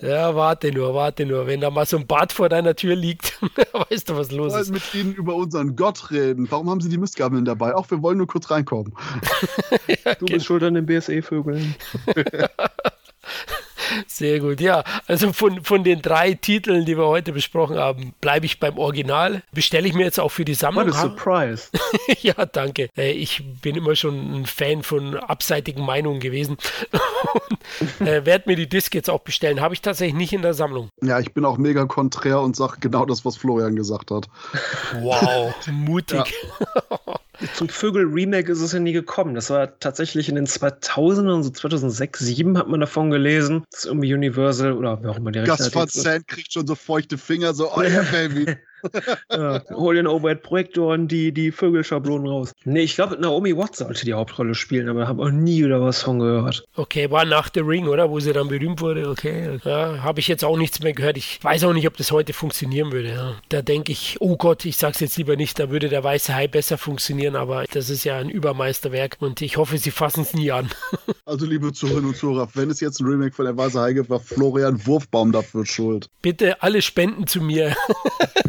Ja, 0.00 0.34
warte 0.34 0.72
nur, 0.72 0.94
warte 0.94 1.26
nur. 1.26 1.46
Wenn 1.46 1.60
da 1.60 1.70
mal 1.70 1.86
so 1.86 1.96
ein 1.96 2.06
Bad 2.06 2.32
vor 2.32 2.48
deiner 2.48 2.74
Tür 2.74 2.96
liegt, 2.96 3.40
weißt 3.90 4.10
du, 4.10 4.16
was 4.16 4.32
los 4.32 4.54
ist. 4.54 4.72
Wir 4.72 4.72
wollen 4.72 4.72
mit 4.72 4.94
ihnen 4.94 5.14
über 5.14 5.34
unseren 5.34 5.76
Gott 5.76 6.10
reden. 6.10 6.50
Warum 6.50 6.70
haben 6.70 6.80
sie 6.80 6.88
die 6.88 6.98
Mistgabeln 6.98 7.44
dabei? 7.44 7.74
Auch 7.74 7.90
wir 7.90 8.02
wollen 8.02 8.18
nur 8.18 8.26
kurz 8.26 8.50
reinkommen. 8.50 8.94
ja, 10.04 10.14
du 10.14 10.26
bist 10.26 10.46
schuld 10.46 10.62
an 10.62 10.74
den 10.74 10.86
BSE-Vögeln. 10.86 11.74
Sehr 14.06 14.40
gut, 14.40 14.60
ja. 14.60 14.84
Also 15.06 15.32
von, 15.32 15.62
von 15.64 15.84
den 15.84 16.02
drei 16.02 16.34
Titeln, 16.34 16.84
die 16.84 16.96
wir 16.96 17.06
heute 17.06 17.32
besprochen 17.32 17.78
haben, 17.78 18.14
bleibe 18.20 18.46
ich 18.46 18.60
beim 18.60 18.78
Original. 18.78 19.42
Bestelle 19.52 19.88
ich 19.88 19.94
mir 19.94 20.04
jetzt 20.04 20.20
auch 20.20 20.30
für 20.30 20.44
die 20.44 20.54
Sammlung. 20.54 20.88
What 20.88 20.94
a 20.94 21.00
surprise. 21.00 21.68
ja, 22.20 22.34
danke. 22.46 22.88
Äh, 22.96 23.12
ich 23.12 23.42
bin 23.60 23.76
immer 23.76 23.96
schon 23.96 24.42
ein 24.42 24.46
Fan 24.46 24.82
von 24.82 25.16
abseitigen 25.16 25.84
Meinungen 25.84 26.20
gewesen. 26.20 26.56
und, 27.80 28.06
äh, 28.06 28.24
werde 28.26 28.48
mir 28.48 28.56
die 28.56 28.68
Disc 28.68 28.94
jetzt 28.94 29.10
auch 29.10 29.20
bestellen. 29.20 29.60
Habe 29.60 29.74
ich 29.74 29.82
tatsächlich 29.82 30.16
nicht 30.16 30.32
in 30.32 30.42
der 30.42 30.54
Sammlung. 30.54 30.88
Ja, 31.02 31.18
ich 31.20 31.32
bin 31.32 31.44
auch 31.44 31.58
mega 31.58 31.84
konträr 31.86 32.40
und 32.40 32.56
sage 32.56 32.76
genau 32.80 33.04
das, 33.04 33.24
was 33.24 33.36
Florian 33.36 33.76
gesagt 33.76 34.10
hat. 34.10 34.28
Wow, 35.00 35.54
mutig. 35.70 36.34
Ja. 36.70 37.14
Zum 37.54 37.68
Vögel-Remake 37.68 38.50
ist 38.50 38.60
es 38.60 38.72
ja 38.72 38.78
nie 38.78 38.92
gekommen. 38.92 39.34
Das 39.34 39.50
war 39.50 39.78
tatsächlich 39.78 40.28
in 40.28 40.34
den 40.34 40.46
2000ern, 40.46 41.42
so 41.42 41.50
2006, 41.50 42.18
2007 42.18 42.58
hat 42.58 42.68
man 42.68 42.80
davon 42.80 43.10
gelesen, 43.10 43.64
dass 43.70 43.84
irgendwie 43.84 44.14
Universal 44.14 44.72
oder 44.72 45.02
wer 45.02 45.10
auch 45.10 45.16
immer 45.16 45.32
die 45.32 45.40
Rechte 45.40 45.64
Gus 45.64 45.74
Van 45.74 45.88
Sant 45.88 46.28
kriegt 46.28 46.52
schon 46.52 46.66
so 46.66 46.74
feuchte 46.74 47.18
Finger, 47.18 47.54
so, 47.54 47.72
oh 47.72 47.82
yeah, 47.82 48.02
baby. 48.12 48.56
ja, 49.30 49.62
hol 49.70 49.94
den 49.94 50.06
Overhead-Projektor 50.06 50.94
und 50.94 51.08
die, 51.08 51.32
die 51.32 51.52
Vögelschablonen 51.52 52.26
raus. 52.26 52.52
Nee, 52.64 52.82
ich 52.82 52.94
glaube, 52.94 53.16
Naomi 53.20 53.56
Watts 53.56 53.78
sollte 53.78 54.04
die 54.04 54.14
Hauptrolle 54.14 54.54
spielen, 54.54 54.88
aber 54.88 55.08
habe 55.08 55.22
auch 55.22 55.30
nie 55.30 55.64
wieder 55.64 55.80
was 55.80 56.02
von 56.02 56.18
gehört. 56.18 56.64
Okay, 56.76 57.10
war 57.10 57.24
nach 57.24 57.50
The 57.52 57.60
Ring, 57.60 57.88
oder? 57.88 58.10
Wo 58.10 58.20
sie 58.20 58.32
dann 58.32 58.48
berühmt 58.48 58.80
wurde. 58.80 59.08
Okay, 59.08 59.58
ja, 59.64 60.02
habe 60.02 60.20
ich 60.20 60.28
jetzt 60.28 60.44
auch 60.44 60.56
nichts 60.56 60.82
mehr 60.82 60.92
gehört. 60.92 61.16
Ich 61.16 61.38
weiß 61.42 61.64
auch 61.64 61.72
nicht, 61.72 61.86
ob 61.86 61.96
das 61.96 62.12
heute 62.12 62.32
funktionieren 62.32 62.92
würde. 62.92 63.10
Ja. 63.10 63.34
Da 63.48 63.62
denke 63.62 63.92
ich, 63.92 64.16
oh 64.20 64.36
Gott, 64.36 64.64
ich 64.64 64.76
sag's 64.76 65.00
jetzt 65.00 65.16
lieber 65.16 65.36
nicht, 65.36 65.58
da 65.58 65.70
würde 65.70 65.88
der 65.88 66.04
Weiße 66.04 66.34
Hai 66.34 66.48
besser 66.48 66.78
funktionieren, 66.78 67.36
aber 67.36 67.64
das 67.72 67.90
ist 67.90 68.04
ja 68.04 68.18
ein 68.18 68.28
Übermeisterwerk 68.28 69.16
und 69.20 69.40
ich 69.42 69.56
hoffe, 69.56 69.78
sie 69.78 69.90
fassen 69.90 70.22
es 70.22 70.34
nie 70.34 70.52
an. 70.52 70.70
also, 71.24 71.46
liebe 71.46 71.72
Zuhörerinnen 71.72 72.10
und 72.10 72.16
Zuhörer, 72.16 72.48
wenn 72.54 72.70
es 72.70 72.80
jetzt 72.80 73.00
ein 73.00 73.06
Remake 73.06 73.34
von 73.34 73.44
der 73.44 73.56
Weiße 73.56 73.80
Hai 73.80 73.92
gibt, 73.92 74.10
war 74.10 74.20
Florian 74.20 74.84
Wurfbaum 74.86 75.32
dafür 75.32 75.66
schuld. 75.66 76.08
Bitte 76.22 76.62
alle 76.62 76.82
spenden 76.82 77.26
zu 77.26 77.40
mir. 77.40 77.74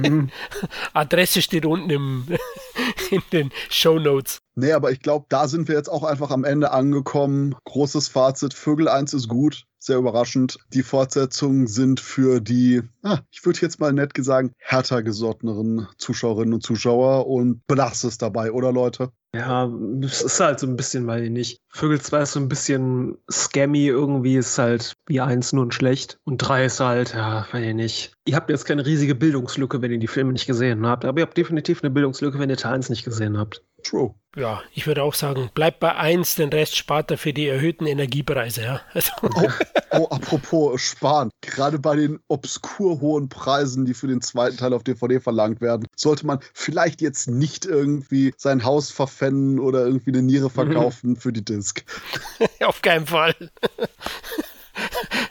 Adresse 0.94 1.42
steht 1.42 1.66
unten 1.66 1.90
im, 1.90 2.28
in 3.12 3.22
den 3.32 3.52
Show 3.70 4.00
Notes. 4.00 4.40
Nee, 4.56 4.72
aber 4.72 4.92
ich 4.92 5.00
glaube, 5.00 5.26
da 5.30 5.48
sind 5.48 5.68
wir 5.68 5.76
jetzt 5.76 5.90
auch 5.90 6.04
einfach 6.04 6.30
am 6.32 6.44
Ende 6.44 6.72
angekommen. 6.72 7.56
Großes 7.66 8.08
Fazit: 8.08 8.54
Vögel 8.54 8.88
1 8.88 9.14
ist 9.14 9.28
gut 9.28 9.66
sehr 9.84 9.98
überraschend. 9.98 10.58
Die 10.74 10.84
Fortsetzungen 10.84 11.68
sind 11.68 12.00
für 12.00 12.40
die, 12.40 12.82
ah, 13.04 13.20
ich 13.32 13.46
würde 13.46 13.60
jetzt 13.62 13.80
mal 13.80 13.92
nett 13.92 14.14
gesagt, 14.14 14.52
härter 14.58 15.04
gesotteneren 15.04 15.88
Zuschauerinnen 15.98 16.54
und 16.54 16.64
Zuschauer 16.64 17.28
und 17.28 17.66
belastet 17.68 18.12
es 18.12 18.18
dabei, 18.18 18.52
oder 18.52 18.72
Leute? 18.72 19.12
Ja, 19.36 19.68
es 20.02 20.22
ist 20.22 20.40
halt 20.40 20.60
so 20.60 20.68
ein 20.68 20.78
bisschen, 20.78 21.08
weil 21.08 21.24
ich 21.24 21.32
nicht. 21.32 21.62
Vögel 21.70 22.00
2 22.00 22.22
ist 22.22 22.34
so 22.34 22.40
ein 22.40 22.50
bisschen 22.50 23.18
scammy, 23.32 23.88
irgendwie 23.88 24.36
ist 24.36 24.60
halt 24.60 24.96
wie 25.08 25.22
1 25.22 25.54
nur 25.54 25.64
und 25.64 25.74
schlecht. 25.74 26.20
Und 26.24 26.38
3 26.38 26.66
ist 26.66 26.80
halt, 26.80 27.16
ja, 27.16 27.48
weiß 27.52 27.66
ich 27.66 27.74
nicht. 27.74 28.14
Ihr 28.26 28.36
habt 28.36 28.52
jetzt 28.52 28.66
keine 28.66 28.86
riesige 28.86 29.16
Bildungslücke, 29.16 29.82
wenn 29.82 29.92
ihr 29.92 29.98
die 29.98 30.08
Filme 30.08 30.34
nicht 30.34 30.46
gesehen 30.46 30.86
habt, 30.86 31.04
aber 31.04 31.20
ihr 31.20 31.26
habt 31.26 31.36
definitiv 31.36 31.82
eine 31.82 31.90
Bildungslücke, 31.90 32.38
wenn 32.38 32.52
ihr 32.52 32.58
Teil 32.58 32.76
1 32.76 32.90
nicht 32.90 33.06
gesehen 33.06 33.40
habt. 33.40 33.64
True. 33.84 34.14
Ja, 34.36 34.64
ich 34.74 34.88
würde 34.88 35.04
auch 35.04 35.14
sagen, 35.14 35.52
bleibt 35.54 35.80
bei 35.80 35.94
1, 35.94 36.36
den 36.36 36.50
Rest 36.50 36.76
spart 36.76 37.12
er 37.12 37.20
für 37.20 37.34
die 37.34 37.48
erhöhten 37.48 37.86
Energiepreise. 37.86 38.64
Ja. 38.64 38.82
Also. 38.94 39.12
Oh, 39.22 39.50
oh, 39.92 40.08
apropos 40.10 40.82
sparen. 40.82 41.30
Gerade 41.42 41.78
bei 41.78 41.96
den 41.96 42.20
obskur 42.30 43.00
hohen 43.00 43.30
Preisen, 43.30 43.86
die 43.86 43.94
für 43.94 44.08
den 44.08 44.22
zweiten 44.22 44.58
Teil 44.58 44.74
auf 44.74 44.84
DVD 44.84 45.20
verlangt 45.20 45.62
werden, 45.62 45.86
sollte 45.96 46.26
man 46.26 46.40
vielleicht 46.54 47.02
jetzt 47.02 47.28
nicht 47.28 47.66
irgendwie 47.66 48.34
sein 48.36 48.64
Haus 48.64 48.90
verpfänden 48.90 49.60
oder 49.60 49.86
irgendwie 49.86 50.12
eine 50.12 50.24
Niere 50.24 50.50
verkaufen 50.50 51.12
mhm. 51.12 51.18
für 51.18 51.32
die 51.32 51.46
Disc. 51.46 51.84
auf 52.66 52.82
keinen 52.82 53.06
Fall 53.06 53.36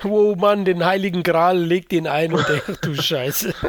wo 0.03 0.35
man 0.37 0.65
den 0.65 0.85
heiligen 0.85 1.23
Gral 1.23 1.59
legt 1.59 1.93
ihn 1.93 2.07
ein 2.07 2.33
und 2.33 2.47
denkt, 2.49 2.85
du 2.85 2.95
Scheiße. 2.95 3.55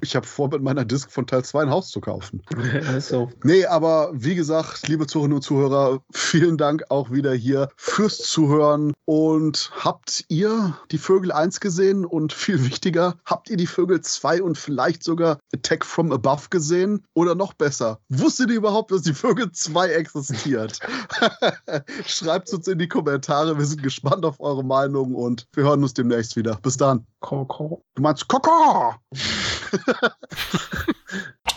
Ich 0.00 0.16
habe 0.16 0.26
vor, 0.26 0.48
mit 0.48 0.62
meiner 0.62 0.84
Disc 0.84 1.10
von 1.10 1.26
Teil 1.26 1.44
2 1.44 1.62
ein 1.62 1.70
Haus 1.70 1.90
zu 1.90 2.00
kaufen. 2.00 2.42
Also. 2.88 3.30
Nee, 3.44 3.64
aber 3.66 4.10
wie 4.12 4.34
gesagt, 4.34 4.88
liebe 4.88 5.06
Zuhörerinnen 5.06 5.36
und 5.36 5.42
Zuhörer, 5.42 6.00
vielen 6.12 6.58
Dank 6.58 6.84
auch 6.88 7.10
wieder 7.10 7.32
hier 7.32 7.68
fürs 7.76 8.18
Zuhören. 8.18 8.94
Und 9.04 9.70
habt 9.78 10.24
ihr 10.28 10.76
die 10.90 10.98
Vögel 10.98 11.30
1 11.30 11.60
gesehen? 11.60 12.04
Und 12.04 12.32
viel 12.32 12.64
wichtiger, 12.64 13.16
habt 13.24 13.48
ihr 13.48 13.56
die 13.56 13.66
Vögel 13.66 14.00
2 14.00 14.42
und 14.42 14.58
vielleicht 14.58 15.04
sogar 15.04 15.38
Attack 15.54 15.84
from 15.84 16.10
Above 16.10 16.48
gesehen? 16.50 17.04
Oder 17.14 17.34
noch 17.34 17.52
besser, 17.52 18.00
wusstet 18.08 18.50
ihr 18.50 18.56
überhaupt, 18.56 18.90
dass 18.90 19.02
die 19.02 19.14
Vögel 19.14 19.52
2 19.52 19.90
existiert? 19.90 20.80
Schreibt 22.06 22.52
uns 22.52 22.66
in 22.66 22.78
die 22.78 22.88
Kommentare. 22.88 23.56
Wir 23.56 23.66
sind 23.66 23.82
gespannt 23.82 24.24
auf 24.24 24.40
eure 24.40 24.64
Meinung 24.64 25.03
und 25.12 25.46
wir 25.52 25.64
hören 25.64 25.82
uns 25.82 25.94
demnächst 25.94 26.36
wieder. 26.36 26.56
Bis 26.62 26.76
dann. 26.76 27.04
Koko. 27.20 27.82
Du 27.94 28.02
meinst 28.02 28.28
Koko? 28.28 28.94